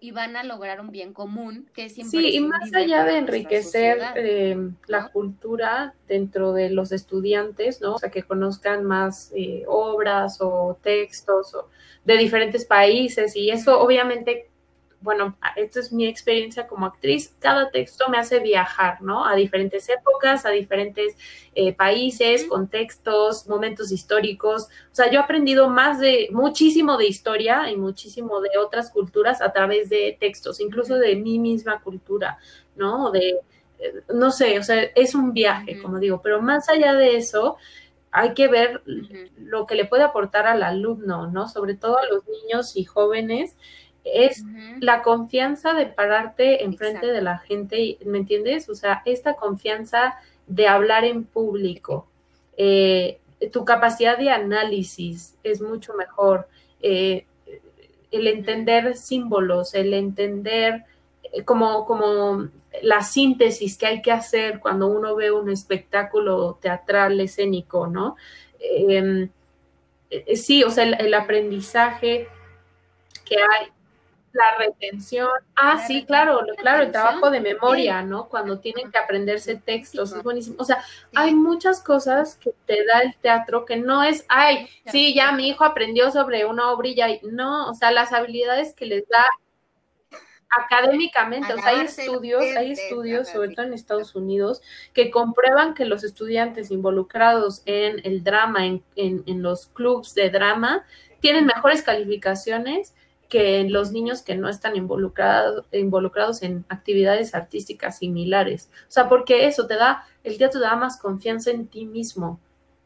y 0.00 0.12
van 0.12 0.36
a 0.36 0.44
lograr 0.44 0.80
un 0.80 0.90
bien 0.90 1.12
común 1.12 1.68
que 1.74 1.86
es 1.86 1.94
Sí, 1.94 2.36
y 2.36 2.40
más 2.40 2.72
allá 2.72 3.04
de 3.04 3.18
enriquecer 3.18 3.98
eh, 4.14 4.56
la 4.86 5.08
cultura 5.08 5.94
dentro 6.06 6.52
de 6.52 6.70
los 6.70 6.92
estudiantes, 6.92 7.80
¿no? 7.80 7.94
O 7.94 7.98
sea, 7.98 8.10
que 8.10 8.22
conozcan 8.22 8.84
más 8.84 9.32
eh, 9.34 9.64
obras 9.66 10.38
o 10.40 10.78
textos 10.82 11.54
o 11.54 11.68
de 12.04 12.16
diferentes 12.16 12.64
países 12.64 13.34
y 13.34 13.50
eso 13.50 13.80
obviamente 13.80 14.48
bueno, 15.00 15.36
esta 15.56 15.78
es 15.78 15.92
mi 15.92 16.06
experiencia 16.06 16.66
como 16.66 16.86
actriz, 16.86 17.34
cada 17.38 17.70
texto 17.70 18.08
me 18.08 18.18
hace 18.18 18.40
viajar, 18.40 19.00
¿no? 19.00 19.24
A 19.24 19.36
diferentes 19.36 19.88
épocas, 19.88 20.44
a 20.44 20.50
diferentes 20.50 21.16
eh, 21.54 21.72
países, 21.72 22.46
contextos, 22.46 23.46
momentos 23.46 23.92
históricos. 23.92 24.64
O 24.90 24.94
sea, 24.94 25.10
yo 25.10 25.20
he 25.20 25.22
aprendido 25.22 25.68
más 25.68 26.00
de, 26.00 26.28
muchísimo 26.32 26.96
de 26.96 27.06
historia 27.06 27.70
y 27.70 27.76
muchísimo 27.76 28.40
de 28.40 28.50
otras 28.58 28.90
culturas 28.90 29.40
a 29.40 29.52
través 29.52 29.88
de 29.88 30.16
textos, 30.18 30.60
incluso 30.60 30.96
de 30.96 31.14
mi 31.14 31.38
misma 31.38 31.80
cultura, 31.80 32.38
¿no? 32.74 33.12
De, 33.12 33.40
eh, 33.78 34.02
no 34.12 34.32
sé, 34.32 34.58
o 34.58 34.64
sea, 34.64 34.82
es 34.82 35.14
un 35.14 35.32
viaje, 35.32 35.80
como 35.80 36.00
digo, 36.00 36.20
pero 36.22 36.42
más 36.42 36.68
allá 36.68 36.94
de 36.94 37.16
eso, 37.16 37.56
hay 38.10 38.34
que 38.34 38.48
ver 38.48 38.82
lo 39.36 39.66
que 39.66 39.76
le 39.76 39.84
puede 39.84 40.02
aportar 40.02 40.46
al 40.46 40.62
alumno, 40.62 41.30
¿no? 41.30 41.48
Sobre 41.48 41.74
todo 41.74 41.98
a 41.98 42.06
los 42.06 42.26
niños 42.26 42.76
y 42.76 42.84
jóvenes 42.84 43.56
es 44.14 44.44
la 44.80 45.02
confianza 45.02 45.72
de 45.74 45.86
pararte 45.86 46.64
enfrente 46.64 47.06
de 47.06 47.22
la 47.22 47.38
gente, 47.38 47.98
¿me 48.04 48.18
entiendes? 48.18 48.68
O 48.68 48.74
sea, 48.74 49.02
esta 49.04 49.34
confianza 49.34 50.16
de 50.46 50.66
hablar 50.66 51.04
en 51.04 51.24
público, 51.24 52.06
eh, 52.56 53.18
tu 53.52 53.64
capacidad 53.64 54.18
de 54.18 54.30
análisis 54.30 55.36
es 55.42 55.60
mucho 55.60 55.94
mejor, 55.94 56.48
eh, 56.80 57.26
el 58.10 58.26
entender 58.26 58.96
símbolos, 58.96 59.74
el 59.74 59.92
entender 59.92 60.84
eh, 61.32 61.44
como, 61.44 61.84
como 61.84 62.48
la 62.82 63.02
síntesis 63.02 63.76
que 63.76 63.86
hay 63.86 64.02
que 64.02 64.12
hacer 64.12 64.60
cuando 64.60 64.86
uno 64.88 65.14
ve 65.14 65.30
un 65.30 65.50
espectáculo 65.50 66.58
teatral 66.60 67.20
escénico, 67.20 67.86
¿no? 67.86 68.16
Em, 68.58 69.28
sí, 70.34 70.64
o 70.64 70.70
sea, 70.70 70.84
el 70.84 71.14
aprendizaje 71.14 72.28
que 73.24 73.36
hay 73.36 73.68
la 74.32 74.56
retención. 74.58 75.28
Ah, 75.56 75.84
sí, 75.86 76.04
claro, 76.04 76.40
claro, 76.58 76.82
el 76.82 76.92
trabajo 76.92 77.30
de 77.30 77.40
memoria, 77.40 78.02
¿no? 78.02 78.28
Cuando 78.28 78.60
tienen 78.60 78.90
que 78.90 78.98
aprenderse 78.98 79.56
textos, 79.56 80.12
es 80.12 80.22
buenísimo. 80.22 80.56
O 80.58 80.64
sea, 80.64 80.82
hay 81.14 81.34
muchas 81.34 81.82
cosas 81.82 82.36
que 82.36 82.52
te 82.66 82.84
da 82.84 83.00
el 83.00 83.16
teatro 83.16 83.64
que 83.64 83.76
no 83.76 84.02
es, 84.02 84.24
ay, 84.28 84.68
sí, 84.86 85.14
ya 85.14 85.32
mi 85.32 85.48
hijo 85.48 85.64
aprendió 85.64 86.10
sobre 86.10 86.44
una 86.44 86.70
obrilla 86.70 87.08
y 87.08 87.20
no, 87.22 87.70
o 87.70 87.74
sea, 87.74 87.90
las 87.90 88.12
habilidades 88.12 88.74
que 88.74 88.86
les 88.86 89.08
da 89.08 89.24
académicamente, 90.50 91.52
o 91.52 91.58
sea, 91.58 91.68
hay 91.68 91.80
estudios, 91.84 92.42
hay 92.56 92.72
estudios, 92.72 93.28
sobre 93.28 93.54
todo 93.54 93.66
en 93.66 93.74
Estados 93.74 94.14
Unidos, 94.14 94.62
que 94.94 95.10
comprueban 95.10 95.74
que 95.74 95.84
los 95.84 96.04
estudiantes 96.04 96.70
involucrados 96.70 97.62
en 97.66 98.00
el 98.04 98.24
drama, 98.24 98.66
en, 98.66 98.82
en, 98.96 99.42
los 99.42 99.66
clubs 99.66 100.14
de 100.14 100.30
drama, 100.30 100.84
tienen 101.20 101.46
mejores 101.46 101.82
calificaciones 101.82 102.94
que 103.28 103.64
los 103.64 103.92
niños 103.92 104.22
que 104.22 104.36
no 104.36 104.48
están 104.48 104.76
involucrados, 104.76 105.66
involucrados 105.72 106.42
en 106.42 106.64
actividades 106.68 107.34
artísticas 107.34 107.98
similares. 107.98 108.70
O 108.82 108.90
sea, 108.90 109.08
porque 109.08 109.46
eso 109.46 109.66
te 109.66 109.76
da, 109.76 110.04
el 110.24 110.38
teatro 110.38 110.60
te 110.60 110.66
da 110.66 110.76
más 110.76 110.98
confianza 110.98 111.50
en 111.50 111.68
ti 111.68 111.84
mismo. 111.84 112.40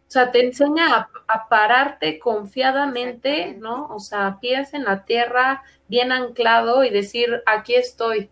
O 0.06 0.10
sea, 0.12 0.30
te 0.30 0.44
enseña 0.44 1.08
a, 1.26 1.48
pararte 1.48 2.18
confiadamente, 2.18 3.56
¿no? 3.58 3.86
O 3.86 3.98
sea, 3.98 4.38
pies 4.40 4.74
en 4.74 4.84
la 4.84 5.04
tierra, 5.06 5.62
bien 5.88 6.12
anclado 6.12 6.84
y 6.84 6.90
decir, 6.90 7.42
aquí 7.46 7.74
estoy, 7.76 8.28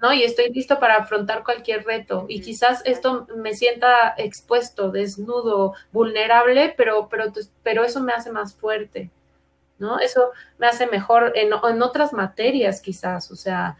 ¿no? 0.00 0.14
Y 0.14 0.22
estoy 0.22 0.50
listo 0.50 0.78
para 0.78 0.96
afrontar 0.96 1.44
cualquier 1.44 1.84
reto. 1.84 2.24
Y 2.28 2.40
quizás 2.40 2.82
esto 2.86 3.26
me 3.36 3.52
sienta 3.52 4.14
expuesto, 4.16 4.90
desnudo, 4.90 5.74
vulnerable, 5.92 6.72
pero, 6.76 7.08
pero, 7.10 7.32
pero 7.62 7.84
eso 7.84 8.00
me 8.00 8.12
hace 8.12 8.32
más 8.32 8.54
fuerte, 8.54 9.10
¿no? 9.80 9.98
Eso 9.98 10.30
me 10.58 10.66
hace 10.66 10.86
mejor 10.86 11.32
en, 11.34 11.50
en 11.52 11.82
otras 11.82 12.12
materias, 12.12 12.80
quizás. 12.80 13.30
O 13.30 13.36
sea, 13.36 13.76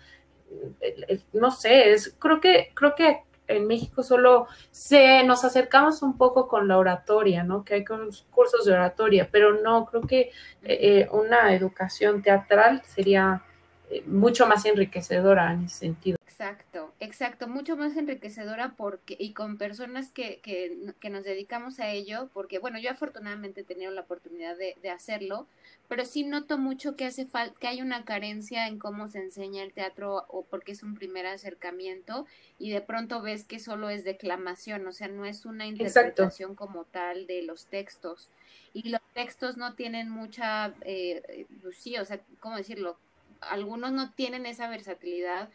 no 1.32 1.50
sé, 1.50 1.92
es, 1.92 2.14
creo 2.18 2.40
que, 2.40 2.70
creo 2.74 2.94
que 2.94 3.22
en 3.50 3.66
México 3.66 4.02
solo 4.02 4.46
se 4.70 5.24
nos 5.24 5.44
acercamos 5.44 6.02
un 6.02 6.16
poco 6.16 6.48
con 6.48 6.68
la 6.68 6.78
oratoria, 6.78 7.42
¿no? 7.42 7.64
Que 7.64 7.74
hay 7.74 7.84
cursos 7.84 8.64
de 8.64 8.72
oratoria, 8.72 9.28
pero 9.30 9.60
no, 9.60 9.86
creo 9.86 10.02
que 10.02 10.20
eh, 10.20 10.30
eh, 10.62 11.08
una 11.12 11.54
educación 11.54 12.22
teatral 12.22 12.82
sería 12.86 13.42
eh, 13.90 14.02
mucho 14.06 14.46
más 14.46 14.64
enriquecedora 14.64 15.52
en 15.52 15.64
ese 15.64 15.78
sentido. 15.78 16.19
Exacto, 16.40 16.94
exacto, 17.00 17.48
mucho 17.48 17.76
más 17.76 17.98
enriquecedora 17.98 18.72
porque 18.74 19.14
y 19.18 19.34
con 19.34 19.58
personas 19.58 20.10
que, 20.10 20.40
que, 20.40 20.94
que 20.98 21.10
nos 21.10 21.22
dedicamos 21.22 21.80
a 21.80 21.90
ello, 21.90 22.30
porque 22.32 22.58
bueno, 22.58 22.78
yo 22.78 22.90
afortunadamente 22.90 23.60
he 23.60 23.64
tenido 23.64 23.90
la 23.90 24.00
oportunidad 24.00 24.56
de, 24.56 24.74
de 24.80 24.88
hacerlo, 24.88 25.46
pero 25.86 26.06
sí 26.06 26.24
noto 26.24 26.56
mucho 26.56 26.96
que 26.96 27.04
hace 27.04 27.26
falta, 27.26 27.60
que 27.60 27.66
hay 27.66 27.82
una 27.82 28.06
carencia 28.06 28.68
en 28.68 28.78
cómo 28.78 29.06
se 29.08 29.18
enseña 29.18 29.62
el 29.62 29.74
teatro 29.74 30.24
o 30.28 30.42
porque 30.46 30.72
es 30.72 30.82
un 30.82 30.94
primer 30.94 31.26
acercamiento 31.26 32.24
y 32.58 32.70
de 32.70 32.80
pronto 32.80 33.20
ves 33.20 33.44
que 33.44 33.58
solo 33.58 33.90
es 33.90 34.02
declamación, 34.04 34.86
o 34.86 34.92
sea, 34.92 35.08
no 35.08 35.26
es 35.26 35.44
una 35.44 35.66
interpretación 35.66 36.54
como 36.54 36.84
tal 36.84 37.26
de 37.26 37.42
los 37.42 37.66
textos. 37.66 38.30
Y 38.72 38.88
los 38.88 39.02
textos 39.12 39.58
no 39.58 39.74
tienen 39.74 40.08
mucha, 40.08 40.72
eh, 40.86 41.44
pues 41.60 41.76
sí, 41.76 41.98
o 41.98 42.04
sea, 42.06 42.18
¿cómo 42.38 42.56
decirlo? 42.56 42.96
Algunos 43.42 43.92
no 43.92 44.12
tienen 44.12 44.46
esa 44.46 44.70
versatilidad 44.70 45.50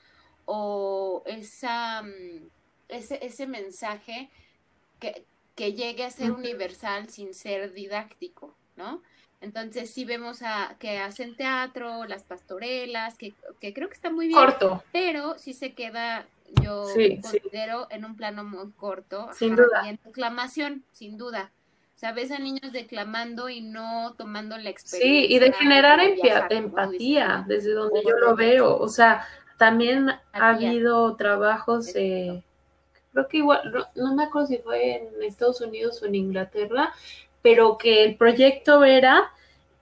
o 0.46 1.24
esa, 1.26 2.04
mm, 2.04 2.50
ese, 2.90 3.26
ese 3.26 3.48
mensaje 3.48 4.30
que, 5.00 5.26
que 5.56 5.74
llegue 5.74 6.04
a 6.04 6.12
ser 6.12 6.32
universal 6.32 7.10
sin 7.10 7.34
ser 7.34 7.74
didáctico, 7.74 8.56
¿no? 8.76 9.02
Entonces 9.42 9.92
sí 9.94 10.06
vemos 10.06 10.42
a 10.42 10.76
que 10.80 10.98
hacen 10.98 11.36
teatro, 11.36 12.06
las 12.06 12.24
pastorelas, 12.24 13.18
que, 13.18 13.34
que 13.60 13.74
creo 13.74 13.90
que 13.90 13.94
está 13.94 14.10
muy 14.10 14.28
bien. 14.28 14.40
Corto. 14.40 14.84
Pero 14.92 15.38
sí 15.38 15.54
se 15.54 15.74
queda, 15.74 16.26
yo 16.64 16.86
considero, 17.22 17.88
en 17.92 18.06
un 18.06 18.16
plano 18.16 18.44
muy 18.44 18.72
corto. 18.72 19.30
Sin 19.34 19.56
duda. 19.56 19.84
Y 19.86 19.90
en 19.90 20.00
declamación, 20.04 20.84
sin 20.94 21.18
duda. 21.18 21.52
O 21.96 21.98
sea, 21.98 22.12
ves 22.12 22.32
a 22.32 22.40
niños 22.40 22.72
declamando 22.74 23.48
y 23.48 23.62
no 23.62 24.16
tomando 24.18 24.58
la 24.58 24.70
experiencia. 24.70 25.28
Sí, 25.28 25.34
y 25.34 25.40
de 25.40 25.54
generar 25.54 26.00
empatía, 26.50 27.46
desde 27.48 27.72
donde 27.72 28.04
yo 28.04 28.18
lo 28.18 28.36
veo. 28.36 28.76
O 28.78 28.90
sea, 28.90 29.26
también 29.58 30.10
ha 30.34 30.50
habido 30.50 31.16
trabajos, 31.16 31.96
eh, 31.96 32.44
creo 33.14 33.28
que 33.28 33.38
igual, 33.38 33.88
no, 33.96 34.16
me 34.16 34.24
acuerdo 34.24 34.48
si 34.48 34.58
fue 34.58 34.98
en 34.98 35.24
Estados 35.24 35.62
Unidos 35.62 36.02
o 36.02 36.06
en 36.06 36.16
Inglaterra, 36.16 36.94
pero 37.42 37.78
que 37.78 38.04
el 38.04 38.18
proyecto 38.18 38.84
era 38.84 39.32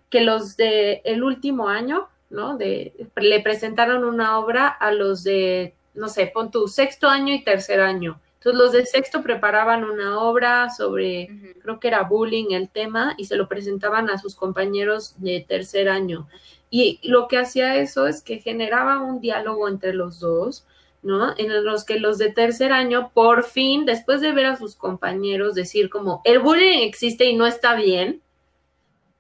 que 0.10 0.22
los 0.22 0.56
de 0.58 1.02
el 1.06 1.24
último 1.24 1.70
año, 1.70 2.08
¿no? 2.30 2.58
De, 2.58 2.94
le 3.16 3.40
presentaron 3.40 4.04
una 4.04 4.38
obra 4.38 4.68
a 4.68 4.92
los 4.92 5.24
de, 5.24 5.74
no 5.94 6.10
sé, 6.10 6.28
pon 6.28 6.52
tu 6.52 6.68
sexto 6.68 7.08
año 7.08 7.34
y 7.34 7.44
tercer 7.44 7.82
año. 7.82 8.20
Entonces 8.36 8.60
los 8.60 8.72
de 8.74 8.86
sexto 8.86 9.24
preparaban 9.24 9.86
una 9.86 10.20
obra 10.20 10.70
sobre, 10.70 11.56
creo 11.62 11.80
que 11.80 11.88
era 11.88 12.04
bullying 12.04 12.52
el 12.52 12.70
tema, 12.70 13.16
y 13.18 13.26
se 13.26 13.38
lo 13.38 13.48
presentaban 13.48 14.10
a 14.10 14.18
sus 14.18 14.36
compañeros 14.36 15.16
de 15.18 15.46
tercer 15.48 15.88
año. 15.88 16.28
Y 16.76 17.00
lo 17.04 17.28
que 17.28 17.38
hacía 17.38 17.76
eso 17.76 18.08
es 18.08 18.24
que 18.24 18.40
generaba 18.40 19.00
un 19.00 19.22
diálogo 19.22 19.68
entre 19.70 19.94
los 19.94 20.20
dos, 20.20 20.66
¿no? 21.04 21.36
En 21.38 21.64
los 21.64 21.86
que 21.86 22.00
los 22.00 22.18
de 22.18 22.32
tercer 22.32 22.74
año, 22.74 23.12
por 23.14 23.44
fin, 23.44 23.86
después 23.86 24.22
de 24.22 24.32
ver 24.32 24.48
a 24.48 24.56
sus 24.56 24.76
compañeros 24.76 25.54
decir 25.54 25.92
como, 25.92 26.24
el 26.26 26.40
bullying 26.40 26.80
existe 26.80 27.26
y 27.26 27.36
no 27.36 27.46
está 27.46 27.76
bien, 27.76 28.24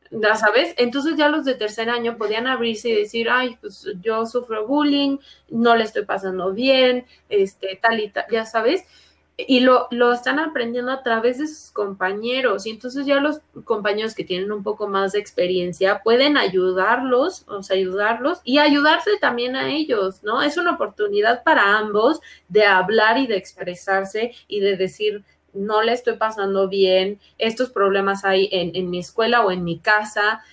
¿ya 0.09 0.33
sabes? 0.33 0.73
Entonces 0.79 1.15
ya 1.15 1.29
los 1.29 1.45
de 1.45 1.53
tercer 1.53 1.91
año 1.91 2.17
podían 2.17 2.47
abrirse 2.47 2.89
y 2.89 2.95
decir, 2.95 3.29
ay, 3.29 3.55
pues 3.61 3.87
yo 4.01 4.25
sufro 4.25 4.65
bullying, 4.65 5.19
no 5.49 5.75
le 5.75 5.83
estoy 5.83 6.05
pasando 6.05 6.53
bien, 6.53 7.05
este, 7.29 7.77
tal 7.79 7.99
y 7.99 8.09
tal, 8.09 8.25
ya 8.31 8.47
sabes 8.47 8.83
y 9.35 9.61
lo, 9.61 9.87
lo, 9.89 10.13
están 10.13 10.37
aprendiendo 10.37 10.91
a 10.91 11.01
través 11.01 11.39
de 11.39 11.47
sus 11.47 11.71
compañeros 11.71 12.67
y 12.67 12.69
entonces 12.69 13.05
ya 13.05 13.19
los 13.19 13.39
compañeros 13.63 14.13
que 14.13 14.23
tienen 14.23 14.51
un 14.51 14.61
poco 14.61 14.87
más 14.87 15.13
de 15.13 15.19
experiencia 15.19 16.03
pueden 16.03 16.37
ayudarlos, 16.37 17.43
o 17.47 17.63
sea, 17.63 17.75
ayudarlos 17.75 18.41
y 18.43 18.59
ayudarse 18.59 19.11
también 19.19 19.55
a 19.55 19.69
ellos, 19.69 20.21
¿no? 20.23 20.43
Es 20.43 20.57
una 20.57 20.73
oportunidad 20.73 21.43
para 21.43 21.77
ambos 21.77 22.21
de 22.47 22.65
hablar 22.65 23.17
y 23.17 23.25
de 23.25 23.37
expresarse 23.37 24.33
y 24.47 24.59
de 24.59 24.77
decir, 24.77 25.23
no 25.53 25.81
le 25.81 25.93
estoy 25.93 26.17
pasando 26.17 26.67
bien, 26.67 27.19
estos 27.39 27.71
problemas 27.71 28.25
hay 28.25 28.49
en, 28.51 28.75
en 28.75 28.89
mi 28.91 28.99
escuela 28.99 29.43
o 29.43 29.51
en 29.51 29.63
mi 29.63 29.79
casa, 29.79 30.43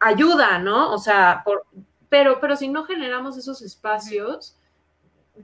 ayuda, 0.00 0.58
¿no? 0.58 0.92
O 0.92 0.98
sea, 0.98 1.42
por, 1.44 1.64
pero, 2.08 2.40
pero 2.40 2.56
si 2.56 2.68
no 2.68 2.84
generamos 2.84 3.36
esos 3.36 3.62
espacios, 3.62 4.56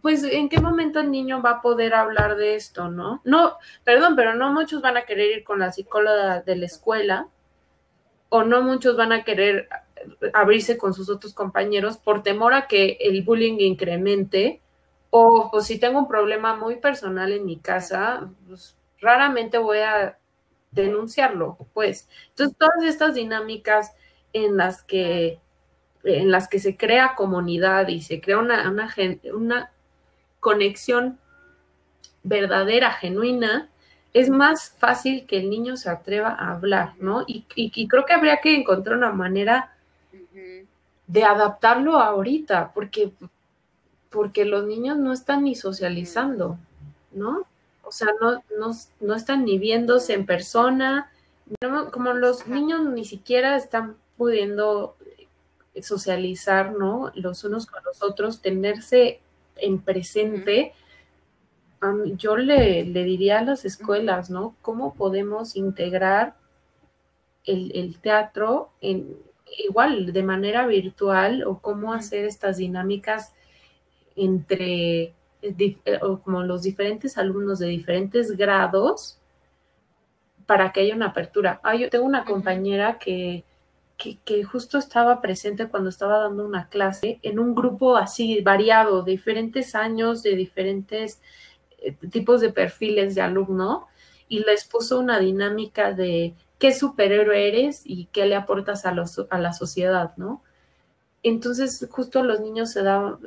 pues 0.02 0.22
en 0.22 0.48
qué 0.48 0.60
momento 0.60 1.00
el 1.00 1.10
niño 1.10 1.42
va 1.42 1.50
a 1.50 1.62
poder 1.62 1.94
hablar 1.94 2.36
de 2.36 2.54
esto, 2.54 2.88
¿no? 2.88 3.20
No, 3.24 3.56
perdón, 3.84 4.16
pero 4.16 4.34
no 4.34 4.52
muchos 4.52 4.82
van 4.82 4.96
a 4.96 5.04
querer 5.04 5.38
ir 5.38 5.44
con 5.44 5.58
la 5.58 5.72
psicóloga 5.72 6.42
de 6.42 6.56
la 6.56 6.66
escuela 6.66 7.28
o 8.28 8.44
no 8.44 8.62
muchos 8.62 8.96
van 8.96 9.12
a 9.12 9.24
querer 9.24 9.68
abrirse 10.32 10.78
con 10.78 10.94
sus 10.94 11.08
otros 11.10 11.34
compañeros 11.34 11.96
por 11.96 12.22
temor 12.22 12.54
a 12.54 12.66
que 12.66 12.98
el 13.00 13.22
bullying 13.22 13.58
incremente 13.60 14.60
o 15.10 15.48
pues, 15.50 15.66
si 15.66 15.78
tengo 15.78 15.98
un 15.98 16.08
problema 16.08 16.54
muy 16.54 16.76
personal 16.76 17.32
en 17.32 17.46
mi 17.46 17.58
casa, 17.58 18.30
pues, 18.46 18.76
raramente 19.00 19.58
voy 19.58 19.78
a 19.78 20.18
denunciarlo, 20.70 21.56
pues. 21.72 22.08
Entonces, 22.30 22.56
todas 22.58 22.84
estas 22.84 23.14
dinámicas 23.14 23.94
en 24.32 24.56
las 24.56 24.82
que 24.82 25.40
en 26.04 26.30
las 26.30 26.48
que 26.48 26.60
se 26.60 26.76
crea 26.76 27.14
comunidad 27.16 27.88
y 27.88 28.00
se 28.02 28.20
crea 28.20 28.38
una, 28.38 28.70
una, 28.70 28.88
una 29.34 29.72
conexión 30.40 31.18
verdadera, 32.22 32.92
genuina, 32.92 33.68
es 34.12 34.30
más 34.30 34.70
fácil 34.78 35.26
que 35.26 35.38
el 35.38 35.50
niño 35.50 35.76
se 35.76 35.90
atreva 35.90 36.30
a 36.30 36.52
hablar, 36.52 36.94
¿no? 36.98 37.24
Y, 37.26 37.44
creo 37.88 38.04
que 38.04 38.12
habría 38.14 38.38
que 38.40 38.56
encontrar 38.56 38.96
una 38.96 39.12
manera 39.12 39.74
de 41.06 41.24
adaptarlo 41.24 41.98
ahorita, 41.98 42.72
porque, 42.74 43.12
porque 44.10 44.44
los 44.44 44.66
niños 44.66 44.98
no 44.98 45.12
están 45.12 45.44
ni 45.44 45.54
socializando, 45.54 46.58
¿no? 47.12 47.46
O 47.82 47.92
sea, 47.92 48.08
no, 48.20 48.42
no, 49.00 49.14
están 49.14 49.44
ni 49.44 49.58
viéndose 49.58 50.12
en 50.12 50.26
persona, 50.26 51.10
como 51.90 52.12
los 52.12 52.46
niños 52.46 52.84
ni 52.84 53.04
siquiera 53.04 53.56
están 53.56 53.96
pudiendo 54.18 54.96
socializar, 55.80 56.72
¿no? 56.72 57.12
Los 57.14 57.44
unos 57.44 57.66
con 57.66 57.82
los 57.84 58.02
otros, 58.02 58.42
tenerse 58.42 59.20
en 59.58 59.80
presente, 59.80 60.72
yo 62.16 62.36
le, 62.36 62.84
diría 62.84 63.38
a 63.38 63.44
las 63.44 63.64
escuelas, 63.64 64.30
¿no? 64.30 64.56
¿Cómo 64.62 64.94
podemos 64.94 65.56
integrar 65.56 66.34
el, 67.44 67.98
teatro 68.00 68.70
en, 68.80 69.16
igual 69.58 70.12
de 70.12 70.22
manera 70.22 70.66
virtual 70.66 71.44
o 71.44 71.60
cómo 71.60 71.92
hacer 71.92 72.24
estas 72.24 72.58
dinámicas 72.58 73.32
entre 74.16 75.14
eh, 75.40 75.76
como 76.24 76.42
los 76.42 76.62
diferentes 76.62 77.16
alumnos 77.16 77.60
de 77.60 77.68
diferentes 77.68 78.36
grados 78.36 79.18
para 80.46 80.72
que 80.72 80.80
haya 80.80 80.96
una 80.96 81.08
apertura. 81.08 81.60
Ah, 81.62 81.76
yo 81.76 81.90
tengo 81.90 82.04
una 82.04 82.24
compañera 82.24 82.98
que 82.98 83.44
que, 83.98 84.44
justo 84.44 84.78
estaba 84.78 85.20
presente 85.20 85.68
cuando 85.68 85.90
estaba 85.90 86.18
dando 86.18 86.46
una 86.46 86.68
clase 86.68 87.18
en 87.22 87.40
un 87.40 87.54
grupo 87.54 87.96
así 87.96 88.40
variado, 88.40 89.02
de 89.02 89.12
diferentes 89.12 89.74
años, 89.74 90.22
de 90.22 90.36
diferentes 90.36 91.20
eh, 91.80 91.94
tipos 92.10 92.40
de 92.40 92.50
perfiles 92.50 93.16
de 93.16 93.22
alumno, 93.22 93.88
y 94.28 94.44
les 94.44 94.64
puso 94.64 95.00
una 95.00 95.18
dinámica 95.18 95.92
de 95.92 96.34
qué 96.58 96.72
superhéroe 96.72 97.48
eres 97.48 97.82
y 97.84 98.06
qué 98.12 98.26
le 98.26 98.36
aportas 98.36 98.86
a, 98.86 98.92
los, 98.92 99.26
a 99.30 99.38
la 99.38 99.52
sociedad, 99.52 100.12
¿no? 100.16 100.42
Entonces, 101.24 101.86
justo 101.90 102.22
los 102.22 102.40
niños 102.40 102.70
se 102.70 102.82
daban, 102.82 103.18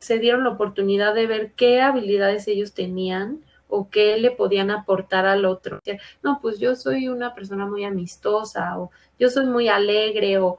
se 0.00 0.18
dieron 0.18 0.42
la 0.42 0.50
oportunidad 0.50 1.14
de 1.14 1.26
ver 1.28 1.52
qué 1.52 1.80
habilidades 1.80 2.48
ellos 2.48 2.72
tenían 2.72 3.40
o 3.74 3.88
qué 3.88 4.18
le 4.18 4.30
podían 4.30 4.70
aportar 4.70 5.24
al 5.24 5.46
otro. 5.46 5.80
No, 6.22 6.40
pues 6.42 6.58
yo 6.58 6.76
soy 6.76 7.08
una 7.08 7.34
persona 7.34 7.64
muy 7.66 7.84
amistosa 7.84 8.78
o 8.78 8.90
yo 9.18 9.30
soy 9.30 9.46
muy 9.46 9.68
alegre 9.68 10.38
o 10.38 10.58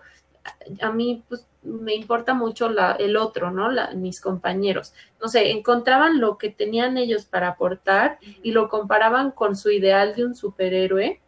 a 0.81 0.91
mí 0.91 1.23
pues 1.29 1.45
me 1.61 1.93
importa 1.93 2.33
mucho 2.33 2.69
la, 2.69 2.93
el 2.93 3.15
otro, 3.15 3.51
¿no? 3.51 3.69
mis 3.95 4.19
compañeros. 4.19 4.93
No 5.21 5.27
sé, 5.27 5.51
encontraban 5.51 6.19
lo 6.19 6.39
que 6.39 6.49
tenían 6.49 6.97
ellos 6.97 7.25
para 7.25 7.49
aportar 7.49 8.17
y 8.41 8.51
lo 8.51 8.67
comparaban 8.67 9.31
con 9.31 9.55
su 9.55 9.69
ideal 9.69 10.15
de 10.15 10.25
un 10.25 10.35
superhéroe 10.35 11.21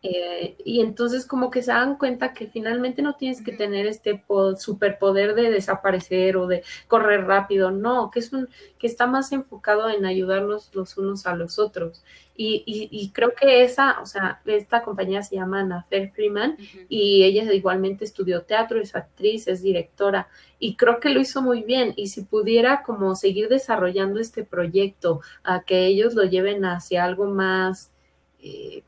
eh, 0.00 0.56
y 0.64 0.80
entonces 0.80 1.26
como 1.26 1.50
que 1.50 1.60
se 1.60 1.72
dan 1.72 1.96
cuenta 1.96 2.32
que 2.32 2.46
finalmente 2.46 3.02
no 3.02 3.16
tienes 3.16 3.42
que 3.42 3.50
tener 3.50 3.86
este 3.86 4.24
superpoder 4.56 5.34
de 5.34 5.50
desaparecer 5.50 6.36
o 6.36 6.46
de 6.46 6.62
correr 6.86 7.24
rápido, 7.24 7.72
no, 7.72 8.10
que 8.10 8.20
es 8.20 8.32
un, 8.32 8.48
que 8.78 8.86
está 8.86 9.08
más 9.08 9.32
enfocado 9.32 9.90
en 9.90 10.06
ayudarnos 10.06 10.72
los 10.72 10.96
unos 10.98 11.26
a 11.26 11.34
los 11.34 11.58
otros. 11.58 12.04
Y, 12.40 12.62
y, 12.64 13.10
creo 13.10 13.34
que 13.34 13.64
esa, 13.64 14.00
o 14.00 14.06
sea, 14.06 14.40
esta 14.46 14.82
compañía 14.82 15.24
se 15.24 15.34
llama 15.34 15.58
Ana 15.58 15.84
Freeman 16.14 16.56
y 16.88 17.24
ella 17.24 17.52
igualmente 17.52 18.04
estudió 18.04 18.42
teatro, 18.42 18.80
es 18.80 18.94
actriz, 18.94 19.48
es 19.48 19.60
directora 19.60 20.28
y 20.60 20.76
creo 20.76 21.00
que 21.00 21.08
lo 21.08 21.18
hizo 21.20 21.42
muy 21.42 21.64
bien. 21.64 21.94
Y 21.96 22.06
si 22.06 22.22
pudiera 22.22 22.84
como 22.84 23.16
seguir 23.16 23.48
desarrollando 23.48 24.20
este 24.20 24.44
proyecto, 24.44 25.20
a 25.42 25.64
que 25.64 25.86
ellos 25.86 26.14
lo 26.14 26.22
lleven 26.22 26.64
hacia 26.64 27.02
algo 27.02 27.26
más... 27.26 27.90
Eh, 28.38 28.84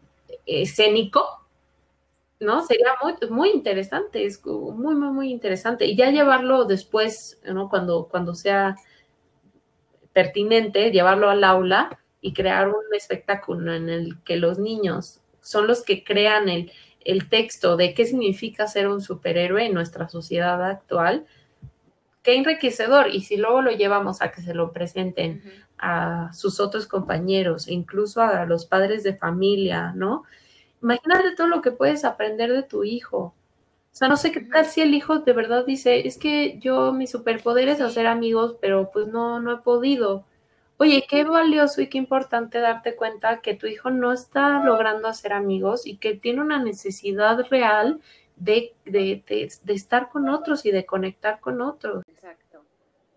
escénico, 0.51 1.25
¿no? 2.41 2.65
Sería 2.65 2.95
muy, 3.03 3.15
muy 3.31 3.51
interesante, 3.51 4.25
es 4.25 4.45
muy, 4.45 4.95
muy, 4.95 5.13
muy 5.13 5.31
interesante. 5.31 5.87
Y 5.87 5.97
ya 5.97 6.11
llevarlo 6.11 6.65
después, 6.65 7.41
¿no? 7.45 7.69
Cuando, 7.69 8.09
cuando 8.11 8.35
sea 8.35 8.77
pertinente, 10.13 10.91
llevarlo 10.91 11.31
al 11.31 11.45
aula 11.45 11.99
y 12.21 12.33
crear 12.33 12.69
un 12.69 12.95
espectáculo 12.95 13.75
en 13.75 13.89
el 13.89 14.23
que 14.25 14.37
los 14.37 14.59
niños 14.59 15.21
son 15.41 15.67
los 15.67 15.83
que 15.83 16.05
crean 16.05 16.49
el, 16.49 16.73
el 17.05 17.29
texto 17.29 17.77
de 17.77 17.95
qué 17.95 18.05
significa 18.05 18.67
ser 18.67 18.89
un 18.89 19.01
superhéroe 19.01 19.67
en 19.67 19.75
nuestra 19.75 20.09
sociedad 20.09 20.63
actual, 20.65 21.27
qué 22.23 22.37
enriquecedor. 22.37 23.09
Y 23.09 23.23
si 23.23 23.37
luego 23.37 23.63
lo 23.63 23.71
llevamos 23.71 24.23
a 24.23 24.31
que 24.31 24.43
se 24.43 24.55
lo 24.55 24.73
presenten 24.73 25.43
a 25.79 26.31
sus 26.33 26.61
otros 26.61 26.87
compañeros, 26.87 27.69
incluso 27.69 28.21
a 28.21 28.45
los 28.45 28.67
padres 28.67 29.03
de 29.03 29.15
familia, 29.15 29.93
¿no? 29.95 30.25
Imagínate 30.83 31.35
todo 31.37 31.47
lo 31.47 31.63
que 31.63 31.73
puedes 31.73 32.05
aprender 32.05 32.53
de 32.53 32.63
tu 32.63 32.85
hijo. 32.85 33.35
O 33.93 33.97
sea, 33.97 34.09
no 34.09 34.17
sé 34.17 34.33
qué 34.33 34.41
tal 34.41 34.67
si 34.67 34.81
el 34.81 34.95
hijo 34.95 35.19
de 35.21 35.33
verdad 35.33 35.67
dice, 35.67 36.07
es 36.07 36.17
que 36.19 36.59
yo 36.61 36.93
mi 36.93 37.07
superpoder 37.07 37.69
es 37.69 37.81
hacer 37.81 38.07
amigos, 38.07 38.57
pero 38.61 38.91
pues 38.93 39.09
no, 39.09 39.41
no 39.41 39.53
he 39.53 39.59
podido. 39.59 40.25
Oye, 40.79 41.05
qué 41.09 41.25
valioso 41.25 41.83
y 41.83 41.89
qué 41.89 41.99
importante 41.99 42.59
darte 42.61 42.97
cuenta 42.97 43.41
que 43.43 43.55
tu 43.55 43.67
hijo 43.67 43.91
no 43.91 44.13
está 44.13 44.65
logrando 44.65 45.09
hacer 45.09 45.33
amigos 45.33 45.87
y 45.87 45.99
que 45.99 46.15
tiene 46.15 46.41
una 46.41 46.63
necesidad 46.63 47.39
real 47.51 48.01
de, 48.37 48.75
de, 48.87 49.23
de 49.27 49.73
estar 49.75 50.09
con 50.09 50.29
otros 50.31 50.65
y 50.65 50.71
de 50.71 50.87
conectar 50.87 51.41
con 51.41 51.61
otros. 51.61 52.05
Exacto. 52.09 52.65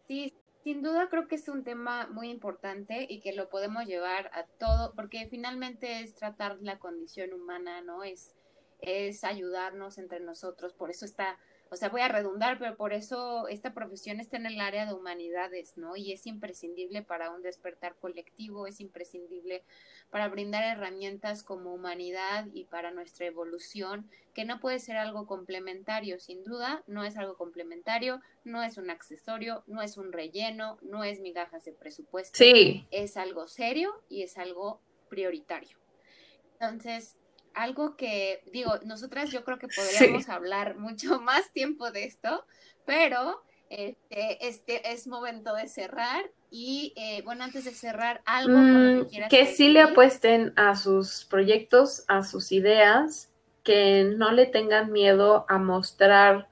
Sí, 0.07 0.33
sin 0.63 0.81
duda 0.81 1.09
creo 1.09 1.27
que 1.27 1.35
es 1.35 1.49
un 1.49 1.63
tema 1.63 2.07
muy 2.07 2.29
importante 2.29 3.05
y 3.09 3.19
que 3.19 3.33
lo 3.33 3.49
podemos 3.49 3.85
llevar 3.85 4.31
a 4.33 4.45
todo, 4.45 4.93
porque 4.95 5.27
finalmente 5.29 6.01
es 6.01 6.15
tratar 6.15 6.57
la 6.61 6.79
condición 6.79 7.33
humana, 7.33 7.81
¿no? 7.81 8.03
Es, 8.03 8.33
es 8.79 9.23
ayudarnos 9.23 9.97
entre 9.97 10.21
nosotros, 10.21 10.73
por 10.73 10.89
eso 10.89 11.05
está 11.05 11.37
o 11.73 11.75
sea, 11.75 11.89
voy 11.89 12.01
a 12.01 12.07
redundar, 12.07 12.59
pero 12.59 12.77
por 12.77 12.93
eso 12.93 13.47
esta 13.47 13.73
profesión 13.73 14.19
está 14.19 14.37
en 14.37 14.45
el 14.45 14.61
área 14.61 14.85
de 14.85 14.93
humanidades, 14.93 15.75
¿no? 15.75 15.95
Y 15.95 16.11
es 16.11 16.27
imprescindible 16.27 17.01
para 17.01 17.31
un 17.31 17.41
despertar 17.41 17.95
colectivo, 17.95 18.67
es 18.67 18.79
imprescindible 18.79 19.63
para 20.11 20.27
brindar 20.27 20.63
herramientas 20.63 21.41
como 21.41 21.73
humanidad 21.73 22.45
y 22.53 22.65
para 22.65 22.91
nuestra 22.91 23.25
evolución, 23.25 24.07
que 24.35 24.45
no 24.45 24.59
puede 24.59 24.77
ser 24.77 24.97
algo 24.97 25.25
complementario, 25.25 26.19
sin 26.19 26.43
duda, 26.43 26.83
no 26.85 27.03
es 27.03 27.17
algo 27.17 27.37
complementario, 27.37 28.21
no 28.43 28.61
es 28.61 28.77
un 28.77 28.91
accesorio, 28.91 29.63
no 29.65 29.81
es 29.81 29.97
un 29.97 30.11
relleno, 30.11 30.77
no 30.83 31.03
es 31.03 31.21
migajas 31.21 31.65
de 31.65 31.73
presupuesto. 31.73 32.37
Sí. 32.37 32.85
Es 32.91 33.17
algo 33.17 33.47
serio 33.47 33.91
y 34.09 34.21
es 34.21 34.37
algo 34.37 34.79
prioritario. 35.09 35.79
Entonces, 36.59 37.17
algo 37.53 37.95
que, 37.95 38.43
digo, 38.51 38.73
nosotras 38.85 39.31
yo 39.31 39.43
creo 39.43 39.59
que 39.59 39.67
podríamos 39.67 40.29
hablar 40.29 40.77
mucho 40.77 41.19
más 41.21 41.51
tiempo 41.51 41.91
de 41.91 42.05
esto, 42.05 42.45
pero 42.85 43.41
este, 43.69 44.47
este 44.47 44.91
es 44.91 45.07
momento 45.07 45.55
de 45.55 45.67
cerrar 45.67 46.29
y 46.51 46.93
eh, 46.95 47.23
bueno, 47.23 47.43
antes 47.43 47.65
de 47.65 47.71
cerrar, 47.71 48.21
algo 48.25 48.57
mm, 48.57 49.07
que, 49.07 49.27
que 49.29 49.45
sí 49.47 49.69
le 49.69 49.81
apuesten 49.81 50.53
a 50.55 50.75
sus 50.75 51.25
proyectos, 51.25 52.03
a 52.07 52.23
sus 52.23 52.51
ideas, 52.51 53.29
que 53.63 54.03
no 54.15 54.31
le 54.31 54.45
tengan 54.45 54.91
miedo 54.91 55.45
a 55.49 55.57
mostrar 55.57 56.47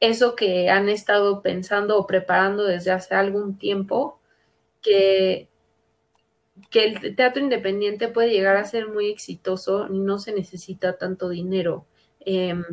eso 0.00 0.36
que 0.36 0.70
han 0.70 0.88
estado 0.88 1.42
pensando 1.42 1.98
o 1.98 2.06
preparando 2.06 2.64
desde 2.64 2.92
hace 2.92 3.14
algún 3.14 3.58
tiempo, 3.58 4.20
que 4.80 5.48
que 6.70 6.84
el 6.84 7.16
teatro 7.16 7.42
independiente 7.42 8.08
puede 8.08 8.30
llegar 8.30 8.56
a 8.56 8.64
ser 8.64 8.88
muy 8.88 9.10
exitoso, 9.10 9.88
no 9.88 10.18
se 10.18 10.32
necesita 10.32 10.96
tanto 10.98 11.28
dinero. 11.28 11.86
Em, 12.20 12.64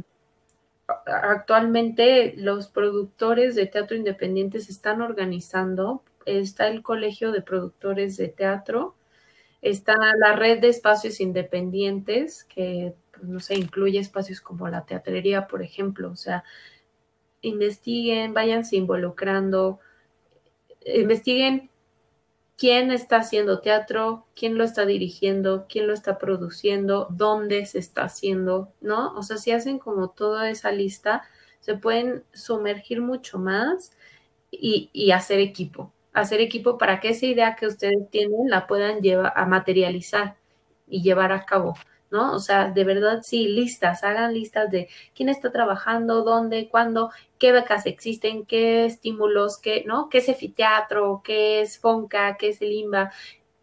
actualmente 1.06 2.34
los 2.38 2.68
productores 2.68 3.56
de 3.56 3.66
teatro 3.68 3.98
independiente 3.98 4.60
se 4.60 4.72
están 4.72 5.02
organizando. 5.02 6.04
Está 6.26 6.68
el 6.68 6.84
Colegio 6.84 7.32
de 7.32 7.42
Productores 7.42 8.18
de 8.18 8.28
Teatro, 8.28 8.96
está 9.62 9.96
la 10.18 10.36
red 10.36 10.60
de 10.60 10.70
espacios 10.70 11.20
independientes, 11.20 12.44
que, 12.44 12.94
pues, 13.12 13.24
no 13.24 13.40
sé, 13.40 13.56
incluye 13.56 14.00
espacios 14.00 14.42
como 14.42 14.68
la 14.70 14.86
teatrería, 14.86 15.48
por 15.48 15.64
ejemplo. 15.64 16.12
O 16.12 16.16
sea, 16.16 16.44
investiguen, 17.42 18.34
váyanse 18.34 18.76
involucrando, 18.76 19.80
investiguen 20.86 21.71
quién 22.62 22.92
está 22.92 23.18
haciendo 23.18 23.60
teatro, 23.60 24.28
quién 24.36 24.56
lo 24.56 24.64
está 24.64 24.86
dirigiendo, 24.86 25.66
quién 25.68 25.88
lo 25.88 25.96
está 25.96 26.20
produciendo, 26.20 27.08
dónde 27.10 27.66
se 27.66 27.80
está 27.80 28.04
haciendo, 28.04 28.72
¿no? 28.82 29.16
O 29.16 29.24
sea, 29.24 29.38
si 29.38 29.50
hacen 29.50 29.80
como 29.80 30.12
toda 30.12 30.48
esa 30.52 30.72
lista, 30.72 31.24
se 31.60 31.74
pueden 31.76 32.24
sumergir 32.34 33.02
mucho 33.02 33.40
más 33.40 33.98
y, 34.52 35.10
hacer 35.10 35.40
equipo, 35.40 35.92
hacer 36.14 36.40
equipo 36.40 36.78
para 36.78 37.00
que 37.00 37.10
esa 37.10 37.26
idea 37.26 37.56
que 37.56 37.66
ustedes 37.66 38.08
tienen 38.12 38.48
la 38.48 38.68
puedan 38.68 39.02
llevar 39.02 39.34
a 39.36 39.48
materializar 39.48 40.36
y 40.88 41.02
llevar 41.02 41.32
a 41.32 41.46
cabo. 41.46 41.74
¿No? 42.12 42.34
O 42.34 42.40
sea, 42.40 42.70
de 42.72 42.84
verdad 42.84 43.22
sí, 43.24 43.48
listas, 43.48 44.04
hagan 44.04 44.34
listas 44.34 44.70
de 44.70 44.90
quién 45.16 45.30
está 45.30 45.52
trabajando, 45.52 46.24
dónde, 46.24 46.70
cuándo, 46.70 47.12
qué 47.40 47.52
becas 47.52 47.86
existen, 47.86 48.46
qué 48.46 48.86
estímulos, 48.86 49.58
qué, 49.58 49.84
¿no? 49.88 50.10
¿Qué 50.10 50.20
es 50.20 50.30
efiteatro, 50.30 51.22
qué 51.24 51.62
es 51.62 51.80
FONCA, 51.80 52.38
qué 52.38 52.50
es 52.50 52.62
el 52.62 52.72
IMBA? 52.72 53.12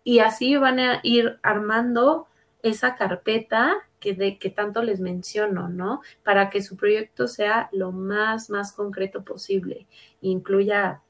Y 0.05 0.21
así 0.21 0.57
van 0.57 0.81
a 0.81 1.01
ir 1.03 1.39
armando 1.43 2.27
esa 2.63 2.97
carpeta 2.97 3.77
que, 4.01 4.15
de, 4.15 4.33
tanto 4.55 4.83
les 4.83 5.01
menciono, 5.01 5.69
¿no? 5.69 6.01
Para 6.23 6.51
que 6.51 6.63
su 6.63 6.77
proyecto 6.77 7.29
sea 7.29 7.69
lo 7.73 7.93
más, 7.93 8.51
más 8.51 8.73
concreto 8.73 9.25
posible. 9.25 9.87
Incluya 10.21 11.03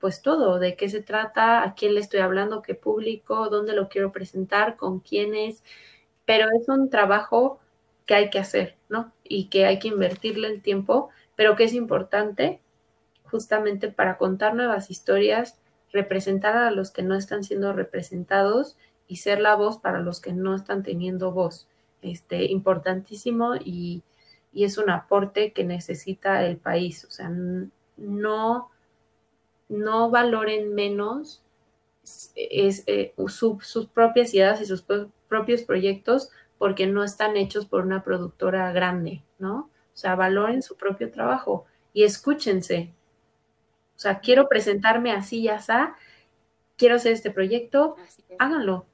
pues 0.00 0.22
todo, 0.22 0.58
de 0.58 0.76
qué 0.76 0.88
se 0.88 1.02
trata, 1.02 1.62
a 1.64 1.74
quién 1.74 1.94
le 1.94 2.00
estoy 2.00 2.20
hablando, 2.20 2.62
qué 2.62 2.74
público, 2.74 3.48
dónde 3.48 3.74
lo 3.74 3.88
quiero 3.88 4.12
presentar, 4.12 4.76
con 4.76 5.00
quiénes, 5.00 5.64
pero 6.28 6.46
es 6.60 6.68
un 6.68 6.90
trabajo 6.90 7.58
que 8.04 8.14
hay 8.14 8.28
que 8.28 8.38
hacer, 8.38 8.76
¿no? 8.90 9.14
Y 9.24 9.48
que 9.48 9.64
hay 9.64 9.78
que 9.78 9.88
invertirle 9.88 10.48
el 10.48 10.60
tiempo, 10.60 11.08
pero 11.36 11.56
que 11.56 11.64
es 11.64 11.72
importante 11.72 12.60
justamente 13.24 13.88
para 13.88 14.18
contar 14.18 14.54
nuevas 14.54 14.90
historias, 14.90 15.56
representar 15.90 16.54
a 16.58 16.70
los 16.70 16.90
que 16.90 17.02
no 17.02 17.14
están 17.14 17.44
siendo 17.44 17.72
representados 17.72 18.76
y 19.06 19.16
ser 19.16 19.40
la 19.40 19.54
voz 19.54 19.78
para 19.78 20.00
los 20.00 20.20
que 20.20 20.34
no 20.34 20.54
están 20.54 20.82
teniendo 20.82 21.32
voz. 21.32 21.66
Este, 22.02 22.44
importantísimo 22.44 23.54
y, 23.56 24.02
es 24.52 24.76
un 24.76 24.90
aporte 24.90 25.54
que 25.54 25.64
necesita 25.64 26.44
el 26.44 26.58
país. 26.58 27.06
O 27.06 27.10
sea, 27.10 27.30
no, 27.96 28.68
no 29.70 30.10
valoren 30.10 30.74
menos 30.74 31.42
es, 32.34 32.84
eh, 32.86 33.14
sus 33.28 33.86
propias 33.86 34.34
ideas 34.34 34.60
y 34.60 34.66
sus 34.66 34.84
propios 35.28 35.62
proyectos 35.62 36.30
porque 36.58 36.86
no 36.86 37.04
están 37.04 37.36
hechos 37.36 37.66
por 37.66 37.84
una 37.84 38.02
productora 38.02 38.72
grande, 38.72 39.22
¿no? 39.38 39.70
O 39.92 39.96
sea, 39.96 40.14
valoren 40.16 40.62
su 40.62 40.76
propio 40.76 41.10
trabajo 41.10 41.66
y 41.92 42.04
escúchense. 42.04 42.92
O 43.96 43.98
sea, 43.98 44.20
quiero 44.20 44.48
presentarme 44.48 45.12
así 45.12 45.40
y 45.40 45.48
así, 45.48 45.72
quiero 46.76 46.96
hacer 46.96 47.12
este 47.12 47.30
proyecto, 47.30 47.96
háganlo. 48.38 48.86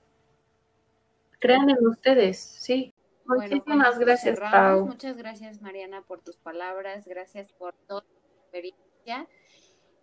Crean 1.39 1.69
en 1.71 1.87
ustedes, 1.87 2.39
sí. 2.39 2.95
Muchísimas 3.27 3.99
gracias, 3.99 4.39
Pau. 4.39 4.87
Muchas 4.87 5.17
gracias, 5.17 5.63
Mariana, 5.63 6.03
por 6.03 6.21
tus 6.21 6.37
palabras. 6.37 7.07
Gracias 7.07 7.53
por 7.53 7.75
toda 7.87 8.03
tu 8.03 8.17
experiencia. 8.41 9.27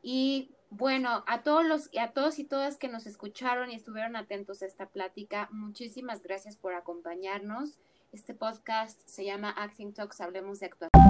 Y 0.02 0.52
bueno, 0.72 1.26
a 1.28 1.44
todos 1.44 1.66
los 1.66 1.90
a 2.00 2.14
todos 2.14 2.40
y 2.40 2.46
todas 2.46 2.78
que 2.78 2.88
nos 2.88 3.06
escucharon 3.06 3.70
y 3.70 3.76
estuvieron 3.76 4.16
atentos 4.16 4.62
a 4.62 4.66
esta 4.66 4.88
plática, 4.88 5.50
muchísimas 5.52 6.24
gracias 6.24 6.56
por 6.56 6.74
acompañarnos. 6.74 7.78
Este 8.14 8.34
podcast 8.34 9.02
se 9.06 9.26
llama 9.26 9.52
Acting 9.52 9.94
Talks, 9.94 10.22
hablemos 10.22 10.62
de 10.62 10.68
actuación. 10.68 11.01